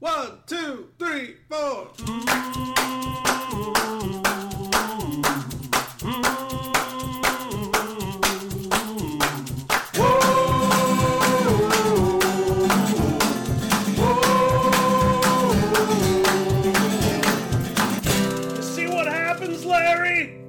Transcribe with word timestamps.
One, 0.00 0.40
two, 0.46 0.90
three, 0.98 1.36
four. 1.48 1.88
See 18.60 18.88
what 18.88 19.06
happens, 19.06 19.64
Larry? 19.64 20.40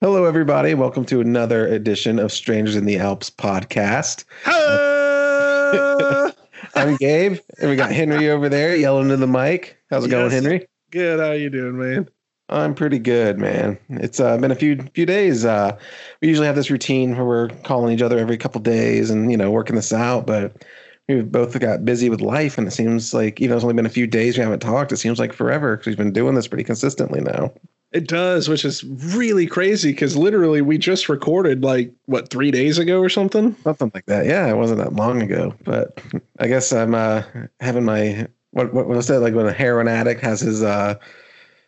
Hello, 0.00 0.24
everybody. 0.24 0.74
Welcome 0.74 1.04
to 1.06 1.20
another 1.20 1.66
edition 1.68 2.18
of 2.18 2.32
Strangers 2.32 2.74
in 2.74 2.84
the 2.84 2.98
Alps 2.98 3.30
podcast. 3.30 4.24
I'm 6.74 6.96
Gabe, 6.96 7.38
and 7.60 7.70
we 7.70 7.76
got 7.76 7.92
Henry 7.92 8.30
over 8.30 8.48
there 8.48 8.76
yelling 8.76 9.08
to 9.08 9.16
the 9.16 9.26
mic. 9.26 9.78
How's 9.90 10.04
it 10.04 10.10
going, 10.10 10.30
Henry? 10.30 10.66
Good. 10.90 11.20
How 11.20 11.32
you 11.32 11.50
doing, 11.50 11.78
man? 11.78 12.08
I'm 12.48 12.74
pretty 12.74 12.98
good, 12.98 13.38
man. 13.38 13.78
It's 13.88 14.18
uh, 14.18 14.36
been 14.38 14.50
a 14.50 14.56
few 14.56 14.82
few 14.94 15.06
days. 15.06 15.44
Uh, 15.44 15.76
we 16.20 16.28
usually 16.28 16.46
have 16.46 16.56
this 16.56 16.70
routine 16.70 17.16
where 17.16 17.24
we're 17.24 17.48
calling 17.62 17.94
each 17.94 18.02
other 18.02 18.18
every 18.18 18.36
couple 18.36 18.60
days 18.60 19.10
and 19.10 19.30
you 19.30 19.36
know 19.36 19.50
working 19.50 19.76
this 19.76 19.92
out, 19.92 20.26
but 20.26 20.64
we've 21.08 21.30
both 21.30 21.58
got 21.58 21.84
busy 21.84 22.10
with 22.10 22.20
life, 22.20 22.58
and 22.58 22.66
it 22.66 22.72
seems 22.72 23.14
like 23.14 23.40
even 23.40 23.50
though 23.50 23.56
it's 23.56 23.64
only 23.64 23.74
been 23.74 23.86
a 23.86 23.90
few 23.90 24.06
days 24.06 24.36
we 24.36 24.42
haven't 24.42 24.60
talked, 24.60 24.92
it 24.92 24.96
seems 24.96 25.18
like 25.18 25.32
forever 25.32 25.76
because 25.76 25.86
we've 25.86 25.96
been 25.96 26.12
doing 26.12 26.34
this 26.34 26.48
pretty 26.48 26.64
consistently 26.64 27.20
now. 27.20 27.52
It 27.92 28.06
does, 28.06 28.48
which 28.48 28.64
is 28.64 28.84
really 28.84 29.46
crazy 29.46 29.90
because 29.90 30.16
literally 30.16 30.62
we 30.62 30.78
just 30.78 31.08
recorded 31.08 31.64
like 31.64 31.90
what 32.06 32.30
three 32.30 32.52
days 32.52 32.78
ago 32.78 33.00
or 33.00 33.08
something. 33.08 33.56
Something 33.64 33.90
like 33.94 34.06
that. 34.06 34.26
Yeah, 34.26 34.48
it 34.48 34.56
wasn't 34.56 34.78
that 34.78 34.92
long 34.92 35.22
ago, 35.22 35.54
but 35.64 36.00
I 36.38 36.46
guess 36.46 36.72
I'm 36.72 36.94
uh, 36.94 37.22
having 37.60 37.84
my 37.84 38.28
what 38.52 38.72
what 38.72 38.86
was 38.86 39.08
that 39.08 39.20
like 39.20 39.34
when 39.34 39.46
a 39.46 39.52
heroin 39.52 39.88
addict 39.88 40.20
has 40.20 40.40
his 40.40 40.62
uh 40.62 40.94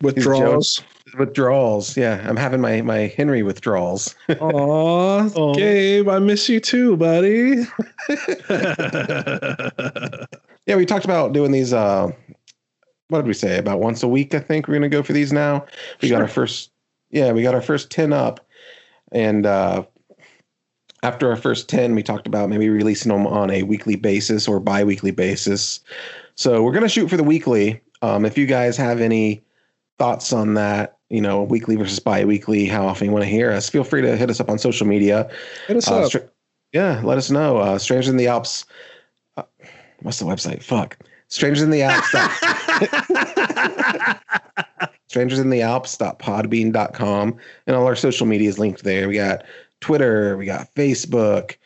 Withdrawals. 0.00 0.82
withdrawals. 1.18 1.96
Yeah, 1.96 2.24
I'm 2.28 2.36
having 2.36 2.60
my 2.60 2.82
my 2.82 3.12
Henry 3.16 3.42
withdrawals. 3.42 4.14
Aw, 4.28 5.28
Oh. 5.36 5.54
Gabe, 5.54 6.08
I 6.08 6.20
miss 6.20 6.48
you 6.48 6.60
too, 6.60 6.96
buddy. 6.96 7.64
Yeah, 10.66 10.76
we 10.76 10.86
talked 10.86 11.04
about 11.04 11.32
doing 11.32 11.50
these. 11.50 11.72
Uh, 11.72 12.12
what 13.12 13.18
did 13.18 13.28
we 13.28 13.34
say? 13.34 13.58
About 13.58 13.78
once 13.80 14.02
a 14.02 14.08
week, 14.08 14.34
I 14.34 14.40
think 14.40 14.66
we're 14.66 14.74
gonna 14.74 14.88
go 14.88 15.02
for 15.02 15.12
these 15.12 15.32
now. 15.32 15.66
We 16.00 16.08
got 16.08 16.22
our 16.22 16.28
first. 16.28 16.70
Yeah, 17.10 17.32
we 17.32 17.42
got 17.42 17.54
our 17.54 17.60
first 17.62 17.90
ten 17.90 18.12
up, 18.12 18.40
and 19.12 19.44
uh, 19.44 19.84
after 21.02 21.28
our 21.28 21.36
first 21.36 21.68
ten, 21.68 21.94
we 21.94 22.02
talked 22.02 22.26
about 22.26 22.48
maybe 22.48 22.68
releasing 22.70 23.12
them 23.12 23.26
on 23.26 23.50
a 23.50 23.62
weekly 23.64 23.96
basis 23.96 24.48
or 24.48 24.58
bi-weekly 24.58 25.10
basis. 25.10 25.80
So 26.34 26.62
we're 26.62 26.72
gonna 26.72 26.88
shoot 26.88 27.08
for 27.08 27.18
the 27.18 27.22
weekly. 27.24 27.80
Um, 28.00 28.24
if 28.24 28.38
you 28.38 28.46
guys 28.46 28.76
have 28.78 29.00
any 29.00 29.44
thoughts 29.98 30.32
on 30.32 30.54
that, 30.54 30.96
you 31.10 31.20
know, 31.20 31.42
weekly 31.42 31.76
versus 31.76 31.98
bi-weekly, 32.00 32.66
how 32.66 32.86
often 32.86 33.06
you 33.08 33.12
want 33.12 33.24
to 33.24 33.30
hear 33.30 33.52
us, 33.52 33.68
feel 33.68 33.84
free 33.84 34.00
to 34.02 34.16
hit 34.16 34.30
us 34.30 34.40
up 34.40 34.48
on 34.48 34.58
social 34.58 34.86
media. 34.86 35.30
Hit 35.68 35.76
us 35.76 35.88
Uh, 35.88 35.98
up. 36.00 36.06
Stra- 36.06 36.28
yeah, 36.72 37.00
let 37.04 37.18
us 37.18 37.30
know. 37.30 37.58
Uh, 37.58 37.78
Strangers 37.78 38.08
in 38.08 38.16
the 38.16 38.26
Alps. 38.26 38.64
Uh, 39.36 39.42
what's 40.00 40.18
the 40.18 40.24
website? 40.24 40.62
Fuck. 40.62 40.96
Strangers 41.32 41.62
in 41.62 41.70
the 41.70 41.82
Alps. 41.82 42.10
Strangers 45.08 45.38
in 45.38 45.48
the 45.48 45.62
Alps.podbean.com. 45.62 47.36
And 47.66 47.76
all 47.76 47.86
our 47.86 47.96
social 47.96 48.26
media 48.26 48.50
is 48.50 48.58
linked 48.58 48.84
there. 48.84 49.08
We 49.08 49.14
got 49.14 49.42
Twitter, 49.80 50.36
we 50.36 50.44
got 50.44 50.74
Facebook, 50.74 51.56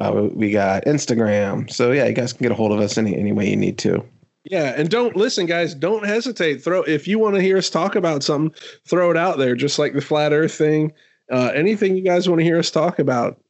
uh, 0.00 0.28
we 0.32 0.50
got 0.50 0.84
Instagram. 0.86 1.72
So 1.72 1.92
yeah, 1.92 2.06
you 2.06 2.14
guys 2.14 2.32
can 2.32 2.42
get 2.42 2.50
a 2.50 2.56
hold 2.56 2.72
of 2.72 2.80
us 2.80 2.98
any, 2.98 3.16
any 3.16 3.30
way 3.30 3.48
you 3.48 3.56
need 3.56 3.78
to. 3.78 4.04
Yeah, 4.42 4.74
and 4.76 4.90
don't 4.90 5.14
listen, 5.14 5.46
guys. 5.46 5.72
Don't 5.72 6.04
hesitate. 6.04 6.56
Throw 6.56 6.82
if 6.82 7.06
you 7.06 7.20
want 7.20 7.36
to 7.36 7.40
hear 7.40 7.58
us 7.58 7.70
talk 7.70 7.94
about 7.94 8.24
something, 8.24 8.52
throw 8.88 9.12
it 9.12 9.16
out 9.16 9.38
there. 9.38 9.54
Just 9.54 9.78
like 9.78 9.92
the 9.92 10.00
flat 10.00 10.32
Earth 10.32 10.54
thing, 10.54 10.92
uh, 11.30 11.52
anything 11.54 11.96
you 11.96 12.02
guys 12.02 12.28
want 12.28 12.40
to 12.40 12.44
hear 12.44 12.58
us 12.58 12.72
talk 12.72 12.98
about, 12.98 13.40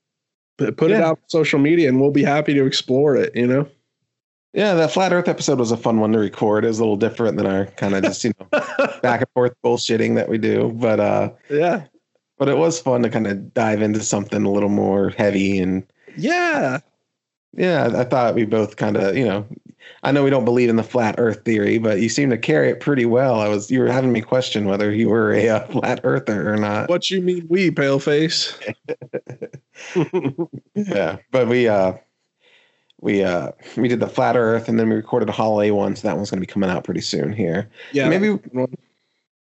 put 0.58 0.90
it 0.90 1.00
out 1.00 1.16
on 1.16 1.28
social 1.28 1.58
media, 1.58 1.88
and 1.88 1.98
we'll 1.98 2.10
be 2.10 2.22
happy 2.22 2.52
to 2.52 2.66
explore 2.66 3.16
it. 3.16 3.34
You 3.34 3.46
know. 3.46 3.66
Yeah, 4.52 4.74
that 4.74 4.92
flat 4.92 5.12
Earth 5.12 5.28
episode 5.28 5.58
was 5.58 5.70
a 5.70 5.76
fun 5.76 5.98
one 6.00 6.12
to 6.12 6.18
record. 6.18 6.64
It 6.64 6.68
was 6.68 6.78
a 6.78 6.82
little 6.82 6.96
different 6.96 7.38
than 7.38 7.46
our 7.46 7.66
kind 7.66 7.94
of 7.94 8.02
just 8.02 8.22
you 8.22 8.32
know 8.38 8.46
back 9.02 9.20
and 9.20 9.30
forth 9.34 9.54
bullshitting 9.64 10.14
that 10.16 10.28
we 10.28 10.36
do, 10.38 10.72
but 10.74 11.00
uh, 11.00 11.30
yeah. 11.48 11.84
but 12.38 12.48
it 12.48 12.58
was 12.58 12.78
fun 12.78 13.02
to 13.02 13.10
kind 13.10 13.26
of 13.26 13.54
dive 13.54 13.80
into 13.80 14.00
something 14.00 14.44
a 14.44 14.50
little 14.50 14.68
more 14.68 15.10
heavy 15.10 15.58
and 15.58 15.86
Yeah. 16.16 16.80
Yeah, 17.54 17.90
I 17.94 18.04
thought 18.04 18.34
we 18.34 18.46
both 18.46 18.76
kind 18.76 18.96
of, 18.96 19.14
you 19.14 19.26
know, 19.26 19.46
I 20.04 20.10
know 20.10 20.24
we 20.24 20.30
don't 20.30 20.46
believe 20.46 20.70
in 20.70 20.76
the 20.76 20.82
flat 20.82 21.16
Earth 21.18 21.44
theory, 21.44 21.76
but 21.76 22.00
you 22.00 22.08
seem 22.08 22.30
to 22.30 22.38
carry 22.38 22.70
it 22.70 22.80
pretty 22.80 23.04
well. 23.04 23.40
I 23.40 23.48
was, 23.48 23.70
you 23.70 23.80
were 23.80 23.92
having 23.92 24.10
me 24.10 24.22
question 24.22 24.64
whether 24.64 24.90
you 24.90 25.10
were 25.10 25.34
a 25.34 25.48
uh, 25.50 25.66
flat 25.66 26.00
Earther 26.02 26.50
or 26.50 26.56
not. 26.56 26.88
What 26.88 27.10
you 27.10 27.20
mean, 27.20 27.46
we 27.48 27.70
pale 27.70 27.98
face? 27.98 28.58
Yeah, 30.74 31.18
but 31.32 31.48
we, 31.48 31.68
uh, 31.68 31.94
we, 33.02 33.22
uh, 33.22 33.50
we 33.76 33.88
did 33.88 34.00
the 34.00 34.08
flat 34.08 34.36
Earth, 34.36 34.68
and 34.68 34.78
then 34.80 34.88
we 34.88 34.96
recorded 34.96 35.28
a 35.28 35.32
holiday 35.32 35.70
one, 35.70 35.94
so 35.96 36.08
that 36.08 36.16
one's 36.16 36.30
going 36.30 36.40
to 36.40 36.46
be 36.46 36.50
coming 36.50 36.70
out 36.70 36.84
pretty 36.84 37.02
soon 37.02 37.32
here. 37.32 37.68
yeah. 37.92 38.08
maybe, 38.08 38.38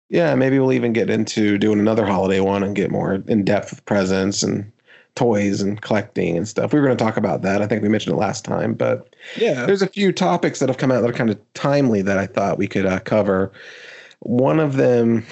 yeah, 0.10 0.34
maybe 0.34 0.58
we'll 0.58 0.74
even 0.74 0.94
get 0.94 1.10
into 1.10 1.58
doing 1.60 1.80
another 1.80 2.06
holiday 2.06 2.40
one 2.40 2.64
and 2.64 2.76
get 2.76 2.90
more 2.90 3.22
in 3.28 3.44
depth 3.46 3.70
with 3.70 3.86
presents 3.86 4.42
and 4.42 4.72
toys 5.16 5.62
and 5.62 5.82
collecting 5.82 6.38
and 6.38 6.48
stuff. 6.48 6.72
We 6.74 6.80
were 6.80 6.86
going 6.86 6.98
to 6.98 7.04
talk 7.04 7.18
about 7.18 7.42
that. 7.42 7.62
I 7.62 7.68
think 7.68 7.84
we 7.84 7.90
mentioned 7.90 8.16
it 8.16 8.20
last 8.20 8.46
time, 8.46 8.74
but 8.74 9.14
Yeah. 9.38 9.66
there's 9.66 9.82
a 9.82 9.88
few 9.88 10.12
topics 10.12 10.60
that 10.60 10.70
have 10.70 10.78
come 10.78 10.92
out 10.92 11.02
that 11.02 11.10
are 11.10 11.14
kind 11.14 11.30
of 11.30 11.38
timely 11.54 12.02
that 12.02 12.18
I 12.18 12.26
thought 12.26 12.58
we 12.58 12.68
could 12.68 12.86
uh, 12.86 13.00
cover. 13.02 13.52
One 14.22 14.60
of 14.60 14.78
them 14.78 15.26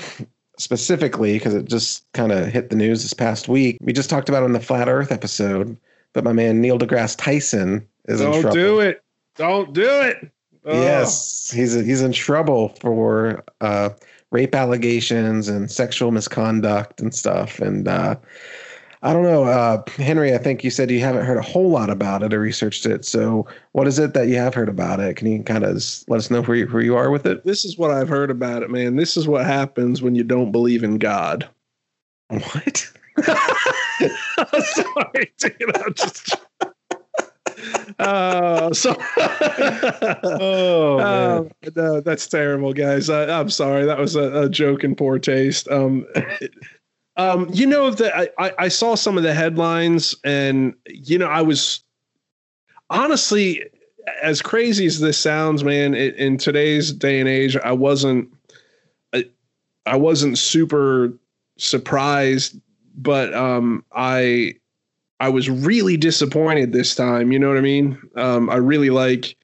specifically, 0.58 1.34
because 1.34 1.54
it 1.54 1.66
just 1.66 2.06
kind 2.14 2.32
of 2.32 2.48
hit 2.48 2.70
the 2.70 2.76
news 2.76 3.04
this 3.04 3.14
past 3.14 3.48
week. 3.48 3.78
We 3.82 3.94
just 3.94 4.10
talked 4.10 4.28
about 4.30 4.44
it 4.44 4.48
in 4.48 4.54
the 4.54 4.60
Flat 4.60 4.90
Earth 4.90 5.12
episode, 5.12 5.78
but 6.14 6.24
my 6.24 6.34
man 6.34 6.60
Neil 6.62 6.78
deGrasse 6.80 7.16
Tyson 7.18 7.88
is 8.07 8.22
Don't 8.22 8.41
trouble. 8.41 8.56
do 8.56 8.79
it. 8.79 9.03
Don't 9.35 9.73
do 9.73 10.01
it. 10.01 10.31
Yes, 10.66 11.50
he's 11.50 11.73
he's 11.73 12.01
in 12.01 12.12
trouble 12.12 12.69
for 12.81 13.41
uh, 13.62 13.90
rape 14.31 14.53
allegations 14.53 15.47
and 15.47 15.72
sexual 15.72 16.12
misconduct 16.12 17.00
and 17.00 17.16
stuff. 17.16 17.59
And 17.59 17.88
uh, 17.88 18.16
I 19.03 19.13
don't 19.13 19.23
know, 19.23 19.45
uh, 19.45 19.84
Henry. 19.91 20.34
I 20.34 20.38
think 20.40 20.63
you 20.63 20.69
said 20.69 20.91
you 20.91 21.00
haven't 21.00 21.25
heard 21.25 21.38
a 21.38 21.41
whole 21.41 21.69
lot 21.69 21.90
about 21.90 22.23
it 22.23 22.34
or 22.34 22.40
researched 22.40 22.85
it. 22.85 23.06
So, 23.06 23.47
what 23.72 23.88
is 23.88 24.00
it 24.00 24.13
that 24.13 24.28
you 24.28 24.35
have 24.35 24.53
heard 24.53 24.69
about 24.69 25.00
it? 25.00 25.16
Can 25.16 25.31
you 25.31 25.44
kind 25.44 25.63
of 25.63 25.72
let 26.07 26.18
us 26.18 26.31
know 26.31 26.41
where 26.41 26.57
you, 26.57 26.68
where 26.68 26.84
you 26.84 26.95
are 26.95 27.12
with 27.12 27.25
it? 27.25 27.45
This 27.45 27.63
is 27.63 27.78
what 27.78 27.91
I've 27.91 28.09
heard 28.09 28.31
about 28.31 28.63
it, 28.63 28.69
man. 28.69 28.95
This 28.95 29.16
is 29.16 29.28
what 29.28 29.45
happens 29.45 30.01
when 30.01 30.16
you 30.16 30.24
don't 30.24 30.51
believe 30.51 30.84
in 30.84 30.97
God. 30.97 31.47
What? 32.29 32.91
Sorry, 33.24 35.31
dude. 35.38 35.78
I'm 35.78 35.94
just. 35.94 36.35
Oh, 38.00 38.72
so. 38.74 38.96
Oh, 40.24 41.00
Um, 41.00 41.50
no, 41.75 42.00
that's 42.00 42.28
terrible, 42.28 42.72
guys. 42.72 43.09
I, 43.09 43.40
I'm 43.40 43.50
sorry. 43.50 43.85
That 43.85 43.97
was 43.97 44.16
a, 44.16 44.44
a 44.44 44.50
joke 44.50 44.84
in 44.84 44.96
poor 44.96 45.18
taste. 45.18 45.68
Um, 45.69 46.06
um, 47.18 47.50
you 47.52 47.66
know 47.66 47.90
that 47.90 48.16
I, 48.16 48.30
I, 48.38 48.53
I 48.59 48.68
saw 48.68 48.94
some 48.94 49.18
of 49.18 49.24
the 49.24 49.34
headlines, 49.34 50.16
and 50.24 50.75
you 50.86 51.18
know 51.18 51.28
I 51.28 51.41
was 51.41 51.84
honestly, 52.90 53.63
as 54.22 54.41
crazy 54.41 54.86
as 54.86 55.00
this 55.00 55.18
sounds, 55.18 55.63
man. 55.63 55.94
It, 55.94 56.16
in 56.16 56.38
today's 56.38 56.94
day 56.94 57.19
and 57.19 57.28
age, 57.28 57.57
I 57.57 57.72
wasn't, 57.72 58.31
I, 59.13 59.25
I 59.86 59.96
wasn't 59.96 60.38
super 60.38 61.13
surprised, 61.57 62.59
but 62.96 63.34
um, 63.34 63.84
I, 63.91 64.56
I 65.20 65.30
was 65.30 65.50
really 65.50 65.98
disappointed 65.98 66.74
this 66.74 66.96
time. 66.96 67.32
You 67.32 67.40
know 67.40 67.50
what 67.50 67.58
I 67.58 67.62
mean? 67.62 68.00
Um, 68.16 68.50
I 68.50 68.56
really 68.56 68.90
like. 68.90 69.36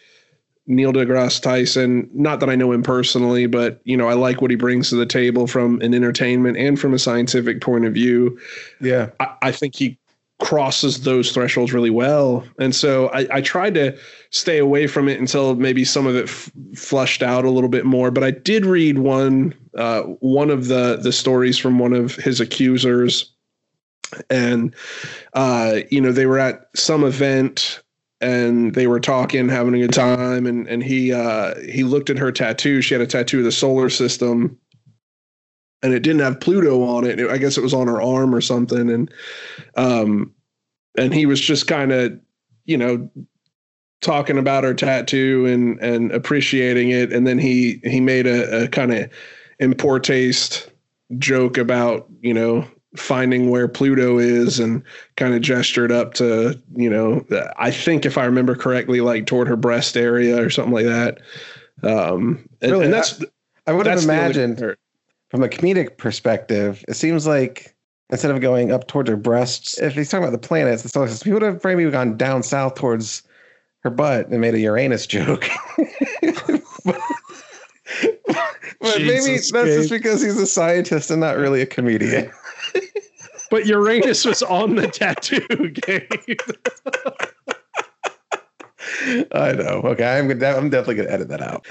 Neil 0.66 0.94
deGrasse 0.94 1.42
Tyson. 1.42 2.10
Not 2.14 2.40
that 2.40 2.50
I 2.50 2.56
know 2.56 2.72
him 2.72 2.84
personally, 2.84 3.48
but 3.48 3.82
you 3.84 3.98
know, 3.98 4.08
I 4.08 4.14
like 4.14 4.42
what 4.42 4.50
he 4.50 4.56
brings 4.56 4.90
to 4.90 4.96
the 4.96 5.06
table 5.06 5.46
from 5.46 5.82
an 5.82 5.94
entertainment 5.94 6.56
and 6.56 6.80
from 6.80 6.94
a 6.94 7.00
scientific 7.00 7.60
point 7.60 7.84
of 7.84 7.94
view. 7.94 8.40
yeah. 8.80 9.10
I, 9.20 9.36
I 9.42 9.52
think 9.52 9.76
he 9.76 9.98
crosses 10.40 11.04
those 11.04 11.32
thresholds 11.32 11.74
really 11.74 11.90
well. 11.90 12.46
And 12.60 12.76
so 12.76 13.10
I, 13.10 13.28
I 13.32 13.42
tried 13.42 13.74
to 13.76 13.98
stay 14.30 14.58
away 14.58 14.88
from 14.88 15.08
it 15.08 15.20
until 15.20 15.56
maybe 15.56 15.86
some 15.86 16.08
of 16.08 16.16
it 16.16 16.26
f- 16.30 16.52
flushed 16.76 17.24
out 17.24 17.46
a 17.46 17.50
little 17.50 17.70
bit 17.70 17.86
more. 17.86 18.12
But 18.12 18.24
I 18.24 18.32
did 18.32 18.66
read 18.66 19.00
one 19.00 19.54
uh, 19.78 20.04
one 20.04 20.50
of 20.50 20.68
the 20.68 20.98
the 21.02 21.12
stories 21.12 21.58
from 21.58 21.80
one 21.80 21.94
of 21.94 22.16
his 22.16 22.40
accusers, 22.40 23.33
and 24.30 24.76
uh, 25.34 25.80
you 25.90 26.02
know 26.02 26.12
they 26.12 26.26
were 26.26 26.40
at 26.40 26.70
some 26.76 27.04
event 27.04 27.84
and 28.24 28.74
they 28.74 28.88
were 28.88 29.02
talking, 29.02 29.50
having 29.50 29.76
a 29.76 29.80
good 29.80 29.94
time, 29.94 30.46
and 30.46 30.68
and 30.68 30.82
he 30.82 31.12
uh, 31.12 31.56
he 31.60 31.84
looked 31.84 32.10
at 32.10 32.18
her 32.18 32.32
tattoo. 32.32 32.82
She 32.82 32.94
had 32.94 33.02
a 33.02 33.08
tattoo 33.08 33.40
of 33.40 33.44
the 33.44 33.52
solar 33.52 33.90
system, 33.90 34.58
and 35.82 35.94
it 35.94 36.00
didn't 36.00 36.22
have 36.22 36.40
Pluto 36.40 36.84
on 36.84 37.06
it. 37.06 37.20
I 37.30 37.38
guess 37.38 37.58
it 37.58 37.64
was 37.64 37.74
on 37.74 37.88
her 37.88 38.02
arm 38.02 38.34
or 38.34 38.42
something, 38.42 38.90
and 38.90 39.14
um, 39.76 40.34
and 40.98 41.14
he 41.14 41.26
was 41.26 41.42
just 41.42 41.68
kind 41.68 41.92
of, 41.92 42.18
you 42.66 42.78
know, 42.78 43.10
talking 44.02 44.38
about 44.38 44.64
her 44.64 44.74
tattoo 44.74 45.46
and 45.46 45.78
and 45.82 46.12
appreciating 46.14 46.92
it, 46.92 47.12
and 47.12 47.28
then 47.28 47.38
he 47.38 47.82
he 47.84 48.00
made 48.00 48.26
a, 48.26 48.64
a 48.64 48.68
kind 48.70 48.94
of 48.94 49.12
in 49.60 49.74
poor 49.76 50.00
taste 50.00 50.70
joke 51.20 51.58
about 51.58 52.08
you 52.22 52.34
know 52.34 52.66
finding 52.96 53.50
where 53.50 53.68
Pluto 53.68 54.20
is 54.20 54.60
and 54.60 54.84
kind 55.16 55.34
of 55.34 55.42
gestured 55.42 55.92
up 55.92 56.14
to, 56.16 56.60
you 56.76 56.90
know, 56.90 57.26
I 57.58 57.72
think 57.72 58.06
if 58.06 58.18
I 58.18 58.26
remember 58.26 58.56
correctly, 58.56 59.02
like 59.02 59.26
toward 59.26 59.48
her 59.48 59.56
breast 59.56 59.98
area 59.98 60.42
or 60.42 60.50
something 60.50 60.74
like 60.74 60.86
that. 60.86 61.20
Um, 61.84 62.48
and, 62.62 62.72
Really, 62.72 62.86
and 62.86 62.94
that's, 62.94 63.24
I 63.68 63.74
would 63.74 63.86
have 63.86 63.96
that's 63.96 64.06
the 64.06 64.14
only 64.14 64.24
imagined 64.24 64.58
part. 64.60 64.80
from 65.30 65.44
a 65.44 65.48
comedic 65.48 65.98
perspective, 65.98 66.84
it 66.88 66.96
seems 66.96 67.26
like 67.26 67.76
instead 68.10 68.32
of 68.32 68.42
going 68.42 68.72
up 68.72 68.88
towards 68.88 69.10
her 69.10 69.18
breasts, 69.18 69.78
if 69.80 69.96
he's 69.96 70.10
talking 70.10 70.24
about 70.28 70.40
the 70.40 70.48
planets, 70.48 70.84
the 70.84 70.90
solar 70.90 71.08
system, 71.08 71.30
he 71.30 71.34
would 71.34 71.42
have 71.42 71.64
maybe 71.64 71.90
gone 71.90 72.16
down 72.16 72.44
south 72.44 72.76
towards 72.76 73.24
her 73.80 73.90
butt 73.90 74.28
and 74.28 74.40
made 74.40 74.54
a 74.54 74.60
Uranus 74.60 75.08
joke. 75.08 75.50
but 76.86 77.02
but 78.80 79.00
maybe 79.00 79.38
that's 79.38 79.52
just 79.52 79.90
because 79.90 80.22
he's 80.22 80.38
a 80.38 80.48
scientist 80.48 81.10
and 81.12 81.22
not 81.22 81.38
really 81.38 81.62
a 81.62 81.66
comedian. 81.66 82.32
But 83.54 83.68
Uranus 83.68 84.26
was 84.26 84.42
on 84.42 84.74
the 84.74 84.88
tattoo 85.00 85.70
game. 85.70 86.08
I 89.32 89.52
know. 89.52 89.84
Okay, 89.86 90.18
I'm 90.18 90.28
gonna, 90.28 90.58
I'm 90.58 90.72
definitely 90.72 90.96
gonna 90.96 91.12
edit 91.12 91.28
that 91.28 91.44
out. 91.44 91.64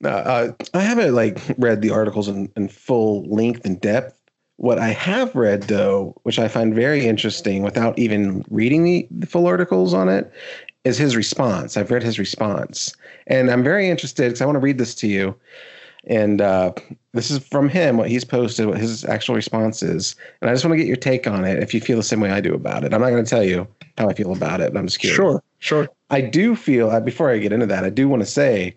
No, 0.00 0.10
no 0.10 0.10
uh, 0.10 0.52
I 0.74 0.80
haven't 0.80 1.14
like 1.14 1.38
read 1.56 1.82
the 1.82 1.90
articles 1.90 2.26
in, 2.26 2.50
in 2.56 2.66
full 2.66 3.22
length 3.32 3.64
and 3.64 3.80
depth. 3.80 4.18
What 4.56 4.80
I 4.80 4.88
have 4.88 5.32
read, 5.36 5.62
though, 5.62 6.16
which 6.24 6.40
I 6.40 6.48
find 6.48 6.74
very 6.74 7.06
interesting, 7.06 7.62
without 7.62 7.96
even 7.96 8.44
reading 8.50 8.82
the, 8.82 9.06
the 9.08 9.26
full 9.26 9.46
articles 9.46 9.94
on 9.94 10.08
it, 10.08 10.32
is 10.82 10.98
his 10.98 11.14
response. 11.14 11.76
I've 11.76 11.92
read 11.92 12.02
his 12.02 12.18
response, 12.18 12.92
and 13.28 13.52
I'm 13.52 13.62
very 13.62 13.88
interested 13.88 14.24
because 14.24 14.40
I 14.40 14.46
want 14.46 14.56
to 14.56 14.60
read 14.60 14.78
this 14.78 14.96
to 14.96 15.06
you. 15.06 15.36
And 16.04 16.40
uh, 16.40 16.72
this 17.12 17.30
is 17.30 17.38
from 17.46 17.68
him, 17.68 17.96
what 17.96 18.08
he's 18.08 18.24
posted, 18.24 18.66
what 18.66 18.78
his 18.78 19.04
actual 19.04 19.34
response 19.34 19.82
is. 19.82 20.16
And 20.40 20.50
I 20.50 20.54
just 20.54 20.64
want 20.64 20.72
to 20.72 20.78
get 20.78 20.86
your 20.86 20.96
take 20.96 21.26
on 21.26 21.44
it 21.44 21.62
if 21.62 21.72
you 21.72 21.80
feel 21.80 21.96
the 21.96 22.02
same 22.02 22.20
way 22.20 22.30
I 22.30 22.40
do 22.40 22.54
about 22.54 22.84
it. 22.84 22.92
I'm 22.92 23.00
not 23.00 23.10
going 23.10 23.24
to 23.24 23.30
tell 23.30 23.44
you 23.44 23.68
how 23.98 24.08
I 24.08 24.14
feel 24.14 24.32
about 24.32 24.60
it, 24.60 24.72
but 24.72 24.80
I'm 24.80 24.86
just 24.86 24.98
curious. 24.98 25.16
Sure, 25.16 25.42
sure. 25.60 25.88
I 26.10 26.20
do 26.20 26.56
feel, 26.56 26.90
uh, 26.90 27.00
before 27.00 27.30
I 27.30 27.38
get 27.38 27.52
into 27.52 27.66
that, 27.66 27.84
I 27.84 27.90
do 27.90 28.08
want 28.08 28.22
to 28.22 28.26
say 28.26 28.76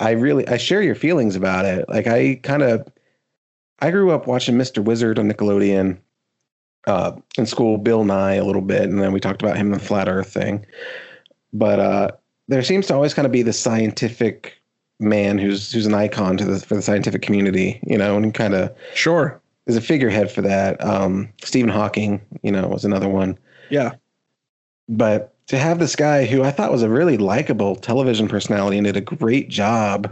I 0.00 0.10
really, 0.10 0.46
I 0.48 0.56
share 0.56 0.82
your 0.82 0.96
feelings 0.96 1.36
about 1.36 1.64
it. 1.64 1.88
Like, 1.88 2.06
I 2.06 2.40
kind 2.42 2.62
of, 2.62 2.86
I 3.78 3.90
grew 3.90 4.10
up 4.10 4.26
watching 4.26 4.56
Mr. 4.56 4.82
Wizard 4.82 5.18
on 5.18 5.30
Nickelodeon 5.30 5.98
uh, 6.86 7.12
in 7.38 7.46
school, 7.46 7.78
Bill 7.78 8.04
Nye 8.04 8.34
a 8.34 8.44
little 8.44 8.62
bit, 8.62 8.82
and 8.82 9.00
then 9.00 9.12
we 9.12 9.20
talked 9.20 9.42
about 9.42 9.56
him 9.56 9.70
the 9.70 9.78
flat 9.78 10.08
earth 10.08 10.32
thing. 10.32 10.64
But 11.52 11.78
uh, 11.78 12.10
there 12.48 12.62
seems 12.62 12.86
to 12.88 12.94
always 12.94 13.14
kind 13.14 13.26
of 13.26 13.32
be 13.32 13.42
the 13.42 13.52
scientific 13.52 14.60
man 14.98 15.38
who's 15.38 15.72
who's 15.72 15.86
an 15.86 15.94
icon 15.94 16.36
to 16.38 16.44
the 16.44 16.60
for 16.60 16.74
the 16.74 16.82
scientific 16.82 17.22
community, 17.22 17.80
you 17.86 17.98
know, 17.98 18.16
and 18.16 18.32
kind 18.34 18.54
of 18.54 18.74
Sure. 18.94 19.40
is 19.66 19.76
a 19.76 19.80
figurehead 19.80 20.30
for 20.30 20.42
that. 20.42 20.82
Um, 20.84 21.28
Stephen 21.42 21.70
Hawking, 21.70 22.20
you 22.42 22.50
know, 22.52 22.66
was 22.68 22.84
another 22.84 23.08
one. 23.08 23.38
Yeah. 23.70 23.92
But 24.88 25.34
to 25.48 25.58
have 25.58 25.78
this 25.78 25.96
guy 25.96 26.24
who 26.24 26.42
I 26.42 26.50
thought 26.50 26.72
was 26.72 26.82
a 26.82 26.88
really 26.88 27.18
likable 27.18 27.76
television 27.76 28.28
personality 28.28 28.78
and 28.78 28.84
did 28.84 28.96
a 28.96 29.00
great 29.00 29.48
job 29.48 30.10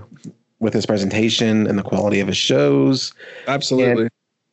with 0.61 0.73
his 0.73 0.87
presentation 0.87 1.67
and 1.67 1.79
the 1.79 1.83
quality 1.83 2.21
of 2.21 2.29
his 2.29 2.37
shows, 2.37 3.13
Absolutely. 3.49 4.09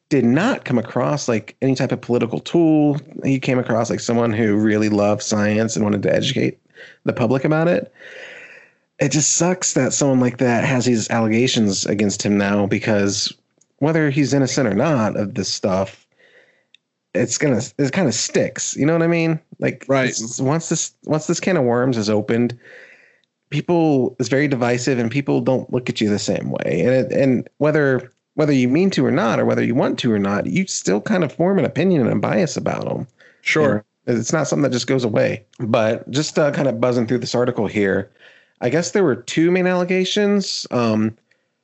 did 0.09 0.25
not 0.25 0.65
come 0.65 0.77
across 0.77 1.27
like 1.27 1.55
any 1.61 1.75
type 1.75 1.91
of 1.91 2.01
political 2.01 2.39
tool. 2.39 2.97
He 3.23 3.39
came 3.39 3.59
across 3.59 3.89
like 3.89 3.99
someone 3.99 4.31
who 4.33 4.55
really 4.55 4.89
loved 4.89 5.21
science 5.23 5.75
and 5.75 5.83
wanted 5.85 6.03
to 6.03 6.13
educate 6.13 6.59
the 7.03 7.13
public 7.13 7.43
about 7.45 7.67
it. 7.67 7.91
It 9.01 9.11
just 9.11 9.33
sucks 9.35 9.73
that 9.73 9.93
someone 9.93 10.19
like 10.19 10.37
that 10.37 10.63
has 10.63 10.85
these 10.85 11.09
allegations 11.09 11.85
against 11.87 12.21
him 12.23 12.37
now 12.37 12.67
because 12.67 13.33
whether 13.79 14.09
he's 14.11 14.33
innocent 14.33 14.67
or 14.67 14.75
not 14.75 15.17
of 15.17 15.33
this 15.33 15.49
stuff, 15.49 16.05
it's 17.15 17.37
gonna 17.39 17.61
it 17.79 17.91
kind 17.91 18.07
of 18.07 18.13
sticks. 18.13 18.75
You 18.77 18.85
know 18.85 18.93
what 18.93 19.01
I 19.01 19.07
mean? 19.07 19.39
Like 19.59 19.85
Right. 19.87 20.09
it's- 20.09 20.39
once 20.39 20.69
this 20.69 20.93
once 21.05 21.25
this 21.27 21.39
can 21.39 21.57
of 21.57 21.63
worms 21.63 21.97
is 21.97 22.09
opened, 22.09 22.57
people 23.49 24.15
it's 24.19 24.29
very 24.29 24.47
divisive 24.47 24.99
and 24.99 25.09
people 25.11 25.41
don't 25.41 25.71
look 25.73 25.89
at 25.89 25.99
you 25.99 26.07
the 26.07 26.19
same 26.19 26.51
way. 26.51 26.81
And 26.85 26.89
it, 26.91 27.11
and 27.11 27.49
whether 27.57 28.11
whether 28.35 28.53
you 28.53 28.69
mean 28.69 28.89
to 28.91 29.05
or 29.05 29.11
not, 29.11 29.39
or 29.39 29.45
whether 29.45 29.63
you 29.63 29.75
want 29.75 29.99
to 29.99 30.13
or 30.13 30.19
not, 30.19 30.45
you 30.45 30.65
still 30.67 31.01
kind 31.01 31.23
of 31.23 31.33
form 31.33 31.59
an 31.59 31.65
opinion 31.65 32.01
and 32.01 32.11
a 32.11 32.15
bias 32.15 32.55
about 32.55 32.85
them. 32.87 33.07
sure. 33.41 33.83
It's 34.07 34.31
not 34.33 34.47
something 34.47 34.63
that 34.63 34.71
just 34.71 34.87
goes 34.87 35.03
away. 35.03 35.43
But 35.59 36.09
just 36.11 36.39
uh, 36.39 36.51
kind 36.51 36.67
of 36.67 36.79
buzzing 36.79 37.07
through 37.07 37.17
this 37.19 37.35
article 37.35 37.67
here, 37.67 38.09
I 38.61 38.69
guess 38.69 38.91
there 38.91 39.03
were 39.03 39.15
two 39.15 39.51
main 39.51 39.67
allegations. 39.67 40.67
Um, 40.71 41.17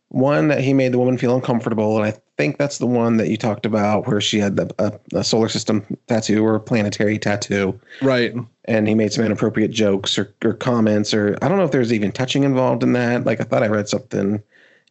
one 0.09 0.47
that 0.47 0.61
he 0.61 0.73
made 0.73 0.93
the 0.93 0.97
woman 0.99 1.17
feel 1.17 1.35
uncomfortable, 1.35 1.97
and 1.97 2.05
I 2.05 2.13
think 2.37 2.57
that's 2.57 2.77
the 2.77 2.87
one 2.87 3.17
that 3.17 3.27
you 3.29 3.35
talked 3.37 3.65
about, 3.65 4.07
where 4.07 4.21
she 4.21 4.39
had 4.39 4.55
the, 4.55 4.73
a, 4.79 5.17
a 5.19 5.23
solar 5.23 5.49
system 5.49 5.85
tattoo 6.07 6.45
or 6.45 6.55
a 6.55 6.59
planetary 6.61 7.19
tattoo, 7.19 7.77
Right. 8.01 8.33
and 8.65 8.87
he 8.87 8.95
made 8.95 9.11
some 9.11 9.25
inappropriate 9.25 9.71
jokes 9.71 10.17
or, 10.17 10.33
or 10.45 10.53
comments, 10.53 11.13
or 11.13 11.37
I 11.41 11.47
don't 11.49 11.57
know 11.57 11.65
if 11.65 11.71
there's 11.71 11.91
even 11.91 12.11
touching 12.13 12.43
involved 12.43 12.83
in 12.83 12.93
that. 12.93 13.25
Like 13.25 13.41
I 13.41 13.43
thought 13.43 13.63
I 13.63 13.67
read 13.67 13.89
something 13.89 14.41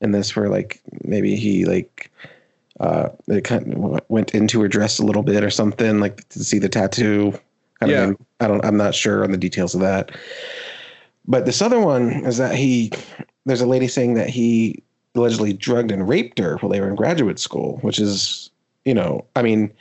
in 0.02 0.12
this 0.12 0.36
where 0.36 0.50
like 0.50 0.80
maybe 1.04 1.34
he 1.36 1.64
like 1.64 2.10
uh 2.80 3.08
it 3.28 3.42
kind 3.44 3.72
of 3.72 4.00
went 4.10 4.34
into 4.34 4.60
her 4.60 4.68
dress 4.68 4.98
a 4.98 5.02
little 5.04 5.22
bit 5.22 5.42
or 5.42 5.48
something 5.48 5.98
like 5.98 6.28
to 6.28 6.44
see 6.44 6.58
the 6.58 6.68
tattoo 6.68 7.32
Kind 7.80 7.92
Yeah. 7.92 8.08
of, 8.10 8.16
I 8.40 8.48
don't 8.48 8.64
I'm 8.64 8.76
not 8.76 8.94
sure 8.94 9.24
on 9.24 9.30
the 9.32 9.38
details 9.38 9.74
of 9.74 9.80
that. 9.80 10.10
But 11.28 11.46
this 11.46 11.60
other 11.62 11.80
one 11.80 12.10
is 12.24 12.36
that 12.38 12.54
he 12.54 12.92
there's 13.44 13.60
a 13.60 13.66
lady 13.66 13.88
saying 13.88 14.14
that 14.14 14.28
he 14.30 14.82
allegedly 15.14 15.52
drugged 15.52 15.90
and 15.90 16.08
raped 16.08 16.38
her 16.38 16.56
while 16.58 16.70
they 16.70 16.80
were 16.80 16.88
in 16.88 16.94
graduate 16.94 17.38
school, 17.38 17.78
which 17.82 17.98
is, 17.98 18.50
you 18.84 18.92
know, 18.92 19.24
I 19.34 19.42
mean, 19.42 19.72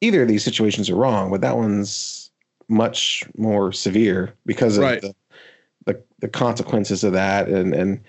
either 0.00 0.22
of 0.22 0.28
these 0.28 0.44
situations 0.44 0.88
are 0.88 0.94
wrong, 0.96 1.30
but 1.30 1.40
that 1.40 1.56
one's 1.56 2.30
much 2.68 3.24
more 3.36 3.72
severe 3.72 4.32
because 4.44 4.76
of 4.76 4.82
Right. 4.84 5.00
the, 5.00 5.14
the 5.86 6.02
the 6.20 6.28
consequences 6.28 7.04
of 7.04 7.12
that 7.12 7.48
and 7.48 7.74
and 7.74 8.00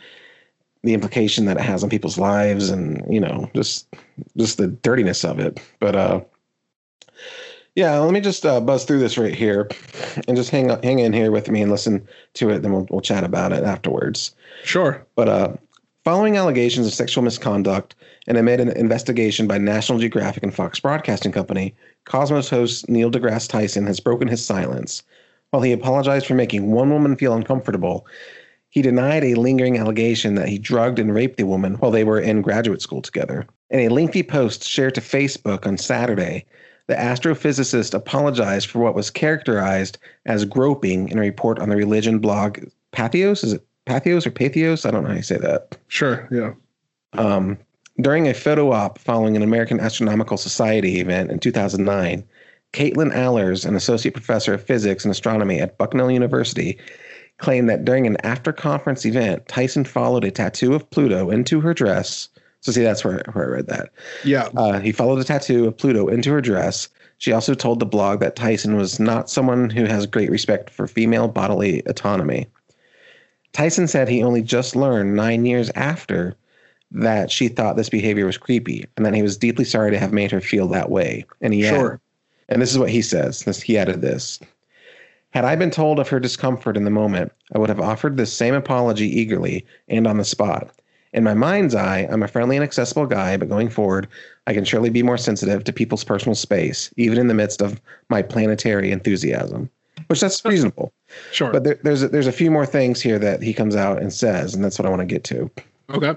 the 0.83 0.94
implication 0.94 1.45
that 1.45 1.57
it 1.57 1.63
has 1.63 1.83
on 1.83 1.90
people's 1.90 2.18
lives 2.18 2.69
and 2.69 3.04
you 3.13 3.19
know 3.19 3.50
just 3.54 3.88
just 4.38 4.57
the 4.57 4.68
dirtiness 4.68 5.24
of 5.25 5.40
it 5.40 5.60
but 5.80 5.95
uh 5.95 6.22
yeah 7.77 7.97
let 8.00 8.12
me 8.12 8.19
just 8.19 8.45
uh, 8.45 8.59
buzz 8.59 8.83
through 8.83 9.00
this 9.00 9.18
right 9.18 9.33
here 9.35 9.69
and 10.27 10.35
just 10.35 10.50
hang 10.50 10.68
hang 10.83 11.00
in 11.00 11.13
here 11.13 11.31
with 11.31 11.50
me 11.50 11.62
and 11.62 11.71
listen 11.71 12.06
to 12.33 12.49
it 12.49 12.59
then 12.59 12.73
we'll, 12.73 12.87
we'll 12.90 13.02
chat 13.02 13.23
about 13.23 13.54
it 13.54 13.63
afterwards 13.63 14.35
Sure. 14.63 15.06
but 15.16 15.30
uh, 15.30 15.54
following 16.04 16.35
allegations 16.35 16.87
of 16.87 16.94
sexual 16.94 17.23
misconduct 17.23 17.95
and 18.28 18.37
amid 18.37 18.59
an 18.59 18.69
investigation 18.69 19.47
by 19.47 19.57
National 19.57 19.99
Geographic 19.99 20.44
and 20.44 20.54
Fox 20.54 20.81
Broadcasting 20.81 21.31
Company, 21.31 21.73
Cosmos 22.04 22.49
host 22.49 22.90
Neil 22.90 23.09
deGrasse 23.09 23.47
Tyson 23.47 23.85
has 23.87 24.02
broken 24.02 24.28
his 24.28 24.45
silence. 24.45 25.02
While 25.52 25.61
he 25.61 25.71
apologized 25.71 26.25
for 26.25 26.33
making 26.33 26.71
one 26.71 26.90
woman 26.90 27.16
feel 27.16 27.33
uncomfortable, 27.33 28.06
he 28.69 28.81
denied 28.81 29.23
a 29.23 29.35
lingering 29.35 29.78
allegation 29.78 30.35
that 30.35 30.49
he 30.49 30.57
drugged 30.59 30.99
and 30.99 31.13
raped 31.16 31.37
the 31.37 31.45
woman 31.45 31.75
while 31.75 31.92
they 31.92 32.04
were 32.04 32.19
in 32.19 32.42
graduate 32.42 32.81
school 32.81 33.02
together. 33.02 33.47
In 33.69 33.80
a 33.80 33.87
lengthy 33.90 34.23
post 34.23 34.66
shared 34.68 34.95
to 34.95 35.02
Facebook 35.02 35.66
on 35.66 35.78
Saturday, 35.78 36.45
the 36.87 36.95
astrophysicist 36.95 37.94
apologized 37.94 38.69
for 38.69 38.79
what 38.79 38.95
was 38.95 39.09
characterized 39.09 39.97
as 40.25 40.45
groping 40.45 41.09
in 41.09 41.17
a 41.17 41.21
report 41.21 41.59
on 41.59 41.69
the 41.69 41.75
religion 41.75 42.19
blog 42.19 42.59
Pathos. 42.91 43.44
Is 43.44 43.53
it 43.53 43.65
Pathos 43.85 44.25
or 44.25 44.31
Pathos? 44.31 44.85
I 44.85 44.91
don't 44.91 45.03
know 45.03 45.09
how 45.09 45.15
you 45.15 45.21
say 45.21 45.37
that. 45.37 45.77
Sure. 45.87 46.27
Yeah. 46.31 46.53
Um, 47.13 47.57
during 47.99 48.27
a 48.27 48.33
photo 48.33 48.71
op 48.71 48.99
following 48.99 49.35
an 49.35 49.44
American 49.44 49.79
Astronomical 49.79 50.37
Society 50.37 50.99
event 50.99 51.31
in 51.31 51.39
2009, 51.39 52.23
Katelyn 52.73 53.13
Allers, 53.13 53.65
an 53.65 53.75
associate 53.75 54.13
professor 54.13 54.53
of 54.53 54.63
physics 54.63 55.03
and 55.03 55.11
astronomy 55.11 55.59
at 55.59 55.77
Bucknell 55.77 56.11
University, 56.11 56.77
claimed 57.37 57.69
that 57.69 57.85
during 57.85 58.06
an 58.07 58.17
after 58.23 58.51
conference 58.51 59.06
event, 59.06 59.47
Tyson 59.47 59.85
followed 59.85 60.23
a 60.23 60.31
tattoo 60.31 60.73
of 60.73 60.89
Pluto 60.89 61.29
into 61.29 61.61
her 61.61 61.73
dress. 61.73 62.29
So, 62.68 62.74
see, 62.74 62.83
that's 62.83 63.06
where, 63.06 63.24
where 63.31 63.45
I 63.45 63.47
read 63.47 63.68
that. 63.68 63.92
Yeah. 64.26 64.50
Uh, 64.57 64.81
he 64.81 64.92
followed 64.92 65.19
a 65.19 65.24
tattoo 65.24 65.68
of 65.69 65.78
Pluto 65.78 66.09
into 66.09 66.31
her 66.31 66.42
dress. 66.42 66.90
She 67.18 67.31
also 67.31 67.54
told 67.54 67.80
the 67.80 67.86
blog 67.86 68.19
that 68.19 68.36
Tyson 68.36 68.76
was 68.76 69.00
not 69.00 69.30
someone 69.30 69.69
who 69.69 69.86
has 69.86 70.06
great 70.06 70.30
respect 70.30 70.69
for 70.69 70.86
female 70.86 71.30
bodily 71.30 71.81
autonomy. 71.86 72.47
Tyson 73.54 73.88
said 73.88 74.09
he 74.09 74.21
only 74.21 74.42
just 74.42 74.76
learned 74.76 75.16
nine 75.16 75.45
years 75.45 75.71
after 75.76 76.36
that 76.92 77.31
she 77.31 77.47
thought 77.47 77.78
this 77.78 77.90
behavior 77.90 78.26
was 78.26 78.38
creepy 78.38 78.86
and 78.97 79.06
that 79.06 79.14
he 79.14 79.21
was 79.21 79.38
deeply 79.38 79.64
sorry 79.64 79.92
to 79.92 79.97
have 79.97 80.12
made 80.12 80.30
her 80.30 80.42
feel 80.42 80.68
that 80.68 80.90
way. 80.92 81.26
And 81.40 81.54
he 81.54 81.66
added- 81.66 81.78
Sure. 81.78 82.02
and 82.50 82.62
this 82.62 82.71
is 82.71 82.78
what 82.78 82.90
he 82.90 83.02
says. 83.02 83.44
This, 83.44 83.62
he 83.62 83.78
added 83.78 84.02
this. 84.02 84.40
Had 85.31 85.45
I 85.45 85.56
been 85.56 85.71
told 85.71 86.00
of 86.00 86.09
her 86.09 86.19
discomfort 86.19 86.76
in 86.76 86.83
the 86.83 86.90
moment, 86.90 87.31
I 87.56 87.59
would 87.59 87.69
have 87.69 87.80
offered 87.80 88.18
this 88.18 88.33
same 88.33 88.54
apology 88.54 89.07
eagerly 89.07 89.66
and 89.88 90.06
on 90.06 90.18
the 90.18 90.26
spot. 90.26 90.69
In 91.14 91.23
my 91.23 91.33
mind's 91.33 91.73
eye, 91.73 92.07
I'm 92.11 92.23
a 92.23 92.28
friendly 92.28 92.57
and 92.57 92.64
accessible 92.64 93.06
guy, 93.06 93.37
but 93.37 93.49
going 93.49 93.69
forward, 93.69 94.07
I 94.45 94.54
can 94.54 94.66
surely 94.66 94.90
be 94.90 95.04
more 95.04 95.18
sensitive 95.18 95.64
to 95.64 95.73
people's 95.73 96.04
personal 96.04 96.35
space, 96.35 96.94
even 96.97 97.18
in 97.18 97.28
the 97.28 97.33
midst 97.33 97.61
of 97.61 97.81
my 98.09 98.21
planetary 98.21 98.92
enthusiasm. 98.92 99.69
Which 100.07 100.21
that's 100.21 100.44
reasonable. 100.45 100.94
Sure. 101.31 101.52
But 101.52 101.64
there, 101.64 101.80
there's 101.83 102.04
a, 102.04 102.09
there's 102.09 102.28
a 102.28 102.31
few 102.31 102.52
more 102.52 102.66
things 102.66 103.02
here 103.02 103.19
that 103.19 103.42
he 103.42 103.54
comes 103.54 103.76
out 103.76 104.02
and 104.02 104.14
says, 104.14 104.54
and 104.54 104.64
that's 104.64 104.78
what 104.78 104.85
I 104.85 104.90
want 104.90 105.02
to 105.02 105.06
get 105.06 105.23
to. 105.26 105.49
okay. 105.90 106.16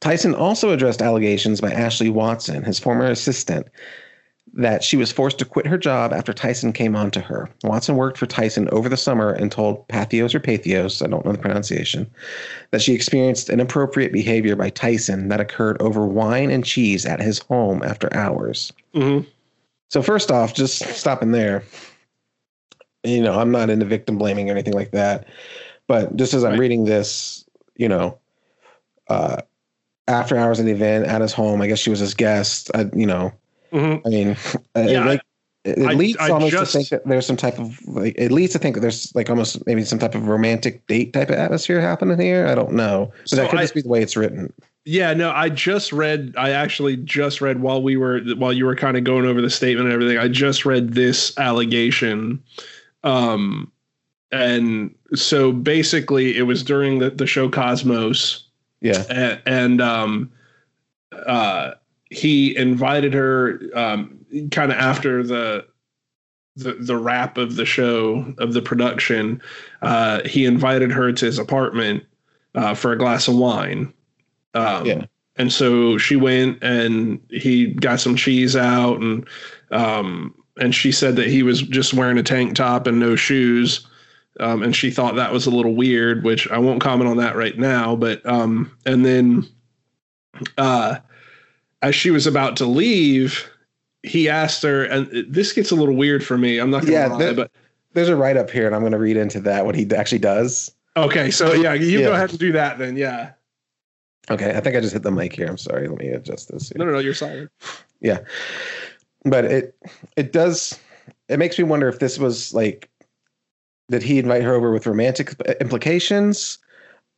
Tyson 0.00 0.34
also 0.34 0.70
addressed 0.70 1.00
allegations 1.00 1.60
by 1.60 1.72
Ashley 1.72 2.10
Watson, 2.10 2.62
his 2.64 2.78
former 2.78 3.06
assistant, 3.06 3.68
that 4.56 4.82
she 4.82 4.96
was 4.96 5.12
forced 5.12 5.38
to 5.38 5.44
quit 5.44 5.66
her 5.66 5.76
job 5.76 6.12
after 6.12 6.32
Tyson 6.32 6.72
came 6.72 6.96
on 6.96 7.10
to 7.10 7.20
her. 7.20 7.48
Watson 7.62 7.94
worked 7.94 8.16
for 8.16 8.26
Tyson 8.26 8.68
over 8.70 8.88
the 8.88 8.96
summer 8.96 9.30
and 9.30 9.52
told 9.52 9.86
Pathos 9.88 10.34
or 10.34 10.40
Pathos, 10.40 11.02
I 11.02 11.06
don't 11.06 11.24
know 11.26 11.32
the 11.32 11.38
pronunciation, 11.38 12.10
that 12.70 12.80
she 12.80 12.94
experienced 12.94 13.50
inappropriate 13.50 14.12
behavior 14.12 14.56
by 14.56 14.70
Tyson 14.70 15.28
that 15.28 15.40
occurred 15.40 15.80
over 15.82 16.06
wine 16.06 16.50
and 16.50 16.64
cheese 16.64 17.04
at 17.04 17.20
his 17.20 17.38
home 17.38 17.82
after 17.82 18.12
hours. 18.16 18.72
hmm 18.94 19.20
So 19.90 20.02
first 20.02 20.30
off, 20.30 20.54
just 20.54 20.78
stopping 20.96 21.32
there. 21.32 21.62
You 23.04 23.22
know, 23.22 23.38
I'm 23.38 23.50
not 23.50 23.68
into 23.70 23.84
victim 23.84 24.16
blaming 24.16 24.48
or 24.48 24.52
anything 24.52 24.72
like 24.74 24.92
that, 24.92 25.26
but 25.86 26.16
just 26.16 26.32
as 26.34 26.44
I'm 26.44 26.52
Right. 26.52 26.60
reading 26.60 26.84
this, 26.86 27.44
you 27.76 27.88
know, 27.88 28.18
uh, 29.08 29.42
after 30.08 30.36
hours 30.36 30.58
of 30.58 30.64
the 30.64 30.72
event 30.72 31.06
at 31.06 31.20
his 31.20 31.32
home, 31.32 31.60
I 31.60 31.66
guess 31.66 31.78
she 31.78 31.90
was 31.90 32.00
his 32.00 32.14
guest. 32.14 32.70
I, 32.74 32.86
you 32.94 33.06
know, 33.06 33.32
hmm 33.76 33.96
I 34.06 34.08
mean, 34.08 34.28
it, 34.74 34.90
Yeah, 34.90 35.04
make- 35.04 35.20
it 35.64 35.78
I- 35.80 35.92
leads 35.94 36.18
I 36.18 36.30
almost 36.30 36.52
just- 36.52 36.72
to 36.72 36.78
think 36.78 36.88
that 36.90 37.06
there's 37.06 37.26
some 37.26 37.36
type 37.36 37.58
of 37.58 37.78
like. 37.88 38.14
It 38.16 38.30
leads 38.32 38.52
to 38.52 38.58
think 38.58 38.74
that 38.76 38.80
there's 38.80 39.14
like 39.14 39.28
almost 39.30 39.64
maybe 39.66 39.84
some 39.84 39.98
type 39.98 40.14
of 40.14 40.28
romantic 40.28 40.86
date 40.86 41.12
type 41.12 41.28
of 41.30 41.36
atmosphere 41.36 41.80
happening 41.80 42.18
here. 42.20 42.46
I 42.46 42.54
don't 42.54 42.72
know, 42.72 43.10
but 43.22 43.28
So 43.28 43.36
that 43.36 43.50
could 43.50 43.58
I- 43.58 43.62
just 43.64 43.74
be 43.74 43.82
the 43.82 43.88
way 43.88 44.02
it's 44.02 44.16
written. 44.16 44.52
Yeah, 44.88 45.12
no, 45.14 45.32
I 45.32 45.48
just 45.48 45.92
read. 45.92 46.32
I 46.38 46.50
actually 46.50 46.96
just 46.98 47.40
read 47.40 47.60
while 47.60 47.82
we 47.82 47.96
were 47.96 48.20
while 48.36 48.52
you 48.52 48.64
were 48.64 48.76
kind 48.76 48.96
of 48.96 49.02
going 49.02 49.26
over 49.26 49.40
the 49.42 49.50
statement 49.50 49.86
and 49.86 49.92
everything. 49.92 50.16
I 50.16 50.28
just 50.28 50.64
read 50.64 50.92
this 50.94 51.36
allegation, 51.38 52.40
um, 53.02 53.72
and 54.30 54.94
so 55.16 55.50
basically, 55.50 56.36
it 56.38 56.42
was 56.42 56.62
during 56.62 57.00
the, 57.00 57.10
the 57.10 57.26
show 57.26 57.48
Cosmos, 57.48 58.44
Yeah, 58.80 59.02
and, 59.10 59.40
and 59.46 59.80
um, 59.80 60.30
uh, 61.26 61.72
he 62.10 62.56
invited 62.56 63.14
her 63.14 63.60
um, 63.74 64.24
kind 64.50 64.72
of 64.72 64.78
after 64.78 65.22
the 65.22 65.66
the 66.56 66.74
the 66.74 66.96
wrap 66.96 67.36
of 67.36 67.56
the 67.56 67.66
show 67.66 68.34
of 68.38 68.52
the 68.52 68.62
production. 68.62 69.40
Uh, 69.82 70.22
he 70.24 70.44
invited 70.44 70.90
her 70.90 71.12
to 71.12 71.26
his 71.26 71.38
apartment 71.38 72.04
uh, 72.54 72.74
for 72.74 72.92
a 72.92 72.98
glass 72.98 73.28
of 73.28 73.36
wine. 73.36 73.92
Um, 74.54 74.86
Yeah. 74.86 75.04
And 75.38 75.52
so 75.52 75.98
she 75.98 76.16
went 76.16 76.62
and 76.62 77.20
he 77.28 77.66
got 77.66 78.00
some 78.00 78.16
cheese 78.16 78.56
out 78.56 79.02
and 79.02 79.28
um, 79.70 80.34
and 80.58 80.74
she 80.74 80.90
said 80.92 81.16
that 81.16 81.26
he 81.26 81.42
was 81.42 81.60
just 81.60 81.92
wearing 81.92 82.16
a 82.16 82.22
tank 82.22 82.56
top 82.56 82.86
and 82.86 82.98
no 82.98 83.16
shoes. 83.16 83.86
Um, 84.40 84.62
and 84.62 84.74
she 84.74 84.90
thought 84.90 85.16
that 85.16 85.32
was 85.32 85.46
a 85.46 85.50
little 85.50 85.74
weird, 85.74 86.24
which 86.24 86.48
I 86.50 86.58
won't 86.58 86.80
comment 86.80 87.08
on 87.10 87.18
that 87.18 87.36
right 87.36 87.58
now. 87.58 87.96
But 87.96 88.24
um, 88.24 88.70
and 88.86 89.04
then 89.04 89.46
uh, 90.56 90.96
as 91.82 91.94
she 91.94 92.10
was 92.10 92.26
about 92.26 92.56
to 92.58 92.66
leave, 92.66 93.48
he 94.02 94.28
asked 94.28 94.62
her, 94.62 94.84
and 94.84 95.08
this 95.28 95.52
gets 95.52 95.70
a 95.70 95.74
little 95.74 95.94
weird 95.96 96.24
for 96.24 96.38
me. 96.38 96.58
I'm 96.58 96.70
not 96.70 96.82
gonna 96.82 96.92
Yeah, 96.92 97.06
lie, 97.08 97.18
that- 97.18 97.36
but 97.36 97.50
there's 97.92 98.08
a 98.08 98.16
write 98.16 98.36
up 98.36 98.50
here, 98.50 98.66
and 98.66 98.74
I'm 98.74 98.82
going 98.82 98.92
to 98.92 98.98
read 98.98 99.16
into 99.16 99.40
that 99.40 99.64
what 99.64 99.74
he 99.74 99.86
actually 99.94 100.18
does. 100.18 100.72
okay, 100.96 101.30
so 101.30 101.52
yeah, 101.54 101.72
you 101.74 101.98
Yeah. 102.00 102.06
go 102.06 102.12
ahead 102.14 102.30
and 102.30 102.38
do 102.38 102.52
that 102.52 102.78
then. 102.78 102.96
Yeah, 102.96 103.30
Okay, 104.30 104.56
I 104.56 104.60
think 104.60 104.74
I 104.76 104.80
just 104.80 104.92
hit 104.92 105.02
the 105.04 105.10
mic 105.12 105.34
here. 105.34 105.46
I'm 105.46 105.56
sorry. 105.58 105.86
Let 105.88 105.98
me 105.98 106.08
adjust 106.08 106.50
this. 106.50 106.68
Here. 106.70 106.78
no, 106.78 106.84
no, 106.84 106.92
no, 106.92 106.98
you're 106.98 107.14
silent. 107.14 107.50
Yeah, 108.00 108.18
but 109.24 109.44
it 109.44 109.74
it 110.16 110.32
does 110.32 110.78
it 111.28 111.38
makes 111.38 111.56
me 111.58 111.64
wonder 111.64 111.88
if 111.88 111.98
this 112.00 112.18
was 112.18 112.52
like 112.52 112.88
did 113.88 114.02
he 114.02 114.18
invite 114.18 114.42
her 114.42 114.52
over 114.54 114.72
with 114.72 114.86
romantic 114.86 115.34
implications 115.60 116.58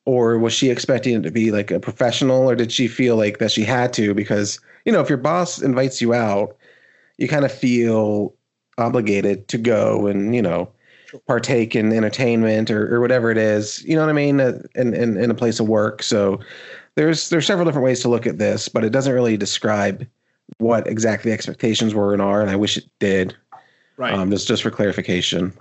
or 0.09 0.39
was 0.39 0.53
she 0.53 0.71
expecting 0.71 1.17
it 1.17 1.23
to 1.23 1.31
be 1.31 1.51
like 1.51 1.71
a 1.71 1.79
professional 1.79 2.49
or 2.49 2.55
did 2.55 2.73
she 2.73 2.89
feel 2.89 3.17
like 3.17 3.39
that 3.39 3.51
she 3.51 3.63
had 3.63 3.93
to 3.93 4.15
because 4.15 4.59
you 4.85 4.93
know 4.93 5.01
if 5.01 5.09
your 5.09 5.19
boss 5.19 5.61
invites 5.61 6.01
you 6.01 6.15
out 6.15 6.57
you 7.19 7.29
kind 7.29 7.45
of 7.45 7.53
feel 7.53 8.35
obligated 8.79 9.47
to 9.49 9.59
go 9.59 10.07
and 10.07 10.35
you 10.35 10.43
know 10.43 10.71
partake 11.27 11.75
in 11.75 11.93
entertainment 11.93 12.71
or, 12.71 12.95
or 12.95 13.01
whatever 13.01 13.31
it 13.31 13.39
is 13.39 13.83
you 13.85 13.95
know 13.95 14.01
what 14.01 14.11
i 14.11 14.15
mean 14.15 14.41
uh, 14.41 14.59
in, 14.75 14.95
in 14.95 15.17
in 15.17 15.31
a 15.31 15.35
place 15.35 15.61
of 15.61 15.69
work 15.69 16.03
so 16.03 16.41
there's 16.95 17.29
there's 17.29 17.47
several 17.47 17.67
different 17.67 17.85
ways 17.85 18.01
to 18.01 18.09
look 18.09 18.27
at 18.27 18.39
this 18.39 18.69
but 18.69 18.85
it 18.85 18.91
doesn't 18.91 19.15
really 19.15 19.37
describe 19.37 20.07
what 20.57 20.87
exactly 20.87 21.31
the 21.31 21.35
expectations 21.35 21.95
were 21.95 22.13
and 22.13 22.23
are, 22.23 22.41
and 22.41 22.51
I 22.51 22.57
wish 22.57 22.77
it 22.77 22.87
did. 22.99 23.37
Right. 23.97 24.15
Um, 24.15 24.31
just 24.31 24.49
just 24.49 24.63
for 24.63 24.71
clarification. 24.71 25.53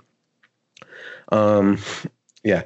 Um, 1.30 1.78
yeah, 2.44 2.62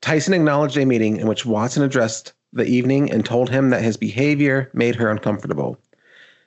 Tyson 0.00 0.34
acknowledged 0.34 0.76
a 0.76 0.84
meeting 0.84 1.16
in 1.16 1.26
which 1.26 1.46
Watson 1.46 1.82
addressed 1.82 2.32
the 2.52 2.64
evening 2.64 3.10
and 3.10 3.24
told 3.24 3.50
him 3.50 3.70
that 3.70 3.82
his 3.82 3.96
behavior 3.96 4.70
made 4.72 4.94
her 4.94 5.10
uncomfortable. 5.10 5.78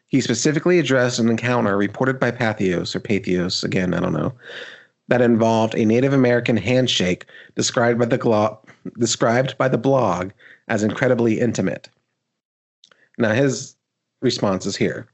He 0.08 0.22
specifically 0.22 0.80
addressed 0.80 1.20
an 1.20 1.30
encounter 1.30 1.78
reported 1.78 2.20
by 2.20 2.32
Pathos 2.32 2.96
or 2.96 3.00
Pathos 3.00 3.64
again, 3.64 3.94
I 3.94 4.00
don't 4.00 4.14
know, 4.14 4.34
that 5.08 5.22
involved 5.22 5.76
a 5.76 5.86
Native 5.86 6.14
American 6.14 6.58
handshake 6.58 7.26
described 7.56 8.00
by 8.00 8.06
the 8.06 8.18
glo- 8.18 8.60
described 8.98 9.58
by 9.58 9.68
the 9.68 9.78
blog 9.78 10.32
as 10.68 10.84
incredibly 10.84 11.40
intimate. 11.40 11.90
Now 13.18 13.34
his 13.34 13.76
response 14.22 14.66
is 14.66 14.76
here. 14.76 15.08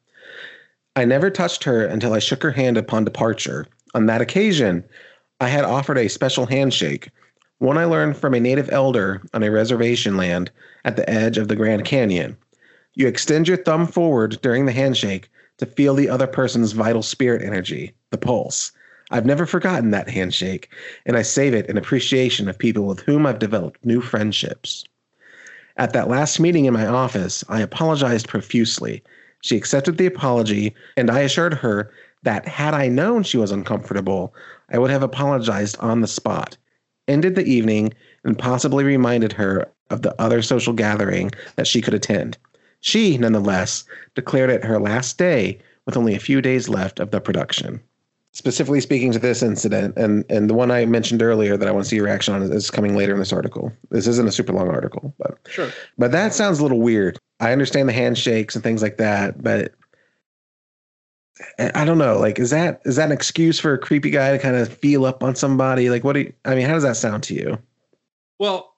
I 0.95 1.05
never 1.05 1.29
touched 1.29 1.63
her 1.63 1.85
until 1.85 2.13
I 2.13 2.19
shook 2.19 2.41
her 2.41 2.51
hand 2.51 2.77
upon 2.77 3.05
departure. 3.05 3.67
On 3.93 4.07
that 4.07 4.21
occasion, 4.21 4.83
I 5.39 5.47
had 5.47 5.63
offered 5.63 5.97
a 5.97 6.07
special 6.07 6.47
handshake, 6.47 7.09
one 7.59 7.77
I 7.77 7.85
learned 7.85 8.17
from 8.17 8.33
a 8.33 8.39
native 8.39 8.69
elder 8.71 9.21
on 9.33 9.43
a 9.43 9.51
reservation 9.51 10.15
land 10.15 10.51
at 10.85 10.95
the 10.95 11.09
edge 11.09 11.37
of 11.37 11.47
the 11.47 11.55
Grand 11.55 11.85
Canyon. 11.85 12.37
You 12.93 13.07
extend 13.07 13.47
your 13.47 13.57
thumb 13.57 13.87
forward 13.87 14.39
during 14.41 14.65
the 14.65 14.71
handshake 14.71 15.29
to 15.57 15.65
feel 15.65 15.95
the 15.95 16.09
other 16.09 16.27
person's 16.27 16.73
vital 16.73 17.01
spirit 17.01 17.41
energy, 17.41 17.93
the 18.11 18.17
pulse. 18.17 18.71
I've 19.09 19.25
never 19.25 19.45
forgotten 19.45 19.91
that 19.91 20.09
handshake, 20.09 20.69
and 21.05 21.17
I 21.17 21.21
save 21.21 21.53
it 21.53 21.67
in 21.67 21.77
appreciation 21.77 22.47
of 22.47 22.59
people 22.59 22.85
with 22.85 22.99
whom 22.99 23.25
I've 23.25 23.39
developed 23.39 23.85
new 23.85 24.01
friendships. 24.01 24.83
At 25.77 25.93
that 25.93 26.09
last 26.09 26.39
meeting 26.39 26.65
in 26.65 26.73
my 26.73 26.85
office, 26.85 27.43
I 27.49 27.61
apologized 27.61 28.27
profusely. 28.27 29.03
She 29.41 29.57
accepted 29.57 29.97
the 29.97 30.07
apology, 30.07 30.75
and 30.95 31.09
I 31.09 31.21
assured 31.21 31.53
her 31.55 31.91
that 32.23 32.47
had 32.47 32.73
I 32.73 32.87
known 32.87 33.23
she 33.23 33.37
was 33.37 33.51
uncomfortable, 33.51 34.33
I 34.69 34.77
would 34.79 34.91
have 34.91 35.03
apologized 35.03 35.77
on 35.79 36.01
the 36.01 36.07
spot, 36.07 36.57
ended 37.07 37.35
the 37.35 37.45
evening, 37.45 37.93
and 38.23 38.37
possibly 38.37 38.83
reminded 38.83 39.33
her 39.33 39.69
of 39.89 40.01
the 40.01 40.19
other 40.21 40.41
social 40.41 40.73
gathering 40.73 41.31
that 41.55 41.67
she 41.67 41.81
could 41.81 41.93
attend. 41.93 42.37
She, 42.81 43.17
nonetheless, 43.17 43.85
declared 44.15 44.49
it 44.49 44.63
her 44.63 44.79
last 44.79 45.17
day 45.17 45.59
with 45.85 45.97
only 45.97 46.13
a 46.15 46.19
few 46.19 46.41
days 46.41 46.69
left 46.69 46.99
of 46.99 47.11
the 47.11 47.21
production. 47.21 47.81
Specifically 48.33 48.81
speaking 48.81 49.11
to 49.13 49.19
this 49.19 49.41
incident, 49.41 49.97
and, 49.97 50.23
and 50.29 50.47
the 50.49 50.53
one 50.53 50.69
I 50.69 50.85
mentioned 50.85 51.23
earlier 51.23 51.57
that 51.57 51.67
I 51.67 51.71
want 51.71 51.85
to 51.85 51.89
see 51.89 51.95
your 51.95 52.05
reaction 52.05 52.35
on 52.35 52.43
is 52.43 52.69
coming 52.69 52.95
later 52.95 53.13
in 53.13 53.19
this 53.19 53.33
article. 53.33 53.71
This 53.89 54.05
isn't 54.05 54.27
a 54.27 54.31
super 54.31 54.53
long 54.53 54.69
article, 54.69 55.13
but 55.17 55.37
Sure. 55.47 55.71
but 55.97 56.11
that 56.11 56.33
sounds 56.35 56.59
a 56.59 56.61
little 56.63 56.81
weird. 56.81 57.17
I 57.39 57.51
understand 57.51 57.89
the 57.89 57.93
handshakes 57.93 58.53
and 58.53 58.63
things 58.63 58.83
like 58.83 58.97
that, 58.97 59.41
but 59.41 59.73
I 61.59 61.85
don't 61.85 61.97
know. 61.97 62.19
Like, 62.19 62.39
is 62.39 62.49
that 62.49 62.81
is 62.85 62.95
that 62.95 63.05
an 63.05 63.11
excuse 63.11 63.59
for 63.59 63.73
a 63.73 63.77
creepy 63.77 64.09
guy 64.09 64.31
to 64.31 64.39
kind 64.39 64.55
of 64.55 64.73
feel 64.73 65.05
up 65.05 65.23
on 65.23 65.35
somebody? 65.35 65.89
Like, 65.89 66.03
what 66.03 66.13
do 66.13 66.21
you, 66.21 66.33
I 66.45 66.55
mean? 66.55 66.65
How 66.65 66.73
does 66.73 66.83
that 66.83 66.97
sound 66.97 67.23
to 67.23 67.33
you? 67.33 67.57
Well, 68.39 68.75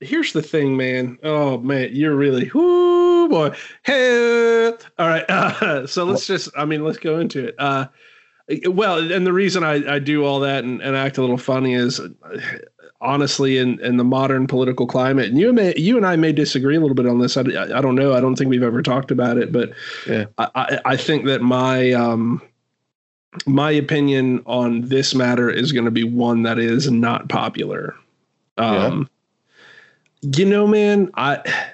here's 0.00 0.32
the 0.32 0.42
thing, 0.42 0.76
man. 0.76 1.18
Oh 1.22 1.58
man, 1.58 1.90
you're 1.92 2.14
really 2.14 2.50
whoo 2.54 3.28
boy. 3.28 3.54
Hey, 3.84 4.72
all 4.98 5.08
right. 5.08 5.24
Uh, 5.30 5.86
so 5.86 6.04
let's 6.04 6.26
just. 6.26 6.48
I 6.56 6.64
mean, 6.64 6.84
let's 6.84 6.98
go 6.98 7.20
into 7.20 7.48
it. 7.48 7.54
Uh, 7.58 7.86
well, 8.66 9.12
and 9.12 9.26
the 9.26 9.32
reason 9.32 9.62
I, 9.62 9.94
I 9.94 9.98
do 9.98 10.24
all 10.24 10.40
that 10.40 10.64
and, 10.64 10.80
and 10.80 10.96
act 10.96 11.18
a 11.18 11.20
little 11.20 11.38
funny 11.38 11.74
is, 11.74 12.00
honestly, 13.00 13.58
in, 13.58 13.80
in 13.80 13.96
the 13.96 14.04
modern 14.04 14.46
political 14.46 14.86
climate, 14.86 15.30
and 15.30 15.38
you 15.38 15.52
may 15.52 15.74
you 15.76 15.96
and 15.96 16.06
I 16.06 16.16
may 16.16 16.32
disagree 16.32 16.76
a 16.76 16.80
little 16.80 16.94
bit 16.94 17.06
on 17.06 17.18
this. 17.18 17.36
I, 17.36 17.40
I 17.42 17.80
don't 17.80 17.94
know. 17.94 18.14
I 18.14 18.20
don't 18.20 18.36
think 18.36 18.50
we've 18.50 18.62
ever 18.62 18.82
talked 18.82 19.10
about 19.10 19.38
it, 19.38 19.52
but 19.52 19.72
Yeah. 20.06 20.26
I, 20.38 20.48
I, 20.54 20.80
I 20.84 20.96
think 20.96 21.26
that 21.26 21.42
my 21.42 21.92
um 21.92 22.42
my 23.46 23.70
opinion 23.70 24.42
on 24.46 24.82
this 24.82 25.14
matter 25.14 25.48
is 25.48 25.72
going 25.72 25.84
to 25.84 25.90
be 25.90 26.04
one 26.04 26.42
that 26.42 26.58
is 26.58 26.90
not 26.90 27.28
popular. 27.28 27.94
Um, 28.58 29.08
you 30.22 30.44
know, 30.44 30.66
man, 30.66 31.10
I 31.14 31.72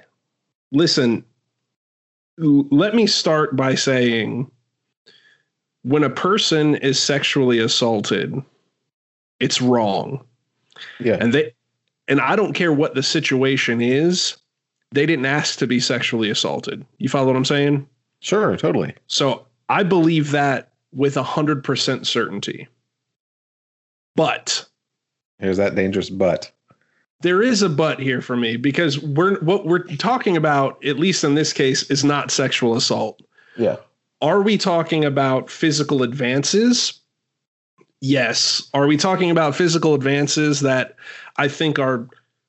listen. 0.72 1.24
Let 2.38 2.94
me 2.94 3.06
start 3.06 3.56
by 3.56 3.74
saying 3.74 4.50
when 5.82 6.04
a 6.04 6.10
person 6.10 6.74
is 6.76 7.02
sexually 7.02 7.58
assaulted, 7.58 8.34
it's 9.40 9.62
wrong. 9.62 10.22
Yeah. 11.00 11.18
And 11.20 11.32
they 11.32 11.52
and 12.08 12.20
I 12.20 12.36
don't 12.36 12.52
care 12.52 12.72
what 12.72 12.94
the 12.94 13.02
situation 13.02 13.80
is, 13.80 14.36
they 14.92 15.06
didn't 15.06 15.26
ask 15.26 15.58
to 15.58 15.66
be 15.66 15.80
sexually 15.80 16.30
assaulted. 16.30 16.84
You 16.98 17.08
follow 17.08 17.26
what 17.28 17.36
I'm 17.36 17.44
saying? 17.44 17.86
Sure, 18.20 18.56
totally. 18.56 18.94
So 19.08 19.46
I 19.68 19.82
believe 19.82 20.30
that 20.30 20.72
with 20.92 21.16
a 21.16 21.22
hundred 21.22 21.62
percent 21.64 22.06
certainty. 22.06 22.68
But 24.14 24.64
Here's 25.38 25.58
that 25.58 25.74
dangerous 25.74 26.08
but. 26.08 26.50
there 27.20 27.42
is 27.42 27.60
a 27.62 27.68
but 27.68 27.98
here 28.00 28.22
for 28.22 28.36
me 28.36 28.56
because 28.56 28.98
we're 29.00 29.38
what 29.40 29.66
we're 29.66 29.84
talking 29.96 30.36
about, 30.36 30.82
at 30.84 30.98
least 30.98 31.24
in 31.24 31.34
this 31.34 31.52
case, 31.52 31.82
is 31.90 32.04
not 32.04 32.30
sexual 32.30 32.76
assault. 32.76 33.20
Yeah. 33.58 33.76
Are 34.22 34.40
we 34.40 34.56
talking 34.56 35.04
about 35.04 35.50
physical 35.50 36.02
advances? 36.02 37.00
Yes. 38.00 38.68
Are 38.74 38.86
we 38.86 38.96
talking 38.96 39.30
about 39.30 39.56
physical 39.56 39.94
advances 39.94 40.60
that 40.60 40.96
I 41.36 41.48
think 41.48 41.78
are 41.78 42.08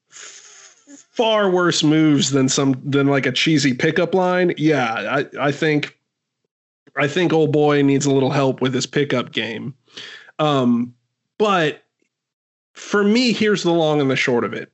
far 0.09 1.49
worse 1.49 1.83
moves 1.83 2.31
than 2.31 2.47
some 2.49 2.79
than 2.85 3.07
like 3.07 3.25
a 3.25 3.31
cheesy 3.31 3.73
pickup 3.73 4.13
line? 4.13 4.53
Yeah, 4.57 4.93
I, 4.93 5.47
I 5.47 5.51
think 5.51 5.97
I 6.95 7.07
think 7.07 7.31
old 7.33 7.51
boy 7.51 7.81
needs 7.81 8.05
a 8.05 8.11
little 8.11 8.31
help 8.31 8.61
with 8.61 8.73
his 8.73 8.85
pickup 8.85 9.31
game. 9.31 9.73
Um, 10.39 10.93
but 11.37 11.83
for 12.73 13.03
me, 13.03 13.33
here's 13.33 13.63
the 13.63 13.73
long 13.73 14.01
and 14.01 14.11
the 14.11 14.15
short 14.15 14.43
of 14.43 14.53
it. 14.53 14.71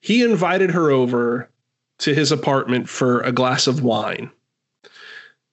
He 0.00 0.22
invited 0.22 0.70
her 0.70 0.90
over 0.90 1.50
to 1.98 2.14
his 2.14 2.30
apartment 2.30 2.88
for 2.88 3.20
a 3.22 3.32
glass 3.32 3.66
of 3.66 3.82
wine. 3.82 4.30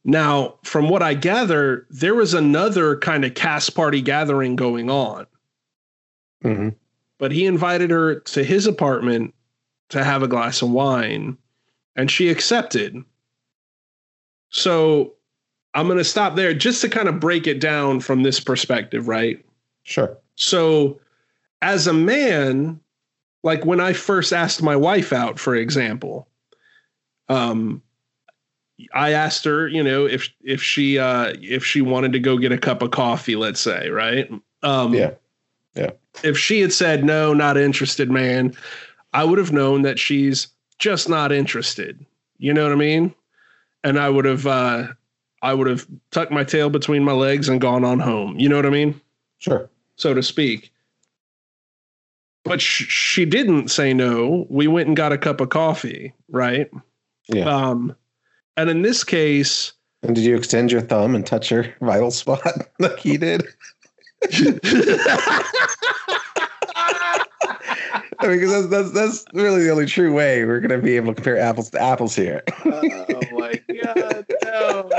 Now, 0.04 0.56
from 0.64 0.90
what 0.90 1.04
I 1.04 1.14
gather, 1.14 1.86
there 1.90 2.16
was 2.16 2.34
another 2.34 2.98
kind 2.98 3.24
of 3.24 3.36
cast 3.36 3.76
party 3.76 4.02
gathering 4.02 4.56
going 4.56 4.90
on, 4.90 5.28
hmm 6.42 6.70
but 7.20 7.32
he 7.32 7.46
invited 7.46 7.92
her 7.92 8.16
to 8.16 8.44
his 8.44 8.66
apartment 8.66 9.32
to 9.90 10.04
have 10.04 10.24
a 10.24 10.28
glass 10.28 10.64
of 10.64 10.72
wine, 10.72 11.38
and 11.96 12.10
she 12.10 12.30
accepted. 12.30 13.04
So 14.50 15.14
I'm 15.76 15.86
going 15.86 16.00
to 16.00 16.04
stop 16.04 16.36
there 16.36 16.56
just 16.56 16.82
to 16.82 16.90
kind 16.90 17.08
of 17.08 17.20
break 17.20 17.46
it 17.46 17.62
down 17.62 18.00
from 18.00 18.24
this 18.24 18.40
perspective, 18.40 19.08
right? 19.08 19.46
Sure. 19.84 20.18
So, 20.36 21.00
as 21.62 21.86
a 21.86 21.94
man, 21.94 22.80
like 23.44 23.66
when 23.66 23.80
I 23.80 23.94
first 23.94 24.34
asked 24.34 24.64
my 24.64 24.76
wife 24.76 25.14
out, 25.14 25.40
for 25.40 25.56
example, 25.56 26.28
um, 27.30 27.84
I 28.94 29.12
asked 29.12 29.44
her, 29.46 29.68
you 29.68 29.84
know, 29.84 30.06
if 30.06 30.30
if 30.44 30.62
she 30.62 30.98
uh, 31.00 31.34
if 31.42 31.64
she 31.66 31.82
wanted 31.82 32.14
to 32.14 32.20
go 32.20 32.38
get 32.38 32.52
a 32.52 32.58
cup 32.58 32.82
of 32.82 32.92
coffee, 32.92 33.36
let's 33.36 33.60
say, 33.60 33.90
right? 33.90 34.30
Um, 34.64 34.94
Yeah. 34.94 35.12
yeah. 35.76 35.92
If 36.24 36.38
she 36.38 36.62
had 36.62 36.74
said 36.74 37.04
no, 37.04 37.34
not 37.34 37.58
interested, 37.58 38.10
man, 38.12 38.56
I 39.14 39.24
would 39.24 39.38
have 39.38 39.52
known 39.52 39.82
that 39.84 39.98
she's 40.00 40.48
just 40.78 41.08
not 41.10 41.32
interested. 41.32 42.06
You 42.38 42.54
know 42.54 42.64
what 42.64 42.72
I 42.72 42.76
mean? 42.76 43.14
And 43.84 43.98
I 44.00 44.10
would 44.10 44.26
have 44.26 44.46
uh, 44.48 44.88
I 45.42 45.54
would 45.54 45.68
have 45.68 45.88
tucked 46.12 46.32
my 46.32 46.44
tail 46.44 46.70
between 46.70 47.04
my 47.04 47.14
legs 47.14 47.50
and 47.50 47.60
gone 47.62 47.84
on 47.84 48.00
home. 48.00 48.38
You 48.40 48.50
know 48.50 48.56
what 48.56 48.66
I 48.66 48.70
mean? 48.72 49.00
Sure. 49.40 49.70
so 49.96 50.14
to 50.14 50.22
speak. 50.22 50.72
But 52.44 52.60
sh- 52.62 52.88
she 52.90 53.26
didn't 53.26 53.70
say 53.70 53.94
no. 53.94 54.46
We 54.50 54.68
went 54.68 54.88
and 54.88 54.98
got 54.98 55.12
a 55.12 55.18
cup 55.18 55.42
of 55.42 55.50
coffee, 55.50 56.14
right? 56.30 56.70
Yeah. 57.28 57.46
Um, 57.46 57.96
and 58.58 58.70
in 58.70 58.82
this 58.82 59.04
case, 59.04 59.74
and 60.04 60.16
did 60.16 60.24
you 60.24 60.36
extend 60.36 60.72
your 60.72 60.82
thumb 60.82 61.16
and 61.16 61.26
touch 61.26 61.50
her 61.50 61.74
vital 61.82 62.12
spot 62.12 62.42
like 62.80 63.00
he 63.00 63.18
did? 63.18 63.44
I 68.20 68.28
mean, 68.28 68.40
because 68.40 68.70
that's, 68.70 68.92
that's 68.92 69.24
that's 69.24 69.26
really 69.34 69.64
the 69.64 69.72
only 69.72 69.86
true 69.88 70.14
way 70.14 70.46
we're 70.46 70.60
going 70.60 70.70
to 70.70 70.78
be 70.78 70.96
able 70.96 71.08
to 71.08 71.16
compare 71.16 71.40
apples 71.40 71.72
to 71.72 71.82
apples 71.82 72.16
here. 72.16 72.44
oh 72.66 73.22
my 73.32 73.60
god, 73.84 74.26
no, 74.44 74.90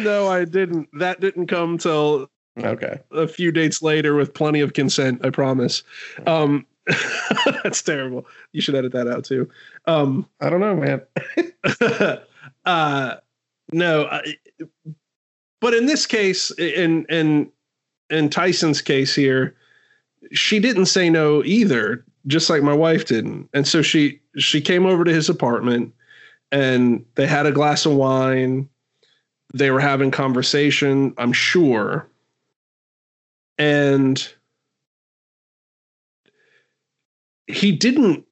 no, 0.00 0.28
I 0.28 0.44
didn't. 0.44 0.88
That 0.98 1.20
didn't 1.20 1.46
come 1.46 1.78
till 1.78 2.30
okay. 2.58 3.00
a 3.10 3.26
few 3.26 3.52
dates 3.52 3.80
later 3.80 4.14
with 4.14 4.34
plenty 4.34 4.60
of 4.60 4.74
consent. 4.74 5.24
I 5.24 5.30
promise. 5.30 5.82
Um, 6.26 6.66
that's 7.62 7.82
terrible. 7.82 8.26
You 8.52 8.60
should 8.60 8.74
edit 8.74 8.92
that 8.92 9.08
out 9.08 9.24
too. 9.24 9.48
Um, 9.86 10.28
I 10.40 10.50
don't 10.50 10.60
know, 10.60 10.76
man. 10.76 12.18
uh 12.64 13.16
no 13.72 14.06
I, 14.06 14.22
but 15.60 15.74
in 15.74 15.86
this 15.86 16.06
case 16.06 16.50
in 16.52 17.06
in 17.08 17.50
in 18.10 18.28
Tyson's 18.28 18.82
case 18.82 19.14
here 19.14 19.54
she 20.32 20.58
didn't 20.58 20.86
say 20.86 21.10
no 21.10 21.42
either 21.44 22.04
just 22.26 22.48
like 22.48 22.62
my 22.62 22.72
wife 22.72 23.06
didn't 23.06 23.48
and 23.52 23.66
so 23.66 23.82
she 23.82 24.20
she 24.36 24.60
came 24.60 24.86
over 24.86 25.04
to 25.04 25.12
his 25.12 25.28
apartment 25.28 25.92
and 26.52 27.04
they 27.14 27.26
had 27.26 27.46
a 27.46 27.52
glass 27.52 27.86
of 27.86 27.92
wine 27.92 28.68
they 29.52 29.70
were 29.70 29.80
having 29.80 30.10
conversation 30.10 31.14
i'm 31.18 31.32
sure 31.32 32.08
and 33.58 34.32
he 37.46 37.72
didn't 37.72 38.24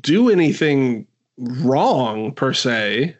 do 0.00 0.30
anything 0.30 1.06
wrong 1.36 2.32
per 2.32 2.52
se. 2.52 3.16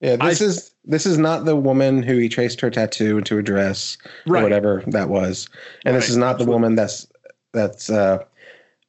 Yeah, 0.00 0.16
this 0.16 0.42
I- 0.42 0.44
is 0.44 0.70
this 0.84 1.06
is 1.06 1.16
not 1.16 1.46
the 1.46 1.56
woman 1.56 2.02
who 2.02 2.18
he 2.18 2.28
traced 2.28 2.60
her 2.60 2.70
tattoo 2.70 3.16
into 3.18 3.38
a 3.38 3.42
dress 3.42 3.96
or 4.26 4.42
whatever 4.42 4.82
that 4.88 5.08
was, 5.08 5.48
and 5.86 5.96
this 5.96 6.10
is 6.10 6.16
not 6.18 6.38
the 6.38 6.44
woman 6.44 6.74
that's 6.74 7.06
that's 7.52 7.88
uh, 7.88 8.22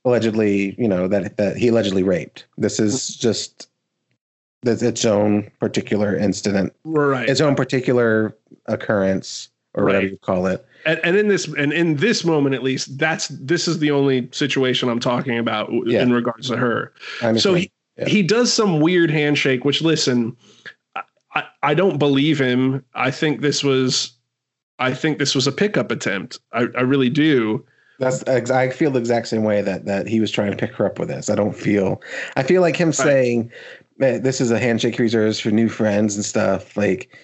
allegedly, 0.03 0.75
you 0.77 0.87
know, 0.89 1.07
that 1.07 1.37
that 1.37 1.55
he 1.55 1.69
allegedly 1.69 2.03
raped. 2.03 2.45
This 2.57 2.79
is 2.79 3.15
just 3.15 3.69
that's 4.63 4.81
its 4.81 5.05
own 5.05 5.49
particular 5.59 6.17
incident, 6.17 6.73
Right. 6.83 7.29
its 7.29 7.39
own 7.39 7.55
particular 7.55 8.35
occurrence, 8.65 9.49
or 9.75 9.85
whatever 9.85 10.07
you 10.07 10.17
call 10.17 10.47
it. 10.47 10.65
And, 10.85 10.99
and 11.03 11.17
in 11.17 11.27
this 11.27 11.47
and 11.47 11.73
in 11.73 11.95
this 11.95 12.23
moment 12.23 12.55
at 12.55 12.63
least, 12.63 12.97
that's 12.97 13.27
this 13.29 13.67
is 13.67 13.79
the 13.79 13.91
only 13.91 14.29
situation 14.31 14.89
I'm 14.89 14.99
talking 14.99 15.37
about 15.37 15.69
Yeah. 15.85 16.01
in 16.01 16.13
regards 16.13 16.47
to 16.49 16.57
her. 16.57 16.93
So 17.37 17.53
he 17.53 17.71
Yeah. 17.97 18.07
he 18.07 18.21
does 18.23 18.53
some 18.53 18.79
weird 18.79 19.09
handshake, 19.09 19.65
which 19.65 19.81
listen, 19.81 20.35
I, 21.33 21.43
I, 21.63 21.73
don't 21.73 21.97
believe 21.97 22.39
him. 22.39 22.83
I 22.93 23.11
think 23.11 23.41
this 23.41 23.63
was 23.63 24.13
I 24.79 24.93
think 24.93 25.19
this 25.19 25.33
was 25.35 25.47
a 25.47 25.51
pickup 25.51 25.91
attempt. 25.91 26.39
I, 26.53 26.67
I 26.77 26.81
really 26.81 27.09
do. 27.09 27.65
That's 27.99 28.23
I 28.51 28.69
feel 28.69 28.91
the 28.91 28.99
exact 28.99 29.27
same 29.29 29.43
way 29.43 29.61
that 29.61 29.85
that 29.85 30.07
he 30.07 30.19
was 30.19 30.29
trying 30.31 30.51
to 30.51 30.57
pick 30.57 30.73
her 30.75 30.85
up 30.85 30.99
with 30.99 31.07
this. 31.07 31.29
I 31.29 31.35
don't 31.35 31.55
feel. 31.55 32.01
I 32.35 32.43
feel 32.43 32.61
like 32.61 32.75
him 32.75 32.91
saying 32.91 33.51
this 33.97 34.41
is 34.41 34.51
a 34.51 34.59
handshake 34.59 34.99
reserves 34.99 35.39
for 35.39 35.51
new 35.51 35.69
friends 35.69 36.15
and 36.15 36.25
stuff. 36.25 36.75
Like, 36.75 37.17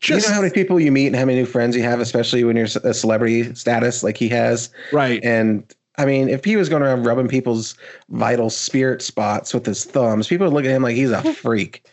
Just 0.00 0.26
you 0.26 0.30
know 0.30 0.36
how 0.36 0.40
many 0.42 0.52
people 0.52 0.78
you 0.78 0.92
meet 0.92 1.08
and 1.08 1.16
how 1.16 1.24
many 1.24 1.38
new 1.38 1.46
friends 1.46 1.74
you 1.74 1.82
have, 1.82 2.00
especially 2.00 2.44
when 2.44 2.56
you're 2.56 2.68
a 2.84 2.94
celebrity 2.94 3.54
status 3.54 4.02
like 4.02 4.16
he 4.16 4.28
has. 4.28 4.70
right. 4.92 5.22
And 5.24 5.64
I 5.98 6.04
mean, 6.04 6.28
if 6.28 6.44
he 6.44 6.56
was 6.56 6.68
going 6.68 6.82
around 6.82 7.04
rubbing 7.04 7.26
people's 7.26 7.76
vital 8.10 8.50
spirit 8.50 9.02
spots 9.02 9.52
with 9.52 9.66
his 9.66 9.84
thumbs, 9.84 10.28
people 10.28 10.46
would 10.46 10.54
look 10.54 10.64
at 10.64 10.70
him 10.70 10.82
like 10.82 10.94
he's 10.94 11.10
a 11.10 11.32
freak. 11.34 11.84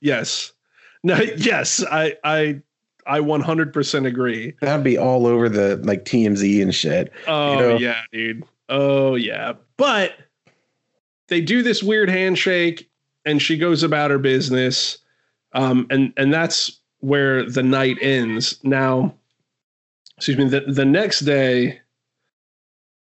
Yes. 0.00 0.52
No, 1.02 1.18
yes, 1.36 1.84
I 1.90 2.16
I 2.24 2.60
I 3.06 3.20
100% 3.20 4.06
agree. 4.06 4.54
That'd 4.60 4.84
be 4.84 4.98
all 4.98 5.26
over 5.26 5.48
the 5.48 5.76
like 5.78 6.04
TMZ 6.04 6.62
and 6.62 6.74
shit. 6.74 7.12
Oh 7.26 7.58
know? 7.58 7.76
yeah, 7.76 8.02
dude. 8.12 8.44
Oh 8.68 9.14
yeah. 9.14 9.54
But 9.76 10.14
they 11.28 11.40
do 11.40 11.62
this 11.62 11.82
weird 11.82 12.08
handshake 12.08 12.88
and 13.24 13.40
she 13.40 13.56
goes 13.56 13.82
about 13.82 14.10
her 14.10 14.18
business. 14.18 14.98
Um 15.52 15.86
and 15.90 16.12
and 16.16 16.32
that's 16.32 16.79
where 17.00 17.48
the 17.48 17.62
night 17.62 17.98
ends. 18.00 18.58
Now, 18.62 19.14
excuse 20.16 20.38
me, 20.38 20.48
the, 20.48 20.60
the 20.60 20.84
next 20.84 21.20
day 21.20 21.80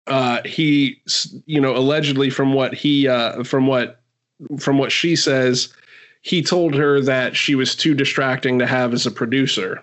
uh 0.09 0.43
he 0.45 1.01
you 1.47 1.61
know 1.61 1.77
allegedly 1.77 2.31
from 2.31 2.53
what 2.53 2.75
he 2.75 3.07
uh 3.07 3.43
from 3.45 3.67
what 3.67 4.01
from 4.59 4.79
what 4.79 4.91
she 4.91 5.15
says 5.15 5.73
he 6.23 6.43
told 6.43 6.75
her 6.75 7.01
that 7.01 7.37
she 7.37 7.55
was 7.55 7.77
too 7.77 7.95
distracting 7.95 8.59
to 8.59 8.67
have 8.67 8.93
as 8.93 9.07
a 9.07 9.11
producer 9.11 9.83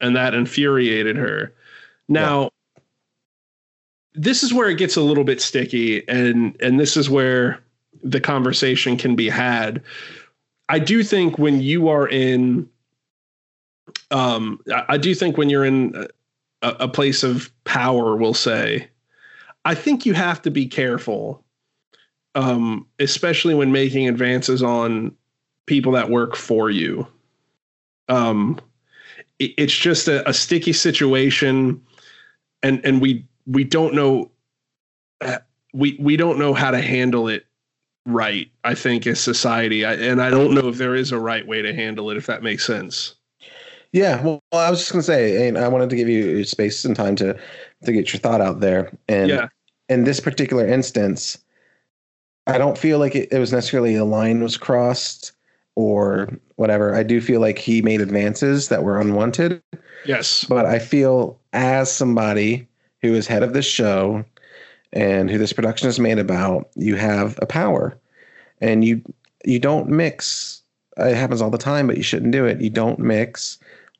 and 0.00 0.14
that 0.14 0.34
infuriated 0.34 1.16
her 1.16 1.52
now 2.08 2.48
this 4.14 4.42
is 4.42 4.54
where 4.54 4.70
it 4.70 4.78
gets 4.78 4.96
a 4.96 5.02
little 5.02 5.24
bit 5.24 5.40
sticky 5.40 6.06
and 6.08 6.56
and 6.60 6.78
this 6.78 6.96
is 6.96 7.10
where 7.10 7.60
the 8.04 8.20
conversation 8.20 8.96
can 8.96 9.16
be 9.16 9.28
had 9.28 9.82
i 10.68 10.78
do 10.78 11.02
think 11.02 11.38
when 11.38 11.60
you 11.60 11.88
are 11.88 12.08
in 12.08 12.68
um 14.10 14.60
i 14.88 14.96
do 14.96 15.14
think 15.14 15.36
when 15.36 15.50
you're 15.50 15.64
in 15.64 15.94
a, 16.62 16.68
a 16.80 16.88
place 16.88 17.22
of 17.22 17.50
power 17.64 18.16
we'll 18.16 18.34
say 18.34 18.88
i 19.64 19.74
think 19.74 20.06
you 20.06 20.14
have 20.14 20.42
to 20.42 20.50
be 20.50 20.66
careful 20.66 21.44
um 22.34 22.86
especially 22.98 23.54
when 23.54 23.72
making 23.72 24.08
advances 24.08 24.62
on 24.62 25.14
people 25.66 25.92
that 25.92 26.10
work 26.10 26.36
for 26.36 26.70
you 26.70 27.06
um 28.08 28.60
it- 29.38 29.54
it's 29.58 29.76
just 29.76 30.08
a, 30.08 30.28
a 30.28 30.34
sticky 30.34 30.72
situation 30.72 31.80
and 32.62 32.84
and 32.84 33.00
we 33.02 33.26
we 33.46 33.64
don't 33.64 33.94
know 33.94 34.30
uh, 35.22 35.38
we 35.74 35.96
we 36.00 36.16
don't 36.16 36.38
know 36.38 36.54
how 36.54 36.70
to 36.70 36.80
handle 36.82 37.28
it 37.28 37.46
right. 38.06 38.50
I 38.64 38.74
think 38.76 39.06
as 39.08 39.20
society, 39.20 39.84
I, 39.84 39.94
and 39.94 40.22
I 40.22 40.30
don't 40.30 40.54
know 40.54 40.68
if 40.68 40.78
there 40.78 40.96
is 40.96 41.12
a 41.12 41.20
right 41.20 41.46
way 41.46 41.62
to 41.62 41.74
handle 41.74 42.10
it. 42.10 42.18
If 42.18 42.26
that 42.28 42.44
makes 42.44 42.66
sense. 42.66 43.15
Yeah, 43.92 44.22
well, 44.22 44.42
I 44.52 44.70
was 44.70 44.80
just 44.80 44.92
gonna 44.92 45.02
say, 45.02 45.48
and 45.48 45.56
I 45.56 45.68
wanted 45.68 45.90
to 45.90 45.96
give 45.96 46.08
you 46.08 46.44
space 46.44 46.84
and 46.84 46.94
time 46.94 47.16
to 47.16 47.38
to 47.84 47.92
get 47.92 48.12
your 48.12 48.20
thought 48.20 48.40
out 48.40 48.60
there. 48.60 48.90
And 49.08 49.30
Yeah. 49.30 49.48
in 49.88 50.04
this 50.04 50.20
particular 50.20 50.66
instance, 50.66 51.38
I 52.46 52.58
don't 52.58 52.78
feel 52.78 52.98
like 52.98 53.14
it, 53.14 53.28
it 53.32 53.38
was 53.38 53.52
necessarily 53.52 53.94
a 53.96 54.04
line 54.04 54.42
was 54.42 54.56
crossed 54.56 55.32
or 55.74 56.28
whatever. 56.56 56.94
I 56.94 57.02
do 57.02 57.20
feel 57.20 57.40
like 57.40 57.58
he 57.58 57.82
made 57.82 58.00
advances 58.00 58.68
that 58.68 58.82
were 58.82 59.00
unwanted, 59.00 59.60
Yes. 60.04 60.44
but 60.48 60.64
I 60.66 60.78
feel 60.78 61.38
as 61.52 61.90
somebody 61.90 62.66
who 63.02 63.14
is 63.14 63.26
head 63.26 63.42
of 63.42 63.52
this 63.52 63.66
show 63.66 64.24
and 64.92 65.30
who 65.30 65.38
this 65.38 65.52
production 65.52 65.88
is 65.88 66.00
made 66.00 66.18
about, 66.18 66.70
you 66.76 66.96
have 66.96 67.38
a 67.42 67.46
power, 67.46 67.96
and 68.60 68.84
you 68.84 69.02
you 69.44 69.58
don't 69.58 69.88
mix. 69.88 70.62
It 70.96 71.14
happens 71.14 71.40
all 71.42 71.50
the 71.50 71.58
time, 71.58 71.86
but 71.86 71.96
you 71.98 72.02
shouldn't 72.02 72.32
do 72.32 72.46
it. 72.46 72.60
You 72.60 72.70
don't 72.70 72.98
mix 72.98 73.58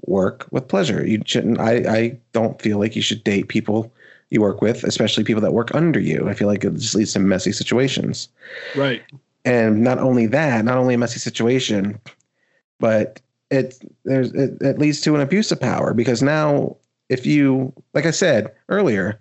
work 0.08 0.46
with 0.50 0.68
pleasure. 0.68 1.06
You 1.06 1.22
shouldn't. 1.24 1.60
I 1.60 1.72
I 1.88 2.18
don't 2.32 2.60
feel 2.60 2.78
like 2.78 2.96
you 2.96 3.02
should 3.02 3.24
date 3.24 3.48
people 3.48 3.92
you 4.30 4.40
work 4.40 4.60
with, 4.60 4.82
especially 4.84 5.24
people 5.24 5.42
that 5.42 5.52
work 5.52 5.74
under 5.74 6.00
you. 6.00 6.28
I 6.28 6.34
feel 6.34 6.48
like 6.48 6.64
it 6.64 6.74
just 6.74 6.94
leads 6.94 7.12
to 7.12 7.20
messy 7.20 7.52
situations. 7.52 8.28
Right. 8.74 9.02
And 9.44 9.82
not 9.82 9.98
only 9.98 10.26
that, 10.26 10.64
not 10.64 10.78
only 10.78 10.94
a 10.94 10.98
messy 10.98 11.20
situation, 11.20 12.00
but 12.80 13.20
it 13.50 13.78
there's 14.04 14.32
it, 14.32 14.60
it 14.60 14.78
leads 14.78 15.00
to 15.02 15.14
an 15.14 15.20
abuse 15.20 15.52
of 15.52 15.60
power 15.60 15.94
because 15.94 16.22
now 16.22 16.76
if 17.08 17.24
you 17.24 17.72
like 17.94 18.06
I 18.06 18.10
said 18.10 18.52
earlier, 18.68 19.20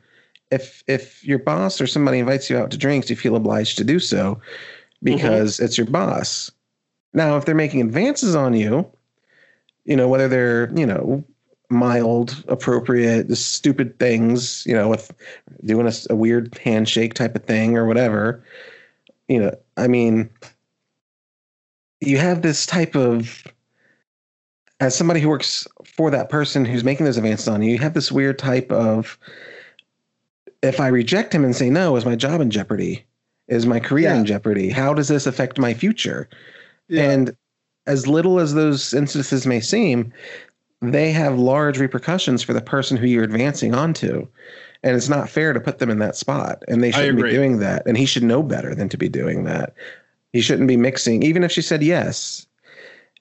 if 0.51 0.83
if 0.87 1.23
your 1.23 1.39
boss 1.39 1.79
or 1.79 1.87
somebody 1.87 2.19
invites 2.19 2.49
you 2.49 2.57
out 2.57 2.71
to 2.71 2.77
drinks, 2.77 3.09
you 3.09 3.15
feel 3.15 3.35
obliged 3.35 3.77
to 3.77 3.83
do 3.83 3.99
so 3.99 4.35
mm-hmm. 4.35 4.41
because 5.03 5.59
it's 5.59 5.77
your 5.77 5.87
boss. 5.87 6.51
Now, 7.13 7.37
if 7.37 7.45
they're 7.45 7.55
making 7.55 7.81
advances 7.81 8.35
on 8.35 8.53
you, 8.55 8.85
you 9.85 9.95
know, 9.95 10.07
whether 10.07 10.27
they're, 10.27 10.71
you 10.77 10.85
know, 10.85 11.23
mild, 11.69 12.43
appropriate, 12.47 13.35
stupid 13.35 13.97
things, 13.99 14.65
you 14.65 14.73
know, 14.73 14.89
with 14.89 15.11
doing 15.63 15.91
a 16.09 16.15
weird 16.15 16.57
handshake 16.63 17.13
type 17.13 17.35
of 17.35 17.43
thing 17.45 17.77
or 17.77 17.85
whatever, 17.85 18.43
you 19.27 19.39
know, 19.39 19.51
I 19.77 19.87
mean, 19.87 20.29
you 22.01 22.17
have 22.17 22.41
this 22.41 22.65
type 22.65 22.95
of, 22.95 23.43
as 24.79 24.95
somebody 24.95 25.21
who 25.21 25.29
works 25.29 25.67
for 25.85 26.11
that 26.11 26.29
person 26.29 26.65
who's 26.65 26.83
making 26.83 27.05
those 27.05 27.17
advances 27.17 27.47
on 27.47 27.61
you, 27.61 27.71
you 27.71 27.79
have 27.79 27.93
this 27.93 28.11
weird 28.11 28.37
type 28.37 28.71
of, 28.71 29.17
if 30.61 30.79
I 30.79 30.87
reject 30.87 31.33
him 31.33 31.43
and 31.43 31.55
say 31.55 31.69
no, 31.69 31.95
is 31.95 32.05
my 32.05 32.15
job 32.15 32.41
in 32.41 32.49
jeopardy? 32.51 33.05
Is 33.47 33.65
my 33.65 33.79
career 33.79 34.09
Yeah. 34.09 34.19
in 34.19 34.25
jeopardy? 34.25 34.69
How 34.69 34.93
does 34.93 35.07
this 35.07 35.25
affect 35.27 35.57
my 35.59 35.73
future? 35.73 36.27
Yeah. 36.87 37.09
And 37.09 37.37
as 37.87 38.07
little 38.07 38.39
as 38.39 38.53
those 38.53 38.93
instances 38.93 39.45
may 39.45 39.59
seem, 39.59 40.11
they 40.81 41.11
have 41.11 41.39
large 41.39 41.77
repercussions 41.77 42.43
for 42.43 42.53
the 42.53 42.61
person 42.61 42.97
who 42.97 43.07
you're 43.07 43.23
advancing 43.23 43.73
onto. 43.73 44.27
And 44.83 44.95
it's 44.95 45.09
not 45.09 45.29
fair 45.29 45.53
to 45.53 45.59
put 45.59 45.79
them 45.79 45.89
in 45.89 45.99
that 45.99 46.15
spot. 46.15 46.63
And 46.67 46.83
they 46.83 46.91
shouldn't 46.91 47.21
be 47.21 47.31
doing 47.31 47.59
that. 47.59 47.85
And 47.87 47.97
he 47.97 48.05
should 48.05 48.23
know 48.23 48.43
better 48.43 48.75
than 48.75 48.89
to 48.89 48.97
be 48.97 49.09
doing 49.09 49.43
that. 49.45 49.73
He 50.33 50.41
shouldn't 50.41 50.67
be 50.67 50.77
mixing, 50.77 51.23
even 51.23 51.43
if 51.43 51.51
she 51.51 51.61
said 51.61 51.81
yes. 51.81 52.45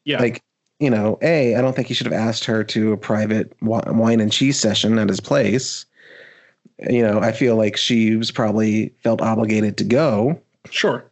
yeah. 0.04 0.20
Like, 0.20 0.42
you 0.80 0.90
know, 0.90 1.18
A, 1.22 1.54
I 1.54 1.60
don't 1.62 1.74
think 1.74 1.88
he 1.88 1.94
should 1.94 2.06
have 2.06 2.12
asked 2.12 2.44
her 2.44 2.64
to 2.64 2.92
a 2.92 2.96
private 2.96 3.56
wine 3.62 4.20
and 4.20 4.32
cheese 4.32 4.58
session 4.58 4.98
at 4.98 5.08
his 5.08 5.20
place. 5.20 5.86
You 6.90 7.02
know, 7.02 7.20
I 7.20 7.32
feel 7.32 7.56
like 7.56 7.76
she 7.76 8.16
was 8.16 8.30
probably 8.30 8.92
felt 9.02 9.22
obligated 9.22 9.76
to 9.78 9.84
go 9.84 10.40
sure. 10.68 11.04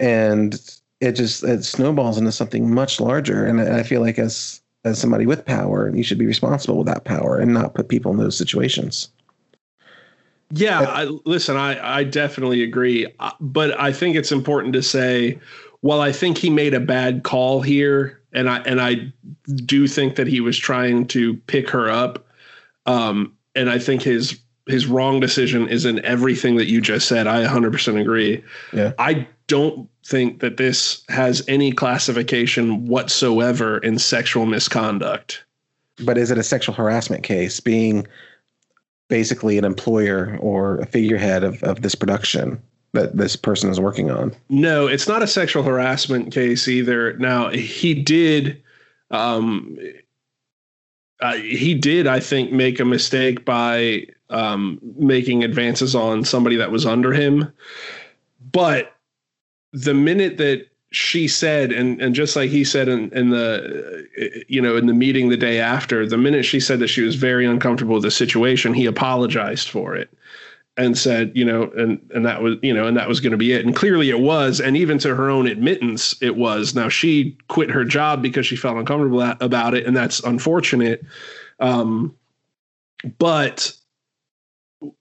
and 0.00 0.60
it 1.00 1.12
just 1.12 1.44
it 1.44 1.64
snowballs 1.64 2.18
into 2.18 2.32
something 2.32 2.72
much 2.72 3.00
larger 3.00 3.44
and 3.44 3.60
i 3.60 3.82
feel 3.82 4.00
like 4.00 4.18
as 4.18 4.60
as 4.84 4.98
somebody 4.98 5.26
with 5.26 5.44
power 5.44 5.94
you 5.94 6.02
should 6.02 6.18
be 6.18 6.26
responsible 6.26 6.78
with 6.78 6.86
that 6.86 7.04
power 7.04 7.38
and 7.38 7.52
not 7.52 7.74
put 7.74 7.88
people 7.88 8.10
in 8.10 8.18
those 8.18 8.36
situations 8.36 9.08
Yeah, 10.50 10.82
I, 10.82 11.04
listen, 11.24 11.56
I, 11.56 11.98
I 11.98 12.04
definitely 12.04 12.62
agree. 12.62 13.06
Uh, 13.18 13.32
But 13.40 13.78
I 13.80 13.92
think 13.92 14.16
it's 14.16 14.32
important 14.32 14.74
to 14.74 14.82
say, 14.82 15.38
while 15.80 16.00
I 16.00 16.12
think 16.12 16.38
he 16.38 16.50
made 16.50 16.74
a 16.74 16.80
bad 16.80 17.22
call 17.24 17.62
here, 17.62 18.20
and 18.32 18.48
I 18.48 18.58
and 18.58 18.80
I 18.80 19.12
do 19.64 19.88
think 19.88 20.16
that 20.16 20.26
he 20.26 20.40
was 20.40 20.56
trying 20.56 21.06
to 21.08 21.34
pick 21.46 21.68
her 21.70 21.90
up, 21.90 22.26
um, 22.86 23.32
and 23.54 23.70
I 23.70 23.78
think 23.78 24.02
his 24.02 24.38
his 24.66 24.86
wrong 24.86 25.20
decision 25.20 25.68
is 25.68 25.84
in 25.84 26.04
everything 26.04 26.56
that 26.56 26.66
you 26.66 26.80
just 26.80 27.06
said. 27.06 27.28
I 27.28 27.44
100% 27.44 28.00
agree. 28.00 28.42
Yeah. 28.72 28.92
I 28.98 29.26
don't 29.46 29.88
think 30.06 30.40
that 30.40 30.56
this 30.56 31.02
has 31.08 31.42
any 31.48 31.72
classification 31.72 32.86
whatsoever 32.86 33.78
in 33.78 33.98
sexual 33.98 34.46
misconduct. 34.46 35.44
but 36.04 36.16
is 36.16 36.30
it 36.30 36.38
a 36.38 36.42
sexual 36.42 36.74
harassment 36.74 37.22
case 37.22 37.58
being 37.58 38.06
basically 39.08 39.56
an 39.58 39.64
employer 39.64 40.36
or 40.40 40.78
a 40.78 40.86
figurehead 40.86 41.42
of, 41.44 41.62
of 41.62 41.82
this 41.82 41.94
production 41.94 42.60
that 42.92 43.16
this 43.16 43.36
person 43.36 43.70
is 43.70 43.80
working 43.80 44.10
on 44.10 44.34
No, 44.48 44.86
it's 44.86 45.08
not 45.08 45.22
a 45.22 45.26
sexual 45.26 45.62
harassment 45.62 46.32
case 46.32 46.68
either. 46.68 47.14
Now 47.14 47.50
he 47.50 47.94
did, 47.94 48.62
um, 49.10 49.76
uh, 51.20 51.34
he 51.34 51.74
did, 51.74 52.06
I 52.06 52.20
think, 52.20 52.52
make 52.52 52.78
a 52.80 52.84
mistake 52.84 53.44
by 53.44 54.06
um, 54.30 54.78
making 54.96 55.44
advances 55.44 55.94
on 55.94 56.24
somebody 56.24 56.56
that 56.56 56.70
was 56.70 56.84
under 56.86 57.12
him. 57.12 57.52
But 58.52 58.95
the 59.76 59.94
minute 59.94 60.38
that 60.38 60.66
she 60.90 61.28
said, 61.28 61.70
and 61.72 62.00
and 62.00 62.14
just 62.14 62.34
like 62.34 62.48
he 62.48 62.64
said 62.64 62.88
in, 62.88 63.10
in 63.12 63.30
the, 63.30 64.44
you 64.48 64.62
know, 64.62 64.76
in 64.76 64.86
the 64.86 64.94
meeting 64.94 65.28
the 65.28 65.36
day 65.36 65.60
after, 65.60 66.06
the 66.06 66.16
minute 66.16 66.44
she 66.44 66.60
said 66.60 66.78
that 66.78 66.88
she 66.88 67.02
was 67.02 67.16
very 67.16 67.44
uncomfortable 67.44 67.94
with 67.94 68.04
the 68.04 68.10
situation, 68.10 68.72
he 68.72 68.86
apologized 68.86 69.68
for 69.68 69.94
it 69.94 70.08
and 70.78 70.96
said, 70.96 71.32
you 71.34 71.44
know, 71.44 71.70
and 71.76 72.00
and 72.14 72.24
that 72.24 72.40
was, 72.40 72.56
you 72.62 72.72
know, 72.72 72.86
and 72.86 72.96
that 72.96 73.08
was 73.08 73.20
going 73.20 73.32
to 73.32 73.36
be 73.36 73.52
it. 73.52 73.66
And 73.66 73.76
clearly 73.76 74.08
it 74.08 74.20
was, 74.20 74.60
and 74.60 74.76
even 74.76 74.98
to 75.00 75.14
her 75.14 75.28
own 75.28 75.46
admittance, 75.46 76.20
it 76.22 76.36
was. 76.36 76.74
Now 76.74 76.88
she 76.88 77.36
quit 77.48 77.70
her 77.70 77.84
job 77.84 78.22
because 78.22 78.46
she 78.46 78.56
felt 78.56 78.78
uncomfortable 78.78 79.20
about 79.40 79.74
it, 79.74 79.84
and 79.84 79.94
that's 79.94 80.20
unfortunate. 80.20 81.04
Um, 81.60 82.14
but 83.18 83.76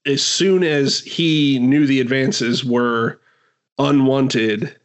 as 0.05 0.21
soon 0.23 0.63
as 0.63 0.99
he 0.99 1.59
knew 1.59 1.85
the 1.87 2.01
advances 2.01 2.65
were 2.65 3.21
unwanted, 3.79 4.75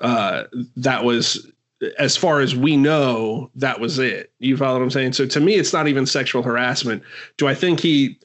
uh, 0.00 0.44
that 0.76 1.04
was 1.04 1.50
as 1.98 2.16
far 2.16 2.40
as 2.40 2.56
we 2.56 2.76
know, 2.76 3.50
that 3.54 3.80
was 3.80 3.98
it. 3.98 4.32
You 4.38 4.56
follow 4.56 4.78
what 4.78 4.84
I'm 4.84 4.90
saying? 4.90 5.12
So 5.12 5.26
to 5.26 5.40
me, 5.40 5.54
it's 5.54 5.72
not 5.72 5.88
even 5.88 6.06
sexual 6.06 6.42
harassment. 6.42 7.02
Do 7.36 7.48
I 7.48 7.54
think 7.54 7.80
he? 7.80 8.18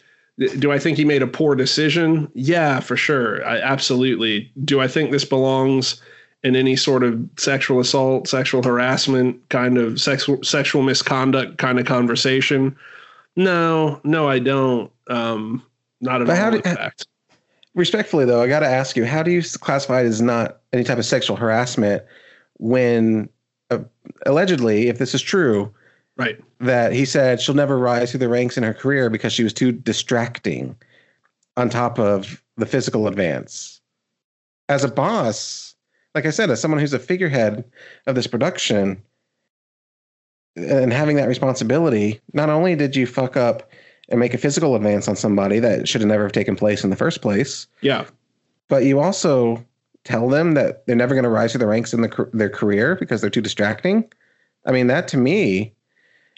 Do 0.57 0.71
I 0.71 0.79
think 0.79 0.97
he 0.97 1.05
made 1.05 1.21
a 1.21 1.27
poor 1.27 1.55
decision? 1.55 2.31
Yeah, 2.33 2.79
for 2.79 2.95
sure. 2.95 3.45
I, 3.45 3.59
absolutely. 3.59 4.51
Do 4.63 4.79
I 4.79 4.87
think 4.87 5.11
this 5.11 5.25
belongs 5.25 6.01
in 6.43 6.55
any 6.55 6.75
sort 6.75 7.03
of 7.03 7.19
sexual 7.37 7.79
assault, 7.79 8.27
sexual 8.27 8.63
harassment, 8.63 9.37
kind 9.49 9.77
of 9.77 10.01
sexual 10.01 10.41
sexual 10.43 10.81
misconduct 10.81 11.57
kind 11.57 11.79
of 11.79 11.85
conversation? 11.85 12.75
No, 13.35 13.99
no, 14.03 14.27
I 14.27 14.39
don't. 14.39 14.91
Um, 15.07 15.63
not 15.99 16.21
at 16.21 16.27
But 16.27 16.39
all. 16.39 16.53
in 16.55 16.61
fact. 16.61 17.05
Respectfully 17.73 18.25
though 18.25 18.41
i 18.41 18.47
got 18.47 18.59
to 18.59 18.67
ask 18.67 18.95
you 18.95 19.05
how 19.05 19.23
do 19.23 19.31
you 19.31 19.41
classify 19.59 20.01
it 20.01 20.05
as 20.05 20.21
not 20.21 20.59
any 20.73 20.83
type 20.83 20.97
of 20.97 21.05
sexual 21.05 21.35
harassment 21.35 22.03
when 22.57 23.29
uh, 23.69 23.79
allegedly 24.25 24.87
if 24.87 24.97
this 24.97 25.13
is 25.13 25.21
true 25.21 25.73
Right. 26.17 26.39
that 26.59 26.91
he 26.93 27.05
said 27.05 27.41
she'll 27.41 27.55
never 27.55 27.79
rise 27.79 28.11
through 28.11 28.19
the 28.19 28.29
ranks 28.29 28.57
in 28.57 28.63
her 28.63 28.73
career 28.73 29.09
because 29.09 29.33
she 29.33 29.43
was 29.43 29.53
too 29.53 29.71
distracting 29.71 30.75
on 31.57 31.69
top 31.69 31.97
of 31.97 32.43
the 32.57 32.65
physical 32.65 33.07
advance. 33.07 33.81
As 34.69 34.83
a 34.83 34.91
boss, 34.91 35.73
like 36.13 36.25
I 36.25 36.29
said, 36.29 36.51
as 36.51 36.61
someone 36.61 36.79
who's 36.79 36.93
a 36.93 36.99
figurehead 36.99 37.63
of 38.05 38.15
this 38.15 38.27
production 38.27 39.01
and 40.55 40.93
having 40.93 41.15
that 41.15 41.27
responsibility, 41.29 42.19
not 42.33 42.49
only 42.49 42.75
did 42.75 42.95
you 42.95 43.07
fuck 43.07 43.35
up 43.35 43.69
and 44.11 44.19
make 44.19 44.33
a 44.33 44.37
physical 44.37 44.75
advance 44.75 45.07
on 45.07 45.15
somebody 45.15 45.59
that 45.59 45.87
should 45.87 46.01
have 46.01 46.07
never 46.07 46.23
have 46.23 46.31
taken 46.33 46.55
place 46.55 46.83
in 46.83 46.89
the 46.89 46.95
first 46.95 47.21
place, 47.21 47.65
Yeah. 47.81 48.05
but 48.67 48.83
you 48.83 48.99
also 48.99 49.65
tell 50.03 50.27
them 50.29 50.53
that 50.55 50.85
they're 50.85 50.95
never 50.95 51.15
going 51.15 51.23
to 51.23 51.29
rise 51.29 51.53
to 51.53 51.57
the 51.57 51.65
ranks 51.67 51.93
in 51.93 52.01
the, 52.01 52.29
their 52.33 52.49
career 52.49 52.95
because 52.95 53.21
they're 53.21 53.29
too 53.29 53.41
distracting. 53.41 54.03
I 54.65 54.71
mean, 54.71 54.87
that 54.87 55.07
to 55.09 55.17
me 55.17 55.73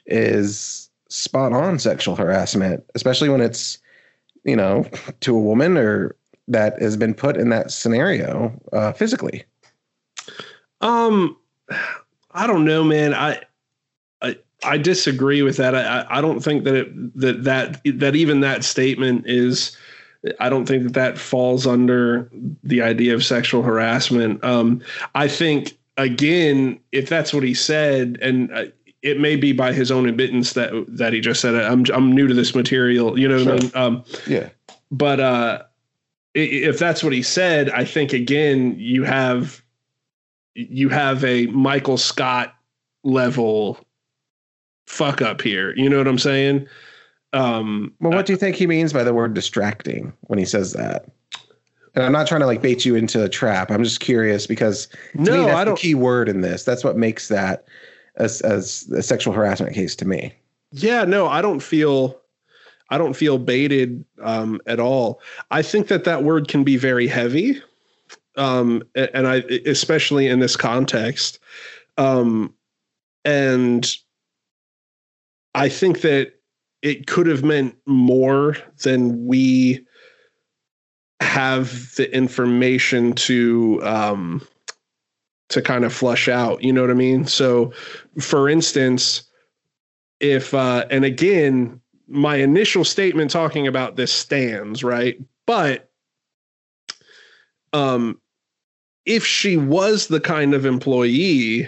is 0.06 0.90
spot 1.10 1.54
on 1.54 1.80
sexual 1.80 2.16
harassment, 2.16 2.84
especially 2.96 3.30
when 3.30 3.42
it's, 3.42 3.78
you 4.44 4.56
know, 4.56 4.86
to 5.22 5.36
a 5.36 5.40
woman 5.40 5.78
or 5.78 6.16
that 6.48 6.82
has 6.82 6.98
been 6.98 7.14
put 7.14 7.38
in 7.38 7.50
that 7.50 7.72
scenario 7.72 8.54
uh, 8.74 8.92
physically. 8.92 9.46
Um, 10.82 11.38
I 12.32 12.46
don't 12.48 12.66
know, 12.66 12.84
man. 12.84 13.14
I, 13.14 13.42
I, 14.66 14.78
disagree 14.78 15.42
with 15.42 15.58
that. 15.58 15.76
I, 15.76 16.06
I- 16.10 16.22
don't 16.22 16.42
think 16.42 16.64
that 16.64 16.76
it, 16.76 17.20
that 17.20 17.44
that 17.44 18.00
that 18.00 18.16
even 18.16 18.42
that 18.42 18.64
statement 18.64 19.26
is 19.28 19.76
I 20.40 20.50
don't 20.50 20.66
think 20.66 20.84
that 20.84 20.94
that 20.94 21.18
falls 21.18 21.68
under 21.68 22.30
the 22.64 22.82
idea 22.82 23.14
of 23.14 23.26
sexual 23.26 23.62
harassment. 23.62 24.44
Um, 24.44 24.82
I 25.16 25.28
think 25.28 25.78
again, 25.98 26.80
if 26.92 27.10
that's 27.10 27.34
what 27.34 27.44
he 27.44 27.54
said, 27.54 28.18
and 28.22 28.52
uh, 28.54 28.66
it 29.02 29.20
may 29.20 29.36
be 29.36 29.52
by 29.52 29.74
his 29.74 29.92
own 29.92 30.08
admittance 30.08 30.54
that 30.54 30.72
that 30.88 31.14
he 31.14 31.20
just 31.20 31.42
said, 31.42 31.56
"I'm 31.56 31.86
I'm 31.94 32.12
new 32.14 32.28
to 32.28 32.34
this 32.34 32.56
material," 32.56 33.20
you 33.20 33.28
know 33.28 33.44
what 33.44 33.62
sure. 33.62 33.72
I 33.76 33.90
mean? 33.90 33.98
Um, 33.98 34.04
yeah. 34.28 34.50
But 34.92 35.20
uh, 35.20 35.64
if 36.34 36.80
that's 36.80 37.04
what 37.04 37.14
he 37.14 37.22
said, 37.22 37.70
I 37.70 37.84
think 37.84 38.14
again 38.14 38.76
you 38.78 39.04
have 39.04 39.62
you 40.56 40.90
have 40.90 41.24
a 41.24 41.48
Michael 41.48 41.98
Scott 41.98 42.56
level 43.04 43.80
fuck 44.88 45.22
up 45.22 45.42
here. 45.42 45.74
You 45.76 45.90
know 45.90 45.98
what 45.98 46.08
I'm 46.08 46.20
saying? 46.20 46.68
Um, 47.34 47.94
well, 48.00 48.12
what 48.12 48.26
do 48.26 48.34
you 48.34 48.38
think 48.38 48.56
he 48.56 48.68
means 48.68 48.94
by 48.94 49.04
the 49.04 49.14
word 49.14 49.34
distracting 49.34 50.14
when 50.22 50.38
he 50.40 50.46
says 50.46 50.74
that? 50.74 51.06
And 51.96 52.04
I'm 52.04 52.12
not 52.12 52.28
trying 52.28 52.42
to 52.42 52.48
like 52.48 52.62
bait 52.62 52.86
you 52.86 52.96
into 52.96 53.24
a 53.24 53.30
trap. 53.30 53.70
I'm 53.70 53.84
just 53.84 54.00
curious 54.00 54.48
because 54.48 54.88
no, 55.14 55.40
me, 55.40 55.46
that's 55.46 55.58
I 55.58 55.64
don't, 55.64 55.76
the 55.76 55.82
key 55.82 55.96
word 55.96 56.28
in 56.30 56.42
this. 56.42 56.64
That's 56.64 56.84
what 56.84 56.98
makes 56.98 57.28
that 57.28 57.66
as, 58.16 58.42
as 58.42 58.90
a 58.96 59.04
sexual 59.04 59.34
harassment 59.34 59.74
case 59.74 59.96
to 59.98 60.06
me. 60.06 60.34
Yeah, 60.72 61.06
no, 61.06 61.28
I 61.28 61.42
don't 61.42 61.60
feel 61.60 62.20
I 62.90 62.98
don't 62.98 63.16
feel 63.16 63.38
baited 63.38 64.04
um, 64.22 64.60
at 64.68 64.80
all. 64.80 65.22
I 65.52 65.62
think 65.62 65.88
that 65.88 66.04
that 66.04 66.24
word 66.24 66.48
can 66.48 66.64
be 66.64 66.78
very 66.78 67.08
heavy, 67.08 67.62
um, 68.38 68.84
and 68.96 69.28
I 69.28 69.38
especially 69.66 70.28
in 70.28 70.40
this 70.40 70.56
context, 70.56 71.40
um, 71.98 72.54
and 73.24 73.96
I 75.56 75.70
think 75.70 76.02
that 76.02 76.34
it 76.82 77.08
could 77.08 77.28
have 77.28 77.44
meant 77.44 77.76
more 77.86 78.58
than 78.84 79.26
we 79.26 79.86
have 81.22 81.96
the 81.96 82.14
information 82.14 83.14
to 83.14 83.80
um, 83.84 84.46
to 85.50 85.62
kind 85.62 85.86
of 85.86 85.94
flush 85.94 86.28
out. 86.28 86.64
You 86.64 86.74
know 86.74 86.82
what 86.82 86.92
I 86.92 86.96
mean? 86.96 87.26
So, 87.26 87.72
for 88.20 88.50
instance, 88.50 89.24
if 90.20 90.54
uh, 90.54 90.86
and 90.90 91.06
again, 91.06 91.80
my 92.08 92.36
initial 92.36 92.84
statement 92.84 93.32
talking 93.32 93.68
about 93.68 93.96
this 93.96 94.12
stands 94.12 94.84
right, 94.84 95.18
but 95.46 95.90
um, 97.72 98.20
if 99.06 99.26
she 99.26 99.58
was 99.58 100.08
the 100.08 100.20
kind 100.20 100.54
of 100.54 100.66
employee 100.66 101.68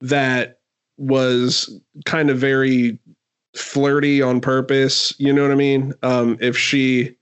that 0.00 0.53
was 0.96 1.80
kind 2.04 2.30
of 2.30 2.38
very 2.38 2.98
flirty 3.56 4.20
on 4.20 4.40
purpose, 4.40 5.14
you 5.18 5.32
know 5.32 5.42
what 5.42 5.52
I 5.52 5.56
mean? 5.56 5.92
Um, 6.02 6.36
if 6.40 6.56
she 6.56 7.16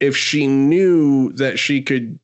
if 0.00 0.16
she 0.16 0.46
knew 0.46 1.32
that 1.32 1.58
she 1.58 1.80
could 1.80 2.18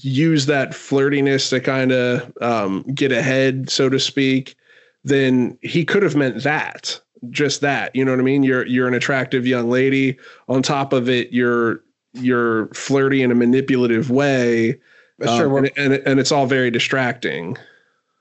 use 0.00 0.46
that 0.46 0.70
flirtiness 0.70 1.50
to 1.50 1.60
kind 1.60 1.92
of 1.92 2.32
um, 2.40 2.82
get 2.94 3.12
ahead, 3.12 3.68
so 3.68 3.88
to 3.88 3.98
speak, 3.98 4.54
then 5.02 5.58
he 5.60 5.84
could 5.84 6.02
have 6.02 6.16
meant 6.16 6.42
that, 6.42 7.00
just 7.30 7.60
that. 7.60 7.94
You 7.94 8.04
know 8.04 8.12
what 8.12 8.20
I 8.20 8.24
mean? 8.24 8.42
You're 8.42 8.66
you're 8.66 8.88
an 8.88 8.94
attractive 8.94 9.46
young 9.46 9.68
lady. 9.68 10.16
On 10.48 10.62
top 10.62 10.92
of 10.92 11.08
it, 11.08 11.32
you're 11.32 11.82
you're 12.12 12.68
flirty 12.68 13.22
in 13.22 13.30
a 13.30 13.34
manipulative 13.34 14.10
way. 14.10 14.78
Sure, 15.22 15.58
um, 15.58 15.64
and, 15.64 15.70
and, 15.76 15.94
and 16.06 16.20
it's 16.20 16.32
all 16.32 16.46
very 16.46 16.70
distracting. 16.70 17.56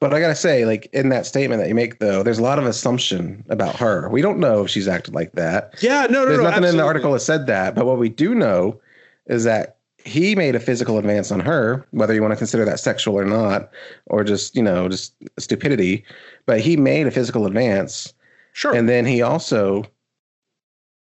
But 0.04 0.14
I 0.14 0.20
gotta 0.20 0.36
say, 0.36 0.66
like 0.66 0.90
in 0.92 1.08
that 1.10 1.26
statement 1.26 1.62
that 1.62 1.70
you 1.70 1.76
make, 1.76 2.00
though, 2.00 2.24
there's 2.24 2.38
a 2.38 2.44
lot 2.44 2.60
of 2.60 2.66
assumption 2.66 3.42
about 3.48 3.78
her. 3.78 4.10
We 4.10 4.22
don't 4.22 4.38
know 4.38 4.66
if 4.66 4.70
she's 4.70 4.86
acted 4.86 5.14
like 5.14 5.32
that. 5.32 5.82
Yeah, 5.82 6.08
no, 6.10 6.24
no, 6.24 6.26
there's 6.26 6.40
no, 6.40 6.44
nothing 6.44 6.66
absolutely. 6.66 6.70
in 6.72 6.76
the 6.76 6.84
article 6.84 7.14
that 7.14 7.22
said 7.22 7.48
that. 7.48 7.74
But 7.74 7.86
what 7.86 7.98
we 7.98 8.10
do 8.10 8.36
know 8.36 8.82
is 9.28 9.46
that 9.46 9.78
he 10.04 10.36
made 10.36 10.56
a 10.56 10.60
physical 10.60 10.98
advance 10.98 11.32
on 11.32 11.40
her, 11.40 11.88
whether 11.92 12.14
you 12.14 12.22
want 12.22 12.34
to 12.34 12.38
consider 12.38 12.66
that 12.66 12.82
sexual 12.82 13.18
or 13.18 13.24
not, 13.24 13.70
or 14.08 14.26
just, 14.26 14.58
you 14.58 14.62
know, 14.62 14.90
just 14.90 15.16
stupidity. 15.40 16.04
But 16.48 16.60
he 16.60 16.76
made 16.76 17.08
a 17.08 17.12
physical 17.12 17.46
advance. 17.46 18.14
Sure. 18.52 18.76
And 18.76 18.90
then 18.90 19.06
he 19.06 19.22
also 19.22 19.86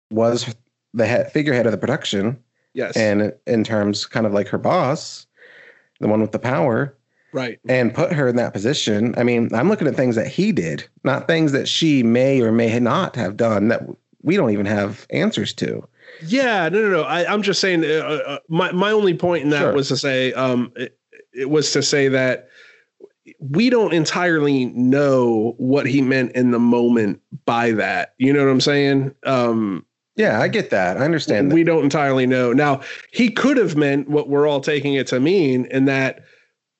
was 0.09 0.55
the 0.95 1.05
head, 1.05 1.31
figurehead 1.31 1.67
of 1.67 1.73
the 1.73 1.77
production. 1.77 2.43
Yes. 2.73 2.97
And 2.97 3.33
in 3.45 3.63
terms, 3.63 4.07
kind 4.07 4.25
of 4.25 4.33
like 4.33 4.47
her 4.47 4.57
boss, 4.57 5.27
the 5.99 6.07
one 6.07 6.21
with 6.21 6.31
the 6.31 6.39
power. 6.39 6.95
Right. 7.31 7.59
And 7.67 7.93
put 7.93 8.11
her 8.11 8.27
in 8.27 8.35
that 8.37 8.53
position. 8.53 9.13
I 9.17 9.23
mean, 9.23 9.53
I'm 9.53 9.69
looking 9.69 9.87
at 9.87 9.95
things 9.95 10.15
that 10.15 10.27
he 10.27 10.51
did, 10.51 10.87
not 11.03 11.27
things 11.27 11.51
that 11.51 11.67
she 11.67 12.01
may 12.03 12.41
or 12.41 12.51
may 12.51 12.79
not 12.79 13.15
have 13.15 13.37
done 13.37 13.67
that 13.67 13.83
we 14.21 14.35
don't 14.35 14.51
even 14.51 14.65
have 14.65 15.05
answers 15.11 15.53
to. 15.53 15.87
Yeah, 16.25 16.69
no, 16.69 16.81
no, 16.81 16.89
no. 16.89 17.03
I, 17.03 17.31
am 17.31 17.41
just 17.41 17.61
saying. 17.61 17.85
Uh, 17.85 18.21
uh, 18.25 18.39
my 18.49 18.71
my 18.71 18.91
only 18.91 19.13
point 19.13 19.43
in 19.43 19.49
that 19.51 19.59
sure. 19.61 19.73
was 19.73 19.87
to 19.89 19.97
say, 19.97 20.33
um, 20.33 20.73
it, 20.75 20.97
it 21.33 21.49
was 21.49 21.71
to 21.73 21.83
say 21.83 22.07
that 22.09 22.49
we 23.39 23.69
don't 23.69 23.93
entirely 23.93 24.65
know 24.65 25.53
what 25.57 25.85
he 25.85 26.01
meant 26.01 26.31
in 26.33 26.51
the 26.51 26.59
moment 26.59 27.21
by 27.45 27.71
that. 27.71 28.15
You 28.17 28.33
know 28.33 28.43
what 28.43 28.51
I'm 28.51 28.61
saying? 28.61 29.15
Um, 29.23 29.85
yeah, 30.15 30.41
I 30.41 30.49
get 30.49 30.69
that. 30.71 30.97
I 30.97 31.05
understand. 31.05 31.53
We 31.53 31.63
that. 31.63 31.71
don't 31.71 31.83
entirely 31.83 32.25
know. 32.25 32.51
Now, 32.51 32.81
he 33.13 33.31
could 33.31 33.55
have 33.57 33.77
meant 33.77 34.09
what 34.09 34.27
we're 34.27 34.47
all 34.47 34.59
taking 34.59 34.95
it 34.95 35.07
to 35.07 35.19
mean, 35.19 35.65
in 35.65 35.85
that 35.85 36.23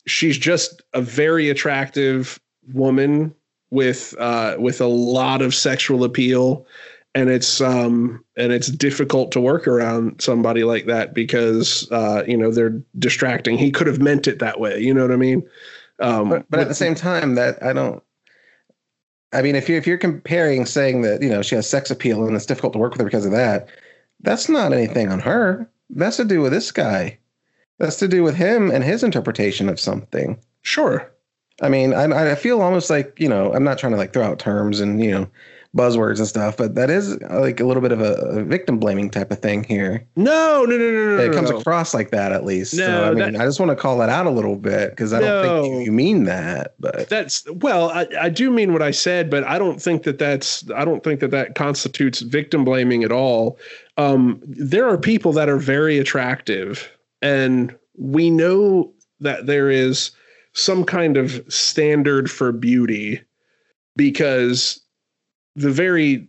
she's 0.09 0.37
just 0.37 0.81
a 0.93 1.01
very 1.01 1.49
attractive 1.49 2.39
woman 2.73 3.33
with 3.71 4.15
uh, 4.19 4.55
with 4.59 4.81
a 4.81 4.87
lot 4.87 5.41
of 5.41 5.53
sexual 5.53 6.03
appeal. 6.03 6.65
And 7.15 7.29
it's 7.29 7.59
um 7.59 8.23
and 8.37 8.53
it's 8.53 8.67
difficult 8.67 9.31
to 9.31 9.41
work 9.41 9.67
around 9.67 10.21
somebody 10.21 10.63
like 10.63 10.85
that 10.85 11.13
because 11.13 11.91
uh 11.91 12.23
you 12.27 12.37
know 12.37 12.51
they're 12.51 12.81
distracting. 12.99 13.57
He 13.57 13.71
could 13.71 13.87
have 13.87 13.99
meant 13.99 14.27
it 14.27 14.39
that 14.39 14.59
way. 14.59 14.79
You 14.79 14.93
know 14.93 15.01
what 15.01 15.11
i 15.11 15.15
mean? 15.15 15.47
Um 15.99 16.29
but, 16.29 16.45
but 16.49 16.59
at 16.59 16.67
the 16.67 16.75
same 16.75 16.93
time 16.95 17.33
that 17.35 17.61
i 17.63 17.73
don't 17.73 18.01
i 19.33 19.41
mean 19.41 19.55
if 19.55 19.67
you 19.67 19.75
if 19.75 19.87
you're 19.87 19.97
comparing 19.97 20.65
saying 20.65 21.01
that 21.01 21.21
you 21.21 21.29
know 21.29 21.41
she 21.41 21.55
has 21.55 21.67
sex 21.67 21.89
appeal 21.89 22.25
and 22.25 22.35
it's 22.35 22.45
difficult 22.45 22.73
to 22.73 22.79
work 22.79 22.93
with 22.93 23.01
her 23.01 23.05
because 23.05 23.25
of 23.25 23.31
that 23.31 23.69
that's 24.21 24.47
not 24.47 24.71
anything 24.71 25.11
on 25.11 25.19
her. 25.19 25.69
That's 25.89 26.17
to 26.17 26.25
do 26.25 26.41
with 26.41 26.51
this 26.51 26.71
guy 26.71 27.17
that's 27.79 27.97
to 27.97 28.07
do 28.07 28.23
with 28.23 28.35
him 28.35 28.69
and 28.71 28.83
his 28.83 29.03
interpretation 29.03 29.67
of 29.69 29.79
something 29.79 30.37
sure 30.61 31.11
i 31.61 31.69
mean 31.69 31.93
i 31.93 32.31
i 32.31 32.35
feel 32.35 32.61
almost 32.61 32.89
like 32.89 33.13
you 33.19 33.29
know 33.29 33.53
i'm 33.53 33.63
not 33.63 33.77
trying 33.77 33.91
to 33.91 33.97
like 33.97 34.13
throw 34.13 34.23
out 34.23 34.39
terms 34.39 34.79
and 34.79 35.03
you 35.03 35.11
know 35.11 35.29
buzzwords 35.75 36.17
and 36.17 36.27
stuff, 36.27 36.57
but 36.57 36.75
that 36.75 36.89
is 36.89 37.21
like 37.29 37.59
a 37.59 37.65
little 37.65 37.81
bit 37.81 37.91
of 37.91 38.01
a, 38.01 38.13
a 38.13 38.43
victim 38.43 38.79
blaming 38.79 39.09
type 39.09 39.29
of 39.29 39.39
thing 39.39 39.63
here. 39.63 40.05
No, 40.15 40.65
no, 40.65 40.77
no, 40.77 40.91
no, 40.91 41.17
no. 41.17 41.23
It 41.23 41.33
comes 41.33 41.51
no. 41.51 41.59
across 41.59 41.93
like 41.93 42.09
that 42.11 42.31
at 42.31 42.43
least. 42.43 42.73
No, 42.73 42.85
so, 42.85 43.03
I 43.03 43.09
mean, 43.09 43.33
that, 43.33 43.41
I 43.41 43.45
just 43.45 43.59
want 43.59 43.69
to 43.69 43.75
call 43.75 43.97
that 43.99 44.09
out 44.09 44.25
a 44.25 44.31
little 44.31 44.55
bit 44.55 44.91
because 44.91 45.13
I 45.13 45.19
don't 45.19 45.45
no, 45.45 45.63
think 45.63 45.85
you 45.85 45.91
mean 45.91 46.23
that. 46.23 46.73
But 46.79 47.09
that's 47.09 47.45
well, 47.51 47.91
I, 47.91 48.07
I 48.19 48.29
do 48.29 48.49
mean 48.49 48.73
what 48.73 48.81
I 48.81 48.91
said, 48.91 49.29
but 49.29 49.43
I 49.43 49.59
don't 49.59 49.81
think 49.81 50.03
that 50.03 50.17
that's 50.17 50.69
I 50.71 50.85
don't 50.85 51.03
think 51.03 51.19
that 51.19 51.31
that 51.31 51.55
constitutes 51.55 52.21
victim 52.21 52.63
blaming 52.63 53.03
at 53.03 53.11
all. 53.11 53.59
Um, 53.97 54.41
there 54.45 54.87
are 54.87 54.97
people 54.97 55.33
that 55.33 55.49
are 55.49 55.57
very 55.57 55.99
attractive, 55.99 56.89
and 57.21 57.75
we 57.97 58.29
know 58.29 58.91
that 59.19 59.45
there 59.45 59.69
is 59.69 60.11
some 60.53 60.83
kind 60.83 61.17
of 61.17 61.43
standard 61.51 62.29
for 62.29 62.51
beauty 62.51 63.21
because 63.95 64.81
the 65.55 65.71
very 65.71 66.27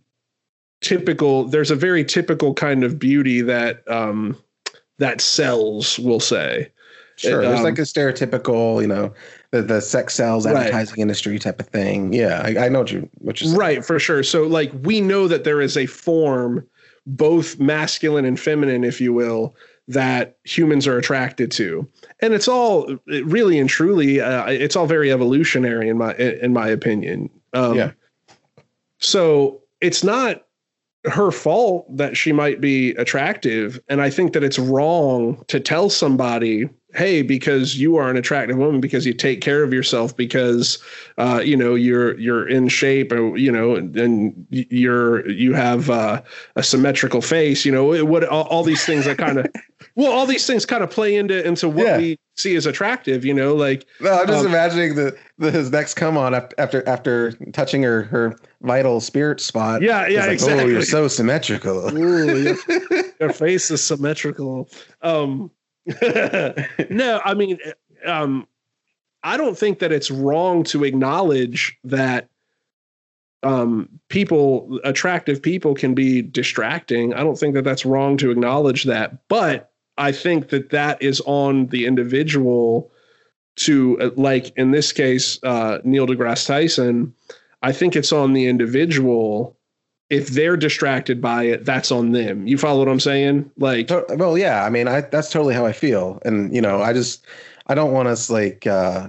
typical 0.81 1.45
there's 1.45 1.71
a 1.71 1.75
very 1.75 2.03
typical 2.03 2.53
kind 2.53 2.83
of 2.83 2.99
beauty 2.99 3.41
that 3.41 3.89
um 3.89 4.35
that 4.97 5.21
sells 5.21 5.99
we'll 5.99 6.19
say 6.19 6.71
sure 7.17 7.41
there's 7.41 7.59
um, 7.59 7.63
like 7.63 7.77
a 7.77 7.83
stereotypical 7.83 8.81
you 8.81 8.87
know 8.87 9.13
the, 9.51 9.61
the 9.61 9.79
sex 9.79 10.15
sells 10.15 10.45
advertising 10.45 10.93
right. 10.93 11.01
industry 11.01 11.37
type 11.37 11.59
of 11.59 11.67
thing 11.67 12.11
yeah 12.11 12.41
I, 12.43 12.65
I, 12.65 12.69
know 12.69 12.79
what 12.79 12.91
you 12.91 13.09
what 13.19 13.39
you're 13.39 13.49
saying. 13.49 13.59
right 13.59 13.85
for 13.85 13.99
sure 13.99 14.23
so 14.23 14.43
like 14.43 14.71
we 14.81 15.01
know 15.01 15.27
that 15.27 15.43
there 15.43 15.61
is 15.61 15.77
a 15.77 15.85
form 15.85 16.65
both 17.05 17.59
masculine 17.59 18.25
and 18.25 18.39
feminine 18.39 18.83
if 18.83 18.99
you 18.99 19.13
will 19.13 19.55
that 19.87 20.37
humans 20.43 20.87
are 20.87 20.97
attracted 20.97 21.51
to. 21.51 21.87
And 22.21 22.33
it's 22.33 22.47
all 22.47 22.97
really 23.07 23.59
and 23.59 23.69
truly 23.69 24.21
uh, 24.21 24.47
it's 24.47 24.75
all 24.75 24.87
very 24.87 25.11
evolutionary 25.11 25.89
in 25.89 25.97
my 25.97 26.13
in 26.15 26.53
my 26.53 26.67
opinion. 26.67 27.29
Um, 27.53 27.75
yeah. 27.75 27.91
So 28.99 29.61
it's 29.81 30.03
not 30.03 30.45
her 31.05 31.31
fault 31.31 31.85
that 31.97 32.15
she 32.15 32.31
might 32.31 32.61
be 32.61 32.91
attractive. 32.91 33.79
And 33.89 34.01
I 34.01 34.09
think 34.09 34.33
that 34.33 34.43
it's 34.43 34.59
wrong 34.59 35.43
to 35.47 35.59
tell 35.59 35.89
somebody, 35.89 36.69
hey, 36.93 37.21
because 37.21 37.77
you 37.79 37.95
are 37.97 38.09
an 38.09 38.17
attractive 38.17 38.57
woman, 38.57 38.81
because 38.81 39.05
you 39.05 39.13
take 39.13 39.41
care 39.41 39.63
of 39.63 39.73
yourself, 39.73 40.15
because 40.15 40.77
uh, 41.17 41.41
you 41.43 41.55
know 41.55 41.75
you're 41.75 42.17
you're 42.19 42.47
in 42.47 42.67
shape, 42.67 43.11
or 43.11 43.37
you 43.37 43.51
know, 43.51 43.75
and 43.75 44.45
you're 44.49 45.27
you 45.29 45.53
have 45.53 45.89
uh, 45.89 46.21
a 46.55 46.63
symmetrical 46.63 47.21
face, 47.21 47.65
you 47.65 47.71
know, 47.71 48.03
what 48.05 48.23
all, 48.25 48.43
all 48.47 48.63
these 48.63 48.85
things 48.85 49.05
that 49.05 49.17
kind 49.17 49.37
of 49.39 49.47
well, 49.95 50.11
all 50.11 50.25
these 50.25 50.45
things 50.47 50.65
kind 50.65 50.83
of 50.83 50.89
play 50.89 51.15
into 51.15 51.45
into 51.47 51.67
what 51.69 51.85
Yeah. 51.85 51.97
we 51.97 52.19
see 52.35 52.55
as 52.55 52.65
attractive. 52.65 53.23
You 53.25 53.33
know, 53.33 53.55
like 53.55 53.85
No, 53.99 54.13
I'm 54.13 54.27
just 54.27 54.39
Um, 54.45 54.47
imagining 54.47 54.95
the, 54.95 55.15
the 55.37 55.51
his 55.51 55.71
next 55.71 55.93
come 55.95 56.17
on 56.17 56.33
after 56.33 56.53
after 56.57 56.87
after 56.87 57.31
touching 57.53 57.83
her 57.83 58.03
her 58.03 58.35
vital 58.61 58.99
spirit 59.01 59.39
spot. 59.41 59.81
yeah, 59.81 60.07
yeah, 60.07 60.19
like, 60.21 60.29
Oh, 60.29 60.31
exactly. 60.33 60.71
you're 60.71 60.81
so 60.83 61.07
symmetrical. 61.07 61.95
Ooh, 61.97 62.37
your, 62.41 62.55
your 63.19 63.33
face 63.33 63.71
is 63.71 63.83
symmetrical. 63.83 64.69
Um, 65.01 65.49
no, 66.89 67.21
I 67.23 67.33
mean, 67.33 67.57
um, 68.05 68.47
I 69.23 69.37
don't 69.37 69.57
think 69.57 69.79
that 69.79 69.91
it's 69.91 70.11
wrong 70.11 70.63
to 70.65 70.83
acknowledge 70.83 71.77
that 71.83 72.29
um, 73.43 73.89
people, 74.09 74.79
attractive 74.83 75.41
people, 75.41 75.73
can 75.73 75.93
be 75.93 76.21
distracting. 76.21 77.13
I 77.13 77.23
don't 77.23 77.37
think 77.37 77.55
that 77.55 77.63
that's 77.63 77.85
wrong 77.85 78.17
to 78.17 78.31
acknowledge 78.31 78.83
that, 78.83 79.27
but 79.27 79.71
I 79.97 80.11
think 80.11 80.49
that 80.49 80.69
that 80.69 81.01
is 81.01 81.21
on 81.25 81.67
the 81.67 81.85
individual 81.85 82.91
to, 83.57 83.99
uh, 83.99 84.09
like 84.15 84.55
in 84.57 84.71
this 84.71 84.91
case, 84.91 85.39
uh, 85.43 85.79
Neil 85.83 86.07
deGrasse 86.07 86.47
Tyson. 86.47 87.13
I 87.61 87.71
think 87.71 87.95
it's 87.95 88.11
on 88.11 88.33
the 88.33 88.47
individual 88.47 89.57
if 90.11 90.27
they're 90.27 90.57
distracted 90.57 91.21
by 91.21 91.43
it, 91.45 91.65
that's 91.65 91.91
on 91.91 92.11
them. 92.11 92.45
You 92.45 92.57
follow 92.57 92.79
what 92.79 92.89
I'm 92.89 92.99
saying? 92.99 93.49
Like, 93.57 93.89
well, 94.09 94.37
yeah. 94.37 94.63
I 94.65 94.69
mean, 94.69 94.87
I 94.87 95.01
that's 95.01 95.31
totally 95.31 95.55
how 95.55 95.65
I 95.65 95.71
feel, 95.71 96.21
and 96.25 96.53
you 96.53 96.61
know, 96.61 96.81
I 96.83 96.93
just 96.93 97.25
I 97.67 97.73
don't 97.73 97.93
want 97.93 98.07
us 98.09 98.29
like. 98.29 98.67
uh 98.67 99.07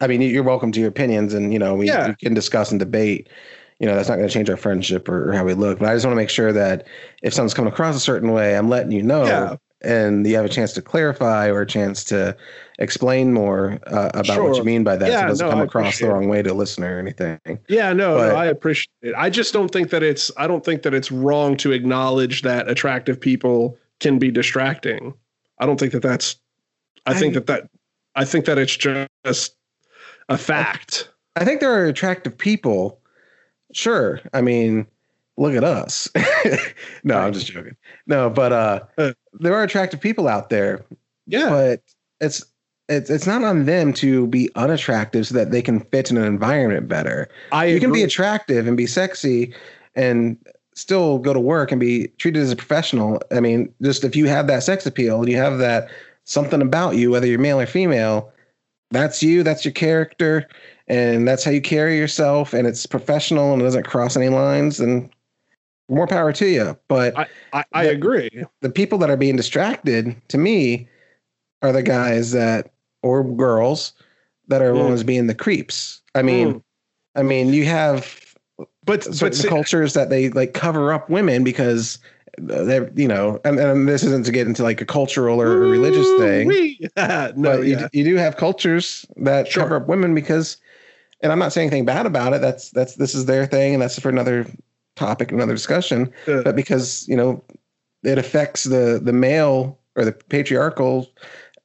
I 0.00 0.06
mean, 0.06 0.22
you're 0.22 0.42
welcome 0.42 0.72
to 0.72 0.80
your 0.80 0.88
opinions, 0.88 1.34
and 1.34 1.52
you 1.52 1.58
know, 1.58 1.74
we, 1.74 1.88
Yeah. 1.88 2.08
we 2.08 2.14
can 2.14 2.32
discuss 2.32 2.70
and 2.70 2.78
debate. 2.80 3.28
You 3.80 3.86
know, 3.86 3.94
that's 3.94 4.08
not 4.08 4.16
going 4.16 4.26
to 4.26 4.32
change 4.32 4.48
our 4.48 4.56
friendship 4.56 5.10
or, 5.10 5.28
or 5.28 5.34
how 5.34 5.44
we 5.44 5.52
look. 5.52 5.78
But 5.78 5.90
I 5.90 5.94
just 5.94 6.06
want 6.06 6.14
to 6.14 6.16
make 6.22 6.30
sure 6.30 6.54
that 6.54 6.86
if 7.22 7.34
someone's 7.34 7.52
coming 7.52 7.70
across 7.70 7.94
a 7.94 8.00
certain 8.00 8.32
way, 8.32 8.56
I'm 8.56 8.70
letting 8.70 8.92
you 8.92 9.02
know, 9.02 9.26
Yeah. 9.26 9.56
and 9.82 10.26
you 10.26 10.36
have 10.36 10.46
a 10.46 10.48
chance 10.48 10.72
to 10.74 10.80
clarify 10.80 11.50
or 11.50 11.60
a 11.60 11.66
chance 11.66 12.02
to 12.04 12.34
explain 12.78 13.32
more 13.32 13.78
uh, 13.86 14.10
about 14.14 14.42
what 14.42 14.56
you 14.56 14.64
mean 14.64 14.82
by 14.84 14.96
that. 14.96 15.06
so 15.12 15.18
it 15.18 15.28
doesn't 15.28 15.46
no, 15.46 15.50
come 15.52 15.60
I 15.60 15.64
across 15.64 15.98
the 15.98 16.08
wrong 16.08 16.28
way 16.28 16.42
to 16.42 16.52
a 16.52 16.54
listener 16.54 16.96
or 16.96 16.98
anything. 16.98 17.38
yeah, 17.68 17.92
no, 17.92 18.16
But- 18.16 18.28
no, 18.28 18.34
I 18.36 18.46
appreciate 18.46 18.88
it. 19.02 19.14
I 19.16 19.30
just 19.30 19.52
don't 19.52 19.70
think 19.70 19.90
that 19.90 20.02
it's. 20.02 20.30
I 20.36 20.46
don't 20.46 20.64
think 20.64 20.82
that 20.82 20.94
it's 20.94 21.12
wrong 21.12 21.56
to 21.58 21.72
acknowledge 21.72 22.42
that 22.42 22.68
attractive 22.68 23.20
people 23.20 23.76
can 24.00 24.18
be 24.18 24.30
distracting. 24.30 25.14
I 25.58 25.66
don't 25.66 25.78
think 25.78 25.92
that 25.92 26.02
that's. 26.02 26.36
I, 27.06 27.12
I- 27.12 27.14
think 27.14 27.34
that 27.34 27.46
that. 27.46 27.68
I 28.16 28.24
think 28.24 28.44
that 28.46 28.58
it's 28.58 28.76
just 28.76 29.56
a 30.28 30.38
fact. 30.38 31.10
I 31.36 31.44
think 31.44 31.60
there 31.60 31.72
are 31.72 31.86
attractive 31.86 32.36
people. 32.38 33.00
Sure. 33.72 34.20
I 34.32 34.40
mean, 34.40 34.86
look 35.36 35.54
at 35.54 35.64
us. 35.64 36.08
no, 37.04 37.18
I'm 37.18 37.32
just 37.32 37.46
joking. 37.48 37.76
No, 38.06 38.30
but 38.30 38.52
uh, 38.52 38.80
Uh. 38.98 39.12
there 39.32 39.52
are 39.54 39.64
attractive 39.64 40.00
people 40.00 40.28
out 40.28 40.48
there, 40.48 40.84
Yeah, 41.26 41.48
but 41.48 41.82
it's 42.20 42.44
it's 42.88 43.08
it's 43.10 43.26
not 43.26 43.42
on 43.42 43.64
them 43.64 43.92
to 43.94 44.26
be 44.26 44.50
unattractive 44.56 45.26
so 45.26 45.34
that 45.34 45.50
they 45.50 45.62
can 45.62 45.80
fit 45.80 46.10
in 46.10 46.16
an 46.16 46.24
environment 46.24 46.88
better. 46.88 47.28
I. 47.52 47.66
you 47.66 47.80
can 47.80 47.92
be 47.92 48.02
attractive 48.02 48.66
and 48.66 48.76
be 48.76 48.86
sexy 48.86 49.54
and 49.94 50.36
still 50.74 51.18
go 51.18 51.32
to 51.32 51.40
work 51.40 51.70
and 51.70 51.80
be 51.80 52.08
treated 52.18 52.42
as 52.42 52.52
a 52.52 52.56
professional. 52.56 53.22
I 53.30 53.40
mean, 53.40 53.72
just 53.80 54.04
if 54.04 54.16
you 54.16 54.26
have 54.26 54.48
that 54.48 54.62
sex 54.62 54.84
appeal 54.86 55.20
and 55.20 55.28
you 55.30 55.36
have 55.36 55.58
that 55.58 55.88
something 56.24 56.60
about 56.60 56.96
you, 56.96 57.10
whether 57.10 57.26
you're 57.26 57.38
male 57.38 57.60
or 57.60 57.66
female, 57.66 58.32
that's 58.90 59.22
you, 59.22 59.42
that's 59.42 59.64
your 59.64 59.72
character, 59.72 60.46
and 60.88 61.26
that's 61.26 61.44
how 61.44 61.50
you 61.50 61.60
carry 61.60 61.96
yourself, 61.96 62.52
and 62.52 62.66
it's 62.66 62.86
professional 62.86 63.52
and 63.52 63.62
it 63.62 63.64
doesn't 63.64 63.86
cross 63.86 64.16
any 64.16 64.28
lines, 64.28 64.78
and 64.80 65.08
more 65.88 66.06
power 66.06 66.32
to 66.32 66.46
you. 66.46 66.78
But 66.88 67.16
I, 67.52 67.64
I 67.72 67.84
the- 67.84 67.90
agree. 67.92 68.44
the 68.60 68.70
people 68.70 68.98
that 68.98 69.10
are 69.10 69.16
being 69.16 69.36
distracted 69.36 70.16
to 70.28 70.38
me 70.38 70.88
are 71.62 71.72
the 71.72 71.82
guys 71.82 72.32
that 72.32 72.73
or 73.04 73.24
girls 73.24 73.92
that 74.48 74.62
are 74.62 74.68
the 74.68 74.74
Mm. 74.74 74.88
ones 74.88 75.04
being 75.04 75.26
the 75.26 75.34
creeps. 75.34 76.02
I 76.14 76.22
mean, 76.22 76.54
Mm. 76.54 76.62
I 77.16 77.22
mean, 77.22 77.52
you 77.52 77.64
have 77.66 78.20
But 78.84 79.04
certain 79.04 79.38
but 79.42 79.48
cultures 79.48 79.94
that 79.94 80.10
they 80.10 80.30
like 80.30 80.54
cover 80.54 80.92
up 80.92 81.08
women 81.10 81.44
because 81.44 81.98
they're 82.38 82.90
you 82.96 83.08
know 83.08 83.40
and, 83.44 83.60
and 83.60 83.88
this 83.88 84.02
isn't 84.02 84.26
to 84.26 84.32
get 84.32 84.46
into 84.48 84.62
like 84.64 84.80
a 84.80 84.84
cultural 84.86 85.40
or 85.40 85.64
a 85.64 85.68
religious 85.68 86.12
thing 86.12 86.48
no, 86.96 87.32
but 87.36 87.64
you, 87.66 87.76
yeah. 87.76 87.88
d- 87.88 87.98
you 87.98 88.04
do 88.04 88.16
have 88.16 88.36
cultures 88.36 89.06
that 89.16 89.46
Sure. 89.48 89.62
cover 89.62 89.76
up 89.76 89.88
women 89.88 90.14
because 90.14 90.56
and 91.22 91.32
i'm 91.32 91.38
not 91.38 91.52
saying 91.52 91.68
anything 91.68 91.84
bad 91.84 92.06
about 92.06 92.32
it 92.34 92.40
that's 92.40 92.70
that's 92.70 92.96
this 92.96 93.14
is 93.14 93.26
their 93.26 93.46
thing 93.46 93.74
and 93.74 93.82
that's 93.82 93.98
for 94.00 94.08
another 94.08 94.46
topic 94.96 95.32
another 95.32 95.54
discussion 95.54 96.12
Uh, 96.26 96.42
but 96.42 96.56
because 96.56 97.06
you 97.08 97.16
know 97.16 97.42
it 98.02 98.18
affects 98.18 98.64
the 98.64 99.00
the 99.02 99.12
male 99.12 99.78
or 99.96 100.04
the 100.04 100.12
patriarchal 100.12 101.06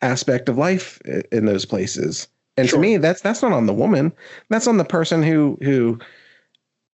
aspect 0.01 0.47
of 0.49 0.57
life 0.57 0.99
in 1.31 1.45
those 1.45 1.65
places 1.65 2.27
and 2.57 2.67
Sure. 2.69 2.77
to 2.77 2.81
me 2.81 2.97
that's 2.97 3.21
that's 3.21 3.41
not 3.41 3.51
on 3.51 3.65
the 3.65 3.73
woman 3.73 4.12
that's 4.49 4.67
on 4.67 4.77
the 4.77 4.85
person 4.85 5.21
who 5.23 5.57
who 5.62 5.99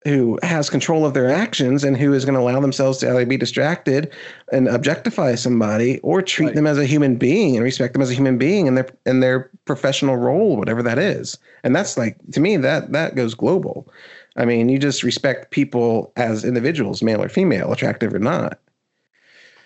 who 0.06 0.38
has 0.42 0.68
control 0.68 1.06
of 1.06 1.14
their 1.14 1.30
actions 1.30 1.82
and 1.82 1.96
who 1.96 2.12
is 2.12 2.26
going 2.26 2.34
to 2.34 2.40
allow 2.40 2.60
themselves 2.60 2.98
to 2.98 3.08
either 3.08 3.24
be 3.24 3.38
distracted 3.38 4.12
and 4.52 4.68
objectify 4.68 5.34
somebody 5.34 5.98
or 6.00 6.20
treat 6.20 6.46
Right. 6.48 6.54
them 6.56 6.66
as 6.66 6.76
a 6.76 6.84
human 6.84 7.16
being 7.16 7.56
and 7.56 7.64
respect 7.64 7.94
them 7.94 8.02
as 8.02 8.10
a 8.10 8.14
human 8.14 8.36
being 8.36 8.66
in 8.66 8.74
their 8.74 8.86
in 9.06 9.20
their 9.20 9.50
professional 9.64 10.16
role 10.16 10.56
whatever 10.56 10.82
that 10.82 10.98
is 10.98 11.38
and 11.62 11.74
that's 11.74 11.96
like 11.96 12.16
to 12.32 12.40
me 12.40 12.56
that 12.58 12.92
that 12.92 13.14
goes 13.14 13.34
global 13.34 13.88
i 14.36 14.44
mean 14.44 14.68
you 14.68 14.78
just 14.78 15.02
respect 15.02 15.50
people 15.52 16.12
as 16.16 16.44
individuals 16.44 17.02
male 17.02 17.22
or 17.22 17.28
female 17.28 17.72
attractive 17.72 18.12
or 18.14 18.18
not 18.18 18.58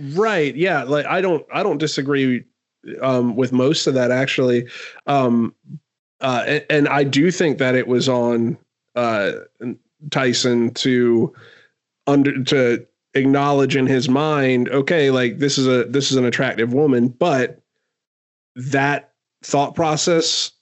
Right. 0.01 0.55
Yeah. 0.55 0.85
Like 0.85 1.07
I 1.07 1.21
don't 1.21 1.45
I 1.53 1.65
don't 1.65 1.79
disagree 1.79 2.45
um 3.03 3.37
with 3.37 3.53
most 3.53 3.87
of 3.87 3.95
that 3.95 4.11
actually. 4.11 4.69
Um 5.07 5.55
uh 6.21 6.45
and, 6.47 6.67
and 6.71 6.89
I 6.89 7.05
do 7.05 7.31
think 7.31 7.59
that 7.59 7.75
it 7.75 7.87
was 7.87 8.09
on 8.09 8.57
uh 8.95 9.33
Tyson 10.11 10.73
to 10.75 11.35
under 12.07 12.43
to 12.45 12.87
acknowledge 13.15 13.77
in 13.77 13.87
his 13.87 14.09
mind, 14.09 14.69
okay, 14.71 15.11
like 15.11 15.39
this 15.39 15.59
is 15.59 15.67
a 15.67 15.85
this 15.85 16.11
is 16.11 16.17
an 16.17 16.25
attractive 16.25 16.73
woman, 16.73 17.09
but 17.09 17.61
that 18.55 19.13
thought 19.43 19.75
process 19.75 20.53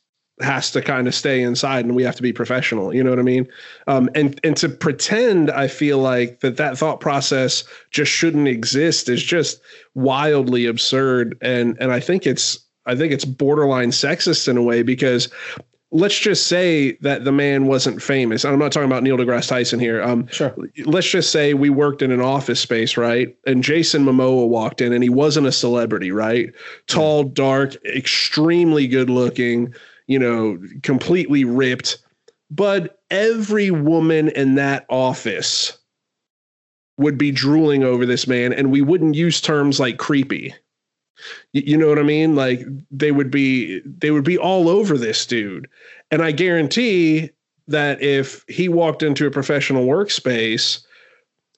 has 0.40 0.70
to 0.70 0.82
kind 0.82 1.08
of 1.08 1.14
stay 1.14 1.42
inside 1.42 1.84
and 1.84 1.96
we 1.96 2.02
have 2.02 2.16
to 2.16 2.22
be 2.22 2.32
professional 2.32 2.94
you 2.94 3.02
know 3.02 3.10
what 3.10 3.18
i 3.18 3.22
mean? 3.22 3.48
Um, 3.86 4.10
and 4.14 4.38
and 4.44 4.56
to 4.58 4.68
pretend 4.68 5.50
i 5.50 5.68
feel 5.68 5.98
like 5.98 6.40
that 6.40 6.56
that 6.56 6.76
thought 6.76 7.00
process 7.00 7.64
just 7.90 8.12
shouldn't 8.12 8.48
exist 8.48 9.08
is 9.08 9.22
just 9.22 9.60
wildly 9.94 10.66
absurd. 10.66 11.38
And 11.40 11.76
and 11.80 11.92
i 11.92 12.00
think 12.00 12.26
it's 12.26 12.58
i 12.86 12.94
think 12.94 13.12
it's 13.12 13.24
borderline 13.24 13.90
sexist 13.90 14.48
in 14.48 14.56
a 14.56 14.62
way 14.62 14.82
because 14.82 15.28
let's 15.92 16.18
just 16.18 16.46
say 16.46 16.92
that 17.00 17.24
the 17.24 17.32
man 17.32 17.66
wasn't 17.66 18.02
famous. 18.02 18.44
I'm 18.44 18.58
not 18.58 18.72
talking 18.72 18.88
about 18.88 19.02
neil 19.02 19.16
degrasse 19.16 19.48
tyson 19.48 19.78
here. 19.78 20.02
Um, 20.02 20.26
sure. 20.28 20.54
let's 20.84 21.08
just 21.08 21.30
say 21.30 21.54
we 21.54 21.70
worked 21.70 22.02
in 22.02 22.10
an 22.10 22.20
office 22.20 22.60
space, 22.60 22.96
right? 22.96 23.34
And 23.46 23.62
Jason 23.62 24.04
Momoa 24.04 24.48
walked 24.48 24.80
in 24.80 24.92
and 24.92 25.02
he 25.02 25.08
wasn't 25.08 25.46
a 25.46 25.52
celebrity, 25.52 26.10
right? 26.10 26.52
Tall, 26.86 27.24
dark, 27.24 27.76
extremely 27.84 28.86
good 28.86 29.08
looking, 29.08 29.74
you 30.06 30.18
know, 30.18 30.58
completely 30.82 31.44
ripped. 31.44 31.98
But 32.50 33.00
every 33.10 33.70
woman 33.70 34.28
in 34.28 34.54
that 34.54 34.86
office 34.88 35.76
would 36.98 37.18
be 37.18 37.30
drooling 37.30 37.84
over 37.84 38.06
this 38.06 38.26
man, 38.26 38.52
and 38.52 38.70
we 38.70 38.80
wouldn't 38.80 39.14
use 39.14 39.40
terms 39.40 39.78
like 39.80 39.98
creepy. 39.98 40.54
You 41.52 41.76
know 41.76 41.88
what 41.88 41.98
I 41.98 42.02
mean? 42.02 42.36
Like 42.36 42.60
they 42.90 43.10
would 43.10 43.30
be 43.30 43.80
they 43.80 44.10
would 44.10 44.24
be 44.24 44.38
all 44.38 44.68
over 44.68 44.98
this 44.98 45.26
dude. 45.26 45.68
And 46.10 46.22
I 46.22 46.30
guarantee 46.30 47.30
that 47.68 48.00
if 48.02 48.44
he 48.48 48.68
walked 48.68 49.02
into 49.02 49.26
a 49.26 49.30
professional 49.30 49.86
workspace 49.86 50.85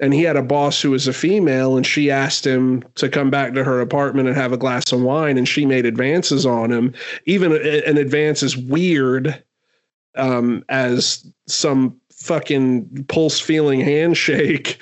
and 0.00 0.14
he 0.14 0.22
had 0.22 0.37
a 0.37 0.42
boss 0.42 0.80
who 0.80 0.90
was 0.90 1.08
a 1.08 1.12
female 1.12 1.76
and 1.76 1.87
she 1.87 2.11
asked 2.11 2.46
him 2.46 2.84
to 2.94 3.08
come 3.08 3.30
back 3.30 3.54
to 3.54 3.64
her 3.64 3.80
apartment 3.80 4.28
and 4.28 4.37
have 4.37 4.52
a 4.52 4.56
glass 4.58 4.92
of 4.92 5.00
wine 5.02 5.37
and 5.37 5.48
she 5.48 5.66
made 5.66 5.87
advances 5.87 6.46
on 6.46 6.70
him. 6.70 6.94
Even 7.26 7.52
an 7.52 7.96
advance 7.96 8.42
as 8.42 8.56
weird 8.56 9.42
um, 10.16 10.64
as 10.68 11.26
some 11.46 12.00
fucking 12.12 13.06
pulse 13.08 13.40
feeling 13.40 13.80
handshake. 13.80 14.80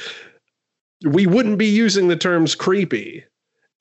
We 1.05 1.27
wouldn't 1.27 1.59
be 1.59 1.67
using 1.67 2.09
the 2.09 2.17
terms 2.17 2.55
creepy. 2.55 3.25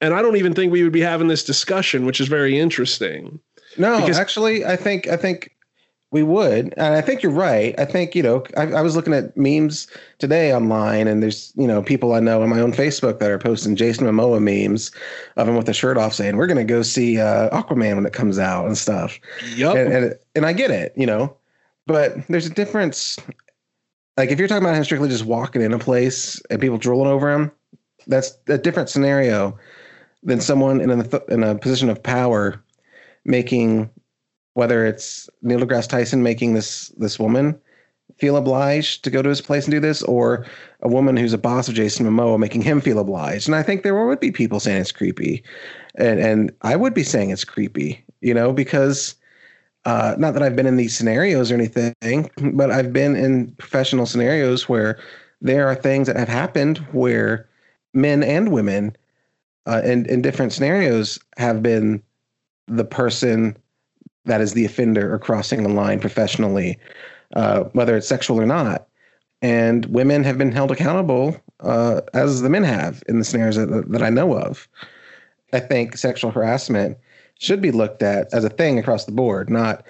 And 0.01 0.13
i 0.13 0.21
don't 0.21 0.35
even 0.35 0.53
think 0.53 0.71
we 0.71 0.83
would 0.83 0.91
be 0.91 1.01
having 1.01 1.29
this 1.29 1.43
discussion 1.43 2.05
which 2.05 2.19
is 2.21 2.27
very 2.27 2.59
interesting. 2.59 3.39
No 3.77 3.99
Because- 3.99 4.19
actually 4.19 4.65
i 4.65 4.75
think 4.75 5.07
i 5.07 5.17
think 5.17 5.54
we 6.15 6.23
would. 6.23 6.73
And 6.77 6.95
i 6.95 7.01
think 7.01 7.21
you're 7.21 7.31
right. 7.31 7.75
I 7.77 7.83
think 7.83 8.15
you 8.15 8.23
know 8.23 8.43
I, 8.55 8.63
I 8.71 8.81
was 8.81 8.95
looking 8.95 9.13
at 9.13 9.35
memes 9.35 9.87
today 10.17 10.53
online 10.53 11.07
and 11.07 11.21
there's 11.21 11.51
you 11.57 11.67
know 11.67 11.83
people 11.83 12.13
i 12.13 12.21
know 12.21 12.41
on 12.41 12.49
my 12.49 12.61
own 12.61 12.71
facebook 12.71 13.19
that 13.19 13.29
are 13.29 13.37
posting 13.37 13.75
jason 13.75 14.07
momoa 14.07 14.41
memes 14.41 14.91
of 15.35 15.49
him 15.49 15.57
with 15.57 15.65
the 15.65 15.73
shirt 15.73 15.97
off 15.97 16.13
saying 16.13 16.37
we're 16.37 16.47
going 16.47 16.65
to 16.65 16.73
go 16.73 16.83
see 16.83 17.19
uh, 17.19 17.49
aquaman 17.49 17.95
when 17.95 18.05
it 18.05 18.13
comes 18.13 18.39
out 18.39 18.65
and 18.65 18.77
stuff. 18.77 19.19
Yep 19.57 19.75
and, 19.75 19.93
and 19.93 20.15
and 20.35 20.45
I 20.45 20.53
get 20.53 20.71
it, 20.71 20.93
you 20.95 21.05
know, 21.05 21.35
but 21.85 22.25
there's 22.27 22.45
a 22.45 22.53
difference. 22.53 23.17
Like 24.15 24.31
if 24.31 24.39
you're 24.39 24.47
talking 24.47 24.63
about 24.63 24.77
him 24.77 24.83
strictly 24.85 25.09
just 25.09 25.25
walking 25.25 25.61
in 25.61 25.73
a 25.73 25.79
place 25.79 26.41
and 26.49 26.61
people 26.61 26.77
drooling 26.77 27.11
over 27.11 27.29
him, 27.29 27.51
that's 28.07 28.37
a 28.47 28.57
different 28.57 28.89
scenario 28.89 29.57
than 30.23 30.39
someone 30.39 30.79
in 30.79 30.91
a 30.91 31.21
in 31.27 31.43
a 31.43 31.55
position 31.55 31.89
of 31.89 32.01
power 32.01 32.63
making 33.25 33.89
whether 34.55 34.85
it's 34.85 35.29
Neil 35.41 35.59
deGrasse 35.59 35.87
Tyson 35.87 36.23
making 36.23 36.53
this 36.53 36.89
this 36.97 37.19
woman 37.19 37.57
feel 38.17 38.37
obliged 38.37 39.03
to 39.03 39.09
go 39.09 39.21
to 39.21 39.29
his 39.29 39.41
place 39.41 39.65
and 39.65 39.71
do 39.71 39.79
this, 39.79 40.01
or 40.03 40.45
a 40.81 40.87
woman 40.87 41.17
who's 41.17 41.33
a 41.33 41.37
boss 41.37 41.67
of 41.67 41.75
Jason 41.75 42.05
Momoa 42.05 42.39
making 42.39 42.61
him 42.61 42.79
feel 42.79 42.99
obliged. 42.99 43.47
And 43.47 43.55
I 43.55 43.61
think 43.61 43.83
there 43.83 44.07
would 44.07 44.19
be 44.19 44.31
people 44.31 44.59
saying 44.59 44.81
it's 44.81 44.91
creepy, 44.91 45.43
and 45.95 46.19
and 46.19 46.51
I 46.61 46.75
would 46.75 46.93
be 46.93 47.03
saying 47.03 47.29
it's 47.29 47.43
creepy, 47.43 48.03
you 48.21 48.33
know, 48.33 48.53
because 48.53 49.15
uh, 49.83 50.15
not 50.17 50.33
that 50.33 50.41
I've 50.43 50.55
been 50.55 50.65
in 50.65 50.77
these 50.77 50.97
scenarios 50.97 51.51
or 51.51 51.55
anything, 51.55 52.29
but 52.53 52.71
I've 52.71 52.93
been 52.93 53.15
in 53.15 53.51
professional 53.57 54.05
scenarios 54.05 54.67
where 54.67 54.97
there 55.41 55.67
are 55.67 55.75
things 55.75 56.07
that 56.07 56.15
have 56.15 56.29
happened 56.29 56.77
where 56.91 57.47
men 57.93 58.23
and 58.23 58.51
women 58.51 58.95
uh, 59.65 59.81
in 59.83 60.05
in 60.05 60.21
different 60.21 60.53
scenarios 60.53 61.19
have 61.37 61.61
been 61.61 62.01
the 62.67 62.85
person 62.85 63.57
that 64.25 64.41
is 64.41 64.53
the 64.53 64.65
offender 64.65 65.13
or 65.13 65.19
crossing 65.19 65.63
the 65.63 65.69
line 65.69 65.99
professionally, 65.99 66.77
uh, 67.35 67.63
whether 67.73 67.95
it's 67.95 68.07
sexual 68.07 68.39
or 68.39 68.45
not. 68.45 68.87
And 69.41 69.85
women 69.87 70.23
have 70.23 70.37
been 70.37 70.51
held 70.51 70.71
accountable 70.71 71.39
uh, 71.59 72.01
as 72.13 72.41
the 72.41 72.49
men 72.49 72.63
have 72.63 73.03
in 73.07 73.19
the 73.19 73.25
scenarios 73.25 73.55
that, 73.57 73.89
that 73.89 74.01
I 74.01 74.09
know 74.09 74.37
of. 74.37 74.67
I 75.53 75.59
think 75.59 75.97
sexual 75.97 76.31
harassment 76.31 76.97
should 77.39 77.61
be 77.61 77.71
looked 77.71 78.01
at 78.01 78.33
as 78.33 78.43
a 78.43 78.49
thing 78.49 78.79
across 78.79 79.05
the 79.05 79.11
board, 79.11 79.49
not 79.49 79.83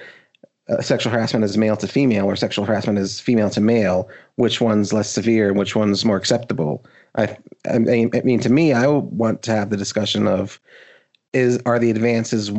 uh, 0.68 0.82
sexual 0.82 1.14
harassment 1.14 1.46
is 1.46 1.58
male 1.58 1.78
to 1.78 1.88
female 1.88 2.26
or 2.26 2.36
sexual 2.36 2.66
harassment 2.66 2.98
is 2.98 3.20
female 3.20 3.50
to 3.52 3.62
male. 3.62 4.10
Which 4.36 4.60
one's 4.60 4.92
less 4.92 5.10
severe 5.10 5.50
and 5.50 5.58
which 5.58 5.76
one's 5.76 6.04
more 6.04 6.18
acceptable? 6.18 6.84
I, 7.16 7.38
mean, 7.78 8.10
I 8.14 8.22
mean, 8.22 8.40
to 8.42 8.50
me, 8.50 8.74
I 8.74 8.88
want 8.88 9.42
to 9.44 9.52
have 9.52 9.70
the 9.70 9.78
discussion 9.78 10.28
of 10.28 10.60
is 11.34 11.60
are 11.66 11.80
the 11.80 11.92
advances 11.92 12.52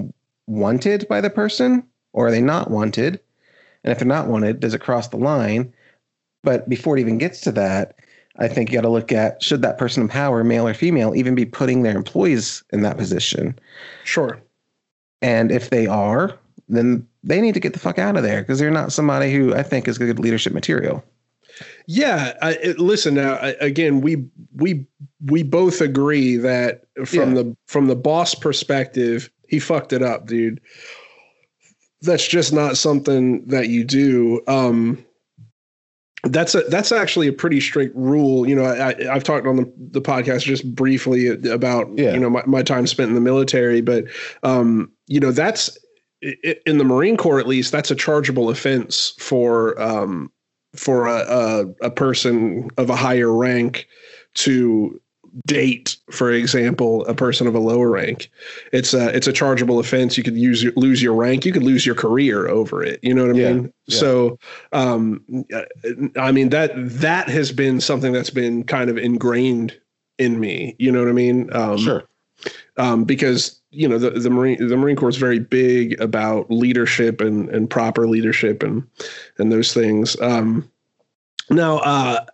wanted 0.47 1.07
by 1.09 1.21
the 1.21 1.31
person 1.31 1.85
or 2.13 2.29
are 2.29 2.31
they 2.31 2.41
not 2.41 2.71
wanted? 2.71 3.21
And 3.85 3.93
if 3.93 3.99
they're 3.99 4.07
not 4.07 4.29
wanted, 4.29 4.61
does 4.61 4.75
it 4.75 4.81
cross 4.81 5.09
the 5.09 5.17
line? 5.17 5.73
But 6.43 6.69
before 6.69 6.97
it 6.97 7.01
even 7.01 7.19
gets 7.19 7.41
to 7.43 7.53
that, 7.53 7.97
I 8.39 8.49
think 8.49 8.71
you 8.71 8.77
got 8.77 8.83
to 8.83 8.89
look 8.89 9.13
at 9.13 9.43
should 9.43 9.63
that 9.63 9.79
person 9.79 10.03
in 10.03 10.09
power, 10.09 10.45
male 10.45 10.67
or 10.69 10.75
female, 10.75 11.15
even 11.15 11.35
be 11.35 11.47
putting 11.47 11.83
their 11.83 11.97
employees 11.97 12.63
in 12.71 12.83
that 12.83 12.97
position? 12.97 13.59
Sure. 14.05 14.41
And 15.23 15.51
if 15.51 15.71
they 15.71 15.87
are, 15.87 16.39
then 16.69 17.07
they 17.23 17.41
need 17.41 17.55
to 17.55 17.61
get 17.61 17.73
the 17.73 17.79
fuck 17.79 17.99
out 17.99 18.17
of 18.17 18.23
there 18.23 18.43
because 18.43 18.59
they're 18.59 18.71
not 18.71 18.93
somebody 18.93 19.33
who 19.33 19.55
I 19.55 19.63
think 19.63 19.89
is 19.89 19.99
good 19.99 20.19
leadership 20.19 20.53
material. 20.53 21.03
Yeah, 21.87 22.35
I, 22.43 22.53
it, 22.55 22.79
listen 22.79 23.15
now. 23.15 23.35
I, 23.37 23.49
again, 23.61 24.03
we 24.03 24.27
we 24.55 24.87
we 25.25 25.43
both 25.43 25.81
agree 25.81 26.37
that 26.37 26.85
from 27.07 27.35
Yeah. 27.35 27.43
the 27.43 27.57
from 27.67 27.87
the 27.87 27.97
boss 27.97 28.35
perspective, 28.35 29.31
he 29.49 29.59
fucked 29.59 29.93
it 29.93 30.03
up, 30.03 30.27
dude. 30.27 30.61
That's 32.03 32.27
just 32.27 32.53
not 32.53 32.77
something 32.77 33.47
that 33.47 33.69
you 33.69 33.85
do. 33.85 34.43
Um, 34.47 35.05
that's 36.25 36.55
a 36.55 36.63
that's 36.63 36.93
actually 36.93 37.29
a 37.29 37.33
pretty 37.33 37.61
strict 37.61 37.95
rule. 37.97 38.49
You 38.49 38.57
know, 38.57 38.65
I, 38.65 39.15
I've 39.15 39.25
talked 39.25 39.47
on 39.47 39.57
the, 39.57 39.73
the 39.93 40.01
podcast 40.01 40.43
just 40.43 40.75
briefly 40.75 41.29
about 41.49 41.89
Yeah. 41.97 42.13
you 42.15 42.21
know 42.21 42.31
my, 42.31 42.45
my 42.47 42.63
time 42.63 42.87
spent 42.87 43.09
in 43.09 43.15
the 43.15 43.21
military, 43.21 43.81
but 43.81 44.05
um, 44.43 44.91
you 45.07 45.21
know 45.21 45.31
that's 45.31 45.79
in 46.23 46.79
the 46.79 46.85
Marine 46.85 47.17
Corps 47.17 47.39
at 47.39 47.47
least 47.47 47.73
that's 47.73 47.91
a 47.91 47.95
chargeable 47.95 48.49
offense 48.51 49.15
for 49.19 49.81
um, 49.81 50.33
for 50.75 51.07
a, 51.07 51.19
a 51.19 51.87
a 51.87 51.91
person 51.91 52.71
of 52.77 52.91
a 52.91 52.97
higher 52.97 53.33
rank 53.33 53.87
to 54.35 55.01
date, 55.45 55.97
for 56.11 56.33
example, 56.33 57.05
a 57.07 57.15
person 57.15 57.47
of 57.47 57.55
a 57.55 57.59
lower 57.59 57.91
rank. 57.91 58.31
It's 58.73 58.95
a 58.95 59.15
it's 59.15 59.27
a 59.27 59.33
chargeable 59.33 59.79
offense. 59.79 60.17
You 60.17 60.23
could 60.23 60.37
use 60.37 60.63
your, 60.63 60.73
lose 60.77 61.03
your 61.03 61.15
rank. 61.15 61.45
You 61.45 61.53
could 61.53 61.63
lose 61.63 61.85
your 61.85 61.95
career 61.95 62.49
over 62.49 62.83
it. 62.83 63.01
You 63.03 63.15
know 63.15 63.27
what 63.27 63.37
I 63.37 63.39
Yeah, 63.39 63.53
mean? 63.53 63.73
yeah. 63.87 63.99
So, 63.99 64.39
um, 64.73 65.23
I 66.17 66.33
mean 66.33 66.49
that 66.51 66.73
that 66.77 67.29
has 67.29 67.53
been 67.53 67.81
something 67.81 68.13
that's 68.13 68.31
been 68.31 68.65
kind 68.65 68.89
of 68.89 68.97
ingrained 68.97 69.79
in 70.19 70.41
me. 70.41 70.75
You 70.79 70.91
know 70.91 71.01
what 71.01 71.09
I 71.09 71.13
mean? 71.13 71.53
Um, 71.55 72.03
um, 72.77 73.05
because 73.05 73.61
you 73.71 73.89
know 73.89 73.99
the 73.99 74.11
the 74.11 74.31
marine 74.31 74.67
the 74.69 74.77
Marine 74.77 74.97
Corps 74.97 75.09
is 75.09 75.17
very 75.17 75.39
big 75.39 76.01
about 76.01 76.51
leadership 76.51 77.21
and 77.21 77.49
and 77.51 77.69
proper 77.69 78.07
leadership 78.07 78.63
and 78.63 78.87
and 79.39 79.53
those 79.53 79.75
things. 79.75 80.19
Um, 80.21 80.71
now, 81.51 81.79
uh, 81.79 82.25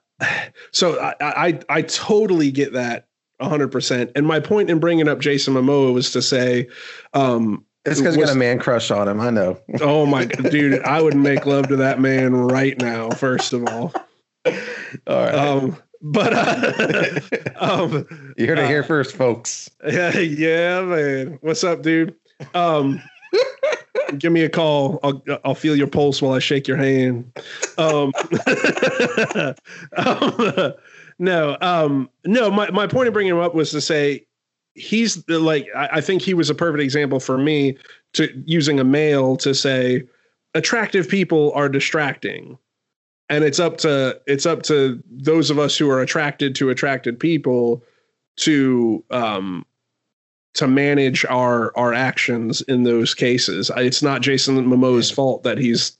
so 0.71 0.99
I, 1.01 1.15
I 1.21 1.61
I 1.69 1.83
totally 1.83 2.51
get 2.51 2.73
that 2.73 3.07
hundred 3.41 3.69
percent. 3.69 4.11
And 4.15 4.27
my 4.27 4.41
point 4.41 4.71
in 4.71 4.79
bringing 4.79 5.09
up 5.09 5.21
Jason 5.21 5.55
Momoa 5.55 5.93
was 5.93 6.11
to 6.13 6.23
say, 6.23 6.69
um, 7.15 7.65
It's 7.85 7.99
because 8.01 8.17
you 8.17 8.25
got 8.25 8.35
a 8.35 8.39
man 8.39 8.59
crush 8.59 8.91
on 8.91 9.09
him. 9.09 9.21
I 9.21 9.31
know. 9.31 9.61
oh 9.81 10.07
my 10.07 10.25
dude, 10.27 10.83
I 10.83 11.03
would 11.03 11.17
make 11.17 11.47
love 11.47 11.69
to 11.69 11.77
that 11.77 12.01
man 12.01 12.35
right 12.35 12.81
now. 12.81 13.11
First 13.11 13.53
of 13.53 13.67
all, 13.67 13.93
All 14.47 14.53
right. 15.07 15.35
um, 15.35 15.77
but 16.01 16.33
uh, 16.33 17.21
um, 17.57 18.35
you 18.37 18.47
heard 18.47 18.59
it 18.59 18.65
uh, 18.65 18.69
here 18.69 18.83
first, 18.83 19.17
folks. 19.17 19.71
Yeah, 19.87 20.17
yeah, 20.19 20.81
man. 20.83 21.39
What's 21.41 21.65
up, 21.65 21.83
dude? 21.83 22.15
Um, 22.55 23.03
give 24.19 24.33
me 24.33 24.43
a 24.43 24.49
call. 24.49 25.01
I'll 25.03 25.23
I'll 25.45 25.55
feel 25.55 25.77
your 25.77 25.87
pulse 25.87 26.23
while 26.23 26.33
I 26.33 26.39
shake 26.39 26.69
your 26.69 26.77
hand. 26.77 27.33
Um, 27.79 28.13
um, 29.97 30.75
no, 31.19 31.57
um, 31.61 32.11
no. 32.25 32.51
My 32.51 32.71
my 32.71 32.87
point 32.87 33.09
of 33.09 33.15
bringing 33.15 33.33
him 33.33 33.41
up 33.41 33.55
was 33.55 33.71
to 33.73 33.81
say 33.81 34.27
he's 34.75 35.25
the, 35.25 35.39
like 35.39 35.67
I, 35.75 35.89
I 35.93 36.01
think 36.01 36.23
he 36.23 36.35
was 36.35 36.51
a 36.51 36.55
perfect 36.55 36.83
example 36.83 37.21
for 37.21 37.39
me 37.39 37.77
to 38.15 38.29
using 38.47 38.81
a 38.81 38.85
male 38.85 39.37
to 39.39 39.55
say 39.55 40.05
attractive 40.55 41.09
people 41.09 41.53
are 41.55 41.69
distracting 41.69 42.59
and 43.29 43.45
it's 43.45 43.59
up 43.59 43.79
to 43.79 44.21
it's 44.27 44.47
up 44.47 44.63
to 44.63 45.03
those 45.11 45.51
of 45.51 45.59
us 45.59 45.77
who 45.77 45.91
are 45.91 46.01
attracted 46.01 46.55
to 46.57 46.71
attracted 46.71 47.19
people 47.19 47.83
to 48.37 49.03
um 49.11 49.65
to 50.55 50.67
manage 50.69 51.25
our 51.27 51.77
our 51.77 51.93
actions 51.95 52.61
in 52.63 52.83
those 52.85 53.15
cases 53.15 53.71
I- 53.71 53.83
it's 53.83 54.03
not 54.03 54.23
jason 54.23 54.57
momoa's 54.67 55.11
fault 55.11 55.43
that 55.45 55.59
he's 55.59 55.97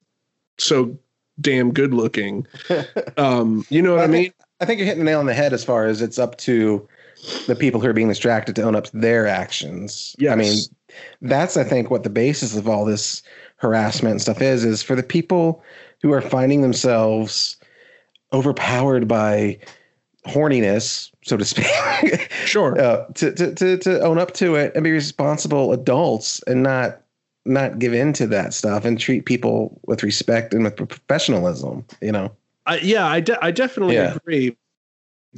so 0.59 0.97
damn 1.41 1.73
good 1.73 1.95
looking 1.95 2.47
um 3.17 3.65
you 3.71 3.81
know 3.83 3.93
what 3.97 4.01
i 4.03 4.05
I 4.05 4.07
mean 4.09 4.23
think- 4.25 4.35
I 4.61 4.65
think 4.65 4.79
you're 4.79 4.87
hitting 4.87 5.01
the 5.05 5.11
nail 5.11 5.19
on 5.19 5.27
the 5.27 5.35
head 5.35 5.53
as 5.53 5.65
far 5.65 5.87
as 5.87 6.01
it's 6.01 6.21
up 6.21 6.37
to 6.39 6.87
the 7.49 7.57
people 7.57 7.81
who 7.81 7.89
are 7.89 7.93
being 7.93 8.07
distracted 8.09 8.55
to 8.55 8.63
own 8.63 8.77
up 8.77 8.85
to 8.85 8.97
their 8.97 9.27
actions. 9.27 10.15
Yes. 10.21 10.33
I 10.33 10.37
mean, 10.37 10.57
that's 11.21 11.57
I 11.57 11.65
think 11.65 11.91
what 11.91 12.05
the 12.05 12.11
basis 12.11 12.55
of 12.57 12.69
all 12.69 12.85
this 12.85 13.25
harassment 13.57 14.13
and 14.13 14.23
stuff 14.23 14.41
is 14.41 14.65
is 14.65 14.81
for 14.81 14.95
the 14.95 15.03
people 15.03 15.65
who 16.01 16.13
are 16.13 16.21
finding 16.21 16.63
themselves 16.63 17.57
overpowered 18.33 19.09
by 19.09 19.59
horniness, 20.27 21.11
so 21.25 21.37
to 21.37 21.45
speak, 21.45 21.67
sure 22.45 22.81
uh, 22.81 23.05
to, 23.15 23.33
to 23.33 23.55
to 23.55 23.77
to 23.79 24.01
own 24.03 24.19
up 24.19 24.33
to 24.35 24.55
it 24.55 24.73
and 24.75 24.85
be 24.85 24.93
responsible 24.93 25.73
adults 25.73 26.43
and 26.47 26.63
not 26.63 27.01
not 27.45 27.79
give 27.81 27.93
in 27.93 28.13
to 28.13 28.27
that 28.29 28.55
stuff 28.55 28.85
and 28.85 29.01
treat 29.01 29.25
people 29.27 29.81
with 29.87 30.03
respect 30.03 30.55
and 30.55 30.63
with 30.65 30.77
professionalism. 30.77 31.85
You 32.01 32.13
know. 32.13 32.33
I, 32.67 32.77
yeah, 32.79 33.07
I, 33.07 33.19
de- 33.19 33.45
I 33.45 33.51
definitely 33.51 33.97
Yeah. 33.97 34.15
agree. 34.15 34.57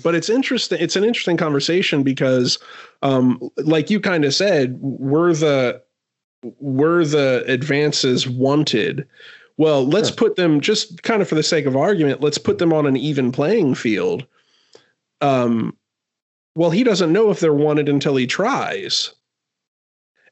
But 0.03 0.15
it's 0.15 0.29
interesting. 0.29 0.79
It's 0.81 0.97
an 0.97 1.05
interesting 1.05 1.37
conversation 1.39 2.03
because, 2.03 2.59
um, 3.03 3.41
like 3.57 3.89
you 3.91 4.01
kind 4.01 4.25
of 4.27 4.35
said, 4.35 4.77
were 4.81 5.33
the 5.33 5.81
were 6.61 7.05
the 7.07 7.45
advances 7.47 8.29
wanted? 8.29 9.07
Well, 9.57 9.87
let's 9.87 10.09
Sure. 10.09 10.17
put 10.17 10.37
them 10.37 10.61
just 10.61 11.03
kind 11.05 11.23
of 11.23 11.29
for 11.29 11.37
the 11.37 11.43
sake 11.45 11.65
of 11.65 11.77
argument. 11.77 12.21
Let's 12.21 12.39
put 12.39 12.59
them 12.59 12.73
on 12.73 12.87
an 12.87 12.97
even 12.97 13.31
playing 13.33 13.77
field. 13.77 14.27
Um, 15.25 15.77
well, 16.57 16.71
he 16.71 16.85
doesn't 16.85 17.13
know 17.13 17.31
if 17.31 17.41
they're 17.41 17.53
wanted 17.53 17.89
until 17.89 18.17
he 18.17 18.27
tries, 18.27 19.15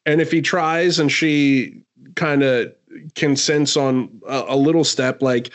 and 0.06 0.20
if 0.20 0.30
he 0.30 0.40
tries 0.42 0.98
and 0.98 1.10
she 1.10 1.82
kind 2.14 2.42
of 2.42 2.72
consents 3.14 3.76
on 3.76 4.20
a, 4.28 4.44
a 4.48 4.56
little 4.56 4.84
step, 4.84 5.22
like 5.22 5.50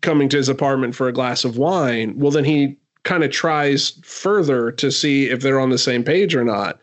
coming 0.00 0.28
to 0.28 0.36
his 0.36 0.48
apartment 0.48 0.94
for 0.94 1.08
a 1.08 1.12
glass 1.12 1.44
of 1.44 1.56
wine, 1.56 2.18
well, 2.18 2.30
then 2.30 2.44
he 2.44 2.76
kind 3.04 3.24
of 3.24 3.30
tries 3.30 3.98
further 4.04 4.70
to 4.72 4.92
see 4.92 5.28
if 5.28 5.40
they're 5.40 5.60
on 5.60 5.70
the 5.70 5.78
same 5.78 6.04
page 6.04 6.34
or 6.34 6.44
not. 6.44 6.78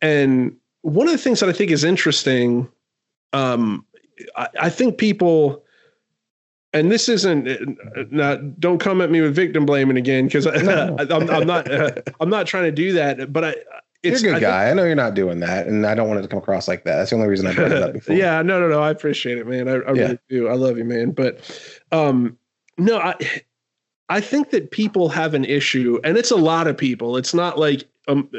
And 0.00 0.56
one 0.82 1.06
of 1.06 1.12
the 1.12 1.18
things 1.18 1.40
that 1.40 1.48
I 1.48 1.52
think 1.52 1.70
is 1.70 1.84
interesting, 1.84 2.68
um, 3.32 3.84
I, 4.36 4.48
I 4.60 4.70
think 4.70 4.96
people, 4.96 5.64
and 6.72 6.90
this 6.92 7.08
isn't, 7.08 8.12
now, 8.12 8.36
don't 8.36 8.78
come 8.78 9.00
at 9.00 9.10
me 9.10 9.20
with 9.20 9.34
victim 9.34 9.64
blaming 9.66 9.96
again 9.96 10.26
because 10.26 10.44
No. 10.62 10.96
I'm, 10.98 11.30
I'm 11.30 11.46
not, 11.46 11.70
uh, 11.70 11.90
I'm 12.20 12.28
not 12.30 12.46
trying 12.46 12.64
to 12.64 12.72
do 12.72 12.92
that. 12.92 13.32
But 13.32 13.44
I, 13.44 13.54
it's 14.02 14.22
you're 14.22 14.32
a 14.36 14.38
good 14.40 14.44
I 14.44 14.50
think- 14.50 14.62
guy. 14.66 14.70
I 14.70 14.74
know 14.74 14.84
you're 14.84 14.94
not 14.94 15.14
doing 15.14 15.40
that, 15.40 15.66
and 15.66 15.86
I 15.86 15.94
don't 15.94 16.08
want 16.08 16.20
it 16.20 16.22
to 16.22 16.28
come 16.28 16.38
across 16.38 16.68
like 16.68 16.84
that. 16.84 16.96
That's 16.96 17.10
the 17.10 17.16
only 17.16 17.28
reason 17.28 17.46
I 17.46 17.54
brought 17.54 17.72
it 17.72 17.82
up 17.82 17.92
before. 17.94 18.14
yeah, 18.16 18.42
no, 18.42 18.60
no, 18.60 18.68
no. 18.68 18.80
I 18.82 18.90
appreciate 18.90 19.38
it, 19.38 19.46
man. 19.46 19.68
I, 19.68 19.72
I 19.72 19.92
Yeah. 19.92 20.02
really 20.02 20.18
do. 20.28 20.48
I 20.48 20.54
love 20.54 20.76
you, 20.78 20.84
man. 20.84 21.10
But 21.12 21.40
um, 21.90 22.36
no, 22.76 22.98
I 22.98 23.14
I 24.10 24.20
think 24.20 24.50
that 24.50 24.70
people 24.70 25.08
have 25.08 25.34
an 25.34 25.44
issue, 25.44 25.98
and 26.04 26.16
it's 26.16 26.30
a 26.30 26.36
lot 26.36 26.66
of 26.66 26.76
people. 26.78 27.16
It's 27.16 27.34
not 27.34 27.58
like 27.58 27.84
um, 28.08 28.30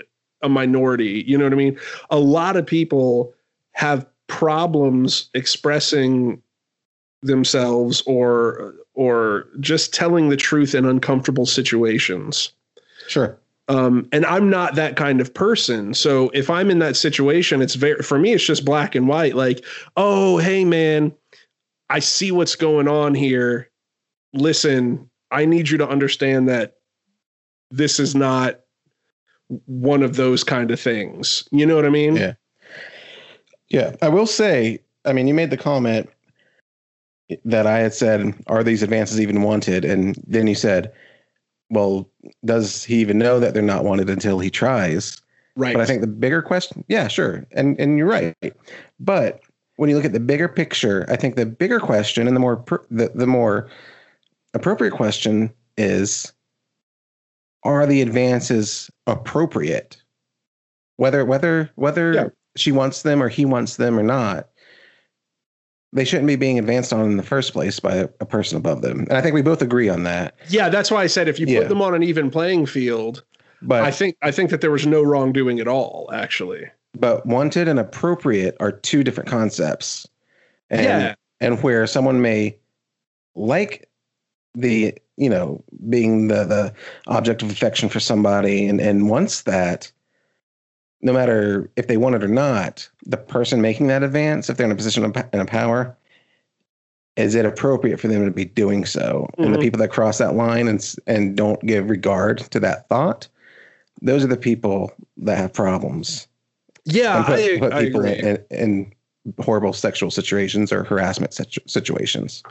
a 0.42 0.50
minority. 0.50 1.24
You 1.28 1.38
know 1.38 1.44
what 1.44 1.54
I 1.54 1.58
mean? 1.58 1.78
A 2.10 2.20
lot 2.20 2.56
of 2.56 2.66
people 2.66 3.34
have 3.74 4.06
problems 4.28 5.30
expressing 5.34 6.42
themselves 7.22 8.01
or 8.05 8.76
or 8.93 9.47
just 9.59 9.93
telling 9.93 10.30
the 10.30 10.38
truth 10.38 10.76
in 10.76 10.86
uncomfortable 10.86 11.45
situations. 11.45 12.51
Sure. 13.07 13.38
Um, 13.70 14.09
and 14.11 14.26
I'm 14.26 14.49
not 14.49 14.76
that 14.76 14.95
kind 14.95 15.22
of 15.22 15.34
person. 15.34 15.93
So 15.93 16.30
if 16.34 16.49
I'm 16.49 16.72
in 16.72 16.80
that 16.80 16.97
situation, 16.97 17.61
it's 17.61 17.76
very 17.76 18.01
for 18.01 18.17
me, 18.17 18.34
it's 18.34 18.45
just 18.45 18.65
black 18.65 18.95
and 18.95 19.07
white. 19.07 19.36
Like, 19.36 19.63
oh, 19.95 20.38
hey 20.38 20.65
man, 20.65 21.13
I 21.89 21.99
see 21.99 22.32
what's 22.32 22.55
going 22.55 22.88
on 22.88 23.13
here. 23.13 23.70
Listen, 24.34 25.09
I 25.32 25.45
need 25.45 25.70
you 25.70 25.78
to 25.78 25.88
understand 25.88 26.49
that 26.49 26.78
this 27.72 27.99
is 27.99 28.15
not 28.15 28.61
one 29.65 30.03
of 30.03 30.15
those 30.15 30.43
kind 30.43 30.72
of 30.72 30.80
things. 30.80 31.47
You 31.51 31.65
know 31.65 31.76
what 31.76 31.86
I 31.86 31.89
mean? 31.89 32.15
Yeah. 32.15 32.34
Yeah. 33.70 33.95
I 34.01 34.09
will 34.09 34.28
say, 34.28 34.80
I 35.05 35.13
mean, 35.13 35.28
you 35.28 35.34
made 35.34 35.51
the 35.51 35.57
comment 35.57 36.09
that 37.46 37.68
I 37.68 37.80
had 37.80 37.94
said, 37.94 38.34
are 38.48 38.64
these 38.64 38.84
advances 38.84 39.20
even 39.22 39.42
wanted? 39.44 39.86
And 39.86 40.16
then 40.28 40.48
you 40.48 40.56
said, 40.56 40.92
well, 41.70 42.10
does 42.46 42.84
he 42.84 42.96
even 42.96 43.18
know 43.20 43.40
that 43.40 43.54
they're 43.54 43.62
not 43.62 43.84
wanted 43.84 44.10
until 44.10 44.40
he 44.40 44.50
tries? 44.50 45.22
Right. 45.56 45.74
But 45.74 45.82
I 45.82 45.86
think 45.86 46.02
the 46.02 46.08
bigger 46.08 46.42
question, 46.42 46.84
yeah, 46.88 47.08
sure. 47.08 47.46
And 47.52 47.80
and 47.80 47.98
you're 47.98 48.08
right. 48.08 48.36
But 49.00 49.42
when 49.76 49.90
you 49.90 49.96
look 49.96 50.06
at 50.06 50.14
the 50.14 50.20
bigger 50.20 50.48
picture, 50.48 51.06
I 51.10 51.16
think 51.16 51.36
the 51.36 51.46
bigger 51.46 51.80
question 51.80 52.28
and 52.28 52.36
the 52.36 52.40
more 52.40 52.64
the, 52.90 53.12
the 53.14 53.28
more 53.28 53.70
appropriate 54.54 54.92
question 54.92 55.52
is 55.78 56.34
are 57.64 57.86
the 57.86 58.02
advances 58.02 58.90
appropriate? 59.06 60.02
Whether 60.98 61.26
whether 61.26 61.70
whether 61.76 62.14
Yeah. 62.14 62.28
she 62.56 62.72
wants 62.72 63.04
them 63.04 63.22
or 63.22 63.30
he 63.30 63.46
wants 63.46 63.76
them 63.76 64.00
or 64.00 64.04
not, 64.04 64.49
they 65.94 66.06
shouldn't 66.06 66.28
be 66.28 66.36
being 66.36 66.60
advanced 66.60 66.94
on 66.94 67.04
in 67.06 67.18
the 67.18 67.24
first 67.24 67.54
place 67.54 67.80
by 67.80 67.96
a, 67.96 68.04
a 68.20 68.26
person 68.26 68.58
above 68.58 68.82
them. 68.82 69.00
And 69.10 69.14
I 69.14 69.22
think 69.22 69.34
we 69.34 69.42
both 69.42 69.62
agree 69.62 69.90
on 69.90 70.04
that. 70.04 70.36
yeah, 70.50 70.70
that's 70.70 70.92
why 70.92 71.02
I 71.04 71.08
said 71.08 71.28
if 71.28 71.40
you 71.40 71.48
Yeah. 71.48 71.62
put 71.62 71.70
them 71.70 71.82
on 71.82 71.94
an 71.96 72.04
even 72.04 72.30
playing 72.30 72.68
field, 72.68 73.24
But 73.62 73.84
I 73.84 73.92
think 73.92 74.16
I 74.22 74.32
think 74.32 74.52
that 74.52 74.62
there 74.62 74.72
was 74.72 74.86
no 74.86 75.02
wrongdoing 75.02 75.60
at 75.60 75.68
all, 75.68 76.10
actually. 76.14 76.66
but 76.98 77.26
wanted 77.26 77.68
and 77.68 77.80
appropriate 77.80 78.56
are 78.60 78.72
two 78.72 79.04
different 79.04 79.30
concepts. 79.30 80.08
And 80.70 80.82
Yeah. 80.84 81.16
and 81.42 81.62
where 81.64 81.88
someone 81.88 82.22
may 82.22 82.58
like 83.36 83.88
the 84.56 84.96
you 85.18 85.30
know 85.30 85.64
being 85.90 86.28
the 86.28 86.44
the 86.46 86.74
object 87.08 87.42
of 87.42 87.50
affection 87.52 87.90
for 87.90 88.00
somebody 88.00 88.68
and 88.68 88.80
and 88.82 89.10
wants 89.10 89.44
that 89.44 89.92
no 91.02 91.14
matter 91.14 91.70
if 91.76 91.88
they 91.88 91.97
want 91.97 92.16
it 92.16 92.24
or 92.24 92.28
not 92.28 92.88
the 93.06 93.18
person 93.18 93.62
making 93.62 93.88
that 93.88 94.04
advance 94.04 94.50
if 94.50 94.58
they're 94.58 94.66
in 94.66 94.72
a 94.72 94.76
position 94.76 95.04
of 95.06 95.16
in 95.34 95.39
a 95.39 95.45
power 95.45 95.95
is 97.18 97.36
it 97.36 97.45
appropriate 97.45 98.00
for 98.00 98.08
them 98.08 98.26
to 98.26 98.32
be 98.32 98.45
doing 98.45 98.86
so 98.86 99.30
and 99.38 99.54
the 99.54 99.58
Mhm. 99.58 99.62
people 99.62 99.80
that 99.80 99.89
cross 99.89 100.18
that 100.18 100.36
line 100.36 100.68
and 100.68 100.95
and 101.08 101.36
don't 101.36 101.62
give 101.66 101.89
regard 101.89 102.39
to 102.52 102.60
that 102.60 102.88
thought 102.89 103.28
those 104.02 104.24
are 104.24 104.28
the 104.28 104.38
people 104.38 104.91
that 105.18 105.38
have 105.38 105.54
problems 105.54 106.28
Yeah, 106.86 107.24
put, 107.24 107.39
I, 107.39 107.60
put 107.60 107.74
I 107.74 107.84
people 107.86 108.02
agree. 108.06 108.20
in, 108.30 108.38
in 108.52 108.93
horrible 109.43 109.74
sexual 109.74 110.10
situations 110.12 110.72
or 110.72 110.84
harassment 110.86 111.34
situ- 111.34 111.62
situations. 111.68 112.41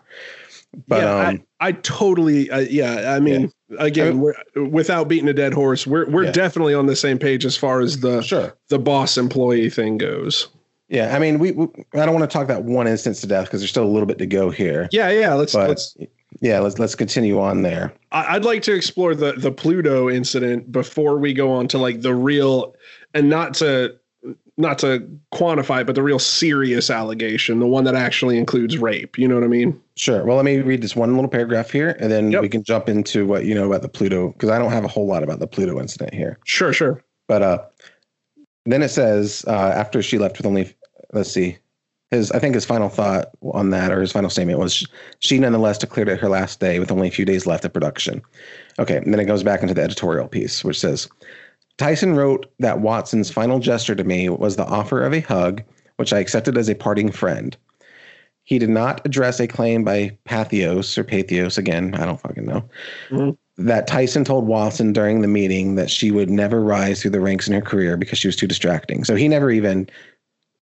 But 0.87 1.03
yeah, 1.03 1.29
um, 1.29 1.43
I, 1.61 1.69
I 1.69 1.73
totally, 1.73 2.51
uh, 2.51 2.61
yeah. 2.61 3.15
I 3.15 3.21
mean, 3.21 3.51
again, 3.79 4.07
I 4.09 4.11
mean- 4.13 4.21
we're, 4.55 4.65
without 4.69 5.09
beating 5.09 5.29
a 5.29 5.33
dead 5.33 5.55
horse, 5.55 5.87
we're 5.87 6.09
we're 6.11 6.25
Yeah. 6.25 6.33
definitely 6.33 6.75
on 6.75 6.87
the 6.87 6.97
same 6.97 7.19
page 7.19 7.45
as 7.45 7.57
far 7.57 7.81
as 7.81 8.01
the 8.01 8.21
sure, 8.23 8.55
the 8.69 8.79
boss 8.79 9.17
employee 9.17 9.71
thing 9.71 9.99
goes. 9.99 10.49
yeah. 10.89 11.17
I 11.17 11.19
mean, 11.19 11.39
we, 11.39 11.53
we 11.53 11.67
I 11.95 12.05
don't 12.05 12.15
want 12.15 12.31
to 12.31 12.33
talk 12.33 12.49
that 12.49 12.65
one 12.65 12.87
instance 12.87 13.21
to 13.23 13.27
death 13.27 13.47
because 13.47 13.61
there's 13.61 13.71
still 13.71 13.85
a 13.85 13.89
little 13.89 14.07
bit 14.07 14.19
to 14.19 14.27
go 14.27 14.51
here. 14.51 14.89
Yeah, 14.93 15.11
yeah. 15.11 15.35
Let's 15.35 15.55
but 15.55 15.69
let's. 15.71 15.97
yeah, 16.41 16.61
let's 16.61 16.79
let's 16.79 16.95
continue 16.95 17.41
on 17.41 17.63
there. 17.63 17.93
I- 18.13 18.37
I'd 18.37 18.45
like 18.45 18.63
to 18.65 18.75
explore 18.75 19.15
the 19.15 19.33
the 19.33 19.51
Pluto 19.51 20.11
incident 20.11 20.71
before 20.71 21.19
we 21.19 21.33
go 21.33 21.51
on 21.51 21.67
to 21.69 21.79
like 21.79 22.03
the 22.03 22.15
real, 22.15 22.75
and 23.15 23.29
not 23.31 23.55
to 23.55 23.97
not 24.59 24.79
to 24.81 25.09
quantify 25.33 25.81
it, 25.83 25.87
but 25.87 25.95
the 25.95 26.03
real 26.03 26.19
serious 26.19 26.91
allegation, 26.91 27.61
the 27.61 27.67
one 27.67 27.85
that 27.85 27.95
actually 27.95 28.37
includes 28.37 28.77
rape. 28.77 29.17
You 29.17 29.29
know 29.29 29.37
what 29.37 29.45
I 29.45 29.49
mean? 29.49 29.81
Sure. 29.97 30.25
Well, 30.25 30.37
let 30.37 30.45
me 30.45 30.59
read 30.59 30.83
this 30.83 30.97
one 30.97 31.15
little 31.15 31.31
paragraph 31.31 31.71
here, 31.71 31.97
and 32.01 32.11
then 32.11 32.33
Yep. 32.33 32.43
we 32.43 32.49
can 32.49 32.65
jump 32.65 32.89
into 32.89 33.25
what 33.25 33.45
you 33.45 33.55
know 33.55 33.67
about 33.67 33.83
the 33.83 33.89
Pluto 33.89 34.33
because 34.33 34.51
I 34.51 34.59
don't 34.59 34.73
have 34.73 34.85
a 34.85 34.89
whole 34.89 35.07
lot 35.07 35.23
about 35.23 35.39
the 35.39 35.47
Pluto 35.47 35.81
incident 35.81 36.13
here. 36.13 36.39
Sure, 36.45 36.73
sure. 36.73 37.03
But 37.29 37.43
uh, 37.43 37.59
then 38.67 38.83
it 38.83 38.89
says 38.89 39.45
uh, 39.47 39.53
after 39.53 40.03
she 40.03 40.19
left 40.19 40.37
with 40.39 40.47
only, 40.47 40.75
let's 41.13 41.31
see, 41.31 41.59
his 42.11 42.33
I 42.33 42.39
think 42.39 42.55
his 42.55 42.65
final 42.65 42.89
thought 42.89 43.27
on 43.53 43.71
that 43.71 43.93
or 43.93 44.01
his 44.01 44.13
final 44.13 44.31
statement 44.31 44.59
was 44.59 44.85
she 45.21 45.39
nonetheless 45.39 45.79
declared 45.79 46.09
it 46.09 46.19
her 46.19 46.29
last 46.29 46.59
day 46.59 46.79
with 46.81 46.91
only 46.91 47.07
a 47.07 47.13
few 47.13 47.25
days 47.25 47.47
left 47.47 47.65
of 47.65 47.73
production. 47.73 48.23
Okay, 48.79 48.97
and 48.97 49.13
then 49.13 49.21
it 49.21 49.27
goes 49.27 49.43
back 49.43 49.63
into 49.63 49.75
the 49.75 49.83
editorial 49.83 50.27
piece, 50.27 50.65
which 50.65 50.81
says 50.81 51.09
Tyson 51.79 52.15
wrote 52.15 52.47
that 52.59 52.81
Watson's 52.81 53.31
final 53.31 53.61
gesture 53.61 53.95
to 53.95 54.05
me 54.05 54.29
was 54.29 54.57
the 54.57 54.67
offer 54.67 55.03
of 55.03 55.15
a 55.15 55.21
hug, 55.21 55.63
which 55.97 56.13
I 56.13 56.19
accepted 56.19 56.59
as 56.59 56.69
a 56.69 56.75
parting 56.75 57.11
friend. 57.11 57.57
He 58.45 58.59
did 58.59 58.71
not 58.71 59.01
address 59.05 59.41
a 59.41 59.47
claim 59.47 59.85
by 59.85 60.17
Pathos 60.25 60.99
or 60.99 61.05
Pathos 61.05 61.57
again, 61.57 61.95
I 61.95 62.05
don't 62.05 62.21
fucking 62.21 62.47
know, 62.47 62.65
Mhm. 63.11 63.37
that 63.59 63.87
Tyson 63.87 64.25
told 64.25 64.47
Watson 64.47 64.93
during 64.93 65.21
the 65.21 65.29
meeting 65.29 65.77
that 65.77 65.91
she 65.91 66.11
would 66.11 66.31
never 66.31 66.61
rise 66.61 67.01
through 67.01 67.11
the 67.13 67.21
ranks 67.21 67.47
in 67.47 67.55
her 67.55 67.61
career 67.61 67.97
because 67.97 68.19
she 68.19 68.29
was 68.29 68.37
too 68.37 68.47
distracting. 68.47 69.05
So 69.05 69.15
he 69.15 69.29
never 69.29 69.51
even 69.51 69.89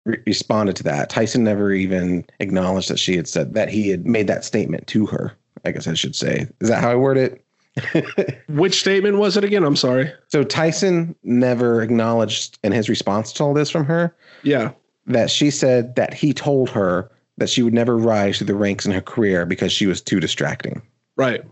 re- 0.04 0.18
responded 0.26 0.76
to 0.76 0.82
that. 0.84 1.10
Tyson 1.10 1.44
never 1.44 1.72
even 1.72 2.24
acknowledged 2.40 2.90
that 2.90 2.98
she 2.98 3.16
had 3.16 3.28
said 3.28 3.54
that 3.54 3.68
he 3.68 3.88
had 3.88 4.04
made 4.06 4.26
that 4.26 4.44
statement 4.44 4.86
to 4.88 5.06
her. 5.06 5.32
I 5.64 5.72
guess 5.72 5.86
I 5.86 5.94
should 5.94 6.16
say. 6.16 6.46
Is 6.60 6.68
that 6.68 6.80
how 6.82 6.90
I 6.90 6.94
word 6.96 7.18
it? 7.18 7.44
Which 8.48 8.80
statement 8.80 9.18
was 9.18 9.36
it 9.36 9.44
again? 9.44 9.64
I'm 9.64 9.76
sorry. 9.76 10.12
So 10.28 10.42
Tyson 10.44 11.14
never 11.22 11.82
acknowledged 11.82 12.58
in 12.64 12.72
his 12.72 12.88
response 12.88 13.32
to 13.34 13.44
all 13.44 13.54
this 13.54 13.70
from 13.70 13.84
her 13.86 14.14
Yeah. 14.42 14.72
that 15.06 15.30
she 15.30 15.50
said 15.50 15.94
that 15.96 16.12
he 16.14 16.32
told 16.32 16.68
her 16.70 17.10
that 17.38 17.48
she 17.48 17.62
would 17.62 17.72
never 17.74 17.96
rise 17.96 18.38
through 18.38 18.48
the 18.48 18.54
ranks 18.54 18.84
in 18.84 18.92
her 18.92 19.00
career 19.00 19.46
because 19.46 19.72
she 19.72 19.86
was 19.86 20.00
too 20.00 20.20
distracting. 20.20 20.82
Right. 21.16 21.42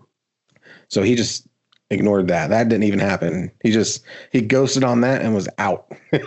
So 0.89 1.03
he 1.03 1.15
just 1.15 1.47
ignored 1.91 2.29
that. 2.29 2.49
That 2.51 2.69
didn't 2.69 2.85
even 2.85 2.99
happen. 2.99 3.51
He 3.63 3.71
just 3.73 4.05
he 4.33 4.41
ghosted 4.43 4.85
on 4.85 5.01
that 5.03 5.23
and 5.23 5.35
was 5.35 5.49
out. 5.59 5.93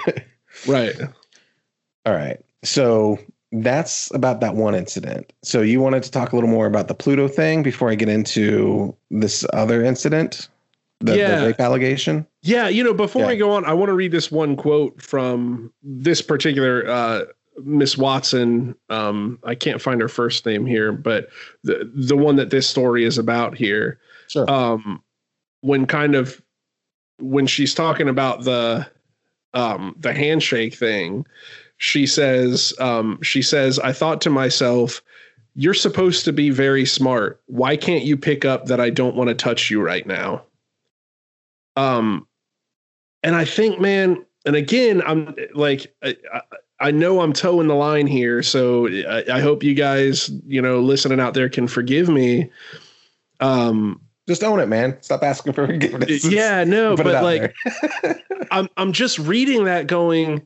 Right. 0.68 0.94
All 2.06 2.14
right. 2.14 2.40
So 2.64 3.18
that's 3.52 4.14
about 4.14 4.40
that 4.42 4.56
one 4.56 4.76
incident. 4.76 5.34
So 5.44 5.62
you 5.62 5.82
wanted 5.82 6.04
to 6.04 6.12
talk 6.12 6.32
a 6.32 6.36
little 6.36 6.50
more 6.50 6.66
about 6.68 6.88
the 6.88 6.94
Pluto 6.94 7.28
thing 7.28 7.64
before 7.64 7.90
I 7.90 7.96
get 7.96 8.08
into 8.10 8.96
this 9.10 9.46
other 9.54 9.84
incident, 9.84 10.48
the, 11.02 11.18
Yeah. 11.18 11.42
the 11.42 11.48
rape 11.48 11.60
allegation. 11.60 12.26
Yeah, 12.44 12.70
you 12.70 12.84
know, 12.84 12.94
before 12.94 13.24
Yeah. 13.24 13.28
we 13.30 13.38
go 13.38 13.52
on, 13.52 13.66
I 13.66 13.74
want 13.74 13.90
to 13.90 13.94
read 13.94 14.12
this 14.12 14.32
one 14.32 14.56
quote 14.56 15.02
from 15.02 15.72
this 15.84 16.22
particular 16.22 16.88
uh, 16.88 17.26
Miss 17.64 17.98
Watson. 17.98 18.74
Um, 18.90 19.38
I 19.44 19.56
can't 19.56 19.82
find 19.82 20.00
her 20.00 20.08
first 20.08 20.46
name 20.46 20.66
here, 20.66 20.92
but 20.94 21.28
the 21.64 21.92
the 21.94 22.16
one 22.16 22.38
that 22.38 22.50
this 22.50 22.68
story 22.68 23.04
is 23.04 23.18
about 23.18 23.58
here. 23.58 24.00
Sure. 24.28 24.50
Um, 24.50 25.04
when 25.60 25.86
kind 25.86 26.16
of 26.16 26.42
when 27.20 27.46
she's 27.46 27.74
talking 27.74 28.08
about 28.08 28.46
the 28.46 28.88
um, 29.54 29.96
the 30.00 30.14
handshake 30.14 30.74
thing, 30.74 31.26
she 31.82 32.06
says 32.06 32.76
um, 32.80 33.20
she 33.24 33.42
says 33.42 33.80
I 33.80 33.92
thought 33.92 34.22
to 34.22 34.30
myself. 34.30 35.02
You're 35.56 35.74
supposed 35.74 36.24
to 36.26 36.32
be 36.32 36.50
very 36.52 36.86
smart. 36.86 37.42
Why 37.48 37.76
can't 37.76 38.06
you 38.06 38.16
pick 38.16 38.46
up 38.46 38.68
that 38.68 38.80
I 38.80 38.90
don't 38.90 39.16
want 39.16 39.30
to 39.30 39.34
touch 39.34 39.70
you 39.70 39.82
right 39.82 40.06
now? 40.06 40.44
Um, 41.76 42.26
and 43.22 43.36
I 43.36 43.44
think, 43.44 43.82
man, 43.82 44.24
and 44.46 44.56
again, 44.56 45.02
I'm 45.06 45.36
like, 45.54 45.94
I, 46.02 46.16
I, 46.34 46.42
I 46.80 46.92
know 46.92 47.20
I'm 47.20 47.34
toeing 47.34 47.68
the 47.68 47.76
line 47.76 48.08
here, 48.08 48.42
so 48.44 48.88
I, 48.88 49.26
I 49.34 49.40
hope 49.42 49.62
you 49.62 49.74
guys, 49.74 50.32
you 50.46 50.62
know, 50.62 50.80
listening 50.80 51.20
out 51.20 51.34
there 51.34 51.50
can 51.50 51.68
forgive 51.68 52.08
me. 52.08 52.50
Um, 53.42 54.00
just 54.30 54.44
own 54.44 54.60
it, 54.62 54.68
man. 54.68 54.98
Stop 55.02 55.24
asking 55.24 55.52
for 55.52 55.68
forgiveness. 55.68 56.24
yeah, 56.32 56.64
no, 56.64 56.96
but 56.96 57.24
like. 57.24 57.54
I'm 58.52 58.68
I'm 58.78 58.92
just 58.92 59.18
reading 59.18 59.64
that 59.66 59.88
going. 59.88 60.46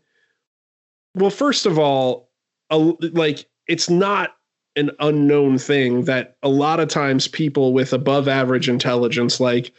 Well, 1.15 1.29
first 1.29 1.65
of 1.65 1.79
all, 1.79 2.29
a, 2.69 2.77
like 2.77 3.47
it's 3.67 3.89
not 3.89 4.35
an 4.75 4.91
unknown 4.99 5.57
thing 5.57 6.03
that 6.03 6.35
a 6.43 6.49
lot 6.49 6.81
of 6.81 6.89
times 6.89 7.29
people 7.29 7.71
with 7.71 7.93
above 7.93 8.27
average 8.27 8.67
intelligence, 8.67 9.39
like 9.39 9.71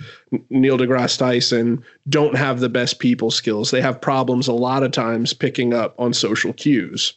Neil 0.48 0.78
deGrasse 0.78 1.18
Tyson, 1.18 1.84
don't 2.08 2.34
have 2.36 2.60
the 2.60 2.70
best 2.70 2.98
people 2.98 3.30
skills. 3.30 3.70
They 3.70 3.82
have 3.82 4.00
problems 4.00 4.48
a 4.48 4.54
lot 4.54 4.82
of 4.82 4.92
times 4.92 5.34
picking 5.34 5.74
up 5.74 5.94
on 5.98 6.14
social 6.14 6.54
cues 6.54 7.14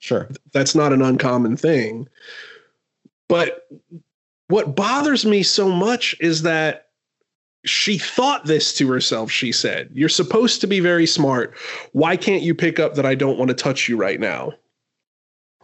sure. 0.00 0.28
that's 0.52 0.74
not 0.74 0.92
an 0.92 1.02
uncommon 1.02 1.56
thing. 1.56 2.08
But 3.28 3.68
what 4.48 4.74
bothers 4.74 5.24
me 5.24 5.44
so 5.44 5.70
much 5.70 6.16
is 6.18 6.42
that 6.42 6.88
she 7.64 7.98
thought 7.98 8.46
this 8.46 8.72
to 8.74 8.90
herself. 8.90 9.30
She 9.30 9.52
said, 9.52 9.90
"You're 9.92 10.08
supposed 10.08 10.60
to 10.60 10.66
be 10.66 10.80
very 10.80 11.06
smart. 11.06 11.56
Why 11.92 12.16
can't 12.16 12.42
you 12.42 12.54
pick 12.54 12.78
up 12.78 12.94
that 12.94 13.06
I 13.06 13.14
don't 13.14 13.38
want 13.38 13.48
to 13.48 13.54
touch 13.54 13.88
you 13.88 13.96
right 13.96 14.20
now?" 14.20 14.52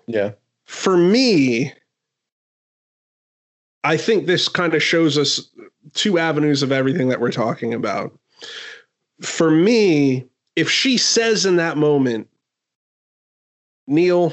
Yeah. 0.07 0.33
For 0.65 0.97
me, 0.97 1.73
I 3.85 3.97
think 3.97 4.27
this 4.27 4.49
kind 4.49 4.75
of 4.75 4.83
shows 4.83 5.17
us 5.17 5.49
two 5.95 6.19
avenues 6.19 6.63
of 6.63 6.73
everything 6.73 7.09
that 7.09 7.21
we're 7.21 7.31
talking 7.31 7.73
about. 7.73 8.19
For 9.23 9.51
me, 9.51 10.27
if 10.57 10.71
she 10.71 10.99
says 10.99 11.47
in 11.47 11.57
that 11.57 11.77
moment, 11.77 12.29
Neil, 13.87 14.33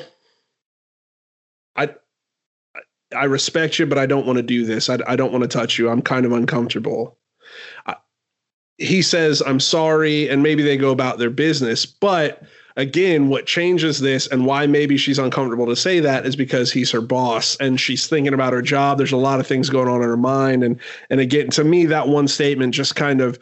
I 1.75 1.93
I 3.15 3.25
respect 3.25 3.77
you, 3.79 3.85
but 3.85 3.97
I 3.97 4.05
don't 4.05 4.25
want 4.25 4.37
to 4.37 4.43
do 4.43 4.65
this. 4.65 4.89
I, 4.89 4.97
I 5.07 5.15
don't 5.15 5.31
want 5.31 5.43
to 5.43 5.47
touch 5.47 5.77
you. 5.77 5.89
I'm 5.89 6.01
kind 6.01 6.25
of 6.25 6.31
uncomfortable. 6.31 7.17
He 8.77 9.01
says, 9.01 9.41
I'm 9.45 9.59
sorry. 9.59 10.27
And 10.29 10.41
maybe 10.41 10.63
they 10.63 10.77
go 10.77 10.91
about 10.91 11.19
their 11.19 11.29
business. 11.29 11.85
But 11.85 12.43
again, 12.75 13.29
what 13.29 13.45
changes 13.45 13.99
this 13.99 14.27
and 14.27 14.45
why 14.45 14.65
maybe 14.65 14.97
she's 14.97 15.19
uncomfortable 15.19 15.67
to 15.67 15.75
say 15.75 15.99
that 15.99 16.25
is 16.25 16.35
because 16.35 16.71
he's 16.71 16.91
her 16.91 17.01
boss 17.01 17.55
and 17.57 17.79
she's 17.79 18.07
thinking 18.07 18.33
about 18.33 18.51
her 18.51 18.63
job. 18.63 18.97
There's 18.97 19.11
a 19.11 19.17
lot 19.17 19.39
of 19.39 19.47
things 19.47 19.69
going 19.69 19.87
on 19.87 20.01
in 20.01 20.07
her 20.07 20.17
mind. 20.17 20.63
And, 20.63 20.79
and 21.09 21.19
again, 21.19 21.49
to 21.51 21.63
me, 21.63 21.85
that 21.85 22.07
one 22.07 22.27
statement 22.27 22.73
just 22.73 22.95
kind 22.95 23.21
of, 23.21 23.37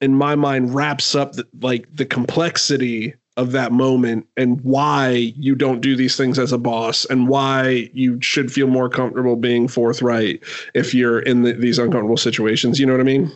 in 0.00 0.12
my 0.12 0.34
mind, 0.34 0.74
wraps 0.74 1.14
up 1.14 1.34
the, 1.34 1.46
like 1.60 1.86
the 1.94 2.04
complexity 2.04 3.14
of 3.36 3.52
that 3.52 3.72
moment 3.72 4.26
and 4.36 4.60
why 4.60 5.32
you 5.36 5.54
don't 5.54 5.80
do 5.80 5.96
these 5.96 6.16
things 6.16 6.38
as 6.38 6.52
a 6.52 6.58
boss 6.58 7.04
and 7.06 7.28
why 7.28 7.90
you 7.92 8.20
should 8.20 8.52
feel 8.52 8.66
more 8.66 8.88
comfortable 8.88 9.36
being 9.36 9.66
forthright 9.66 10.42
if 10.74 10.94
you're 10.94 11.20
in 11.20 11.42
the, 11.42 11.52
these 11.52 11.78
uncomfortable 11.78 12.16
situations. 12.16 12.78
You 12.78 12.86
know 12.86 12.92
what 12.92 13.00
I 13.00 13.04
mean? 13.04 13.32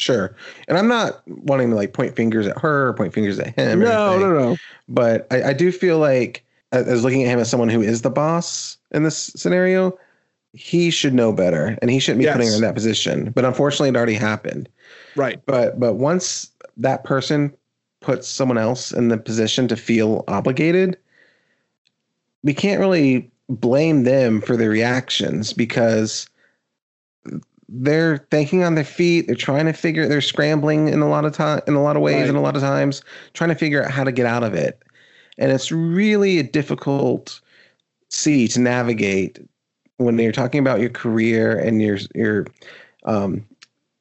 Sure. 0.00 0.34
And 0.66 0.78
I'm 0.78 0.88
not 0.88 1.20
wanting 1.26 1.68
to 1.70 1.76
like 1.76 1.92
point 1.92 2.16
fingers 2.16 2.46
at 2.46 2.58
her 2.58 2.88
or 2.88 2.94
point 2.94 3.12
fingers 3.12 3.38
at 3.38 3.54
him. 3.54 3.80
No, 3.80 4.18
no, 4.18 4.32
no. 4.32 4.56
But 4.88 5.26
I, 5.30 5.50
I 5.50 5.52
do 5.52 5.70
feel 5.70 5.98
like 5.98 6.42
as 6.72 7.04
looking 7.04 7.22
at 7.22 7.28
him 7.28 7.38
as 7.38 7.50
someone 7.50 7.68
who 7.68 7.82
is 7.82 8.00
the 8.00 8.10
boss 8.10 8.78
in 8.92 9.02
this 9.02 9.26
scenario, 9.36 9.98
he 10.54 10.90
should 10.90 11.12
know 11.12 11.32
better 11.32 11.78
and 11.82 11.90
he 11.90 11.98
shouldn't 11.98 12.20
be 12.20 12.24
yes. 12.24 12.34
putting 12.34 12.48
her 12.48 12.54
in 12.54 12.62
that 12.62 12.74
position. 12.74 13.30
But 13.30 13.44
unfortunately 13.44 13.90
it 13.90 13.96
already 13.96 14.14
happened. 14.14 14.70
Right. 15.16 15.38
But 15.44 15.78
but 15.78 15.94
once 15.94 16.50
that 16.78 17.04
person 17.04 17.54
puts 18.00 18.26
someone 18.26 18.56
else 18.56 18.92
in 18.92 19.08
the 19.08 19.18
position 19.18 19.68
to 19.68 19.76
feel 19.76 20.24
obligated, 20.28 20.96
we 22.42 22.54
can't 22.54 22.80
really 22.80 23.30
blame 23.50 24.04
them 24.04 24.40
for 24.40 24.56
their 24.56 24.70
reactions 24.70 25.52
because 25.52 26.26
they're 27.72 28.26
thinking 28.30 28.64
on 28.64 28.74
their 28.74 28.84
feet. 28.84 29.26
They're 29.26 29.36
trying 29.36 29.66
to 29.66 29.72
figure. 29.72 30.08
They're 30.08 30.20
scrambling 30.20 30.88
in 30.88 31.00
a 31.00 31.08
lot 31.08 31.24
of 31.24 31.32
time, 31.32 31.60
in 31.66 31.74
a 31.74 31.82
lot 31.82 31.96
of 31.96 32.02
ways, 32.02 32.16
right. 32.16 32.28
and 32.28 32.36
a 32.36 32.40
lot 32.40 32.56
of 32.56 32.62
times 32.62 33.02
trying 33.32 33.50
to 33.50 33.56
figure 33.56 33.84
out 33.84 33.90
how 33.90 34.04
to 34.04 34.12
get 34.12 34.26
out 34.26 34.42
of 34.42 34.54
it. 34.54 34.82
And 35.38 35.52
it's 35.52 35.70
really 35.70 36.38
a 36.38 36.42
difficult 36.42 37.40
sea 38.08 38.48
to 38.48 38.60
navigate 38.60 39.38
when 39.98 40.18
you're 40.18 40.32
talking 40.32 40.58
about 40.58 40.80
your 40.80 40.90
career 40.90 41.58
and 41.58 41.80
your 41.80 41.98
your 42.14 42.46
um, 43.04 43.46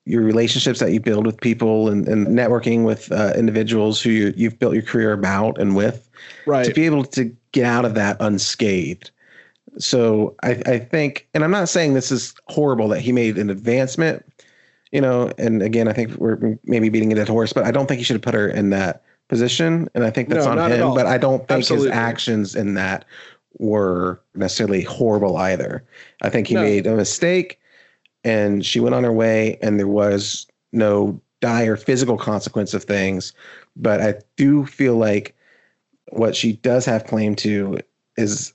your 0.06 0.24
relationships 0.24 0.80
that 0.80 0.92
you 0.92 1.00
build 1.00 1.28
with 1.28 1.40
people 1.40 1.88
and, 1.90 2.08
and 2.08 2.28
networking 2.28 2.84
with 2.84 3.12
uh, 3.12 3.34
individuals 3.36 4.02
who 4.02 4.10
you, 4.10 4.34
you've 4.36 4.58
built 4.58 4.74
your 4.74 4.82
career 4.82 5.14
about 5.14 5.60
and 5.60 5.76
with. 5.76 6.10
Right. 6.48 6.66
To 6.66 6.74
be 6.74 6.88
able 6.88 7.06
to 7.06 7.26
get 7.52 7.66
out 7.66 7.86
of 7.86 7.94
that 7.94 8.18
unscathed. 8.20 9.12
So 9.78 10.36
I, 10.44 10.62
I 10.66 10.80
think, 10.80 11.28
and 11.34 11.44
I'm 11.44 11.52
not 11.52 11.70
saying 11.70 11.94
this 11.94 12.12
is 12.12 12.34
horrible 12.48 12.88
that 12.90 13.02
he 13.02 13.12
made 13.12 13.38
an 13.38 13.50
advancement, 13.50 14.26
you 14.92 15.02
know, 15.02 15.32
and 15.38 15.62
again, 15.62 15.88
I 15.88 15.94
think 15.94 16.16
we're 16.16 16.58
maybe 16.64 16.90
beating 16.90 17.12
a 17.12 17.16
dead 17.16 17.30
horse, 17.30 17.54
but 17.54 17.64
I 17.64 17.72
don't 17.72 17.88
think 17.88 18.00
he 18.00 18.04
should 18.04 18.16
have 18.16 18.22
put 18.22 18.34
her 18.34 18.48
in 18.48 18.72
that 18.72 19.04
position. 19.28 19.88
And 19.94 20.04
I 20.04 20.10
think 20.10 20.30
that's 20.30 20.46
no, 20.46 20.52
on 20.58 20.72
him, 20.72 20.94
but 20.94 21.06
I 21.06 21.18
don't 21.18 21.48
think 21.48 21.60
Absolutely. 21.60 21.90
his 21.90 21.96
actions 21.96 22.56
in 22.56 22.74
that 22.74 23.06
were 23.60 24.22
necessarily 24.36 24.82
horrible 24.82 25.38
either. 25.38 25.84
I 26.22 26.30
think 26.30 26.48
he 26.48 26.56
no. 26.56 26.62
made 26.62 26.88
a 26.88 26.96
mistake 26.96 27.60
and 28.24 28.66
she 28.66 28.80
went 28.80 28.96
on 28.96 29.04
her 29.04 29.14
way 29.14 29.58
and 29.62 29.80
there 29.80 29.88
was 29.88 30.48
no 30.72 31.22
dire 31.42 31.78
physical 31.78 32.18
consequence 32.18 32.74
of 32.74 32.84
things. 32.84 33.34
But 33.76 34.02
I 34.02 34.16
do 34.36 34.66
feel 34.66 34.98
like 34.98 35.36
what 36.10 36.36
she 36.36 36.54
does 36.54 36.86
have 36.86 37.06
claim 37.06 37.36
to 37.38 37.80
is 38.18 38.54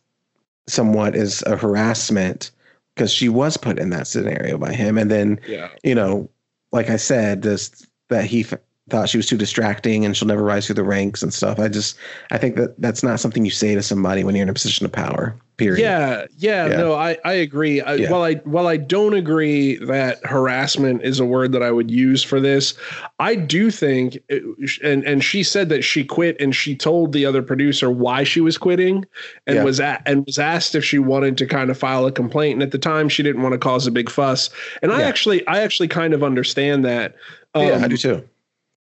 somewhat 0.66 1.14
is 1.14 1.42
a 1.46 1.56
harassment 1.56 2.50
because 2.94 3.12
she 3.12 3.28
was 3.28 3.56
put 3.56 3.78
in 3.78 3.90
that 3.90 4.06
scenario 4.06 4.56
by 4.58 4.72
him. 4.72 4.96
And 4.98 5.10
then, 5.10 5.40
yeah. 5.46 5.68
you 5.82 5.94
know, 5.94 6.28
like 6.72 6.90
I 6.90 6.96
said, 6.96 7.42
this 7.42 7.86
that 8.08 8.24
he 8.24 8.42
f- 8.42 8.54
thought 8.90 9.08
she 9.08 9.16
was 9.16 9.26
too 9.26 9.36
distracting 9.36 10.04
and 10.04 10.16
she'll 10.16 10.28
never 10.28 10.44
rise 10.44 10.66
through 10.66 10.74
the 10.74 10.84
ranks 10.84 11.22
and 11.22 11.32
stuff. 11.32 11.58
I 11.58 11.68
just, 11.68 11.96
I 12.30 12.38
think 12.38 12.56
that 12.56 12.78
that's 12.80 13.02
not 13.02 13.18
something 13.18 13.44
you 13.44 13.50
say 13.50 13.74
to 13.74 13.82
somebody 13.82 14.24
when 14.24 14.34
you're 14.34 14.42
in 14.42 14.48
a 14.48 14.54
position 14.54 14.84
of 14.84 14.92
power. 14.92 15.34
Period. 15.56 15.80
Yeah, 15.80 16.26
yeah, 16.36 16.66
yeah. 16.66 16.76
no, 16.76 16.94
I 16.94 17.16
I 17.24 17.34
agree. 17.34 17.80
I, 17.80 17.94
yeah. 17.94 18.10
While 18.10 18.24
I 18.24 18.34
while 18.38 18.66
I 18.66 18.76
don't 18.76 19.14
agree 19.14 19.76
that 19.76 20.18
harassment 20.26 21.02
is 21.02 21.20
a 21.20 21.24
word 21.24 21.52
that 21.52 21.62
I 21.62 21.70
would 21.70 21.92
use 21.92 22.24
for 22.24 22.40
this, 22.40 22.74
I 23.20 23.36
do 23.36 23.70
think, 23.70 24.18
it, 24.28 24.42
and 24.82 25.04
and 25.04 25.22
she 25.22 25.44
said 25.44 25.68
that 25.68 25.82
she 25.82 26.04
quit 26.04 26.36
and 26.40 26.56
she 26.56 26.74
told 26.74 27.12
the 27.12 27.24
other 27.24 27.40
producer 27.40 27.88
why 27.88 28.24
she 28.24 28.40
was 28.40 28.58
quitting, 28.58 29.04
and 29.46 29.56
yeah. 29.56 29.62
was 29.62 29.78
at, 29.78 30.02
and 30.06 30.26
was 30.26 30.40
asked 30.40 30.74
if 30.74 30.84
she 30.84 30.98
wanted 30.98 31.38
to 31.38 31.46
kind 31.46 31.70
of 31.70 31.78
file 31.78 32.04
a 32.04 32.10
complaint. 32.10 32.54
And 32.54 32.62
at 32.64 32.72
the 32.72 32.78
time, 32.78 33.08
she 33.08 33.22
didn't 33.22 33.42
want 33.42 33.52
to 33.52 33.58
cause 33.58 33.86
a 33.86 33.92
big 33.92 34.10
fuss. 34.10 34.50
And 34.82 34.90
I 34.90 35.02
actually 35.02 35.46
I 35.46 35.60
actually 35.60 35.88
kind 35.88 36.14
of 36.14 36.24
understand 36.24 36.84
that. 36.84 37.14
Um, 37.54 37.66
yeah, 37.68 37.84
I 37.84 37.86
do 37.86 37.96
too. 37.96 38.28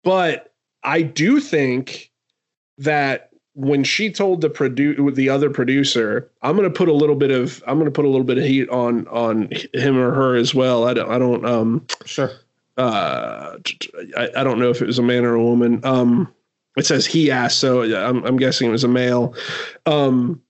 But 0.05 0.53
I 0.83 1.01
do 1.01 1.41
think 1.41 2.11
that 2.77 3.31
when 3.59 3.83
she 3.83 4.09
told 4.09 4.41
the 4.41 4.49
produ- 4.49 5.13
the 5.17 5.29
other 5.29 5.51
producer, 5.51 6.31
I'm 6.43 6.57
going 6.57 6.71
to 6.71 6.77
put 6.77 6.89
a 6.89 6.93
little 6.93 7.17
bit 7.17 7.33
of 7.33 7.61
I'm 7.67 7.75
going 7.75 7.87
to 7.87 7.91
put 7.91 8.05
a 8.05 8.09
little 8.09 8.25
bit 8.25 8.39
of 8.39 8.45
heat 8.45 8.69
on 8.69 9.09
on 9.09 9.51
him 9.75 9.99
or 9.99 10.15
her 10.15 10.37
as 10.37 10.55
well. 10.55 10.87
I 10.87 10.95
don't 10.95 11.11
I 11.11 11.19
don't 11.19 11.45
um 11.45 11.85
sure. 12.07 12.31
Uh, 12.77 13.59
I, 14.17 14.29
I 14.37 14.45
don't 14.45 14.61
know 14.61 14.71
if 14.71 14.81
it 14.81 14.87
was 14.87 15.01
a 15.01 15.03
man 15.03 15.25
or 15.25 15.35
a 15.35 15.43
woman. 15.43 15.85
Um, 15.85 16.33
it 16.77 16.87
says 16.87 17.05
he 17.05 17.33
asked, 17.33 17.59
so 17.59 17.83
I'm 17.83 18.25
I'm 18.25 18.37
guessing 18.37 18.69
it 18.69 18.73
was 18.73 18.85
a 18.85 18.89
male. 18.89 19.35
Um, 19.87 20.41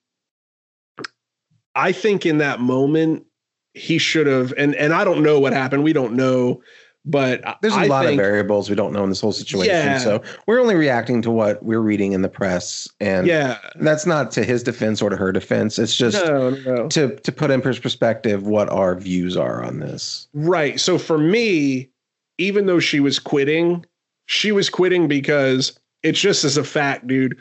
I 1.74 1.92
think 1.92 2.26
in 2.26 2.36
that 2.38 2.60
moment 2.60 3.24
he 3.72 3.96
should 3.96 4.26
have, 4.26 4.52
and 4.58 4.74
and 4.74 4.92
I 4.92 5.04
don't 5.04 5.22
know 5.22 5.40
what 5.40 5.54
happened. 5.54 5.82
We 5.82 5.94
don't 5.94 6.12
know 6.12 6.62
but 7.04 7.42
there's 7.62 7.74
a 7.74 7.80
I 7.80 7.86
lot 7.86 8.04
think, 8.04 8.18
of 8.18 8.24
variables 8.24 8.68
we 8.68 8.76
don't 8.76 8.92
know 8.92 9.02
in 9.02 9.08
this 9.08 9.20
whole 9.20 9.32
situation. 9.32 9.74
Yeah. 9.74 9.98
So 9.98 10.22
we're 10.46 10.60
only 10.60 10.74
reacting 10.74 11.22
to 11.22 11.30
what 11.30 11.62
we're 11.62 11.80
reading 11.80 12.12
in 12.12 12.22
the 12.22 12.28
press. 12.28 12.88
And 13.00 13.26
yeah, 13.26 13.58
that's 13.76 14.04
not 14.04 14.30
to 14.32 14.44
his 14.44 14.62
defense 14.62 15.00
or 15.00 15.10
to 15.10 15.16
her 15.16 15.32
defense. 15.32 15.78
It's 15.78 15.96
just 15.96 16.22
no, 16.24 16.50
no. 16.50 16.88
to 16.88 17.16
to 17.16 17.32
put 17.32 17.50
in 17.50 17.62
perspective 17.62 18.46
what 18.46 18.68
our 18.68 18.94
views 18.94 19.36
are 19.36 19.64
on 19.64 19.80
this. 19.80 20.28
Right. 20.34 20.78
So 20.78 20.98
for 20.98 21.18
me, 21.18 21.88
even 22.36 22.66
though 22.66 22.80
she 22.80 23.00
was 23.00 23.18
quitting, 23.18 23.86
she 24.26 24.52
was 24.52 24.68
quitting 24.68 25.08
because 25.08 25.78
it's 26.02 26.20
just 26.20 26.44
as 26.44 26.56
a 26.56 26.64
fact, 26.64 27.06
dude. 27.06 27.38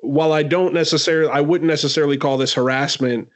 While 0.00 0.32
I 0.32 0.42
don't 0.42 0.74
necessarily 0.74 1.30
I 1.30 1.40
wouldn't 1.40 1.68
necessarily 1.68 2.16
call 2.16 2.36
this 2.36 2.54
harassment 2.54 3.28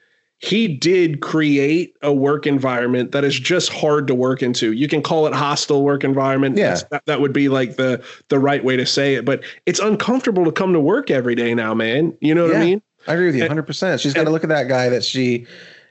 he 0.43 0.67
did 0.67 1.21
create 1.21 1.97
a 2.03 2.13
work 2.13 2.49
environment 2.49 3.13
that 3.13 3.23
is 3.23 3.39
just 3.39 3.73
hard 3.73 4.09
to 4.09 4.15
work 4.15 4.43
into. 4.43 4.73
You 4.73 4.89
can 4.89 5.01
call 5.01 5.29
it 5.29 5.33
hostile 5.33 5.85
work 5.85 6.03
environment. 6.03 6.57
Yeah. 6.57 6.81
That, 6.91 7.07
that, 7.07 7.21
would 7.21 7.33
be 7.33 7.49
like 7.49 7.77
the 7.77 8.05
the 8.29 8.41
right 8.41 8.65
way 8.65 8.77
to 8.77 8.85
say 8.85 9.15
it. 9.15 9.25
But 9.25 9.45
it's 9.67 9.79
uncomfortable 9.79 10.45
to 10.45 10.51
come 10.51 10.73
to 10.73 10.81
work 10.81 11.13
every 11.13 11.37
day 11.37 11.55
now, 11.55 11.75
man. 11.75 12.17
You 12.21 12.35
know 12.35 12.43
what 12.43 12.55
yeah, 12.55 12.59
I 12.59 12.65
mean? 12.65 12.83
I 13.07 13.15
agree 13.15 13.27
with 13.27 13.37
you 13.37 13.45
100%. 13.45 14.01
She's 14.01 14.15
got 14.15 14.25
to 14.25 14.31
look 14.31 14.43
at 14.43 14.49
that 14.49 14.67
guy 14.67 14.89
that 14.89 15.05
she, 15.05 15.47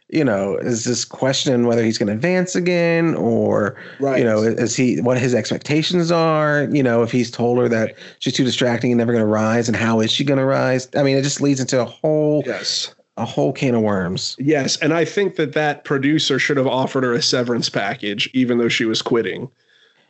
you 0.10 0.26
know, 0.26 0.58
is 0.58 0.84
just 0.84 1.08
questioning 1.08 1.66
whether 1.66 1.84
he's 1.84 1.98
going 1.98 2.08
to 2.08 2.14
advance 2.14 2.54
again 2.54 3.16
or, 3.16 3.78
right. 4.02 4.20
you 4.20 4.26
know, 4.26 4.44
is 4.44 4.76
he, 4.76 5.00
what 5.00 5.18
his 5.18 5.34
expectations 5.34 6.12
are, 6.12 6.68
you 6.72 6.84
know, 6.84 7.04
if 7.04 7.12
he's 7.12 7.32
told 7.32 7.58
her 7.58 7.70
that 7.70 7.96
she's 8.20 8.34
too 8.34 8.44
distracting 8.44 8.92
and 8.92 8.98
never 8.98 9.14
going 9.14 9.24
to 9.24 9.32
rise 9.32 9.70
and 9.70 9.78
how 9.78 10.02
is 10.02 10.12
she 10.12 10.26
going 10.26 10.40
to 10.40 10.46
rise? 10.46 10.90
I 10.96 11.04
mean, 11.04 11.16
it 11.16 11.22
just 11.22 11.40
leads 11.40 11.62
into 11.62 11.82
a 11.82 11.86
whole 11.86 12.44
yes 12.46 12.94
a 13.22 13.26
whole 13.26 13.54
can 13.54 13.76
of 13.76 13.82
worms. 13.82 14.36
Yes, 14.40 14.78
and 14.78 14.94
I 14.94 15.06
think 15.06 15.36
that 15.36 15.54
that 15.54 15.84
producer 15.84 16.40
should 16.40 16.58
have 16.58 16.68
offered 16.68 17.04
her 17.04 17.14
a 17.14 17.22
severance 17.22 17.70
package, 17.70 18.30
even 18.34 18.58
though 18.58 18.70
she 18.70 18.86
was 18.86 19.02
quitting. 19.02 19.50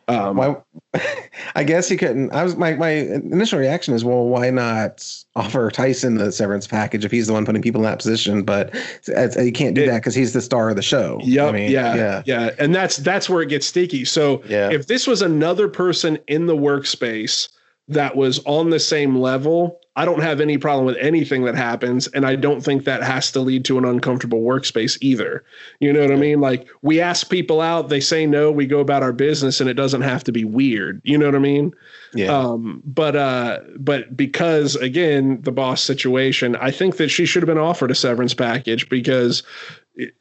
Um, 0.07 0.37
well, 0.37 0.65
I 1.55 1.63
guess 1.63 1.87
he 1.87 1.97
couldn't. 1.97 2.31
I 2.33 2.43
was 2.43 2.55
my 2.55 2.73
my 2.75 2.89
initial 2.89 3.59
reaction 3.59 3.93
is, 3.93 4.03
well, 4.03 4.25
why 4.25 4.49
not 4.49 5.05
offer 5.35 5.69
Tyson 5.69 6.15
the 6.15 6.31
severance 6.31 6.67
package 6.67 7.05
if 7.05 7.11
he's 7.11 7.27
the 7.27 7.33
one 7.33 7.45
putting 7.45 7.61
people 7.61 7.81
in 7.81 7.85
that 7.85 7.99
position? 7.99 8.43
But 8.43 8.73
you 9.07 9.51
can't 9.51 9.75
do 9.75 9.83
it, 9.83 9.87
that 9.87 9.99
because 9.99 10.15
he's 10.15 10.33
the 10.33 10.41
star 10.41 10.69
of 10.69 10.75
the 10.75 10.81
show. 10.81 11.19
Yep, 11.23 11.49
I 11.49 11.51
mean, 11.51 11.71
yeah, 11.71 11.95
yeah, 11.95 12.23
yeah, 12.25 12.49
and 12.59 12.73
that's 12.73 12.97
that's 12.97 13.29
where 13.29 13.41
it 13.41 13.49
gets 13.49 13.67
sticky. 13.67 14.05
So 14.05 14.41
yeah. 14.47 14.71
if 14.71 14.87
this 14.87 15.05
was 15.05 15.21
another 15.21 15.67
person 15.67 16.17
in 16.27 16.45
the 16.45 16.55
workspace 16.55 17.49
that 17.87 18.15
was 18.15 18.39
on 18.45 18.69
the 18.69 18.79
same 18.79 19.17
level, 19.17 19.80
I 19.97 20.05
don't 20.05 20.21
have 20.21 20.39
any 20.39 20.57
problem 20.57 20.85
with 20.85 20.95
anything 20.97 21.43
that 21.43 21.55
happens. 21.55 22.07
And 22.07 22.25
I 22.25 22.37
don't 22.37 22.61
think 22.61 22.85
that 22.85 23.03
has 23.03 23.29
to 23.33 23.41
lead 23.41 23.65
to 23.65 23.77
an 23.77 23.83
uncomfortable 23.83 24.41
workspace 24.41 24.97
either. 25.01 25.43
You 25.81 25.91
know 25.91 25.99
what 25.99 26.13
I 26.13 26.15
mean? 26.15 26.39
Like 26.39 26.67
we 26.81 27.01
ask 27.01 27.29
people 27.29 27.59
out, 27.59 27.89
they 27.89 27.99
say 27.99 28.25
no, 28.25 28.51
we 28.51 28.65
go 28.65 28.79
about 28.79 29.03
our 29.03 29.11
business 29.11 29.59
and 29.59 29.69
it 29.69 29.73
doesn't 29.73 30.01
have 30.01 30.23
to 30.25 30.31
be 30.31 30.45
weird. 30.45 31.01
You 31.03 31.17
know 31.17 31.25
what 31.25 31.35
I 31.35 31.39
mean? 31.39 31.73
Yeah. 32.13 32.31
Um, 32.31 32.81
but 32.85 33.17
uh, 33.17 33.59
but 33.77 34.15
because 34.15 34.75
again, 34.77 35.41
the 35.41 35.51
boss 35.51 35.83
situation, 35.83 36.55
I 36.55 36.71
think 36.71 36.95
that 36.95 37.09
she 37.09 37.25
should 37.25 37.43
have 37.43 37.47
been 37.47 37.57
offered 37.57 37.91
a 37.91 37.95
severance 37.95 38.33
package 38.33 38.87
because 38.87 39.43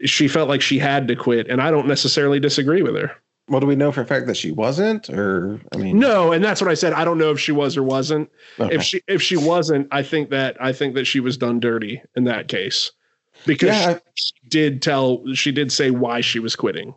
she 0.05 0.27
felt 0.27 0.49
like 0.49 0.63
she 0.63 0.81
had 0.81 1.07
to 1.07 1.15
quit. 1.15 1.47
And 1.49 1.63
I 1.63 1.71
don't 1.71 1.87
necessarily 1.87 2.41
disagree 2.41 2.83
with 2.83 2.97
her. 2.97 3.13
Well, 3.51 3.61
do 3.61 3.67
we 3.67 3.77
know 3.77 3.93
for 3.93 4.01
a 4.01 4.07
fact 4.07 4.27
that 4.29 4.37
she 4.37 4.53
wasn't, 4.53 5.11
or 5.11 5.61
I 5.75 5.77
mean, 5.77 5.99
No, 5.99 6.33
and 6.33 6.43
that's 6.43 6.61
what 6.63 6.71
I 6.71 6.75
said. 6.75 6.93
I 6.95 7.05
don't 7.05 7.19
know 7.19 7.31
if 7.33 7.41
she 7.41 7.53
was 7.53 7.77
or 7.77 7.83
wasn't. 7.83 8.31
Okay. 8.59 8.75
If 8.75 8.83
she 8.83 9.03
if 9.09 9.21
she 9.21 9.37
wasn't, 9.37 9.89
I 9.91 10.03
think 10.03 10.31
that 10.31 10.57
I 10.63 10.73
think 10.73 10.95
that 10.95 11.05
she 11.07 11.21
was 11.21 11.37
done 11.37 11.61
dirty 11.61 12.01
in 12.17 12.25
that 12.25 12.49
case. 12.49 12.93
Because 13.47 13.71
yeah, 13.71 13.99
she 14.15 14.33
did 14.49 14.83
tell 14.83 15.23
she 15.35 15.51
did 15.53 15.73
say 15.73 15.91
why 15.91 16.21
she 16.21 16.39
was 16.39 16.55
quitting. 16.57 16.95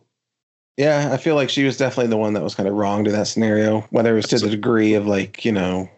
yeah, 0.77 1.09
I 1.11 1.17
feel 1.17 1.35
like 1.35 1.49
she 1.49 1.63
was 1.63 1.77
definitely 1.77 2.09
the 2.09 2.17
one 2.17 2.33
that 2.33 2.43
was 2.43 2.55
kind 2.55 2.67
of 2.69 2.75
wrong 2.75 3.03
to 3.05 3.11
that 3.11 3.27
scenario, 3.27 3.81
whether 3.91 4.13
it 4.13 4.15
was 4.15 4.27
to 4.27 4.39
the 4.39 4.49
degree 4.49 4.93
of 4.93 5.07
like 5.07 5.43
you 5.45 5.51
know 5.51 5.89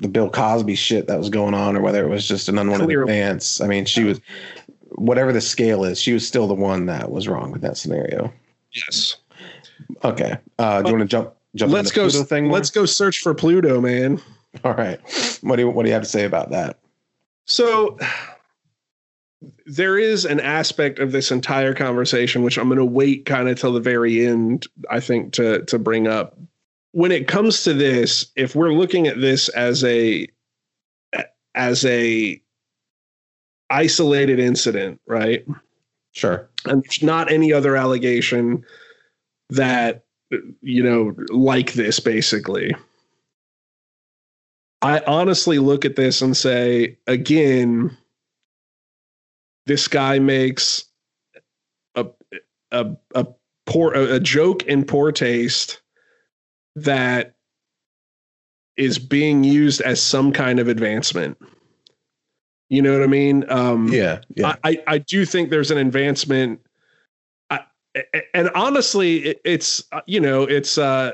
the 0.00 0.08
Bill 0.08 0.30
Cosby 0.30 0.74
shit 0.74 1.06
that 1.08 1.18
was 1.18 1.30
going 1.30 1.54
on, 1.54 1.76
or 1.76 1.80
whether 1.80 2.04
it 2.04 2.08
was 2.08 2.28
just 2.28 2.48
an 2.48 2.58
unwanted 2.58 2.86
Clearly. 2.86 3.02
advance. 3.12 3.60
I 3.60 3.66
mean, 3.66 3.84
she 3.86 4.04
was 4.04 4.20
whatever 4.92 5.32
the 5.32 5.40
scale 5.40 5.84
is, 5.84 6.00
she 6.00 6.12
was 6.12 6.26
still 6.26 6.46
the 6.46 6.54
one 6.54 6.86
that 6.86 7.10
was 7.10 7.26
wrong 7.28 7.50
with 7.52 7.62
that 7.62 7.76
scenario. 7.76 8.32
Yes. 8.72 9.16
Okay, 10.04 10.36
uh, 10.58 10.82
do 10.82 10.88
you 10.88 10.96
want 10.96 11.02
to 11.02 11.16
jump 11.16 11.34
jump 11.54 11.72
Let's 11.72 11.92
go 11.92 12.08
thing? 12.08 12.50
let's 12.50 12.70
go 12.70 12.86
search 12.86 13.20
for 13.20 13.34
Pluto, 13.34 13.80
man. 13.80 14.20
All 14.64 14.74
right, 14.74 15.00
what 15.42 15.56
do 15.56 15.62
you 15.62 15.70
what 15.70 15.84
do 15.84 15.88
you 15.88 15.94
have 15.94 16.02
to 16.02 16.08
say 16.08 16.24
about 16.24 16.50
that? 16.50 16.78
So 17.46 17.98
there 19.66 19.98
is 19.98 20.24
an 20.24 20.40
aspect 20.40 20.98
of 20.98 21.12
this 21.12 21.30
entire 21.30 21.74
conversation 21.74 22.42
which 22.42 22.58
I'm 22.58 22.68
going 22.68 22.78
to 22.78 22.84
wait 22.84 23.24
kind 23.24 23.48
of 23.48 23.58
till 23.58 23.72
the 23.72 23.80
very 23.80 24.26
end 24.26 24.66
I 24.90 25.00
think 25.00 25.32
to 25.34 25.64
to 25.64 25.78
bring 25.78 26.06
up. 26.06 26.38
When 26.92 27.12
it 27.12 27.28
comes 27.28 27.62
to 27.64 27.74
this, 27.74 28.26
if 28.34 28.54
we're 28.54 28.72
looking 28.72 29.06
at 29.06 29.20
this 29.20 29.48
as 29.50 29.84
a 29.84 30.26
as 31.54 31.84
a 31.84 32.40
isolated 33.70 34.38
incident, 34.38 35.00
right? 35.06 35.44
Sure. 36.12 36.48
And 36.64 36.82
there's 36.82 37.02
not 37.02 37.30
any 37.30 37.52
other 37.52 37.76
allegation 37.76 38.64
that 39.50 40.04
you 40.60 40.82
know 40.82 41.14
like 41.30 41.72
this 41.72 42.00
basically. 42.00 42.74
I 44.80 45.00
honestly 45.06 45.58
look 45.58 45.84
at 45.84 45.96
this 45.96 46.22
and 46.22 46.36
say 46.36 46.98
again 47.06 47.96
this 49.66 49.88
guy 49.88 50.18
makes 50.18 50.84
a 51.94 52.06
a 52.70 52.96
a 53.14 53.26
poor 53.66 53.92
a, 53.92 54.18
joke 54.20 54.64
in 54.64 54.84
poor 54.84 55.12
taste 55.12 55.80
that 56.76 57.34
is 58.76 58.98
being 58.98 59.44
used 59.44 59.80
as 59.82 60.00
some 60.00 60.32
kind 60.32 60.58
of 60.60 60.68
advancement. 60.68 61.36
You 62.70 62.82
know 62.82 62.92
what 62.92 63.02
I 63.02 63.08
mean? 63.08 63.44
Um, 63.50 63.88
Yeah. 63.88 64.20
Yeah. 64.36 64.56
I, 64.62 64.82
I 64.86 64.98
do 64.98 65.24
think 65.24 65.50
there's 65.50 65.70
an 65.70 65.78
advancement. 65.78 66.60
And 68.34 68.50
honestly, 68.54 69.18
it, 69.18 69.40
it's 69.44 69.82
uh, 69.92 70.00
you 70.06 70.20
know 70.20 70.42
it's 70.42 70.78
uh 70.78 71.12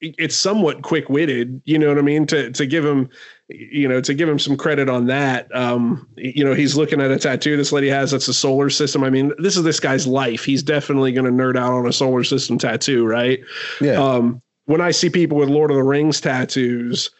it's 0.00 0.36
somewhat 0.36 0.82
quick 0.82 1.08
witted. 1.08 1.62
You 1.64 1.78
know 1.78 1.88
what 1.88 1.98
I 1.98 2.02
mean? 2.02 2.26
To 2.26 2.50
to 2.50 2.66
give 2.66 2.84
him 2.84 3.08
you 3.48 3.88
know 3.88 4.00
to 4.00 4.14
give 4.14 4.28
him 4.28 4.38
some 4.38 4.56
credit 4.56 4.88
on 4.88 5.06
that. 5.06 5.54
Um, 5.54 6.08
you 6.16 6.44
know 6.44 6.54
he's 6.54 6.76
looking 6.76 7.00
at 7.00 7.10
a 7.10 7.18
tattoo 7.18 7.56
this 7.56 7.72
lady 7.72 7.88
has 7.88 8.10
that's 8.10 8.28
a 8.28 8.34
solar 8.34 8.70
system. 8.70 9.04
I 9.04 9.10
mean 9.10 9.32
this 9.38 9.56
is 9.56 9.62
this 9.64 9.80
guy's 9.80 10.06
life. 10.06 10.44
He's 10.44 10.62
definitely 10.62 11.12
going 11.12 11.26
to 11.26 11.30
nerd 11.30 11.56
out 11.56 11.72
on 11.72 11.86
a 11.86 11.92
solar 11.92 12.24
system 12.24 12.58
tattoo, 12.58 13.06
right? 13.06 13.40
yeah. 13.80 13.92
Um, 13.94 14.42
when 14.66 14.80
I 14.80 14.92
see 14.92 15.10
people 15.10 15.36
with 15.36 15.50
Lord 15.50 15.70
of 15.70 15.76
the 15.76 15.82
Rings 15.82 16.20
tattoos, 16.20 17.10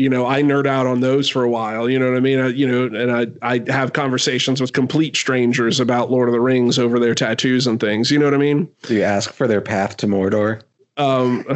you 0.00 0.08
know, 0.08 0.26
I 0.26 0.42
nerd 0.42 0.66
out 0.66 0.86
on 0.86 1.00
those 1.00 1.28
for 1.28 1.42
a 1.44 1.50
while. 1.50 1.88
You 1.90 1.98
know 1.98 2.08
what 2.08 2.16
I 2.16 2.20
mean? 2.20 2.40
I, 2.40 2.48
you 2.48 2.66
know, 2.66 2.84
and 2.86 3.12
I 3.12 3.26
I 3.42 3.62
have 3.70 3.92
conversations 3.92 4.60
with 4.60 4.72
complete 4.72 5.14
strangers 5.14 5.78
about 5.78 6.10
Lord 6.10 6.28
of 6.28 6.32
the 6.32 6.40
Rings 6.40 6.78
over 6.78 6.98
their 6.98 7.14
tattoos 7.14 7.66
and 7.66 7.78
things. 7.78 8.10
You 8.10 8.18
know 8.18 8.24
what 8.24 8.34
I 8.34 8.38
mean? 8.38 8.68
do 8.84 8.94
you 8.94 9.02
ask 9.02 9.30
for 9.32 9.46
their 9.46 9.60
path 9.60 9.98
to 9.98 10.06
Mordor? 10.06 10.62
Um, 10.96 11.44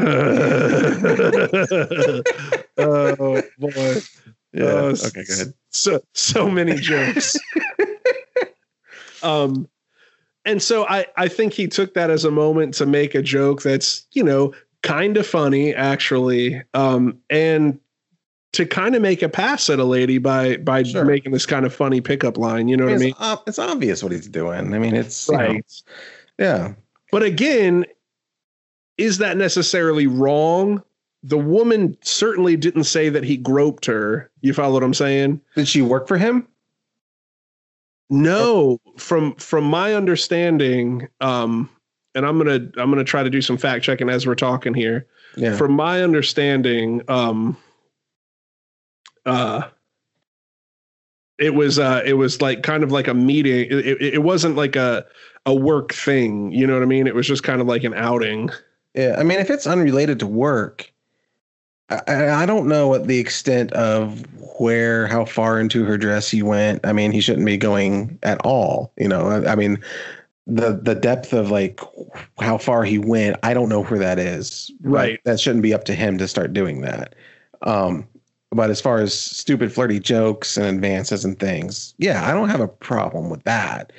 oh 2.77 3.43
boy, 3.59 4.01
Yeah. 4.53 4.65
Uh, 4.65 4.97
okay. 5.07 5.25
Good. 5.27 5.55
so 5.71 6.01
so 6.13 6.51
many 6.51 6.77
jokes. 6.77 7.37
um, 9.23 9.67
and 10.45 10.63
so 10.63 10.87
I 10.87 11.07
I 11.17 11.29
think 11.29 11.55
he 11.55 11.67
took 11.67 11.95
that 11.95 12.11
as 12.11 12.25
a 12.25 12.31
moment 12.31 12.75
to 12.75 12.87
make 12.87 13.15
a 13.15 13.23
joke 13.23 13.63
that's 13.63 14.07
you 14.13 14.23
know 14.23 14.53
kind 14.83 15.17
of 15.17 15.27
funny 15.27 15.75
actually, 15.75 16.63
um, 16.75 17.19
and 17.31 17.81
to 18.55 18.65
kind 18.67 18.95
of 18.95 19.03
make 19.03 19.23
a 19.23 19.29
pass 19.29 19.69
at 19.71 19.79
a 19.79 19.85
lady 19.85 20.19
by 20.19 20.57
by 20.59 20.83
Sure. 20.83 21.05
making 21.05 21.33
this 21.33 21.47
kind 21.47 21.67
of 21.67 21.75
funny 21.75 22.01
pickup 22.01 22.39
line. 22.39 22.69
You 22.69 22.77
know 22.77 22.85
what 22.87 22.95
I 22.95 22.99
mean? 22.99 23.15
ob- 23.21 23.43
it's 23.47 23.59
obvious 23.59 24.03
what 24.03 24.13
he's 24.13 24.29
doing. 24.29 24.73
I 24.75 24.79
mean, 24.79 24.95
it's 24.95 25.29
you 25.29 25.37
know, 25.37 25.61
yeah. 26.39 26.73
But 27.13 27.23
again, 27.23 27.85
is 28.99 29.19
that 29.19 29.37
necessarily 29.37 30.07
wrong? 30.07 30.83
The 31.23 31.39
woman 31.39 31.97
certainly 32.03 32.57
didn't 32.57 32.85
say 32.85 33.09
that 33.09 33.25
he 33.25 33.37
groped 33.37 33.87
her. 33.87 34.31
You 34.43 34.53
follow 34.53 34.75
what 34.75 34.83
I'm 34.83 34.95
saying? 34.95 35.41
Did 35.57 35.69
she 35.69 35.81
work 35.83 36.07
for 36.07 36.19
him? 36.19 36.47
No, 38.11 38.79
from 38.99 39.35
from 39.37 39.65
my 39.65 39.95
understanding, 39.95 41.09
um, 41.21 41.71
and 42.15 42.27
I'm 42.27 42.37
gonna 42.39 42.69
I'm 42.77 42.91
gonna 42.91 43.03
try 43.05 43.23
to 43.23 43.31
do 43.31 43.41
some 43.41 43.57
fact 43.57 43.85
checking 43.85 44.09
as 44.11 44.27
we're 44.27 44.35
talking 44.35 44.75
here. 44.75 45.07
Yeah. 45.37 45.57
From 45.57 45.73
my 45.73 46.03
understanding, 46.03 47.03
um, 47.09 47.57
uh, 49.27 49.69
it 51.39 51.55
was 51.55 51.79
uh, 51.79 52.03
it 52.05 52.15
was 52.15 52.41
like 52.41 52.63
kind 52.63 52.83
of 52.83 52.93
like 52.93 53.09
a 53.09 53.15
meeting. 53.15 53.67
It, 53.71 53.73
it, 53.73 54.15
it 54.15 54.23
wasn't 54.23 54.57
like 54.57 54.77
a 54.77 55.05
a 55.47 55.55
work 55.55 55.93
thing. 55.93 56.53
You 56.53 56.67
know 56.67 56.75
what 56.75 56.83
I 56.83 56.87
mean? 56.87 57.07
It 57.07 57.15
was 57.15 57.27
just 57.27 57.43
kind 57.43 57.61
of 57.61 57.67
like 57.67 57.85
an 57.85 57.95
outing. 57.95 58.51
Yeah, 58.95 59.17
I 59.19 59.25
mean, 59.25 59.41
if 59.41 59.51
it's 59.51 59.67
unrelated 59.67 60.21
to 60.21 60.27
work, 60.27 60.93
I, 61.91 62.29
I 62.29 62.47
don't 62.47 62.69
know 62.69 62.89
what 62.89 63.07
the 63.09 63.19
extent 63.19 63.73
of 63.73 64.25
where, 64.59 65.07
how 65.09 65.25
far 65.25 65.59
into 65.59 65.85
her 65.85 65.99
dress 65.99 66.31
he 66.31 66.43
went. 66.43 66.87
I 66.87 66.93
mean, 66.93 67.11
he 67.11 67.21
shouldn't 67.21 67.47
be 67.47 67.57
going 67.57 68.19
at 68.23 68.41
all. 68.45 68.93
You 68.97 69.09
know, 69.09 69.29
I, 69.29 69.53
I 69.53 69.57
mean, 69.57 69.83
the 70.47 70.79
the 70.81 70.95
depth 70.95 71.33
of 71.33 71.51
like 71.51 71.81
how 72.39 72.59
far 72.59 72.85
he 72.85 72.99
went, 72.99 73.37
I 73.43 73.55
don't 73.55 73.69
know 73.69 73.83
where 73.85 73.99
that 73.99 74.19
is. 74.19 74.71
Right. 74.83 75.21
that 75.25 75.41
shouldn't 75.41 75.63
be 75.63 75.75
up 75.75 75.85
to 75.85 75.95
him 75.95 76.19
to 76.19 76.29
start 76.29 76.53
doing 76.53 76.83
that. 76.83 77.15
Um, 77.63 78.07
but 78.55 78.71
as 78.71 78.81
far 78.81 78.99
as 78.99 79.13
stupid 79.13 79.73
flirty 79.73 80.01
jokes 80.01 80.57
and 80.57 80.67
advances 80.67 81.25
and 81.25 81.39
things, 81.39 81.95
yeah, 81.99 82.29
I 82.29 82.33
don't 82.33 82.49
have 82.49 82.61
a 82.61 82.69
problem 82.69 83.31
with 83.31 83.43
that. 83.45 83.93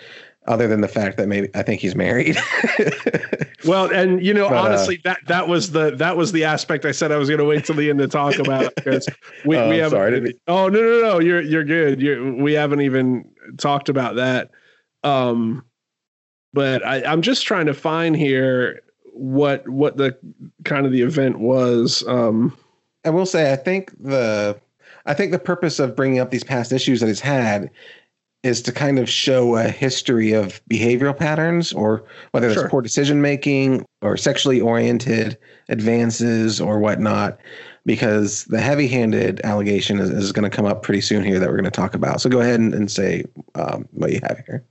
Other 0.47 0.67
than 0.67 0.81
the 0.81 0.87
fact 0.87 1.17
that 1.17 1.27
maybe 1.27 1.49
I 1.55 1.63
think 1.63 1.81
he's 1.81 1.95
married. 1.95 2.37
Well, 3.65 3.91
and 3.91 4.23
you 4.23 4.33
know, 4.33 4.49
But, 4.49 4.57
uh, 4.57 4.61
honestly, 4.61 5.01
that 5.03 5.19
that 5.27 5.47
was 5.47 5.71
the 5.71 5.91
that 5.95 6.17
was 6.17 6.31
the 6.31 6.43
aspect 6.43 6.85
I 6.85 6.91
said 6.91 7.11
I 7.11 7.17
was 7.17 7.29
going 7.29 7.39
to 7.39 7.45
wait 7.45 7.65
till 7.65 7.75
the 7.75 7.89
end 7.89 7.99
to 7.99 8.07
talk 8.07 8.37
about 8.37 8.73
because 8.75 9.07
we 9.45 9.57
Oh, 9.65 9.69
we 9.69 9.77
have. 9.77 9.93
Oh 9.93 10.69
no 10.69 10.69
no 10.69 11.01
no! 11.01 11.19
You're 11.19 11.41
you're 11.41 11.63
good. 11.63 12.01
You 12.01 12.35
we 12.39 12.53
haven't 12.53 12.81
even 12.81 13.29
talked 13.57 13.89
about 13.89 14.15
that. 14.15 14.51
Um, 15.03 15.65
but 16.53 16.85
I, 16.85 17.03
I'm 17.03 17.21
just 17.21 17.45
trying 17.45 17.65
to 17.65 17.73
find 17.73 18.15
here 18.15 18.81
what 19.13 19.67
what 19.67 19.97
the 19.97 20.17
kind 20.63 20.85
of 20.85 20.91
the 20.91 21.01
event 21.01 21.39
was. 21.39 22.03
Um, 22.07 22.55
I 23.05 23.09
will 23.09 23.25
say, 23.25 23.53
I 23.53 23.55
think 23.55 23.91
the, 24.01 24.59
I 25.05 25.13
think 25.13 25.31
the 25.31 25.39
purpose 25.39 25.79
of 25.79 25.95
bringing 25.95 26.19
up 26.19 26.31
these 26.31 26.43
past 26.43 26.71
issues 26.71 26.99
that 26.99 27.07
he's 27.07 27.19
had 27.19 27.69
is 28.43 28.61
to 28.61 28.71
kind 28.71 28.99
of 28.99 29.09
show 29.09 29.55
a 29.55 29.63
history 29.63 30.31
of 30.31 30.61
behavioral 30.69 31.17
patterns, 31.17 31.73
or 31.73 32.03
whether 32.31 32.47
it's 32.47 32.59
Sure. 32.59 32.69
poor 32.69 32.81
decision 32.81 33.19
making 33.21 33.83
or 34.01 34.17
sexually 34.17 34.61
oriented 34.61 35.37
advances 35.69 36.61
or 36.61 36.79
whatnot. 36.79 37.39
Because 37.87 38.45
the 38.45 38.59
heavy-handed 38.59 39.41
allegation 39.43 39.99
is, 39.99 40.09
is 40.09 40.31
going 40.31 40.49
to 40.49 40.55
come 40.55 40.65
up 40.65 40.81
pretty 40.81 41.01
soon 41.01 41.23
here 41.23 41.39
that 41.39 41.47
we're 41.47 41.55
going 41.55 41.65
to 41.65 41.71
talk 41.71 41.93
about. 41.93 42.19
So 42.19 42.29
go 42.29 42.41
ahead 42.41 42.59
and, 42.59 42.73
and 42.73 42.89
say 42.89 43.25
um, 43.53 43.87
what 43.91 44.11
you 44.11 44.19
have 44.23 44.43
here. 44.47 44.63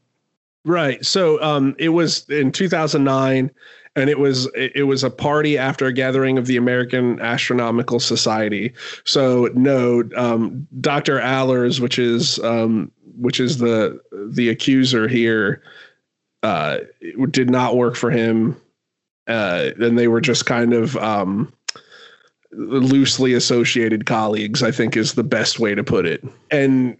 Right. 0.64 1.04
So 1.04 1.40
um, 1.42 1.76
it 1.78 1.90
was 1.90 2.28
in 2.28 2.50
2009, 2.50 3.50
and 3.96 4.10
it 4.10 4.18
was 4.18 4.48
it 4.54 4.86
was 4.86 5.04
a 5.04 5.10
party 5.10 5.56
after 5.56 5.86
a 5.86 5.92
gathering 5.92 6.36
of 6.38 6.46
the 6.46 6.56
American 6.56 7.20
Astronomical 7.20 8.00
Society. 8.00 8.72
So 9.04 9.48
no, 9.54 10.02
um, 10.16 10.66
Dr. 10.80 11.20
Allers, 11.20 11.80
which 11.80 11.98
is 11.98 12.38
um, 12.40 12.90
which 13.16 13.38
is 13.38 13.58
the 13.58 14.00
the 14.30 14.48
accuser 14.48 15.06
here, 15.06 15.62
uh, 16.42 16.78
did 17.30 17.50
not 17.50 17.76
work 17.76 17.94
for 17.94 18.10
him, 18.10 18.60
uh, 19.28 19.70
and 19.78 19.98
they 19.98 20.08
were 20.08 20.20
just 20.20 20.46
kind 20.46 20.72
of. 20.72 20.96
Um, 20.96 21.52
loosely 22.56 23.34
associated 23.34 24.06
colleagues, 24.06 24.62
I 24.62 24.70
think 24.70 24.96
is 24.96 25.14
the 25.14 25.24
best 25.24 25.58
way 25.58 25.74
to 25.74 25.82
put 25.82 26.06
it. 26.06 26.22
And 26.52 26.96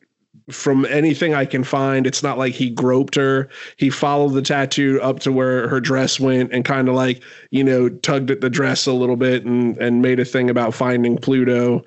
from 0.51 0.85
anything 0.87 1.35
I 1.35 1.45
can 1.45 1.65
find, 1.65 2.07
it's 2.07 2.23
not 2.23 2.39
like 2.39 2.55
he 2.55 2.71
groped 2.71 3.15
her. 3.15 3.49
He 3.77 3.91
followed 3.91 4.35
the 4.35 4.43
tattoo 4.43 5.01
up 5.03 5.21
to 5.21 5.33
where 5.33 5.69
her 5.69 5.81
dress 5.81 6.21
went 6.21 6.53
and 6.53 6.65
kind 6.65 6.89
of 6.89 6.95
like, 6.95 7.23
you 7.51 7.65
know, 7.65 7.89
tugged 7.89 8.31
at 8.31 8.41
the 8.41 8.51
dress 8.51 8.87
a 8.87 8.93
little 8.93 9.17
bit 9.17 9.45
and 9.45 9.77
and 9.79 10.03
made 10.03 10.21
a 10.21 10.25
thing 10.25 10.51
about 10.51 10.75
finding 10.75 11.17
Pluto. 11.17 11.85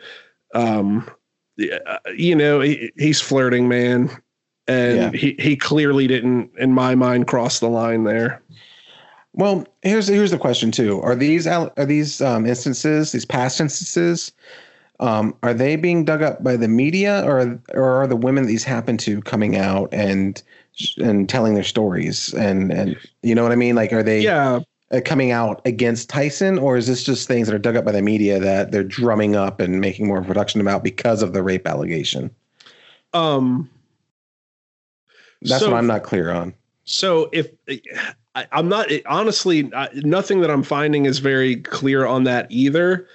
Um, 0.53 1.09
you 1.57 2.35
know, 2.35 2.61
he, 2.61 2.91
he's 2.97 3.21
flirting, 3.21 3.67
man. 3.67 4.09
And 4.67 4.97
yeah. 4.97 5.11
he, 5.11 5.35
he 5.39 5.55
clearly 5.55 6.07
didn't, 6.07 6.51
in 6.57 6.73
my 6.73 6.93
mind, 6.93 7.27
cross 7.27 7.59
the 7.59 7.69
line 7.69 8.03
there. 8.03 8.41
Well, 9.33 9.67
here's 9.83 10.07
here's 10.07 10.31
the 10.31 10.39
question 10.39 10.71
too: 10.71 10.99
Are 11.01 11.15
these 11.15 11.45
are 11.45 11.71
these 11.85 12.21
um, 12.21 12.47
instances, 12.47 13.11
these 13.11 13.25
past 13.25 13.61
instances, 13.61 14.31
um, 14.99 15.35
are 15.43 15.53
they 15.53 15.75
being 15.75 16.05
dug 16.05 16.21
up 16.21 16.43
by 16.43 16.57
the 16.57 16.67
media, 16.67 17.23
or 17.25 17.59
or 17.73 18.01
are 18.01 18.07
the 18.07 18.15
women 18.15 18.47
these 18.47 18.63
happen 18.63 18.97
to 18.97 19.21
coming 19.21 19.55
out 19.55 19.89
and 19.93 20.41
and 20.97 21.29
telling 21.29 21.53
their 21.53 21.63
stories? 21.63 22.33
And 22.33 22.71
and 22.71 22.97
you 23.21 23.35
know 23.35 23.43
what 23.43 23.51
I 23.51 23.55
mean? 23.55 23.75
Like, 23.75 23.93
are 23.93 24.03
they 24.03 24.21
yeah 24.21 24.59
uh, 24.91 25.01
coming 25.03 25.31
out 25.31 25.61
against 25.65 26.09
Tyson, 26.09 26.57
or 26.57 26.77
is 26.77 26.87
this 26.87 27.03
just 27.03 27.27
things 27.27 27.47
that 27.47 27.55
are 27.55 27.59
dug 27.59 27.75
up 27.75 27.85
by 27.85 27.91
the 27.91 28.01
media 28.01 28.39
that 28.39 28.71
they're 28.71 28.83
drumming 28.83 29.35
up 29.35 29.59
and 29.59 29.81
making 29.81 30.07
more 30.07 30.23
production 30.23 30.61
about 30.61 30.83
because 30.83 31.21
of 31.21 31.33
the 31.33 31.43
rape 31.43 31.67
allegation? 31.67 32.31
Um, 33.13 33.69
that's 35.41 35.61
so, 35.61 35.69
what 35.69 35.77
I'm 35.77 35.87
not 35.87 36.03
clear 36.03 36.31
on. 36.31 36.53
So 36.85 37.29
if 37.33 37.49
I, 38.33 38.47
am 38.51 38.69
not 38.69 38.89
honestly, 39.05 39.69
I, 39.75 39.89
nothing 39.93 40.41
that 40.41 40.49
I'm 40.49 40.63
finding 40.63 41.05
is 41.05 41.19
very 41.19 41.57
clear 41.57 42.05
on 42.05 42.23
that 42.23 42.47
either. 42.49 43.07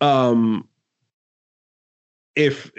Um, 0.00 0.66
if 2.38 2.70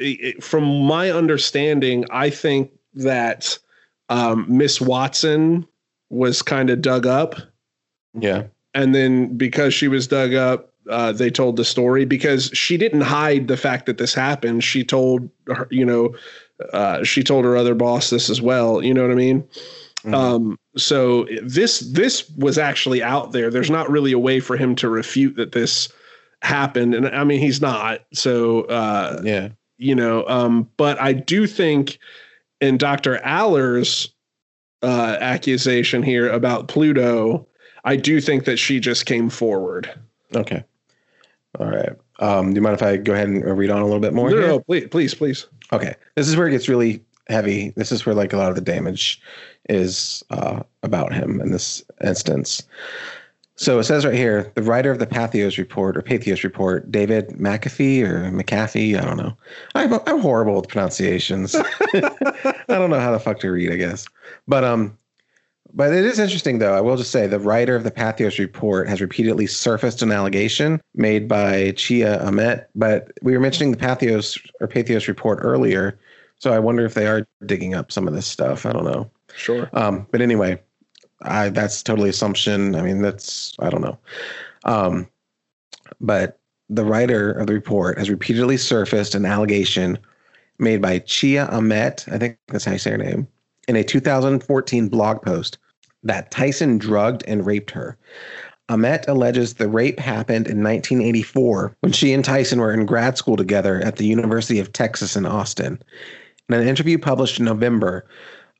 from 0.43 0.63
my 0.63 1.11
understanding, 1.11 2.05
I 2.09 2.29
think 2.29 2.71
that 2.93 3.59
um, 4.07 4.45
Miss 4.47 4.81
Watson 4.81 5.67
was 6.09 6.41
kind 6.41 6.69
of 6.69 6.81
dug 6.81 7.05
up. 7.05 7.35
Yeah. 8.13 8.45
And 8.73 8.95
then 8.95 9.37
because 9.37 9.73
she 9.73 9.87
was 9.87 10.07
dug 10.07 10.33
up, 10.33 10.73
uh, 10.89 11.11
they 11.11 11.29
told 11.29 11.57
the 11.57 11.65
story 11.65 12.05
because 12.05 12.49
she 12.53 12.77
didn't 12.77 13.01
hide 13.01 13.47
the 13.47 13.57
fact 13.57 13.85
that 13.85 13.97
this 13.97 14.13
happened. 14.13 14.63
She 14.63 14.83
told 14.83 15.29
her, 15.47 15.67
you 15.69 15.85
know, 15.85 16.15
uh, 16.73 17.03
she 17.03 17.21
told 17.21 17.45
her 17.45 17.55
other 17.55 17.75
boss 17.75 18.09
this 18.09 18.29
as 18.29 18.41
well. 18.41 18.83
You 18.83 18.93
know 18.93 19.03
what 19.03 19.11
I 19.11 19.15
mean? 19.15 19.43
Mm-hmm. 20.03 20.13
Um, 20.13 20.59
so 20.77 21.27
this 21.43 21.81
this 21.81 22.29
was 22.37 22.57
actually 22.57 23.03
out 23.03 23.33
there. 23.33 23.51
There's 23.51 23.69
not 23.69 23.89
really 23.89 24.13
a 24.13 24.19
way 24.19 24.39
for 24.39 24.55
him 24.55 24.75
to 24.75 24.89
refute 24.89 25.35
that 25.35 25.51
this 25.51 25.89
happened, 26.41 26.95
and 26.95 27.07
I 27.07 27.23
mean 27.23 27.39
he's 27.39 27.61
not. 27.61 28.01
So 28.13 28.61
uh, 28.63 29.21
yeah, 29.23 29.49
you 29.77 29.95
know. 29.95 30.25
Um, 30.27 30.69
but 30.77 30.99
I 31.01 31.13
do 31.13 31.47
think 31.47 31.99
in 32.61 32.77
Dr. 32.77 33.17
Allers' 33.23 34.09
uh, 34.81 35.17
accusation 35.19 36.03
here 36.03 36.29
about 36.29 36.67
Pluto, 36.67 37.47
I 37.83 37.95
do 37.95 38.21
think 38.21 38.45
that 38.45 38.57
she 38.57 38.79
just 38.79 39.05
came 39.05 39.29
forward. 39.29 39.89
Okay. 40.35 40.63
All 41.59 41.67
right. 41.67 41.93
Um, 42.19 42.49
do 42.49 42.55
you 42.55 42.61
mind 42.61 42.75
if 42.75 42.83
I 42.83 42.97
go 42.97 43.13
ahead 43.13 43.29
and 43.29 43.57
read 43.57 43.69
on 43.69 43.81
a 43.81 43.85
little 43.85 43.99
bit 43.99 44.13
more? 44.13 44.29
No, 44.29 44.37
here? 44.37 44.47
no, 44.47 44.59
please, 44.59 44.87
please, 44.89 45.13
please. 45.15 45.47
Okay. 45.71 45.95
This 46.15 46.27
is 46.27 46.35
where 46.35 46.47
it 46.47 46.51
gets 46.51 46.69
really 46.69 47.01
heavy. 47.27 47.69
This 47.75 47.91
is 47.91 48.05
where 48.05 48.15
like 48.15 48.33
a 48.33 48.37
lot 48.37 48.49
of 48.49 48.55
the 48.55 48.61
damage 48.61 49.21
is 49.69 50.23
uh, 50.29 50.61
about 50.83 51.13
him 51.13 51.39
in 51.41 51.51
this 51.51 51.83
instance. 52.03 52.63
So 53.59 53.77
it 53.77 53.83
says 53.83 54.05
right 54.05 54.15
here, 54.15 54.49
the 54.55 54.61
writer 54.61 54.89
of 54.89 54.99
the 54.99 55.05
Patheos 55.05 55.57
report 55.57 55.97
or 55.97 56.01
Patheos 56.01 56.43
report, 56.43 56.89
David 56.89 57.27
McAfee 57.31 58.03
or 58.03 58.31
McAfee, 58.31 58.97
I 58.97 59.03
don't 59.03 59.17
know. 59.17 59.35
I'm, 59.75 59.93
I'm 60.07 60.21
horrible 60.21 60.55
with 60.55 60.69
pronunciations. 60.69 61.55
I 61.93 62.63
don't 62.69 62.89
know 62.89 63.01
how 63.01 63.11
the 63.11 63.19
fuck 63.19 63.39
to 63.39 63.51
read, 63.51 63.69
I 63.69 63.75
guess. 63.75 64.07
But 64.47 64.63
um, 64.63 64.97
but 65.73 65.93
it 65.93 66.05
is 66.05 66.19
interesting 66.19 66.59
though. 66.59 66.73
I 66.73 66.79
will 66.79 66.95
just 66.95 67.11
say 67.11 67.27
the 67.27 67.37
writer 67.37 67.75
of 67.75 67.83
the 67.83 67.91
Patheos 67.91 68.39
report 68.39 68.87
has 68.87 69.01
repeatedly 69.01 69.45
surfaced 69.45 70.01
an 70.01 70.13
allegation 70.13 70.79
made 70.95 71.27
by 71.27 71.73
Tchiya 71.73 72.25
Amet. 72.25 72.69
But 72.75 73.11
we 73.21 73.33
were 73.33 73.41
mentioning 73.41 73.71
the 73.71 73.77
Patheos 73.77 74.39
or 74.61 74.69
Patheos 74.69 75.09
report 75.09 75.39
earlier, 75.41 75.99
so 76.37 76.53
I 76.53 76.59
wonder 76.59 76.85
if 76.85 76.93
they 76.93 77.07
are 77.07 77.27
digging 77.45 77.73
up 77.73 77.91
some 77.91 78.07
of 78.07 78.13
this 78.13 78.25
stuff. 78.25 78.65
I 78.65 78.71
don't 78.71 78.85
know. 78.85 79.11
Sure. 79.35 79.69
Um, 79.73 80.07
but 80.11 80.21
anyway, 80.21 80.61
I 81.21 81.49
that's 81.49 81.83
totally 81.83 82.09
assumption. 82.09 82.75
I 82.75 82.81
mean, 82.81 83.01
that's 83.01 83.55
I 83.59 83.69
don't 83.69 83.81
know. 83.81 83.97
Um, 84.63 85.07
but 85.99 86.39
the 86.69 86.85
writer 86.85 87.31
of 87.31 87.47
the 87.47 87.53
report 87.53 87.97
has 87.97 88.09
repeatedly 88.09 88.57
surfaced 88.57 89.15
an 89.15 89.25
allegation 89.25 89.97
made 90.59 90.81
by 90.81 90.99
Tchiya 90.99 91.51
Amet, 91.51 92.05
I 92.11 92.17
think 92.17 92.37
that's 92.49 92.65
how 92.65 92.73
you 92.73 92.77
say 92.77 92.91
her 92.91 92.97
name, 92.97 93.27
in 93.67 93.75
a 93.75 93.83
2014 93.83 94.89
blog 94.89 95.21
post 95.21 95.57
that 96.03 96.31
Tyson 96.31 96.77
drugged 96.77 97.23
and 97.27 97.45
raped 97.45 97.71
her. 97.71 97.97
Amet 98.69 99.05
alleges 99.07 99.55
the 99.55 99.67
rape 99.67 99.99
happened 99.99 100.47
in 100.47 100.63
1984 100.63 101.75
when 101.79 101.91
she 101.91 102.13
and 102.13 102.23
Tyson 102.23 102.59
were 102.59 102.71
in 102.71 102.85
grad 102.85 103.17
school 103.17 103.35
together 103.35 103.81
at 103.81 103.95
the 103.95 104.05
University 104.05 104.59
of 104.59 104.71
Texas 104.71 105.15
in 105.15 105.25
Austin. 105.25 105.81
In 106.47 106.55
an 106.55 106.67
interview 106.67 106.97
published 106.97 107.39
in 107.39 107.45
November, 107.45 108.05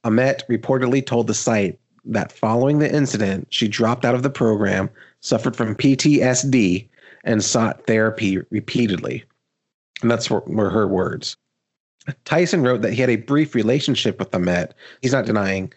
Amet 0.04 0.44
reportedly 0.50 1.06
told 1.06 1.28
the 1.28 1.34
site 1.34 1.80
that 2.10 2.32
following 2.32 2.80
the 2.80 2.94
incident, 2.94 3.48
she 3.50 3.68
dropped 3.68 4.06
out 4.06 4.16
of 4.16 4.24
the 4.24 4.30
program, 4.30 4.90
suffered 5.22 5.56
from 5.56 5.76
PTSD, 5.76 6.88
and 7.24 7.44
sought 7.44 7.86
therapy 7.86 8.40
repeatedly. 8.50 9.24
And 10.02 10.10
that's 10.10 10.30
were 10.30 10.70
her 10.70 10.88
words. 10.88 11.38
Tyson 12.26 12.64
wrote 12.64 12.82
that 12.82 12.94
he 12.94 13.02
had 13.02 13.10
a 13.10 13.18
brief 13.18 13.54
relationship 13.54 14.18
with 14.20 14.34
Amet. 14.34 14.74
He's 15.02 15.12
not 15.12 15.26
denying 15.26 15.72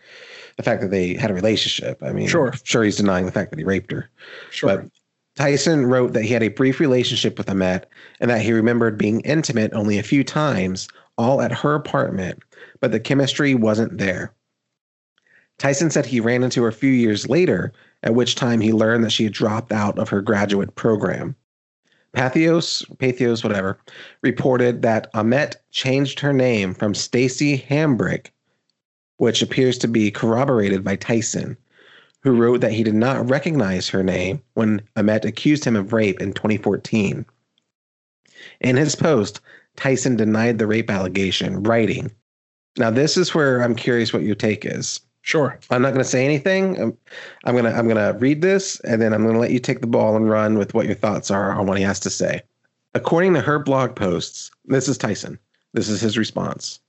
the 0.56 0.62
fact 0.62 0.80
that 0.80 0.90
they 0.90 1.14
had 1.14 1.30
a 1.30 1.34
relationship. 1.34 2.02
I 2.02 2.12
mean, 2.12 2.28
sure, 2.28 2.54
sure, 2.62 2.84
he's 2.84 2.96
denying 2.96 3.26
the 3.26 3.32
fact 3.32 3.50
that 3.50 3.58
he 3.58 3.64
raped 3.64 3.90
her. 3.90 4.08
Sure. 4.50 4.68
But 4.68 4.86
Tyson 5.36 5.86
wrote 5.86 6.12
that 6.12 6.24
he 6.24 6.32
had 6.32 6.42
a 6.42 6.48
brief 6.48 6.78
relationship 6.78 7.38
with 7.38 7.50
Amet 7.50 7.88
and 8.20 8.30
that 8.30 8.42
he 8.42 8.52
remembered 8.52 8.98
being 8.98 9.20
intimate 9.22 9.72
only 9.72 9.98
a 9.98 10.02
few 10.02 10.22
times, 10.22 10.88
all 11.18 11.40
at 11.40 11.52
her 11.52 11.74
apartment, 11.74 12.42
but 12.80 12.92
the 12.92 13.00
chemistry 13.00 13.54
wasn't 13.54 13.98
there. 13.98 14.32
Tyson 15.58 15.90
said 15.90 16.06
he 16.06 16.20
ran 16.20 16.42
into 16.42 16.62
her 16.62 16.68
a 16.68 16.72
few 16.72 16.90
years 16.90 17.28
later, 17.28 17.72
at 18.02 18.14
which 18.14 18.34
time 18.34 18.60
he 18.60 18.72
learned 18.72 19.04
that 19.04 19.12
she 19.12 19.24
had 19.24 19.32
dropped 19.32 19.72
out 19.72 19.98
of 19.98 20.08
her 20.08 20.20
graduate 20.20 20.74
program. 20.74 21.36
Patheos, 22.14 22.84
Patheos, 22.98 23.42
whatever, 23.42 23.78
reported 24.22 24.82
that 24.82 25.08
Amet 25.14 25.56
changed 25.70 26.20
her 26.20 26.32
name 26.32 26.74
from 26.74 26.94
Stacy 26.94 27.56
Hambrick, 27.56 28.32
which 29.16 29.40
appears 29.40 29.78
to 29.78 29.88
be 29.88 30.10
corroborated 30.10 30.84
by 30.84 30.96
Tyson, 30.96 31.56
who 32.22 32.36
wrote 32.36 32.60
that 32.60 32.72
he 32.72 32.82
did 32.82 32.94
not 32.94 33.28
recognize 33.28 33.88
her 33.88 34.02
name 34.02 34.42
when 34.54 34.82
Amet 34.96 35.24
accused 35.24 35.64
him 35.64 35.76
of 35.76 35.92
rape 35.92 36.20
in 36.20 36.32
2014. 36.32 37.24
In 38.60 38.76
his 38.76 38.94
post, 38.94 39.40
Tyson 39.76 40.16
denied 40.16 40.58
the 40.58 40.66
rape 40.66 40.90
allegation, 40.90 41.62
writing, 41.62 42.10
Now, 42.76 42.90
this 42.90 43.16
is 43.16 43.34
where 43.34 43.62
I'm 43.62 43.74
curious 43.74 44.12
what 44.12 44.22
your 44.22 44.34
take 44.34 44.66
is. 44.66 45.00
Sure. 45.22 45.58
I'm 45.70 45.82
not 45.82 45.92
going 45.92 46.04
to 46.04 46.10
say 46.10 46.24
anything. 46.24 46.80
Um, 46.80 46.96
I'm, 47.44 47.56
I'm 47.56 47.62
going 47.62 47.72
to 47.72 47.78
I'm 47.78 47.88
going 47.88 48.12
to 48.12 48.18
read 48.18 48.42
this 48.42 48.80
and 48.80 49.00
then 49.00 49.12
I'm 49.12 49.22
going 49.22 49.34
to 49.34 49.40
let 49.40 49.52
you 49.52 49.60
take 49.60 49.80
the 49.80 49.86
ball 49.86 50.16
and 50.16 50.28
run 50.28 50.58
with 50.58 50.74
what 50.74 50.86
your 50.86 50.96
thoughts 50.96 51.30
are 51.30 51.52
on 51.52 51.66
what 51.66 51.78
he 51.78 51.84
has 51.84 52.00
to 52.00 52.10
say. 52.10 52.42
According 52.94 53.34
to 53.34 53.40
her 53.40 53.58
blog 53.58 53.94
posts, 53.96 54.50
this 54.66 54.88
is 54.88 54.98
Tyson. 54.98 55.38
This 55.72 55.88
is 55.88 56.00
his 56.00 56.18
response. 56.18 56.80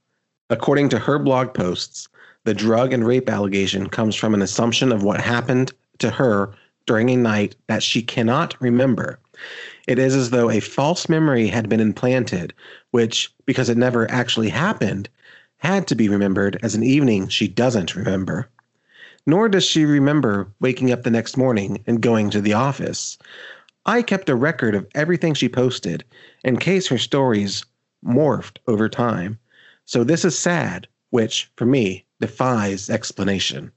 According 0.49 0.89
to 0.89 0.99
her 0.99 1.17
blog 1.17 1.53
posts, 1.53 2.09
the 2.43 2.53
drug 2.53 2.91
and 2.91 3.07
rape 3.07 3.29
allegation 3.29 3.87
comes 3.87 4.15
from 4.15 4.33
an 4.33 4.41
assumption 4.41 4.91
of 4.91 5.03
what 5.03 5.21
happened 5.21 5.71
to 5.99 6.09
her 6.09 6.53
during 6.85 7.09
a 7.09 7.15
night 7.15 7.55
that 7.67 7.83
she 7.83 8.01
cannot 8.01 8.59
remember. 8.59 9.19
It 9.87 9.99
is 9.99 10.15
as 10.15 10.31
though 10.31 10.49
a 10.49 10.59
false 10.59 11.07
memory 11.07 11.47
had 11.47 11.69
been 11.69 11.79
implanted, 11.79 12.53
which, 12.91 13.33
because 13.45 13.69
it 13.69 13.77
never 13.77 14.09
actually 14.11 14.49
happened, 14.49 15.07
had 15.63 15.87
to 15.87 15.95
be 15.95 16.09
remembered 16.09 16.59
as 16.61 16.75
an 16.75 16.83
evening 16.83 17.29
she 17.29 17.47
doesn't 17.47 17.95
remember. 17.95 18.49
Nor 19.25 19.47
does 19.47 19.63
she 19.63 19.85
remember 19.85 20.51
waking 20.59 20.91
up 20.91 21.03
the 21.03 21.09
next 21.09 21.37
morning 21.37 21.81
and 21.87 22.01
going 22.01 22.29
to 22.31 22.41
the 22.41 22.51
office. 22.51 23.17
I 23.85 24.01
kept 24.01 24.27
a 24.27 24.35
record 24.35 24.75
of 24.75 24.85
everything 24.93 25.33
she 25.33 25.47
posted 25.47 26.03
in 26.43 26.57
case 26.57 26.87
her 26.87 26.97
stories 26.97 27.65
morphed 28.05 28.57
over 28.67 28.89
time. 28.89 29.39
So 29.85 30.03
this 30.03 30.25
is 30.25 30.37
sad, 30.37 30.85
which, 31.11 31.49
for 31.55 31.65
me, 31.65 32.05
defies 32.19 32.89
explanation. 32.89 33.71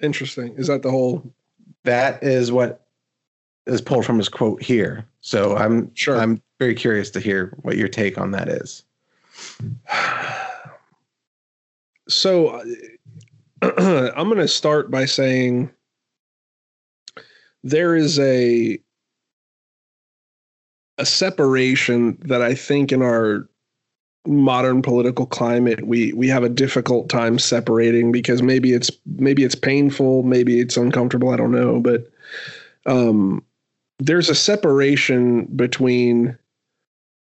Interesting. 0.00 0.54
Is 0.56 0.68
that 0.68 0.82
the 0.82 0.90
whole? 0.90 1.22
That 1.84 2.22
is 2.22 2.50
what 2.50 2.86
is 3.66 3.82
pulled 3.82 4.06
from 4.06 4.16
his 4.16 4.30
quote 4.30 4.62
here. 4.62 5.04
So 5.20 5.54
I'm 5.54 5.94
sure 5.94 6.16
I'm 6.16 6.40
very 6.58 6.74
curious 6.74 7.10
to 7.10 7.20
hear 7.20 7.54
what 7.60 7.76
your 7.76 7.88
take 7.88 8.16
on 8.16 8.30
that 8.30 8.48
is. 8.48 8.84
so 12.08 12.62
I'm 13.62 14.28
going 14.28 14.36
to 14.36 14.48
start 14.48 14.90
by 14.90 15.04
saying 15.06 15.70
there 17.62 17.96
is 17.96 18.18
a 18.18 18.78
a 20.98 21.04
separation 21.04 22.16
that 22.22 22.40
I 22.40 22.54
think 22.54 22.90
in 22.90 23.02
our 23.02 23.48
modern 24.26 24.82
political 24.82 25.26
climate 25.26 25.86
we 25.86 26.12
we 26.14 26.28
have 26.28 26.42
a 26.42 26.48
difficult 26.48 27.08
time 27.08 27.38
separating 27.38 28.10
because 28.10 28.42
maybe 28.42 28.72
it's 28.72 28.90
maybe 29.04 29.44
it's 29.44 29.54
painful, 29.54 30.22
maybe 30.22 30.60
it's 30.60 30.76
uncomfortable, 30.76 31.30
I 31.30 31.36
don't 31.36 31.52
know, 31.52 31.80
but 31.80 32.08
um 32.86 33.44
there's 33.98 34.28
a 34.28 34.34
separation 34.34 35.46
between 35.56 36.36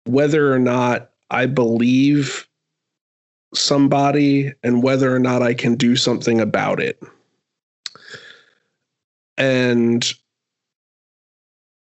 whether 0.07 0.53
or 0.53 0.59
not 0.59 1.11
I 1.30 1.47
believe 1.47 2.49
somebody 3.55 4.53
and 4.62 4.82
whether 4.82 5.14
or 5.14 5.18
not 5.18 5.42
I 5.42 5.55
can 5.55 5.74
do 5.74 5.96
something 5.96 6.40
about 6.40 6.80
it. 6.80 7.00
And 9.36 10.12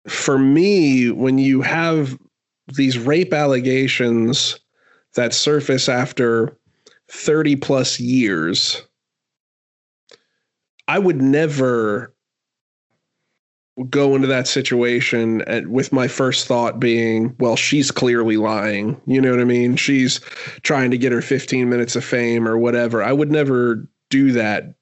for 0.08 0.38
me, 0.38 1.12
when 1.12 1.38
you 1.38 1.62
have 1.62 2.18
these 2.76 2.98
rape 2.98 3.34
allegations 3.34 4.60
that 5.16 5.34
surface 5.34 5.90
after 5.90 6.58
30 7.10 7.58
plus 7.58 8.00
years, 8.00 8.82
I 10.88 11.00
would 11.00 11.22
never 11.22 12.14
go 13.90 14.16
into 14.16 14.28
that 14.28 14.48
situation 14.48 15.42
and 15.48 15.72
with 15.72 15.94
my 15.94 16.08
first 16.08 16.46
thought 16.46 16.80
being, 16.80 17.36
well, 17.40 17.56
she's 17.56 17.90
clearly 17.90 18.38
lying. 18.38 19.00
You 19.06 19.22
know 19.22 19.32
what 19.32 19.40
I 19.40 19.46
mean? 19.46 19.76
She's 19.76 20.20
trying 20.62 20.92
to 20.92 20.98
get 20.98 21.12
her 21.12 21.22
15 21.22 21.70
minutes 21.70 21.96
of 21.96 22.04
fame 22.04 22.48
or 22.48 22.58
whatever. 22.58 23.02
I 23.02 23.14
would 23.14 23.32
never 23.32 23.88
do 24.10 24.32
that. 24.34 24.76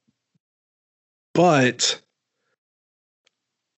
But 1.34 2.02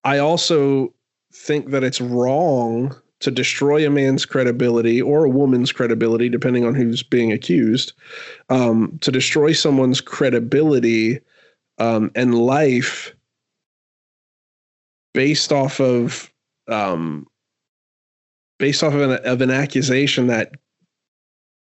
I 0.04 0.18
also 0.18 0.94
think 1.32 1.70
that 1.70 1.84
it's 1.84 2.00
wrong 2.00 2.94
to 3.20 3.30
destroy 3.30 3.86
a 3.86 3.90
man's 3.90 4.24
credibility 4.24 5.00
or 5.00 5.24
a 5.24 5.30
woman's 5.30 5.70
credibility, 5.70 6.28
depending 6.28 6.64
on 6.64 6.74
who's 6.74 7.02
being 7.02 7.30
accused, 7.30 7.92
um, 8.48 8.98
to 9.00 9.12
destroy 9.12 9.52
someone's 9.52 10.00
credibility 10.00 11.20
um, 11.78 12.10
and 12.16 12.34
life 12.34 13.14
based 15.12 15.52
off 15.52 15.80
of 15.80 16.32
um, 16.68 17.26
based 18.58 18.82
off 18.82 18.94
of 18.94 19.00
an, 19.00 19.18
of 19.24 19.40
an 19.40 19.50
accusation 19.50 20.28
that 20.28 20.52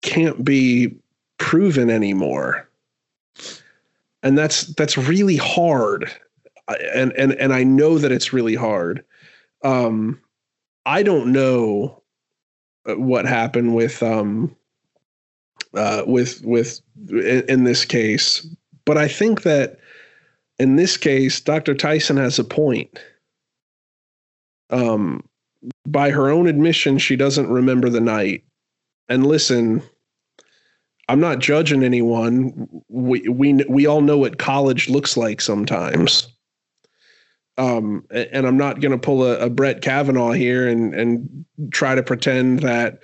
can't 0.01 0.43
be 0.43 0.93
proven 1.37 1.89
anymore. 1.89 2.67
And 4.23 4.37
that's 4.37 4.65
that's 4.75 4.97
really 4.97 5.37
hard. 5.37 6.11
And 6.93 7.11
and 7.13 7.33
and 7.33 7.53
I 7.53 7.63
know 7.63 7.97
that 7.97 8.11
it's 8.11 8.33
really 8.33 8.55
hard. 8.55 9.03
Um 9.63 10.19
I 10.85 11.03
don't 11.03 11.31
know 11.31 12.01
what 12.85 13.25
happened 13.25 13.73
with 13.75 14.03
um 14.03 14.55
uh 15.73 16.03
with 16.05 16.41
with 16.43 16.81
in, 17.09 17.43
in 17.47 17.63
this 17.63 17.85
case 17.85 18.45
but 18.85 18.97
I 18.97 19.07
think 19.07 19.43
that 19.43 19.79
in 20.59 20.75
this 20.75 20.97
case 20.97 21.39
Dr. 21.39 21.75
Tyson 21.75 22.17
has 22.17 22.39
a 22.39 22.43
point 22.43 22.99
um, 24.71 25.23
by 25.85 26.09
her 26.09 26.29
own 26.29 26.47
admission, 26.47 26.97
she 26.97 27.15
doesn't 27.15 27.49
remember 27.49 27.89
the 27.89 28.01
night. 28.01 28.43
And 29.09 29.25
listen, 29.25 29.83
I'm 31.07 31.19
not 31.19 31.39
judging 31.39 31.83
anyone. 31.83 32.67
We 32.87 33.27
we 33.27 33.53
we 33.67 33.85
all 33.85 34.01
know 34.01 34.17
what 34.17 34.37
college 34.37 34.89
looks 34.89 35.17
like 35.17 35.41
sometimes. 35.41 36.27
Um, 37.57 38.05
and 38.09 38.47
I'm 38.47 38.57
not 38.57 38.79
going 38.79 38.93
to 38.93 38.97
pull 38.97 39.25
a, 39.25 39.37
a, 39.39 39.49
Brett 39.49 39.81
Kavanaugh 39.81 40.31
here 40.31 40.67
and 40.67 40.95
and 40.95 41.45
try 41.71 41.95
to 41.95 42.01
pretend 42.01 42.59
that 42.61 42.99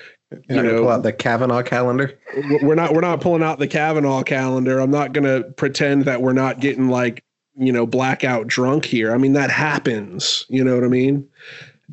you 0.50 0.64
know 0.64 0.84
pull 0.84 0.90
out 0.90 1.04
the 1.04 1.12
Kavanaugh 1.12 1.64
calendar. 1.64 2.18
We're 2.62 2.76
not 2.76 2.94
we're 2.94 3.02
not 3.02 3.20
pulling 3.20 3.44
out 3.44 3.60
the 3.60 3.68
Kavanaugh 3.68 4.24
calendar. 4.24 4.80
I'm 4.80 4.90
not 4.90 5.12
going 5.12 5.26
to 5.26 5.50
pretend 5.52 6.06
that 6.06 6.22
we're 6.22 6.34
not 6.34 6.62
getting 6.62 6.88
like 6.88 7.24
you 7.58 7.72
know, 7.72 7.86
blackout 7.86 8.48
drunk 8.48 8.86
here. 8.86 9.14
I 9.14 9.18
mean, 9.18 9.34
that 9.34 9.50
happens. 9.50 10.46
You 10.48 10.64
know 10.64 10.76
what 10.76 10.84
I 10.84 10.90
mean? 10.90 11.28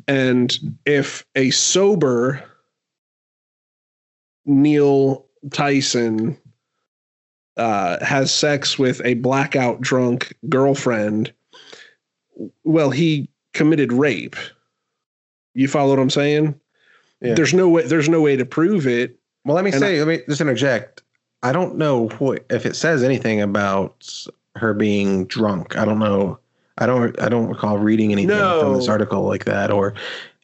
And 0.07 0.55
if 0.85 1.25
a 1.35 1.49
sober 1.49 2.43
Neil 4.45 5.25
Tyson 5.51 6.37
uh, 7.57 8.03
has 8.03 8.33
sex 8.33 8.77
with 8.77 9.01
a 9.03 9.15
blackout 9.15 9.81
drunk 9.81 10.35
girlfriend, 10.49 11.33
well, 12.63 12.91
he 12.91 13.29
committed 13.53 13.91
rape. 13.91 14.35
You 15.53 15.67
follow 15.67 15.91
what 15.91 15.99
I'm 15.99 16.09
saying? 16.09 16.59
Yeah. 17.21 17.33
There's 17.33 17.53
no 17.53 17.69
way. 17.69 17.83
There's 17.87 18.09
no 18.09 18.21
way 18.21 18.35
to 18.35 18.45
prove 18.45 18.85
it. 18.85 19.17
Well, 19.45 19.55
let 19.55 19.63
me 19.63 19.71
and 19.71 19.79
say. 19.79 19.95
I, 19.95 20.03
let 20.03 20.07
me 20.07 20.19
just 20.27 20.41
interject. 20.41 21.01
I 21.41 21.51
don't 21.51 21.77
know 21.77 22.07
what, 22.17 22.43
if 22.49 22.65
it 22.65 22.75
says 22.75 23.03
anything 23.03 23.39
about 23.39 24.25
her 24.55 24.73
being 24.73 25.25
drunk. 25.25 25.77
I 25.77 25.85
don't 25.85 25.99
know. 25.99 26.39
I 26.77 26.85
don't. 26.85 27.19
I 27.21 27.29
don't 27.29 27.47
recall 27.47 27.77
reading 27.77 28.11
anything 28.11 28.37
no. 28.37 28.61
from 28.61 28.73
this 28.75 28.89
article 28.89 29.23
like 29.23 29.45
that, 29.45 29.71
or 29.71 29.93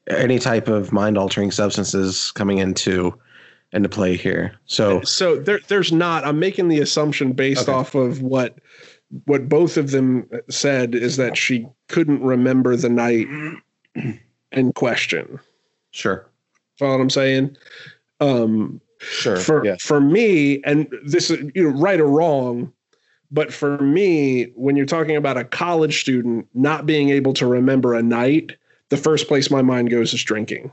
any 0.07 0.39
type 0.39 0.67
of 0.67 0.91
mind 0.91 1.17
altering 1.17 1.51
substances 1.51 2.31
coming 2.31 2.59
into 2.59 3.17
into 3.73 3.89
play 3.89 4.17
here. 4.17 4.53
So, 4.65 5.01
so 5.01 5.37
there, 5.37 5.59
there's 5.67 5.91
not. 5.91 6.25
I'm 6.25 6.39
making 6.39 6.67
the 6.67 6.79
assumption 6.79 7.33
based 7.33 7.63
okay. 7.63 7.71
off 7.71 7.95
of 7.95 8.21
what 8.21 8.57
what 9.25 9.49
both 9.49 9.77
of 9.77 9.91
them 9.91 10.29
said 10.49 10.95
is 10.95 11.17
that 11.17 11.37
she 11.37 11.67
couldn't 11.89 12.21
remember 12.21 12.75
the 12.75 12.89
night 12.89 13.27
in 14.51 14.73
question. 14.73 15.39
Sure. 15.91 16.25
Follow 16.77 16.93
what 16.93 17.01
I'm 17.01 17.09
saying? 17.09 17.57
Um, 18.21 18.79
sure. 18.99 19.37
For 19.37 19.65
yeah. 19.65 19.75
for 19.79 19.99
me, 19.99 20.61
and 20.63 20.87
this 21.05 21.29
is 21.29 21.51
you 21.55 21.69
know 21.69 21.77
right 21.77 21.99
or 21.99 22.07
wrong, 22.07 22.71
but 23.31 23.53
for 23.53 23.77
me, 23.79 24.45
when 24.55 24.75
you're 24.75 24.85
talking 24.85 25.15
about 25.15 25.37
a 25.37 25.43
college 25.43 26.01
student 26.01 26.47
not 26.53 26.85
being 26.85 27.09
able 27.09 27.33
to 27.33 27.47
remember 27.47 27.93
a 27.93 28.03
night, 28.03 28.57
the 28.89 28.97
first 28.97 29.27
place 29.27 29.49
my 29.49 29.61
mind 29.61 29.89
goes 29.89 30.13
is 30.13 30.23
drinking. 30.23 30.71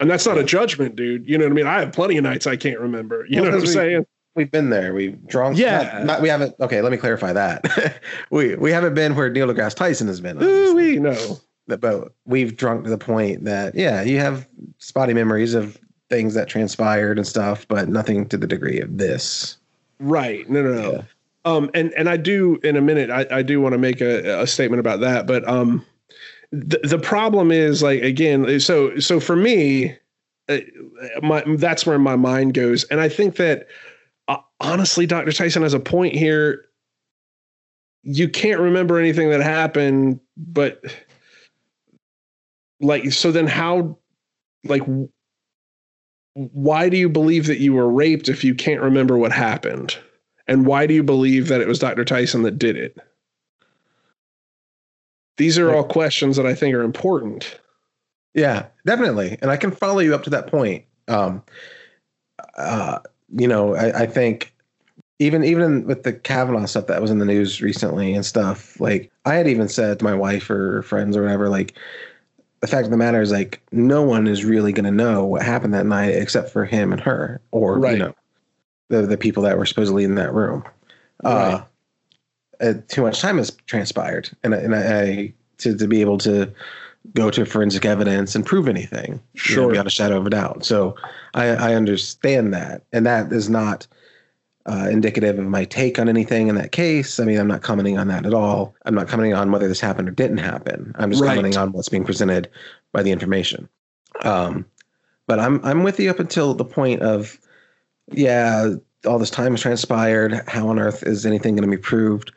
And 0.00 0.08
that's 0.08 0.26
not 0.26 0.38
a 0.38 0.44
judgment, 0.44 0.94
dude. 0.94 1.28
You 1.28 1.36
know 1.36 1.44
what 1.44 1.50
I 1.50 1.54
mean? 1.54 1.66
I 1.66 1.80
have 1.80 1.92
plenty 1.92 2.16
of 2.16 2.22
nights 2.22 2.46
I 2.46 2.56
can't 2.56 2.78
remember. 2.78 3.26
You 3.28 3.42
well, 3.42 3.50
know 3.50 3.56
what 3.56 3.62
I'm 3.62 3.66
we, 3.66 3.74
saying? 3.74 4.06
We've 4.36 4.50
been 4.50 4.70
there. 4.70 4.94
We've 4.94 5.26
drunk. 5.26 5.58
Yeah. 5.58 5.82
Not, 5.82 6.04
not, 6.04 6.22
we 6.22 6.28
haven't. 6.28 6.54
Okay, 6.60 6.80
let 6.80 6.92
me 6.92 6.98
clarify 6.98 7.32
that. 7.32 8.00
we 8.30 8.54
we 8.54 8.70
haven't 8.70 8.94
been 8.94 9.16
where 9.16 9.28
Neil 9.28 9.48
deGrasse 9.48 9.74
Tyson 9.74 10.06
has 10.06 10.20
been. 10.20 10.40
Ooh, 10.40 10.76
we 10.76 11.00
know. 11.00 11.40
But 11.66 12.12
we've 12.24 12.56
drunk 12.56 12.84
to 12.84 12.90
the 12.90 12.98
point 12.98 13.44
that 13.44 13.74
yeah, 13.74 14.02
you 14.02 14.18
have 14.18 14.46
spotty 14.78 15.12
memories 15.12 15.54
of 15.54 15.76
things 16.08 16.34
that 16.34 16.48
transpired 16.48 17.18
and 17.18 17.26
stuff, 17.26 17.66
but 17.66 17.88
nothing 17.88 18.28
to 18.28 18.36
the 18.36 18.46
degree 18.46 18.80
of 18.80 18.96
this. 18.96 19.56
Right. 19.98 20.48
No, 20.48 20.62
no, 20.62 20.72
no. 20.72 20.92
Yeah. 20.92 21.02
Um, 21.48 21.70
and 21.72 21.92
and 21.94 22.10
I 22.10 22.18
do 22.18 22.56
in 22.62 22.76
a 22.76 22.80
minute. 22.82 23.10
I, 23.10 23.26
I 23.30 23.42
do 23.42 23.60
want 23.60 23.72
to 23.72 23.78
make 23.78 24.02
a, 24.02 24.42
a 24.42 24.46
statement 24.46 24.80
about 24.80 25.00
that, 25.00 25.26
but 25.26 25.48
um, 25.48 25.84
the 26.52 26.78
the 26.82 26.98
problem 26.98 27.50
is 27.50 27.82
like 27.82 28.02
again. 28.02 28.60
So 28.60 28.98
so 28.98 29.18
for 29.18 29.34
me, 29.34 29.96
uh, 30.50 30.58
my 31.22 31.42
that's 31.56 31.86
where 31.86 31.98
my 31.98 32.16
mind 32.16 32.52
goes, 32.52 32.84
and 32.84 33.00
I 33.00 33.08
think 33.08 33.36
that 33.36 33.66
uh, 34.28 34.38
honestly, 34.60 35.06
Dr. 35.06 35.32
Tyson 35.32 35.62
has 35.62 35.72
a 35.72 35.80
point 35.80 36.14
here. 36.14 36.66
You 38.02 38.28
can't 38.28 38.60
remember 38.60 38.98
anything 38.98 39.30
that 39.30 39.40
happened, 39.40 40.20
but 40.36 40.82
like 42.78 43.10
so 43.10 43.32
then 43.32 43.46
how 43.46 43.96
like 44.64 44.82
why 46.34 46.90
do 46.90 46.98
you 46.98 47.08
believe 47.08 47.46
that 47.46 47.58
you 47.58 47.72
were 47.72 47.90
raped 47.90 48.28
if 48.28 48.44
you 48.44 48.54
can't 48.54 48.82
remember 48.82 49.16
what 49.16 49.32
happened? 49.32 49.96
And 50.48 50.66
why 50.66 50.86
do 50.86 50.94
you 50.94 51.02
believe 51.02 51.48
that 51.48 51.60
it 51.60 51.68
was 51.68 51.78
Dr. 51.78 52.04
Tyson 52.04 52.42
that 52.42 52.58
did 52.58 52.76
it? 52.76 52.96
These 55.36 55.58
are 55.58 55.72
all 55.72 55.84
questions 55.84 56.36
that 56.36 56.46
I 56.46 56.54
think 56.54 56.74
are 56.74 56.82
important. 56.82 57.60
Yeah, 58.34 58.66
definitely. 58.84 59.38
And 59.40 59.50
I 59.50 59.56
can 59.56 59.70
follow 59.70 60.00
you 60.00 60.14
up 60.14 60.24
to 60.24 60.30
that 60.30 60.48
point. 60.48 60.84
Um, 61.06 61.42
uh, 62.56 62.98
you 63.36 63.46
know, 63.46 63.76
I, 63.76 64.02
I 64.02 64.06
think 64.06 64.52
even 65.18 65.44
even 65.44 65.84
with 65.86 66.02
the 66.02 66.12
Kavanaugh 66.12 66.66
stuff 66.66 66.86
that 66.86 67.02
was 67.02 67.10
in 67.10 67.18
the 67.18 67.24
news 67.24 67.60
recently 67.60 68.14
and 68.14 68.24
stuff, 68.24 68.80
like 68.80 69.10
I 69.24 69.34
had 69.34 69.48
even 69.48 69.68
said 69.68 69.98
to 69.98 70.04
my 70.04 70.14
wife 70.14 70.48
or 70.50 70.82
friends 70.82 71.16
or 71.16 71.22
whatever, 71.22 71.48
like 71.48 71.74
the 72.60 72.66
fact 72.66 72.84
of 72.84 72.90
the 72.90 72.96
matter 72.96 73.20
is 73.20 73.30
like 73.30 73.60
no 73.72 74.02
one 74.02 74.26
is 74.26 74.44
really 74.44 74.72
going 74.72 74.84
to 74.84 74.90
know 74.90 75.24
what 75.24 75.42
happened 75.42 75.74
that 75.74 75.86
night 75.86 76.14
except 76.14 76.50
for 76.50 76.64
him 76.64 76.92
and 76.92 77.00
her, 77.00 77.40
or 77.50 77.78
right. 77.78 77.92
you 77.92 77.98
know, 77.98 78.14
the 78.88 79.02
the 79.02 79.18
people 79.18 79.42
that 79.44 79.58
were 79.58 79.66
supposedly 79.66 80.04
in 80.04 80.14
that 80.16 80.32
room. 80.32 80.64
Uh, 81.24 81.62
right. 82.60 82.68
Uh, 82.68 82.74
too 82.88 83.02
much 83.02 83.20
time 83.20 83.38
has 83.38 83.56
transpired, 83.66 84.30
and 84.42 84.54
and 84.54 84.74
I, 84.74 85.00
I, 85.00 85.34
to 85.58 85.76
to 85.76 85.86
be 85.86 86.00
able 86.00 86.18
to 86.18 86.52
go 87.14 87.30
to 87.30 87.46
forensic 87.46 87.84
evidence 87.84 88.34
and 88.34 88.44
prove 88.44 88.68
anything, 88.68 89.20
sure, 89.34 89.56
you 89.56 89.62
know, 89.62 89.72
beyond 89.72 89.88
a 89.88 89.90
shadow 89.90 90.18
of 90.18 90.26
a 90.26 90.30
doubt. 90.30 90.64
So 90.64 90.96
I, 91.34 91.48
I 91.48 91.74
understand 91.74 92.52
that, 92.52 92.82
and 92.92 93.06
that 93.06 93.32
is 93.32 93.48
not 93.48 93.86
uh, 94.66 94.88
indicative 94.90 95.38
of 95.38 95.46
my 95.46 95.64
take 95.64 95.98
on 95.98 96.08
anything 96.08 96.48
in 96.48 96.56
that 96.56 96.72
case. 96.72 97.18
I 97.18 97.24
mean, 97.24 97.38
I'm 97.38 97.46
not 97.46 97.62
commenting 97.62 97.96
on 97.98 98.08
that 98.08 98.26
at 98.26 98.34
all. 98.34 98.74
I'm 98.84 98.94
not 98.94 99.08
commenting 99.08 99.34
on 99.34 99.50
whether 99.50 99.68
this 99.68 99.80
happened 99.80 100.08
or 100.08 100.12
didn't 100.12 100.38
happen. 100.38 100.94
I'm 100.98 101.10
just 101.10 101.22
right. 101.22 101.34
commenting 101.34 101.56
on 101.56 101.72
what's 101.72 101.88
being 101.88 102.04
presented 102.04 102.50
by 102.92 103.02
the 103.02 103.12
information. 103.12 103.68
Um, 104.24 104.66
but 105.26 105.38
I'm 105.38 105.64
I'm 105.64 105.84
with 105.84 106.00
you 106.00 106.10
up 106.10 106.18
until 106.18 106.52
the 106.54 106.64
point 106.64 107.00
of, 107.00 107.38
yeah, 108.12 108.74
all 109.06 109.18
this 109.18 109.30
time 109.30 109.52
has 109.52 109.60
transpired. 109.60 110.42
How 110.48 110.68
on 110.68 110.78
earth 110.78 111.02
is 111.04 111.24
anything 111.24 111.54
going 111.54 111.68
to 111.68 111.76
be 111.76 111.80
proved? 111.80 112.32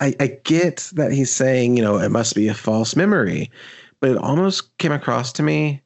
I, 0.00 0.14
I 0.20 0.28
get 0.44 0.90
that 0.94 1.12
he's 1.12 1.34
saying, 1.34 1.76
you 1.76 1.82
know, 1.82 1.98
it 1.98 2.10
must 2.10 2.34
be 2.34 2.46
a 2.48 2.54
false 2.54 2.94
memory, 2.94 3.50
but 4.00 4.10
it 4.10 4.18
almost 4.18 4.76
came 4.78 4.92
across 4.92 5.32
to 5.32 5.42
me 5.42 5.82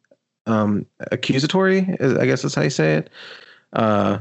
um, 0.46 0.84
accusatory. 1.10 1.96
I 2.00 2.26
guess 2.26 2.42
that's 2.42 2.54
how 2.54 2.62
you 2.62 2.70
say 2.70 2.96
it. 2.96 3.10
Uh, 3.72 4.18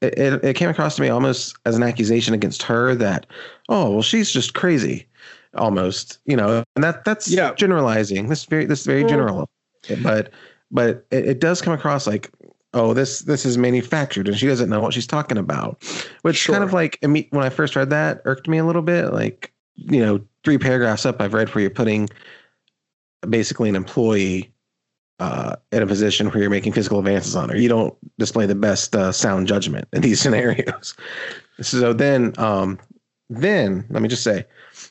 it, 0.00 0.44
it 0.44 0.54
came 0.54 0.68
across 0.68 0.96
to 0.96 1.02
me 1.02 1.08
almost 1.08 1.56
as 1.66 1.76
an 1.76 1.82
accusation 1.82 2.34
against 2.34 2.62
her 2.62 2.94
that, 2.94 3.26
oh, 3.68 3.90
well, 3.90 4.02
she's 4.02 4.30
just 4.30 4.54
crazy, 4.54 5.08
almost, 5.56 6.18
you 6.26 6.36
know, 6.36 6.62
and 6.76 6.84
that 6.84 7.04
that's 7.04 7.28
Yeah. 7.28 7.52
generalizing. 7.54 8.28
This 8.28 8.44
very 8.44 8.66
this 8.66 8.84
very 8.86 9.04
general, 9.04 9.48
but 10.02 10.30
but 10.70 11.06
it, 11.10 11.26
it 11.26 11.40
does 11.40 11.60
come 11.62 11.72
across 11.72 12.06
like, 12.06 12.30
oh, 12.76 12.92
this 12.92 13.20
this 13.20 13.44
is 13.44 13.56
manufactured, 13.58 14.28
and 14.28 14.36
she 14.36 14.46
doesn't 14.46 14.68
know 14.68 14.80
what 14.80 14.92
she's 14.92 15.06
talking 15.06 15.38
about, 15.38 15.82
which 16.22 16.36
Sure. 16.36 16.54
kind 16.54 16.62
of 16.62 16.72
like 16.72 16.98
when 17.00 17.26
I 17.34 17.48
first 17.48 17.74
read 17.74 17.90
that 17.90 18.20
irked 18.24 18.46
me 18.46 18.58
a 18.58 18.64
little 18.64 18.82
bit. 18.82 19.12
Like, 19.12 19.52
you 19.74 20.00
know, 20.00 20.20
three 20.44 20.58
paragraphs 20.58 21.06
up, 21.06 21.20
I've 21.20 21.34
read 21.34 21.52
where 21.54 21.62
you're 21.62 21.70
putting 21.70 22.08
basically 23.28 23.68
an 23.70 23.76
employee 23.76 24.52
uh, 25.18 25.56
in 25.72 25.82
a 25.82 25.86
position 25.86 26.28
where 26.28 26.42
you're 26.42 26.50
making 26.50 26.72
physical 26.74 26.98
advances 26.98 27.34
on 27.34 27.48
her. 27.48 27.56
You 27.56 27.70
don't 27.70 27.96
display 28.18 28.44
the 28.44 28.54
best 28.54 28.94
uh, 28.94 29.10
sound 29.10 29.48
judgment 29.48 29.88
in 29.94 30.02
these 30.02 30.20
scenarios. 30.22 30.94
So 31.62 31.94
then, 31.94 32.34
um, 32.36 32.78
then 33.30 33.86
let 33.88 34.02
me 34.02 34.08
just 34.08 34.22
say, 34.22 34.44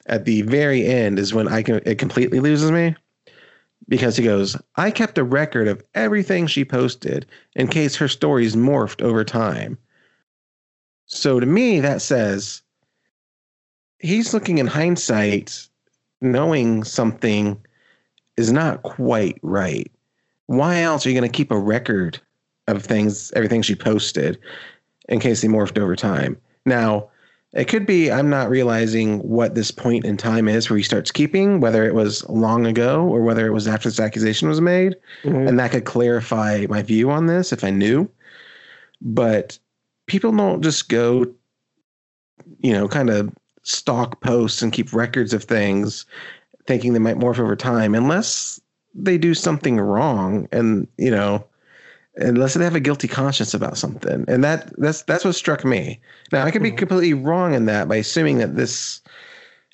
at 0.07 0.25
the 0.25 0.41
very 0.41 0.85
end 0.87 1.19
is 1.19 1.33
when 1.33 1.47
I 1.47 1.61
can 1.61 1.81
it 1.85 1.99
completely 1.99 2.39
loses 2.39 2.71
me 2.71 2.95
because 3.87 4.17
he 4.17 4.23
goes, 4.23 4.55
I 4.75 4.91
kept 4.91 5.17
a 5.17 5.23
record 5.23 5.67
of 5.67 5.83
everything 5.93 6.47
she 6.47 6.65
posted 6.65 7.25
in 7.55 7.67
case 7.67 7.95
her 7.95 8.07
stories 8.07 8.55
morphed 8.55 9.01
over 9.01 9.23
time. 9.23 9.77
So 11.05 11.39
to 11.39 11.45
me, 11.45 11.79
that 11.79 12.01
says 12.01 12.61
he's 13.99 14.33
looking 14.33 14.57
in 14.57 14.67
hindsight, 14.67 15.67
knowing 16.21 16.83
something 16.83 17.59
is 18.37 18.51
not 18.51 18.83
quite 18.83 19.39
right. 19.41 19.91
Why 20.47 20.81
else 20.81 21.05
are 21.05 21.09
you 21.09 21.19
going 21.19 21.29
to 21.29 21.37
keep 21.37 21.51
a 21.51 21.59
record 21.59 22.19
of 22.67 22.83
things, 22.83 23.31
everything 23.35 23.61
she 23.61 23.75
posted, 23.75 24.39
in 25.09 25.19
case 25.19 25.41
they 25.41 25.47
morphed 25.47 25.79
over 25.79 25.95
time? 25.95 26.37
Now, 26.65 27.09
it 27.55 27.69
could 27.69 27.85
be 27.85 28.11
I'm 28.11 28.29
not 28.29 28.49
realizing 28.49 29.19
what 29.19 29.55
this 29.55 29.71
point 29.71 30.03
in 30.05 30.17
time 30.17 30.49
is 30.49 30.69
where 30.69 30.77
he 30.77 30.83
starts 30.83 31.11
keeping, 31.11 31.61
whether 31.61 31.85
it 31.85 31.95
was 31.95 32.27
long 32.29 32.65
ago 32.65 33.07
or 33.07 33.21
whether 33.21 33.47
it 33.47 33.53
was 33.53 33.67
after 33.67 33.89
this 33.89 33.99
accusation 33.99 34.49
was 34.49 34.59
made. 34.59 34.95
Mhm. 35.23 35.47
And 35.47 35.59
that 35.59 35.71
could 35.71 35.85
clarify 35.85 36.65
my 36.69 36.81
view 36.81 37.09
on 37.09 37.27
this 37.27 37.53
if 37.53 37.63
I 37.63 37.69
knew. 37.69 38.09
But 39.01 39.57
people 40.05 40.33
don't 40.33 40.61
just 40.61 40.89
go, 40.89 41.25
you 42.59 42.73
know, 42.73 42.89
kind 42.89 43.09
of 43.09 43.31
stalk 43.63 44.21
posts 44.21 44.61
and 44.61 44.73
keep 44.73 44.93
records 44.93 45.33
of 45.33 45.43
things 45.43 46.05
thinking 46.67 46.91
they 46.93 46.99
might 46.99 47.17
morph 47.17 47.39
over 47.39 47.55
time 47.55 47.95
unless 47.95 48.59
they 48.93 49.17
do 49.17 49.33
something 49.33 49.79
wrong 49.79 50.47
and, 50.51 50.87
you 50.97 51.11
know, 51.11 51.45
unless 52.17 52.53
they 52.53 52.63
have 52.63 52.75
a 52.75 52.79
guilty 52.79 53.07
conscience 53.07 53.53
about 53.53 53.77
something. 53.77 54.25
And 54.27 54.43
that 54.43 54.71
that's 54.79 55.03
that's 55.03 55.25
what 55.25 55.35
struck 55.35 55.65
me. 55.65 55.99
Now 56.31 56.45
I 56.45 56.51
could 56.51 56.63
be 56.63 56.71
Mhm. 56.71 56.77
completely 56.77 57.13
wrong 57.13 57.53
in 57.53 57.65
that 57.65 57.87
by 57.87 57.97
assuming 57.97 58.37
that 58.39 58.55
this 58.55 59.01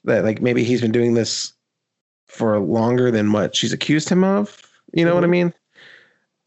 that 0.06 0.24
like 0.24 0.42
maybe 0.42 0.64
he's 0.64 0.82
been 0.82 0.92
doing 0.92 1.14
this 1.14 1.54
for 2.28 2.58
longer 2.60 3.12
than 3.12 3.32
what 3.32 3.56
she's 3.56 3.74
accused 3.74 4.10
him 4.10 4.24
of. 4.24 4.62
You 4.94 5.06
know 5.06 5.14
what 5.16 5.24
I 5.24 5.28
Mhm. 5.28 5.32
mean? 5.32 5.54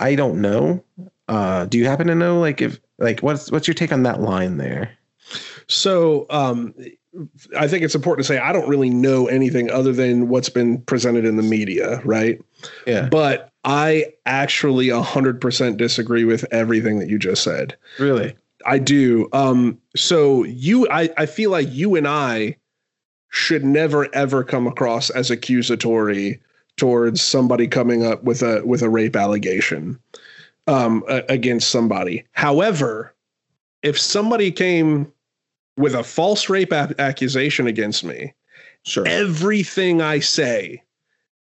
I 0.01 0.15
don't 0.15 0.41
know. 0.41 0.83
Uh, 1.29 1.67
do 1.67 1.79
you 1.79 1.87
happen 1.87 2.07
to 2.09 2.15
know 2.15 2.41
like 2.41 2.61
if 2.61 2.81
like 2.99 3.21
what's 3.21 3.51
what's 3.51 3.67
your 3.69 3.75
take 3.75 3.93
on 3.93 4.03
that 4.03 4.21
line 4.21 4.57
there? 4.57 4.91
So 5.69 6.27
um, 6.31 6.75
I 7.57 7.69
think 7.69 7.85
it's 7.85 7.95
important 7.95 8.27
to 8.27 8.33
say 8.33 8.39
I 8.39 8.53
don't 8.53 8.69
really 8.69 8.91
know 8.91 9.27
anything 9.27 9.71
other 9.71 9.93
than 9.93 10.29
what's 10.29 10.49
been 10.49 10.81
presented 10.83 11.25
in 11.25 11.37
the 11.37 11.43
media, 11.43 12.01
right? 12.05 12.41
Yeah. 12.87 13.09
But 13.09 13.53
I 13.65 14.13
actually 14.27 14.89
100% 14.89 15.77
disagree 15.77 16.25
with 16.25 16.45
everything 16.53 16.99
that 16.99 17.09
you 17.09 17.19
just 17.19 17.43
said. 17.43 17.77
Really? 17.99 18.35
I 18.67 18.79
do. 18.79 19.29
Um, 19.33 19.79
so 19.95 20.45
you, 20.45 20.89
I, 20.91 21.11
I 21.17 21.27
feel 21.27 21.51
like 21.51 21.71
you 21.71 21.95
and 21.97 22.09
I 22.09 22.57
should 23.31 23.65
never 23.65 24.09
ever 24.15 24.45
come 24.45 24.67
across 24.67 25.11
as 25.11 25.31
accusatory 25.31 26.41
towards 26.77 27.21
somebody 27.21 27.67
coming 27.67 28.05
up 28.05 28.23
with 28.23 28.43
a 28.43 28.63
with 28.65 28.81
a 28.81 28.89
rape 28.89 29.17
allegation 29.17 29.99
um, 30.67 31.03
a- 31.09 31.25
against 31.29 31.69
somebody. 31.69 32.25
However, 32.33 33.13
if 33.83 33.99
somebody 33.99 34.51
came 34.53 35.13
with 35.77 35.95
a 35.95 36.05
false 36.05 36.49
rape 36.49 36.73
a- 36.73 36.95
accusation 36.99 37.67
against 37.67 38.05
me, 38.05 38.35
Sure. 38.85 39.07
everything 39.07 40.03
I 40.03 40.21
say, 40.21 40.83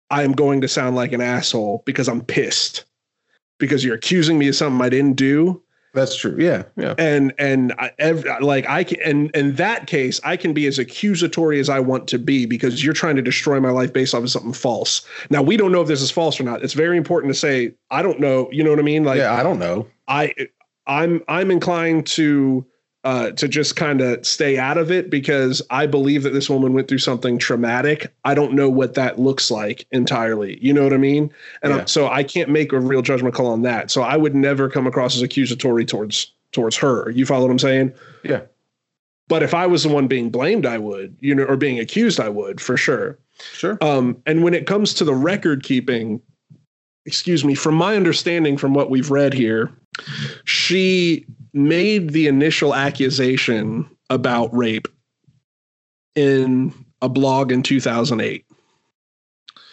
I 0.09 0.23
am 0.23 0.33
going 0.33 0.61
to 0.61 0.67
sound 0.67 0.95
like 0.95 1.13
an 1.13 1.21
asshole 1.21 1.83
because 1.85 2.07
I'm 2.09 2.21
pissed 2.21 2.85
because 3.57 3.83
you're 3.85 3.95
accusing 3.95 4.37
me 4.37 4.47
of 4.49 4.55
something 4.55 4.81
I 4.83 4.89
didn't 4.89 5.15
do 5.15 5.61
That's 5.93 6.15
true. 6.17 6.35
Yeah. 6.37 6.63
Yeah. 6.75 6.95
and 6.97 7.33
and 7.37 7.73
I, 7.79 7.91
ev- 7.99 8.25
like 8.41 8.67
I 8.67 8.83
can 8.83 8.99
and 9.01 9.31
in 9.35 9.55
that 9.55 9.87
case 9.87 10.19
I 10.25 10.35
can 10.35 10.53
be 10.53 10.67
as 10.67 10.77
accusatory 10.79 11.59
as 11.59 11.69
I 11.69 11.79
want 11.79 12.07
to 12.09 12.19
be 12.19 12.45
because 12.45 12.83
you're 12.83 12.93
trying 12.93 13.15
to 13.15 13.21
destroy 13.21 13.59
my 13.61 13.69
life 13.71 13.93
based 13.93 14.13
off 14.13 14.23
of 14.23 14.29
something 14.31 14.53
false. 14.53 15.01
Now 15.29 15.41
we 15.41 15.55
don't 15.57 15.71
know 15.71 15.81
if 15.81 15.87
this 15.87 16.01
is 16.01 16.11
false 16.11 16.39
or 16.39 16.43
not. 16.43 16.63
It's 16.63 16.73
very 16.73 16.97
important 16.97 17.33
to 17.33 17.39
say 17.39 17.73
I 17.89 18.01
don't 18.01 18.19
know. 18.19 18.49
You 18.51 18.63
know 18.63 18.69
what 18.71 18.79
I 18.79 18.83
mean? 18.83 19.03
Like 19.05 19.17
yeah, 19.19 19.33
I 19.33 19.43
don't 19.43 19.59
know. 19.59 19.87
I 20.09 20.33
I'm 20.87 21.23
I'm 21.29 21.49
inclined 21.51 22.05
to 22.07 22.65
uh, 23.03 23.31
to 23.31 23.47
just 23.47 23.75
kind 23.75 23.99
of 24.01 24.25
stay 24.25 24.57
out 24.57 24.77
of 24.77 24.91
it 24.91 25.09
because 25.09 25.61
I 25.69 25.87
believe 25.87 26.23
that 26.23 26.33
this 26.33 26.49
woman 26.49 26.73
went 26.73 26.87
through 26.87 26.99
something 26.99 27.39
traumatic. 27.39 28.13
I 28.25 28.35
don't 28.35 28.53
know 28.53 28.69
what 28.69 28.93
that 28.93 29.19
looks 29.19 29.49
like 29.49 29.87
entirely. 29.91 30.59
You 30.61 30.73
know 30.73 30.83
what 30.83 30.93
I 30.93 30.97
mean? 30.97 31.31
And 31.63 31.73
Yeah. 31.73 31.85
So 31.85 32.07
I 32.07 32.23
can't 32.23 32.49
make 32.49 32.71
a 32.71 32.79
real 32.79 33.01
judgment 33.01 33.33
call 33.33 33.47
on 33.47 33.63
that. 33.63 33.89
So 33.89 34.03
I 34.03 34.17
would 34.17 34.35
never 34.35 34.69
come 34.69 34.85
across 34.85 35.15
as 35.15 35.21
accusatory 35.21 35.85
towards 35.85 36.31
towards 36.51 36.75
her. 36.77 37.09
You 37.09 37.25
follow 37.25 37.45
what 37.45 37.51
I'm 37.51 37.59
saying? 37.59 37.93
Yeah. 38.23 38.41
But 39.27 39.41
if 39.41 39.53
I 39.53 39.65
was 39.65 39.83
the 39.83 39.89
one 39.89 40.07
being 40.07 40.29
blamed, 40.29 40.65
I 40.65 40.77
would, 40.77 41.15
you 41.21 41.33
know, 41.33 41.43
or 41.43 41.55
being 41.55 41.79
accused, 41.79 42.19
I 42.19 42.29
would 42.29 42.59
for 42.59 42.75
sure. 42.75 43.17
Sure. 43.53 43.77
Um, 43.81 44.21
and 44.25 44.43
when 44.43 44.53
it 44.53 44.67
comes 44.67 44.93
to 44.95 45.05
the 45.05 45.15
record 45.15 45.63
keeping, 45.63 46.21
excuse 47.05 47.45
me, 47.45 47.55
from 47.55 47.75
my 47.75 47.95
understanding 47.95 48.57
from 48.57 48.73
what 48.73 48.89
we've 48.89 49.09
read 49.09 49.33
here, 49.33 49.71
she 50.43 51.25
made 51.53 52.11
the 52.11 52.27
initial 52.27 52.73
accusation 52.73 53.89
about 54.09 54.55
rape 54.55 54.87
in 56.15 56.73
a 57.01 57.09
blog 57.09 57.51
in 57.51 57.63
2008. 57.63 58.45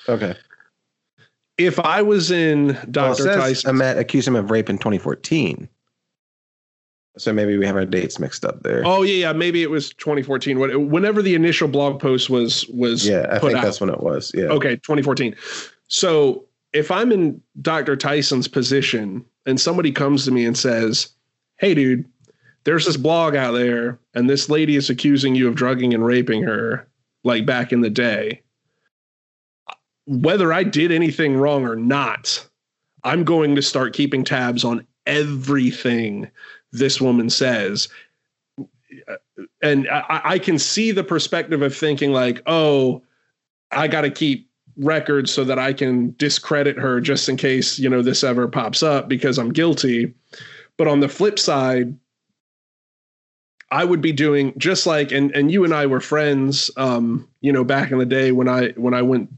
Okay. 0.08 0.34
If 1.58 1.78
I 1.80 2.02
was 2.02 2.30
in 2.30 2.78
Dr. 2.90 3.14
says 3.24 3.36
Tyson, 3.36 3.70
Amet 3.70 3.98
accused 3.98 4.28
him 4.28 4.36
of 4.36 4.50
rape 4.50 4.70
in 4.70 4.78
2014. 4.78 5.68
So 7.16 7.32
maybe 7.32 7.58
we 7.58 7.66
have 7.66 7.74
our 7.74 7.84
dates 7.84 8.20
mixed 8.20 8.44
up 8.44 8.62
there. 8.62 8.82
oh 8.86 9.02
yeah, 9.02 9.14
yeah, 9.26 9.32
maybe 9.32 9.62
it 9.64 9.70
was 9.70 9.90
2014. 9.94 10.58
What- 10.60 10.80
Whenever 10.82 11.20
the 11.20 11.34
initial 11.34 11.66
blog 11.66 12.00
post 12.00 12.30
was 12.30 12.64
was 12.68 13.06
yeah, 13.08 13.26
I 13.28 13.38
put 13.40 13.48
think 13.48 13.58
out. 13.58 13.64
that's 13.64 13.80
when 13.80 13.90
it 13.90 14.00
was. 14.00 14.30
Yeah. 14.34 14.44
Okay, 14.44 14.76
2014. 14.76 15.34
So 15.88 16.44
if 16.72 16.92
I'm 16.92 17.10
in 17.10 17.40
Dr. 17.60 17.96
Tyson's 17.96 18.46
position 18.46 19.24
and 19.46 19.60
somebody 19.60 19.90
comes 19.90 20.24
to 20.26 20.30
me 20.30 20.46
and 20.46 20.56
says, 20.56 21.08
Hey, 21.58 21.74
dude, 21.74 22.04
there's 22.64 22.86
this 22.86 22.96
blog 22.96 23.34
out 23.34 23.52
there, 23.52 23.98
and 24.14 24.28
this 24.28 24.48
lady 24.48 24.76
is 24.76 24.90
accusing 24.90 25.34
you 25.34 25.48
of 25.48 25.54
drugging 25.54 25.94
and 25.94 26.04
raping 26.04 26.42
her, 26.42 26.86
like 27.24 27.46
back 27.46 27.72
in 27.72 27.80
the 27.80 27.90
day. 27.90 28.42
Whether 30.06 30.52
I 30.52 30.62
did 30.62 30.92
anything 30.92 31.36
wrong 31.36 31.66
or 31.66 31.76
not, 31.76 32.46
I'm 33.04 33.24
going 33.24 33.54
to 33.54 33.62
start 33.62 33.94
keeping 33.94 34.24
tabs 34.24 34.64
on 34.64 34.86
everything 35.06 36.30
this 36.72 37.00
woman 37.00 37.30
says. 37.30 37.88
And 39.62 39.88
I, 39.88 40.20
I 40.24 40.38
can 40.38 40.58
see 40.58 40.92
the 40.92 41.04
perspective 41.04 41.62
of 41.62 41.74
thinking, 41.74 42.12
like, 42.12 42.42
oh, 42.46 43.02
I 43.70 43.88
got 43.88 44.02
to 44.02 44.10
keep 44.10 44.48
records 44.76 45.32
so 45.32 45.44
that 45.44 45.58
I 45.58 45.72
can 45.72 46.14
discredit 46.18 46.78
her 46.78 47.00
just 47.00 47.28
in 47.28 47.36
case, 47.36 47.78
you 47.78 47.88
know, 47.88 48.02
this 48.02 48.22
ever 48.22 48.46
pops 48.46 48.82
up 48.82 49.08
because 49.08 49.38
I'm 49.38 49.52
guilty. 49.52 50.14
But 50.78 50.88
on 50.88 51.00
the 51.00 51.08
flip 51.08 51.38
side, 51.38 51.94
I 53.70 53.84
would 53.84 54.00
be 54.00 54.12
doing 54.12 54.54
just 54.56 54.86
like 54.86 55.12
and 55.12 55.30
and 55.32 55.52
you 55.52 55.64
and 55.64 55.74
I 55.74 55.84
were 55.84 56.00
friends 56.00 56.70
um, 56.78 57.28
you 57.42 57.52
know, 57.52 57.64
back 57.64 57.90
in 57.90 57.98
the 57.98 58.06
day 58.06 58.32
when 58.32 58.48
I 58.48 58.70
when 58.70 58.94
I 58.94 59.02
went 59.02 59.28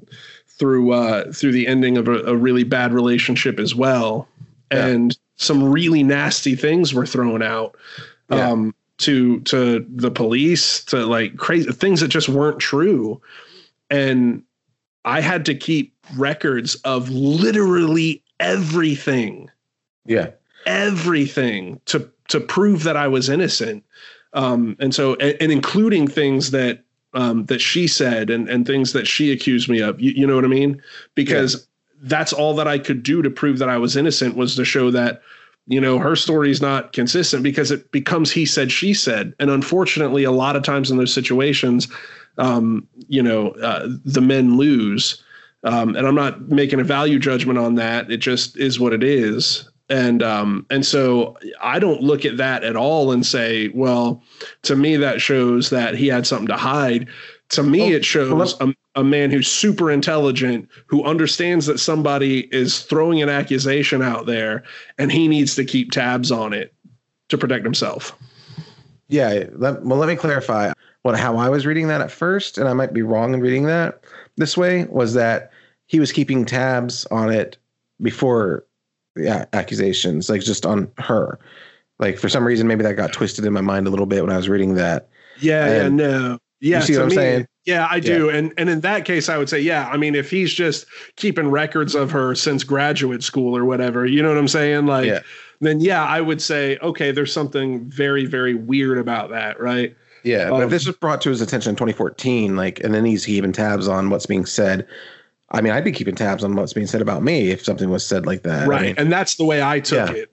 through 0.47 0.93
uh 0.93 1.33
through 1.33 1.53
the 1.53 1.67
ending 1.67 1.97
of 1.97 2.07
a, 2.07 2.19
a 2.25 2.37
really 2.37 2.63
bad 2.63 2.93
relationship 2.93 3.59
as 3.59 3.75
well. 3.75 4.29
Yeah. 4.71 4.87
And 4.87 5.19
some 5.37 5.65
really 5.65 6.05
nasty 6.05 6.55
things 6.55 6.95
were 6.95 7.07
thrown 7.07 7.43
out. 7.43 7.77
Yeah. 8.31 8.51
Um 8.51 8.75
to 8.99 9.41
to 9.41 9.85
the 9.89 10.11
police 10.11 10.85
to 10.85 11.07
like 11.07 11.37
crazy 11.37 11.73
things 11.73 12.01
that 12.01 12.09
just 12.09 12.29
weren't 12.29 12.59
true 12.59 13.19
and 13.89 14.43
i 15.07 15.23
had 15.23 15.47
to 15.47 15.55
keep 15.55 15.95
records 16.17 16.75
of 16.85 17.09
literally 17.09 18.23
everything, 18.41 19.51
Yeah. 20.07 20.31
Everything 20.67 21.81
to 21.87 22.11
to 22.29 22.41
prove 22.41 22.85
that 22.85 22.97
I 22.97 23.09
was 23.09 23.29
innocent. 23.29 23.85
Um, 24.33 24.77
and 24.79 24.95
so, 24.95 25.15
and, 25.17 25.37
and 25.41 25.53
including 25.53 26.07
things 26.07 26.53
that 26.53 26.85
um, 27.15 27.47
that 27.47 27.61
she 27.61 27.87
said 27.87 28.31
and 28.31 28.49
and 28.49 28.67
things 28.67 28.93
that 28.93 29.07
she 29.07 29.33
accused 29.33 29.69
me 29.69 29.81
of. 29.81 30.01
You, 30.01 30.13
you 30.13 30.27
know 30.27 30.37
what 30.37 30.45
I 30.45 30.49
mean? 30.49 30.83
Because 31.15 31.67
that's 32.03 32.33
all 32.33 32.55
that 32.55 32.69
I 32.69 32.79
could 32.79 33.03
do 33.03 33.23
to 33.23 33.31
prove 33.31 33.59
that 33.59 33.69
I 33.69 33.77
was 33.77 33.97
innocent 33.97 34.37
was 34.37 34.57
to 34.57 34.65
show 34.65 34.91
that 34.91 35.23
you 35.67 35.81
know 35.81 35.99
her 35.99 36.17
story 36.17 36.51
is 36.51 36.61
not 36.61 36.93
consistent 36.93 37.43
because 37.43 37.71
it 37.71 37.91
becomes 37.93 38.31
he 38.31 38.45
said 38.45 38.73
she 38.73 38.93
said 38.93 39.35
and 39.39 39.51
unfortunately 39.51 40.25
a 40.25 40.31
lot 40.31 40.57
of 40.57 40.63
times 40.63 40.91
in 40.91 40.97
those 40.97 41.15
situations 41.15 41.89
um, 42.39 42.87
you 43.09 43.23
know 43.23 43.51
uh, 43.63 43.89
the 44.05 44.21
men 44.21 44.57
lose 44.57 45.23
um, 45.65 45.95
and 45.95 46.07
i'm 46.07 46.15
not 46.15 46.49
making 46.49 46.81
a 46.81 46.85
value 46.85 47.19
judgment 47.19 47.59
on 47.59 47.77
that 47.77 48.11
it 48.11 48.19
just 48.19 48.57
is 48.57 48.81
what 48.81 48.93
it 48.93 49.05
is 49.05 49.70
and 49.91 50.23
um, 50.23 50.65
and 50.71 50.87
so 50.87 51.37
i 51.61 51.79
don't 51.79 52.01
look 52.01 52.25
at 52.25 52.37
that 52.37 52.65
at 52.65 52.77
all 52.77 53.13
and 53.13 53.27
say 53.27 53.69
well 53.69 54.23
to 54.63 54.77
me 54.77 54.97
that 54.97 55.21
shows 55.21 55.71
that 55.71 55.95
he 55.95 56.07
had 56.07 56.27
something 56.27 56.49
to 56.49 56.57
hide 56.57 57.09
to 57.49 57.63
me 57.63 57.81
Well, 57.81 57.93
it 57.93 58.05
shows 58.05 58.55
a, 58.61 58.73
a 58.95 59.05
man 59.05 59.31
who's 59.31 59.49
super 59.49 59.91
intelligent 59.91 60.69
who 60.87 61.05
understands 61.05 61.67
that 61.67 61.79
somebody 61.79 62.49
is 62.55 62.83
throwing 62.83 63.21
an 63.21 63.29
accusation 63.29 64.03
out 64.03 64.27
there 64.27 64.63
and 64.99 65.11
he 65.11 65.29
needs 65.29 65.55
to 65.57 65.65
keep 65.65 65.91
tabs 65.91 66.31
on 66.31 66.53
it 66.53 66.73
to 67.29 67.37
protect 67.37 67.65
himself 67.65 68.17
Yeah. 69.09 69.45
Let, 69.53 69.83
well, 69.83 69.99
let 69.99 70.09
me 70.09 70.17
clarify 70.17 70.73
what 71.03 71.19
how 71.19 71.37
I 71.37 71.49
was 71.49 71.67
reading 71.67 71.89
that 71.89 72.01
at 72.01 72.11
first, 72.11 72.59
and 72.59 72.69
I 72.69 72.73
might 72.75 72.93
be 72.93 73.03
wrong 73.03 73.35
in 73.35 73.41
reading 73.41 73.65
that 73.65 74.05
this 74.37 74.57
way. 74.57 74.85
Was 74.85 75.15
that 75.15 75.51
he 75.87 75.99
was 75.99 76.13
keeping 76.13 76.45
tabs 76.45 77.07
on 77.07 77.33
it 77.33 77.57
before 78.01 78.65
a- 79.27 79.49
accusations, 79.55 80.29
like 80.31 80.41
just 80.43 80.65
on 80.67 80.91
her. 80.99 81.39
Like 81.99 82.19
for 82.19 82.29
some 82.29 82.45
reason, 82.47 82.67
maybe 82.67 82.83
that 82.83 82.95
got 82.95 83.13
twisted 83.13 83.45
in 83.45 83.53
my 83.53 83.61
mind 83.61 83.87
a 83.87 83.91
little 83.91 84.07
bit 84.07 84.23
when 84.23 84.33
I 84.33 84.37
was 84.37 84.49
reading 84.49 84.75
that. 84.75 85.09
yeah 85.41 85.83
yeah 85.83 85.89
no 85.89 86.39
yeah 86.61 86.79
You 86.79 86.83
see 86.85 86.93
what 86.95 87.03
I'm 87.05 87.09
me, 87.09 87.15
saying? 87.17 87.47
yeah 87.67 87.87
i 87.91 88.01
do 88.01 88.29
and 88.31 88.53
and 88.59 88.69
in 88.71 88.81
that 88.81 89.05
case 89.05 89.29
i 89.29 89.37
would 89.39 89.49
say 89.49 89.61
yeah 89.61 89.89
i 89.93 89.97
mean 89.99 90.15
if 90.15 90.31
he's 90.31 90.53
just 90.53 90.87
keeping 91.17 91.51
records 91.51 91.95
of 91.95 92.11
her 92.11 92.35
since 92.35 92.65
graduate 92.65 93.23
school 93.23 93.55
or 93.57 93.65
whatever 93.67 94.07
you 94.07 94.23
know 94.23 94.29
what 94.29 94.39
i'm 94.39 94.49
saying 94.49 94.87
like 94.87 95.07
Yeah. 95.07 95.21
then 95.61 95.81
yeah 95.81 96.05
i 96.05 96.21
would 96.23 96.41
say 96.43 96.79
okay 96.79 97.13
there's 97.13 97.33
something 97.33 97.89
very 97.89 98.25
very 98.27 98.55
weird 98.55 98.97
about 98.99 99.29
that 99.31 99.61
right 99.61 99.95
Yeah, 100.25 100.49
but 100.51 100.57
Um, 100.57 100.63
if 100.65 100.71
this 100.71 100.87
was 100.87 100.97
brought 100.97 101.21
to 101.23 101.31
his 101.31 101.41
attention 101.43 101.71
in 101.71 101.77
2014, 101.77 102.57
like, 102.57 102.81
and 102.85 102.93
then 102.95 103.05
he's 103.07 103.25
keeping 103.27 103.53
tabs 103.53 103.89
on 103.89 104.11
what's 104.11 104.27
being 104.27 104.45
said. 104.47 104.87
I 105.53 105.61
mean, 105.61 105.73
I'd 105.73 105.85
be 105.85 105.93
keeping 105.93 106.15
tabs 106.15 106.45
on 106.45 106.55
what's 106.55 106.73
being 106.73 106.87
said 106.87 107.03
about 107.03 107.23
me 107.23 107.51
if 107.51 107.65
something 107.65 107.91
was 107.91 108.07
said 108.07 108.25
like 108.27 108.43
that. 108.45 108.63
I 108.63 108.67
right 108.67 108.83
mean, 108.83 108.95
and 108.99 109.11
that's 109.13 109.35
the 109.37 109.45
way 109.45 109.63
i 109.63 109.81
took 109.81 110.11
Yeah. 110.11 110.15
it 110.23 110.31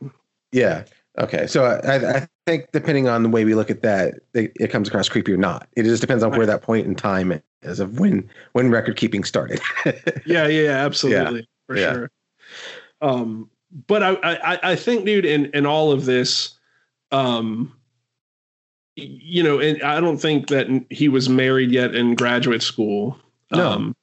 yeah. 0.52 0.84
Okay. 1.19 1.48
So 1.48 1.65
I, 1.65 2.18
I 2.19 2.27
think 2.45 2.68
depending 2.72 3.07
on 3.07 3.23
the 3.23 3.30
way 3.30 3.44
we 3.44 3.56
look 3.56 3.72
at 3.72 3.81
that, 3.81 4.19
it, 4.35 4.52
it 4.60 4.69
comes 4.69 4.88
across 4.88 5.10
creepy 5.10 5.34
or 5.34 5.38
not. 5.38 5.68
It 5.76 5.84
just 5.84 5.99
depends 5.99 6.23
on 6.23 6.31
where 6.31 6.45
that 6.45 6.61
point 6.61 6.85
in 6.85 6.94
time 6.94 7.41
is 7.64 7.80
of 7.80 7.99
when 7.99 8.30
when 8.53 8.69
record 8.69 8.95
keeping 8.98 9.23
started. 9.23 9.60
yeah 9.85 9.94
yeah, 10.26 10.48
yeah 10.48 10.85
absolutely 10.85 11.48
for 11.65 11.76
Yeah. 11.76 11.94
sure 11.94 12.11
um 13.02 13.49
but 13.88 14.02
I, 14.03 14.11
I 14.23 14.60
i 14.72 14.76
think 14.76 15.06
dude 15.06 15.26
in 15.26 15.48
in 15.53 15.65
all 15.65 15.91
of 15.91 16.06
this 16.06 16.53
um 17.11 17.73
you 18.95 19.44
know 19.44 19.60
and 19.60 19.81
i 19.84 19.99
don't 19.99 20.18
think 20.18 20.48
that 20.48 20.68
he 20.89 21.10
was 21.10 21.27
married 21.30 21.72
yet 21.72 21.94
in 21.94 22.15
graduate 22.15 22.61
school 22.61 23.18
No. 23.52 23.69
um 23.69 23.95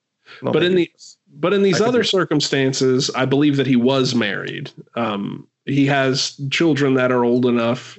Well, 0.42 0.52
But 0.52 0.62
in 0.62 0.74
maybe. 0.74 0.92
but 1.40 1.52
in 1.54 1.62
these 1.62 1.80
I 1.80 1.86
other 1.86 2.04
circumstances 2.04 3.10
i 3.14 3.24
believe 3.24 3.56
that 3.56 3.66
he 3.66 3.76
was 3.76 4.14
married. 4.14 4.70
Um 4.94 5.46
he 5.66 5.86
has 5.86 6.38
children 6.50 6.94
that 6.94 7.10
are 7.10 7.24
old 7.24 7.46
enough 7.46 7.98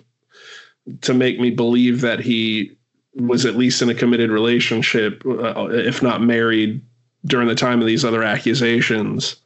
to 1.02 1.14
make 1.14 1.40
me 1.40 1.50
believe 1.50 2.02
that 2.02 2.20
he 2.20 2.72
was 3.16 3.46
at 3.46 3.56
least 3.56 3.82
in 3.82 3.90
a 3.90 3.96
committed 3.96 4.30
relationship 4.30 5.24
uh, 5.26 5.68
if 5.72 6.02
not 6.04 6.22
married 6.22 6.82
during 7.26 7.48
the 7.48 7.56
time 7.56 7.80
of 7.82 7.88
these 7.88 8.06
other 8.06 8.22
accusations. 8.24 9.38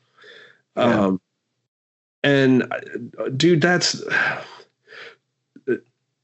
Yeah. 0.75 0.83
um 1.05 1.21
and 2.23 2.63
uh, 3.17 3.29
dude 3.37 3.61
that's 3.61 4.03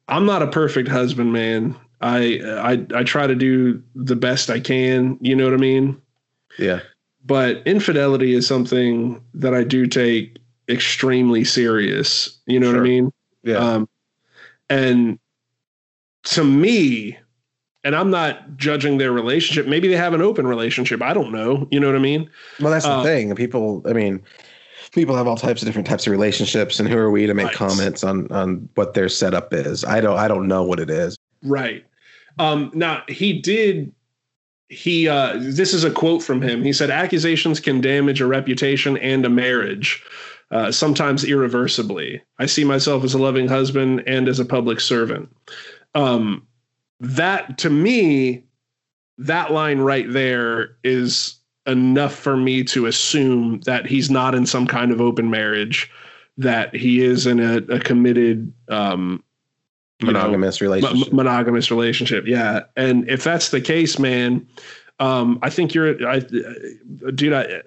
i'm 0.07 0.25
not 0.25 0.41
a 0.41 0.47
perfect 0.47 0.87
husband 0.89 1.31
man. 1.33 1.75
I, 2.01 2.39
I 2.43 2.99
i 2.99 3.03
try 3.03 3.25
to 3.25 3.35
do 3.35 3.81
the 3.95 4.15
best 4.15 4.49
i 4.49 4.59
can. 4.59 5.17
You 5.21 5.35
know 5.35 5.45
what 5.45 5.53
i 5.53 5.57
mean 5.57 5.99
yeah, 6.59 6.79
but 7.25 7.65
infidelity 7.65 8.33
is 8.33 8.47
something 8.47 9.21
that 9.33 9.53
I 9.53 9.63
do 9.63 9.87
take 9.87 10.37
extremely 10.69 11.43
serious. 11.43 12.39
You 12.47 12.59
know 12.59 12.67
what 12.67 12.77
I 12.79 12.83
mean? 12.83 13.11
yeah, 13.43 13.57
Um, 13.57 13.89
and 14.69 15.19
to 16.23 16.43
me, 16.43 17.17
and 17.83 17.95
I'm 17.95 18.09
not 18.09 18.57
judging 18.57 18.97
their 18.97 19.11
relationship. 19.11 19.67
Maybe 19.67 19.87
they 19.87 19.95
have 19.95 20.13
an 20.13 20.21
open 20.21 20.47
relationship. 20.47 21.01
I 21.03 21.13
don't 21.13 21.31
know. 21.31 21.67
You 21.71 21.79
know 21.79 21.87
what 21.87 21.95
I 21.95 21.99
mean? 21.99 22.29
well, 22.59 22.71
that's 22.71 22.85
the 22.85 22.91
uh, 22.91 23.03
thing. 23.03 23.35
People, 23.35 23.83
I 23.85 23.93
mean, 23.93 24.23
people 24.91 25.15
have 25.15 25.27
all 25.27 25.37
types 25.37 25.61
of 25.61 25.67
different 25.67 25.87
types 25.87 26.07
of 26.07 26.11
relationships, 26.11 26.79
and 26.79 26.89
who 26.89 26.97
are 26.97 27.11
we 27.11 27.27
to 27.27 27.33
make 27.35 27.45
Right. 27.47 27.55
comments 27.55 28.03
on 28.03 28.31
on 28.31 28.67
what 28.73 28.95
their 28.95 29.07
setup 29.09 29.53
is? 29.53 29.83
I 29.85 30.01
don't, 30.01 30.17
I 30.17 30.27
don't 30.27 30.47
know 30.47 30.63
what 30.63 30.79
it 30.79 30.89
is. 30.89 31.15
Right. 31.43 31.85
Um, 32.39 32.71
now 32.73 33.03
he 33.07 33.39
did. 33.39 33.93
He 34.69 35.07
uh, 35.07 35.33
this 35.37 35.73
is 35.73 35.83
a 35.83 35.91
quote 35.91 36.23
from 36.23 36.41
him. 36.41 36.63
He 36.63 36.73
said, 36.73 36.89
"Accusations 36.89 37.59
can 37.59 37.81
damage 37.81 38.21
a 38.21 38.27
reputation 38.27 38.97
and 38.97 39.23
a 39.25 39.29
marriage, 39.29 40.03
uh, 40.51 40.71
sometimes 40.71 41.23
irreversibly. 41.23 42.21
I 42.39 42.47
see 42.47 42.63
myself 42.63 43.03
as 43.03 43.13
a 43.13 43.19
loving 43.19 43.47
husband 43.47 44.03
and 44.07 44.27
as 44.27 44.39
a 44.39 44.45
public 44.45 44.79
servant." 44.79 45.29
Um, 45.93 46.47
that 46.99 47.57
to 47.59 47.69
me, 47.69 48.43
that 49.19 49.51
line 49.51 49.79
right 49.79 50.11
there 50.11 50.77
is 50.83 51.35
enough 51.67 52.15
for 52.15 52.37
me 52.37 52.63
to 52.63 52.85
assume 52.85 53.59
that 53.61 53.85
he's 53.85 54.09
not 54.09 54.35
in 54.35 54.45
some 54.45 54.67
kind 54.67 54.91
of 54.91 55.01
open 55.01 55.29
marriage, 55.29 55.89
that 56.37 56.75
he 56.75 57.03
is 57.03 57.25
in 57.25 57.39
a, 57.39 57.57
a 57.73 57.79
committed 57.79 58.53
um, 58.69 59.23
know, 60.01 60.07
Monogamous 60.11 60.61
mo- 60.61 60.65
relationship. 60.67 61.13
monogamous 61.13 61.71
relationship. 61.71 62.25
Yeah, 62.27 62.63
and 62.75 63.07
if 63.09 63.23
that's 63.23 63.49
the 63.49 63.61
case, 63.61 63.97
man, 63.99 64.45
um, 64.99 65.39
I 65.41 65.49
think 65.49 65.73
you're, 65.73 66.07
I, 66.07 66.19
dude, 67.13 67.33
I, 67.33 67.61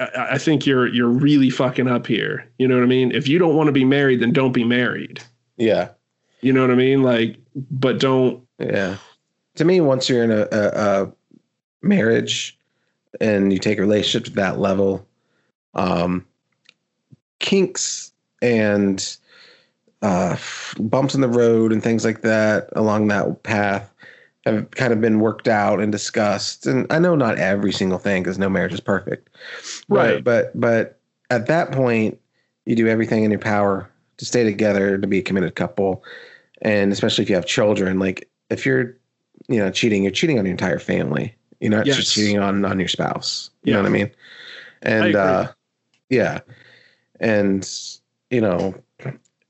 I, 0.00 0.08
I 0.32 0.38
think 0.38 0.66
you're 0.66 0.86
you're 0.86 1.08
really 1.08 1.50
fucking 1.50 1.88
up 1.88 2.06
here. 2.06 2.48
You 2.58 2.68
know 2.68 2.76
what 2.76 2.84
I 2.84 2.86
mean? 2.86 3.12
If 3.12 3.26
you 3.28 3.38
don't 3.38 3.56
want 3.56 3.66
to 3.68 3.72
be 3.72 3.84
married, 3.84 4.20
then 4.20 4.32
don't 4.32 4.52
be 4.52 4.64
married. 4.64 5.20
yeah, 5.56 5.88
You 6.40 6.52
know 6.52 6.60
what 6.62 6.70
I 6.70 6.74
mean? 6.76 7.02
Like, 7.02 7.36
but 7.70 7.98
don't. 7.98 8.46
Yeah. 8.58 8.96
To 9.56 9.64
me, 9.64 9.80
once 9.80 10.08
you're 10.08 10.22
in 10.24 10.30
a, 10.30 10.46
a, 10.52 11.02
a 11.02 11.12
marriage 11.82 12.56
and 13.20 13.52
you 13.52 13.58
take 13.58 13.78
a 13.78 13.82
relationship 13.82 14.24
to 14.26 14.30
that 14.36 14.58
level, 14.58 15.06
um, 15.74 16.24
kinks 17.40 18.12
and 18.40 19.16
uh, 20.02 20.36
bumps 20.78 21.14
in 21.14 21.20
the 21.20 21.28
road 21.28 21.72
and 21.72 21.82
things 21.82 22.04
like 22.04 22.22
that 22.22 22.68
along 22.74 23.08
that 23.08 23.42
path 23.42 23.92
have 24.44 24.70
kind 24.72 24.92
of 24.92 25.00
been 25.00 25.20
worked 25.20 25.48
out 25.48 25.80
and 25.80 25.92
discussed. 25.92 26.66
And 26.66 26.86
I 26.90 26.98
know 26.98 27.14
not 27.14 27.38
every 27.38 27.72
single 27.72 27.98
thing 27.98 28.22
because 28.22 28.38
no 28.38 28.48
marriage 28.48 28.74
is 28.74 28.80
perfect, 28.80 29.30
Right. 29.88 30.22
But 30.22 30.58
but 30.58 30.98
at 31.30 31.46
that 31.46 31.72
point, 31.72 32.18
you 32.66 32.76
do 32.76 32.88
everything 32.88 33.24
in 33.24 33.30
your 33.30 33.40
power 33.40 33.88
to 34.18 34.24
stay 34.24 34.44
together, 34.44 34.98
to 34.98 35.06
be 35.06 35.18
a 35.18 35.22
committed 35.22 35.54
couple, 35.54 36.04
and 36.62 36.92
especially 36.92 37.22
if 37.24 37.30
you 37.30 37.36
have 37.36 37.46
children. 37.46 37.98
Like 37.98 38.28
if 38.50 38.66
you're, 38.66 38.96
you 39.48 39.58
know, 39.58 39.70
cheating, 39.70 40.02
you're 40.02 40.12
cheating 40.12 40.38
on 40.38 40.44
your 40.44 40.52
entire 40.52 40.78
family. 40.78 41.34
You're 41.60 41.70
not 41.70 41.86
Yes. 41.86 41.96
just 41.96 42.12
cheating 42.14 42.38
on 42.38 42.64
on 42.64 42.78
your 42.78 42.88
spouse. 42.88 43.50
You 43.64 43.72
know 43.72 43.78
Yeah. 43.78 43.82
what 43.82 43.88
I 43.88 43.92
mean? 43.92 44.10
And 44.82 45.16
agree. 45.16 45.16
uh, 45.16 45.52
yeah, 46.10 46.40
and 47.20 47.68
you 48.30 48.40
know, 48.40 48.74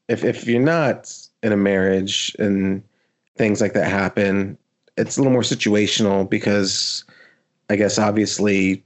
if 0.08 0.24
if 0.24 0.46
you're 0.46 0.60
not 0.60 1.12
in 1.42 1.52
a 1.52 1.56
marriage 1.56 2.34
and 2.38 2.82
things 3.36 3.60
like 3.60 3.72
that 3.74 3.90
happen, 3.90 4.56
it's 4.96 5.16
a 5.16 5.20
little 5.20 5.32
more 5.32 5.42
situational 5.42 6.28
because 6.28 7.04
I 7.70 7.76
guess 7.76 7.98
obviously 7.98 8.84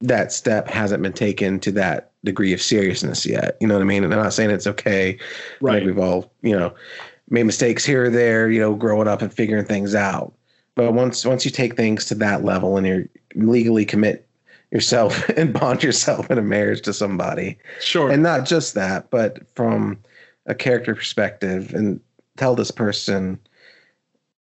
that 0.00 0.32
step 0.32 0.68
hasn't 0.68 1.02
been 1.02 1.12
taken 1.12 1.60
to 1.60 1.72
that 1.72 2.10
degree 2.24 2.52
of 2.52 2.60
seriousness 2.62 3.24
yet. 3.26 3.56
You 3.60 3.66
know 3.68 3.74
what 3.74 3.82
I 3.82 3.86
mean? 3.86 4.02
And 4.04 4.12
I'm 4.12 4.22
not 4.22 4.32
saying 4.32 4.50
it's 4.50 4.66
okay. 4.66 5.18
Right. 5.60 5.74
Like 5.74 5.84
we've 5.84 5.98
all, 5.98 6.32
you 6.42 6.58
know, 6.58 6.74
made 7.30 7.44
mistakes 7.44 7.84
here 7.84 8.06
or 8.06 8.10
there, 8.10 8.50
you 8.50 8.58
know, 8.60 8.74
growing 8.74 9.08
up 9.08 9.22
and 9.22 9.32
figuring 9.32 9.64
things 9.64 9.94
out. 9.94 10.32
But 10.74 10.92
once 10.94 11.24
once 11.26 11.44
you 11.44 11.50
take 11.50 11.76
things 11.76 12.06
to 12.06 12.14
that 12.16 12.44
level 12.44 12.76
and 12.76 12.86
you're 12.86 13.04
legally 13.34 13.84
commit 13.84 14.26
yourself 14.70 15.28
and 15.36 15.52
bond 15.52 15.82
yourself 15.82 16.30
in 16.30 16.38
a 16.38 16.42
marriage 16.42 16.80
to 16.82 16.92
somebody, 16.92 17.58
Sure. 17.80 18.10
and 18.10 18.22
not 18.22 18.46
just 18.46 18.74
that, 18.74 19.10
but 19.10 19.46
from 19.54 19.98
a 20.46 20.54
character 20.54 20.94
perspective, 20.94 21.72
and 21.74 22.00
tell 22.36 22.54
this 22.54 22.70
person 22.70 23.38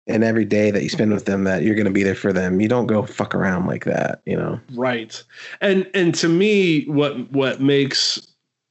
and 0.06 0.22
every 0.22 0.44
day 0.44 0.70
that 0.70 0.82
you 0.82 0.88
spend 0.88 1.12
with 1.12 1.24
them 1.24 1.44
that 1.44 1.62
you're 1.62 1.74
going 1.74 1.86
to 1.86 1.90
be 1.90 2.02
there 2.02 2.14
for 2.14 2.32
them. 2.32 2.60
You 2.60 2.68
don't 2.68 2.86
go 2.86 3.02
fuck 3.04 3.34
around 3.34 3.66
like 3.66 3.84
that, 3.84 4.22
you 4.24 4.36
know. 4.36 4.60
Right. 4.74 5.22
And 5.60 5.88
and 5.94 6.14
to 6.16 6.28
me 6.28 6.84
what 6.84 7.30
what 7.32 7.60
makes 7.60 8.26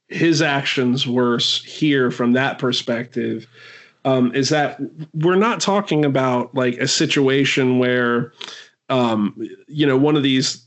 his 0.08 0.40
actions 0.40 1.06
worse 1.06 1.62
here 1.64 2.10
from 2.10 2.32
that 2.32 2.58
perspective 2.58 3.46
um, 4.04 4.34
is 4.34 4.48
that 4.50 4.80
we're 5.14 5.34
not 5.34 5.60
talking 5.60 6.04
about 6.04 6.54
like 6.54 6.78
a 6.78 6.88
situation 6.88 7.78
where 7.78 8.32
um, 8.88 9.36
you 9.66 9.86
know 9.86 9.96
one 9.96 10.16
of 10.16 10.22
these 10.22 10.64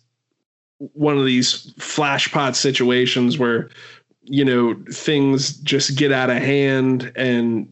one 0.77 1.17
of 1.17 1.26
these 1.26 1.73
flashpot 1.73 2.55
situations 2.55 3.38
where 3.38 3.69
you 4.30 4.45
know 4.45 4.76
things 4.91 5.53
just 5.57 5.97
get 5.97 6.11
out 6.11 6.30
of 6.30 6.38
hand 6.38 7.11
and 7.15 7.68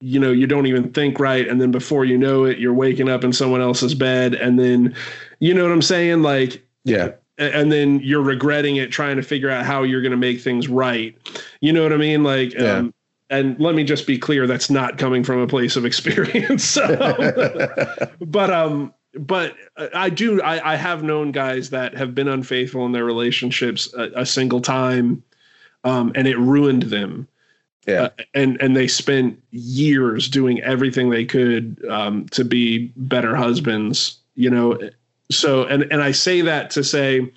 you 0.00 0.18
know 0.20 0.30
you 0.30 0.46
don't 0.46 0.66
even 0.66 0.92
think 0.92 1.18
right. 1.18 1.46
And 1.48 1.60
then 1.60 1.70
before 1.72 2.04
you 2.04 2.16
know 2.16 2.44
it 2.44 2.58
you're 2.58 2.72
waking 2.72 3.08
up 3.08 3.24
in 3.24 3.32
someone 3.32 3.60
else's 3.60 3.94
bed. 3.94 4.34
And 4.34 4.58
then 4.58 4.94
you 5.40 5.52
know 5.52 5.64
what 5.64 5.72
i'm 5.72 5.82
saying? 5.82 6.22
Like 6.22 6.64
Yeah. 6.84 7.12
and 7.36 7.72
then 7.72 8.00
you're 8.00 8.22
regretting 8.22 8.76
it 8.76 8.92
trying 8.92 9.16
to 9.16 9.22
figure 9.22 9.50
out 9.50 9.66
how 9.66 9.82
you're 9.82 10.02
going 10.02 10.12
to 10.12 10.16
make 10.16 10.40
things 10.40 10.68
right. 10.68 11.16
You 11.60 11.72
know 11.72 11.82
what 11.82 11.92
i 11.92 11.96
mean? 11.96 12.22
Like 12.22 12.54
Yeah. 12.54 12.76
um, 12.76 12.94
and 13.30 13.58
let 13.60 13.74
me 13.74 13.84
just 13.84 14.06
be 14.06 14.16
clear 14.18 14.46
that's 14.46 14.70
not 14.70 14.96
coming 14.98 15.22
from 15.24 15.40
a 15.40 15.46
place 15.46 15.74
of 15.76 15.84
experience. 15.90 16.78
But 18.20 18.50
um 18.50 18.94
but 19.18 19.56
i 19.94 20.10
do 20.10 20.40
I, 20.42 20.74
I 20.74 20.76
have 20.76 21.02
known 21.02 21.32
guys 21.32 21.70
that 21.70 21.96
have 21.96 22.14
been 22.14 22.28
unfaithful 22.28 22.84
in 22.86 22.92
their 22.92 23.06
relationships 23.06 23.92
a, 23.94 24.10
a 24.16 24.26
single 24.26 24.60
time 24.60 25.22
um 25.84 26.12
and 26.14 26.26
it 26.26 26.38
ruined 26.38 26.84
them. 26.84 27.28
Yeah. 27.86 28.02
uh, 28.02 28.10
and 28.34 28.60
and 28.60 28.76
they 28.76 28.86
spent 28.86 29.42
years 29.50 30.28
doing 30.28 30.60
everything 30.60 31.08
they 31.08 31.24
could 31.24 31.82
um, 31.88 32.26
to 32.30 32.44
be 32.44 32.92
better 32.96 33.34
husbands 33.34 34.18
you 34.38 34.48
know? 34.48 34.78
So 35.30 35.64
and 35.64 35.82
and 35.92 36.00
i 36.00 36.12
say 36.12 36.40
that 36.40 36.70
to 36.70 36.82
say 36.82 37.30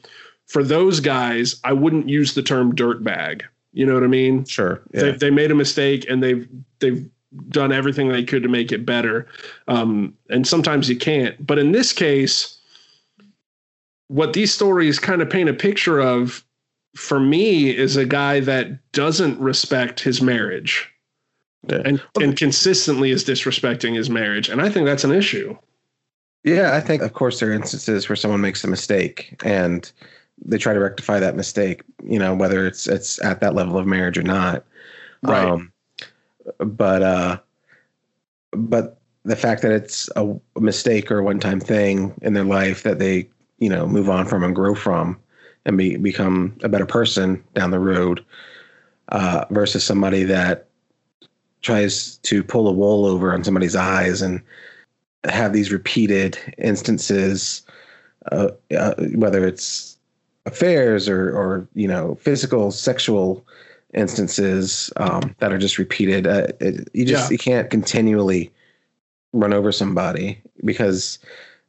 for 0.46 0.64
those 0.64 1.02
guys 1.02 1.60
i 1.66 1.74
wouldn't 1.74 2.08
use 2.08 2.36
the 2.36 2.44
term 2.44 2.74
dirtbag. 2.74 3.42
You 3.74 3.86
know 3.86 3.94
what 3.96 4.04
i 4.04 4.08
mean? 4.08 4.46
Sure. 4.46 4.82
they, 4.92 5.12
they 5.12 5.30
made 5.30 5.52
a 5.52 5.56
mistake 5.56 6.06
and 6.10 6.24
they've 6.24 6.48
they've 6.80 7.10
done 7.50 7.74
everything 7.74 8.10
they 8.10 8.24
could 8.24 8.44
to 8.44 8.50
make 8.50 8.74
it 8.74 8.86
better. 8.86 9.26
Um, 9.70 10.14
and 10.30 10.46
sometimes 10.46 10.90
you 10.90 10.98
can't. 10.98 11.46
But 11.46 11.60
in 11.60 11.72
this 11.72 11.92
case 11.92 12.58
what 14.08 14.34
these 14.34 14.54
stories 14.54 15.00
kind 15.00 15.22
of 15.22 15.30
paint 15.30 15.50
a 15.50 15.54
picture 15.54 16.00
of 16.00 16.44
for 16.96 17.20
me 17.20 17.70
is 17.76 17.96
a 17.96 18.06
guy 18.06 18.40
that 18.42 18.92
doesn't 18.92 19.40
respect 19.40 20.00
his 20.00 20.22
marriage 20.22 20.90
Yeah. 21.70 21.82
and 21.86 22.02
and 22.20 22.38
consistently 22.38 23.12
is 23.12 23.24
disrespecting 23.24 23.96
his 23.96 24.10
marriage 24.10 24.50
and 24.50 24.62
i 24.62 24.70
think 24.70 24.86
that's 24.86 25.04
an 25.04 25.12
issue 25.12 25.58
Yeah, 26.44 26.76
I 26.76 26.80
think 26.82 27.02
of 27.04 27.14
course 27.14 27.40
there 27.40 27.50
are 27.52 27.54
instances 27.54 28.10
where 28.10 28.16
someone 28.16 28.42
makes 28.42 28.64
a 28.64 28.68
mistake 28.68 29.40
and 29.46 29.90
they 30.44 30.58
try 30.58 30.74
to 30.74 30.80
rectify 30.80 31.20
that 31.20 31.36
mistake, 31.36 31.84
you 32.04 32.18
know, 32.18 32.34
whether 32.34 32.66
it's 32.66 32.88
it's 32.88 33.22
at 33.24 33.42
that 33.42 33.54
level 33.54 33.78
of 33.78 33.86
marriage 33.86 34.18
or 34.18 34.24
not. 34.24 34.66
Right. 35.22 35.46
Um, 35.46 35.72
but 36.58 37.04
uh 37.04 37.38
but 38.54 38.98
the 39.24 39.36
fact 39.36 39.62
that 39.62 39.72
it's 39.72 40.10
a 40.16 40.34
mistake 40.60 41.12
or 41.12 41.20
a 41.20 41.24
one-time 41.24 41.60
thing 41.60 42.16
in 42.24 42.34
their 42.34 42.44
life 42.44 42.82
that 42.82 42.98
they, 42.98 43.30
you 43.60 43.70
know, 43.70 43.86
move 43.88 44.10
on 44.10 44.26
from 44.26 44.44
and 44.44 44.56
grow 44.56 44.74
from 44.74 45.20
and 45.66 45.78
be, 45.78 45.98
become 45.98 46.58
a 46.64 46.70
better 46.70 46.86
person 46.86 47.44
down 47.54 47.72
the 47.72 47.80
road 47.80 48.24
uh 49.10 49.46
versus 49.52 49.84
somebody 49.84 50.24
that 50.24 50.68
tries 51.62 52.18
to 52.18 52.44
pull 52.44 52.68
a 52.68 52.72
wool 52.72 53.06
over 53.06 53.34
on 53.34 53.44
somebody's 53.44 53.76
eyes 53.76 54.22
and 54.22 54.42
have 55.24 55.54
these 55.54 55.72
repeated 55.72 56.38
instances, 56.58 57.62
uh, 58.32 58.50
uh, 58.76 58.96
whether 59.16 59.46
it's 59.46 59.98
affairs 60.46 61.08
or, 61.08 61.30
or 61.30 61.68
you 61.76 61.88
know, 61.88 62.16
physical, 62.16 62.72
sexual 62.72 63.46
instances 63.94 64.92
um, 64.98 65.36
that 65.40 65.52
are 65.54 65.60
just 65.60 65.78
repeated. 65.78 66.26
Uh, 66.26 66.48
it, 66.60 66.90
you 66.94 67.06
just 67.06 67.30
Yeah. 67.30 67.34
you 67.34 67.38
can't 67.38 67.70
continually 67.70 68.52
run 69.34 69.54
over 69.54 69.72
somebody 69.72 70.42
because 70.66 71.20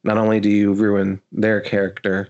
not 0.05 0.17
only 0.17 0.41
do 0.41 0.49
you 0.49 0.73
ruin 0.73 1.21
their 1.33 1.61
character, 1.61 2.29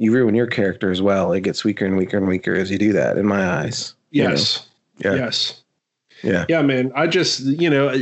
you 0.00 0.10
ruin 0.12 0.34
your 0.34 0.46
character 0.46 0.90
as 0.90 1.02
well. 1.02 1.30
It 1.32 1.42
gets 1.42 1.62
weaker 1.62 1.84
and 1.84 1.94
weaker 1.96 2.16
and 2.16 2.26
weaker 2.26 2.54
as 2.54 2.70
you 2.70 2.78
do 2.78 2.92
that. 2.94 3.18
In 3.18 3.26
my 3.26 3.46
eyes. 3.46 3.94
you 4.10 4.24
know? 4.24 4.30
yes 4.30 4.66
Yeah. 4.98 5.14
yes 5.14 5.62
Yeah. 6.22 6.44
yeah 6.48 6.62
man 6.62 6.90
i 6.96 7.06
just 7.06 7.40
you 7.40 7.70
know 7.70 7.94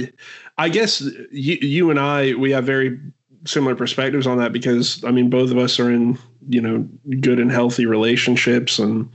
i 0.57 0.69
guess 0.69 1.01
you, 1.31 1.59
you 1.61 1.91
and 1.91 1.99
i 2.01 2.33
we 2.35 2.51
have 2.53 2.65
very 2.65 2.99
similar 3.45 3.75
perspectives 3.77 4.27
on 4.27 4.39
that 4.39 4.53
because 4.53 5.05
i 5.05 5.11
mean 5.11 5.29
both 5.31 5.51
of 5.51 5.59
us 5.59 5.79
are 5.79 5.91
in 5.93 6.19
you 6.49 6.61
know 6.61 6.89
good 7.20 7.39
and 7.39 7.53
healthy 7.53 7.85
relationships 7.87 8.79
and 8.79 9.09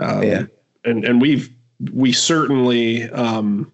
um, 0.00 0.22
Yeah. 0.22 0.44
and 0.84 1.04
and 1.04 1.20
we've 1.20 1.48
we 1.92 2.12
certainly 2.12 3.04
um 3.10 3.70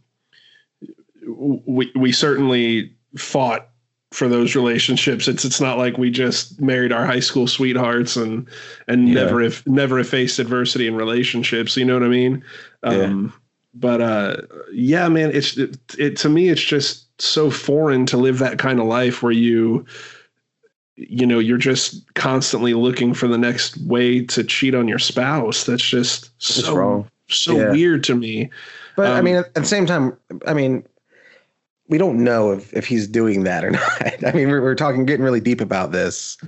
we 1.26 1.90
we 1.96 2.12
certainly 2.12 2.94
fought 3.16 3.69
for 4.12 4.28
those 4.28 4.56
relationships. 4.56 5.28
It's 5.28 5.44
it's 5.44 5.60
not 5.60 5.78
like 5.78 5.96
we 5.98 6.10
just 6.10 6.60
married 6.60 6.92
our 6.92 7.06
high 7.06 7.20
school 7.20 7.46
sweethearts 7.46 8.16
and 8.16 8.48
and 8.88 9.08
Yeah. 9.08 9.14
never 9.14 9.40
if 9.40 9.66
never 9.66 9.98
have 9.98 10.08
faced 10.08 10.38
adversity 10.38 10.86
in 10.88 10.96
relationships. 10.96 11.76
You 11.76 11.84
know 11.84 11.94
what 11.94 12.02
i 12.04 12.08
mean? 12.08 12.44
Um 12.82 13.32
but 13.72 14.00
uh 14.00 14.36
yeah 14.72 15.08
man 15.08 15.30
it's 15.32 15.56
it, 15.56 15.76
it 15.96 16.16
to 16.16 16.28
me 16.28 16.48
it's 16.48 16.60
just 16.60 17.06
so 17.22 17.50
foreign 17.52 18.04
to 18.06 18.16
live 18.16 18.40
that 18.40 18.58
kind 18.58 18.80
of 18.80 18.86
life 18.86 19.22
where 19.22 19.30
you 19.30 19.86
you 20.96 21.24
know 21.24 21.38
you're 21.38 21.56
just 21.56 22.12
constantly 22.14 22.74
looking 22.74 23.14
for 23.14 23.28
the 23.28 23.38
next 23.38 23.76
way 23.82 24.24
to 24.26 24.44
cheat 24.44 24.74
on 24.74 24.88
your 24.88 24.98
spouse. 24.98 25.64
That's 25.64 25.82
just 25.88 26.30
so 26.42 27.06
so 27.28 27.56
Yeah. 27.56 27.70
weird 27.70 28.04
to 28.04 28.14
me. 28.14 28.50
But 28.96 29.06
I 29.06 29.18
Um, 29.18 29.24
mean, 29.24 29.36
at, 29.36 29.46
at 29.46 29.54
the 29.54 29.64
same 29.66 29.86
time, 29.86 30.16
I 30.46 30.52
mean, 30.52 30.84
we 31.90 31.98
don't 31.98 32.22
know 32.22 32.52
if, 32.52 32.72
if 32.72 32.86
he's 32.86 33.06
doing 33.06 33.44
that 33.44 33.64
or 33.64 33.70
not. 33.72 34.24
I 34.24 34.32
mean, 34.32 34.48
we're, 34.48 34.62
we're 34.62 34.74
talking, 34.74 35.04
getting 35.04 35.24
really 35.24 35.40
deep 35.40 35.60
about 35.60 35.92
this, 35.92 36.38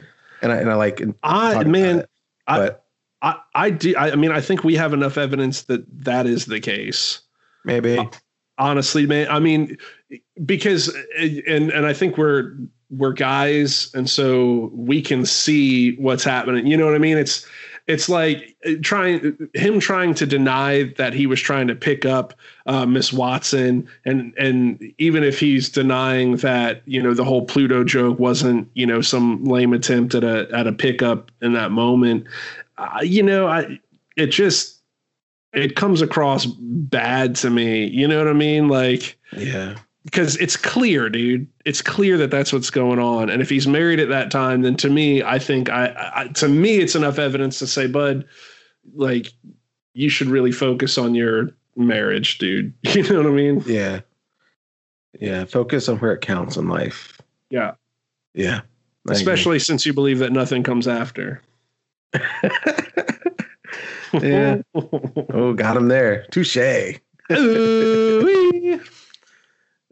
and 0.40 0.52
I, 0.52 0.56
and 0.56 0.70
I 0.70 0.74
like, 0.74 1.02
i 1.23 1.62
man 1.64 1.98
it, 2.01 2.10
I- 2.47 2.59
but 2.59 2.85
I, 3.20 3.36
I 3.55 3.70
do. 3.70 3.94
I, 3.97 4.12
I 4.12 4.16
mean, 4.16 4.32
I 4.32 4.40
think 4.40 4.64
we 4.64 4.74
have 4.77 4.93
enough 4.93 5.19
evidence 5.19 5.62
that 5.64 5.85
that 6.05 6.27
is 6.27 6.47
the 6.47 6.59
case. 6.60 7.20
maybe, 7.64 7.98
uh, 7.98 8.06
Honestly, 8.59 9.06
man. 9.06 9.28
I 9.31 9.39
mean, 9.39 9.77
because 10.44 10.94
and 11.19 11.70
and 11.70 11.86
I 11.86 11.93
think 11.93 12.19
we're 12.19 12.55
we're 12.90 13.12
guys, 13.12 13.90
and 13.94 14.10
so 14.10 14.70
we 14.74 15.01
can 15.02 15.24
see 15.24 15.97
what's 15.97 16.24
happening. 16.24 16.66
You 16.66 16.77
know 16.77 16.85
what 16.85 16.94
I 16.94 16.98
mean? 16.98 17.16
It's 17.16 17.47
it's 17.86 18.09
like 18.09 18.56
uh, 18.66 18.72
trying 18.82 19.36
him 19.54 19.80
trying 19.80 20.14
to 20.14 20.26
deny 20.26 20.84
that 20.96 21.12
he 21.12 21.26
was 21.26 21.40
trying 21.40 21.66
to 21.68 21.74
pick 21.74 22.04
up 22.04 22.34
uh, 22.66 22.86
Miss 22.86 23.12
Watson, 23.12 23.88
and 24.04 24.32
and 24.38 24.92
even 24.98 25.24
if 25.24 25.40
he's 25.40 25.68
denying 25.68 26.36
that 26.36 26.82
you 26.86 27.02
know 27.02 27.14
the 27.14 27.24
whole 27.24 27.44
Pluto 27.44 27.84
joke 27.84 28.18
wasn't 28.18 28.68
you 28.74 28.86
know 28.86 29.00
some 29.00 29.44
lame 29.44 29.72
attempt 29.72 30.14
at 30.14 30.24
a 30.24 30.48
at 30.52 30.66
a 30.66 30.72
pickup 30.72 31.30
in 31.40 31.52
that 31.54 31.72
moment, 31.72 32.26
uh, 32.78 33.00
you 33.02 33.22
know 33.22 33.48
I 33.48 33.78
it 34.16 34.28
just 34.28 34.80
it 35.52 35.76
comes 35.76 36.00
across 36.00 36.46
bad 36.46 37.34
to 37.36 37.50
me. 37.50 37.86
You 37.86 38.06
know 38.09 38.18
what 38.18 38.28
I 38.28 38.32
mean? 38.32 38.68
Like 38.68 39.18
yeah, 39.36 39.76
because 40.05 40.37
it's 40.37 40.57
clear, 40.57 41.09
dude. 41.09 41.47
It's 41.65 41.83
clear 41.83 42.16
that 42.19 42.31
that's 42.31 42.53
what's 42.53 42.70
going 42.70 42.99
on. 42.99 43.31
And 43.31 43.41
if 43.41 43.49
he's 43.49 43.66
married 43.66 44.01
at 44.01 44.09
that 44.09 44.31
time, 44.31 44.62
then 44.62 44.77
to 44.79 44.91
me, 44.91 45.23
I 45.23 45.39
think 45.39 45.70
I, 45.70 46.12
I 46.15 46.29
to 46.29 46.49
me, 46.49 46.79
it's 46.79 46.95
enough 46.95 47.19
evidence 47.19 47.59
to 47.61 47.66
say, 47.66 47.87
Bud, 47.87 48.24
like 48.95 49.33
you 49.95 50.09
should 50.09 50.29
really 50.29 50.53
focus 50.53 50.99
on 50.99 51.15
your 51.15 51.51
marriage, 51.77 52.39
dude. 52.39 52.73
You 52.83 53.03
know 53.05 53.23
what 53.23 53.27
I 53.27 53.31
mean? 53.31 53.62
yeah, 53.66 54.01
yeah. 55.20 55.45
Focus 55.45 55.89
on 55.89 55.99
where 55.99 56.12
it 56.12 56.20
counts 56.20 56.57
in 56.57 56.69
life. 56.69 57.20
Yeah. 57.51 57.73
Yeah, 58.35 58.61
I 59.09 59.12
agree. 59.12 59.16
Especially 59.16 59.59
since 59.59 59.85
you 59.85 59.93
believe 59.93 60.19
that 60.20 60.33
nothing 60.33 60.62
comes 60.62 60.89
after. 60.89 61.43
Yeah. 64.12 64.62
oh, 64.74 65.55
got 65.55 65.77
him 65.77 65.89
there. 65.89 66.27
Touche. 66.31 66.57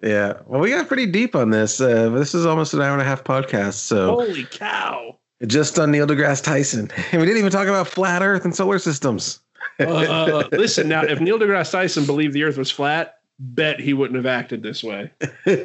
Yeah. 0.02 0.34
Well, 0.46 0.60
we 0.60 0.70
got 0.70 0.88
pretty 0.88 1.06
deep 1.06 1.34
on 1.34 1.50
this. 1.50 1.80
Uh, 1.80 2.08
this 2.10 2.34
is 2.34 2.46
almost 2.46 2.74
an 2.74 2.80
hour 2.80 2.92
and 2.92 3.02
a 3.02 3.04
half 3.04 3.24
podcast. 3.24 3.74
So 3.74 4.06
Holy 4.06 4.44
cow. 4.44 5.18
just 5.46 5.78
on 5.78 5.90
Neil 5.90 6.06
deGrasse 6.06 6.42
Tyson, 6.42 6.90
and 7.12 7.12
we 7.20 7.26
didn't 7.26 7.38
even 7.38 7.52
talk 7.52 7.68
about 7.68 7.88
flat 7.88 8.22
Earth 8.22 8.44
and 8.44 8.54
solar 8.54 8.78
systems. 8.78 9.40
Uh, 9.78 10.44
listen, 10.52 10.88
now, 10.88 11.02
if 11.02 11.20
Neil 11.20 11.38
deGrasse 11.38 11.72
Tyson 11.72 12.06
believed 12.06 12.34
the 12.34 12.44
earth 12.44 12.58
was 12.58 12.70
flat, 12.70 13.16
bet 13.38 13.80
he 13.80 13.94
wouldn't 13.94 14.16
have 14.16 14.26
acted 14.26 14.62
this 14.62 14.84
way. 14.84 15.10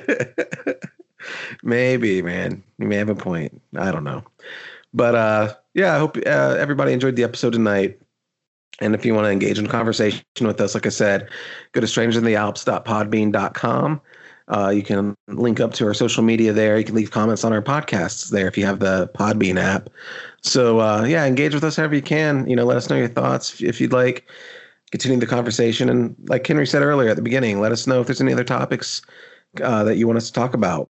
Maybe, 1.63 2.21
man. 2.21 2.63
You 2.77 2.87
may 2.87 2.97
have 2.97 3.09
a 3.09 3.15
point. 3.15 3.59
I 3.75 3.91
don't 3.91 4.03
know. 4.03 4.23
But 4.93 5.15
uh, 5.15 5.55
yeah, 5.73 5.95
I 5.95 5.99
hope 5.99 6.15
uh, 6.17 6.55
everybody 6.57 6.93
enjoyed 6.93 7.15
the 7.17 7.23
episode 7.23 7.53
tonight. 7.53 7.99
And 8.79 8.93
if 8.93 9.05
you 9.05 9.13
want 9.13 9.25
to 9.25 9.31
engage 9.31 9.57
in 9.59 9.67
conversation 9.67 10.23
with 10.41 10.59
us, 10.59 10.73
like 10.73 10.85
I 10.85 10.89
said, 10.89 11.29
go 11.71 11.79
to 11.81 11.87
strangersinthealps.podbean.com. 11.87 14.01
Uh, 14.47 14.69
you 14.69 14.83
can 14.83 15.15
link 15.27 15.59
up 15.59 15.73
to 15.73 15.85
our 15.87 15.93
social 15.93 16.23
media 16.23 16.53
there. 16.53 16.77
You 16.77 16.85
can 16.85 16.95
leave 16.95 17.11
comments 17.11 17.43
on 17.43 17.51
our 17.51 17.61
podcasts 17.61 18.29
there 18.29 18.47
if 18.47 18.57
you 18.57 18.65
have 18.65 18.79
the 18.79 19.09
Podbean 19.15 19.59
app. 19.59 19.89
So 20.41 20.79
uh, 20.79 21.03
yeah, 21.03 21.25
engage 21.25 21.53
with 21.53 21.63
us 21.63 21.75
however 21.75 21.95
you 21.95 22.01
can. 22.01 22.47
You 22.47 22.55
know, 22.55 22.65
let 22.65 22.77
us 22.77 22.89
know 22.89 22.95
your 22.95 23.07
thoughts 23.07 23.53
if, 23.55 23.63
if 23.63 23.81
you'd 23.81 23.93
like. 23.93 24.29
Continue 24.91 25.19
the 25.19 25.25
conversation, 25.25 25.89
and 25.89 26.15
like 26.29 26.45
Henry 26.45 26.67
said 26.67 26.83
earlier 26.83 27.09
at 27.09 27.15
the 27.15 27.21
beginning, 27.21 27.59
let 27.59 27.71
us 27.71 27.87
know 27.87 27.99
if 27.99 28.07
there's 28.07 28.21
any 28.21 28.31
other 28.31 28.43
topics 28.43 29.01
uh, 29.61 29.83
that 29.83 29.97
you 29.97 30.05
want 30.05 30.17
us 30.17 30.27
to 30.27 30.33
talk 30.33 30.53
about. 30.53 30.87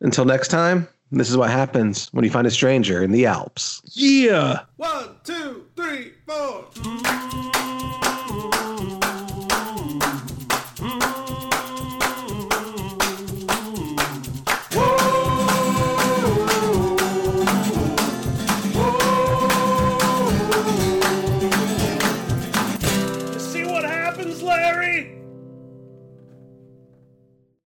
Until 0.00 0.24
next 0.24 0.48
time, 0.48 0.88
this 1.12 1.30
is 1.30 1.36
what 1.36 1.50
happens 1.50 2.08
when 2.12 2.24
you 2.24 2.30
find 2.30 2.46
a 2.46 2.50
stranger 2.50 3.02
in 3.02 3.12
the 3.12 3.26
Alps. 3.26 3.82
Yeah. 3.94 4.60
One, 4.76 5.16
two, 5.22 5.66
three, 5.76 6.14
four. 6.26 6.64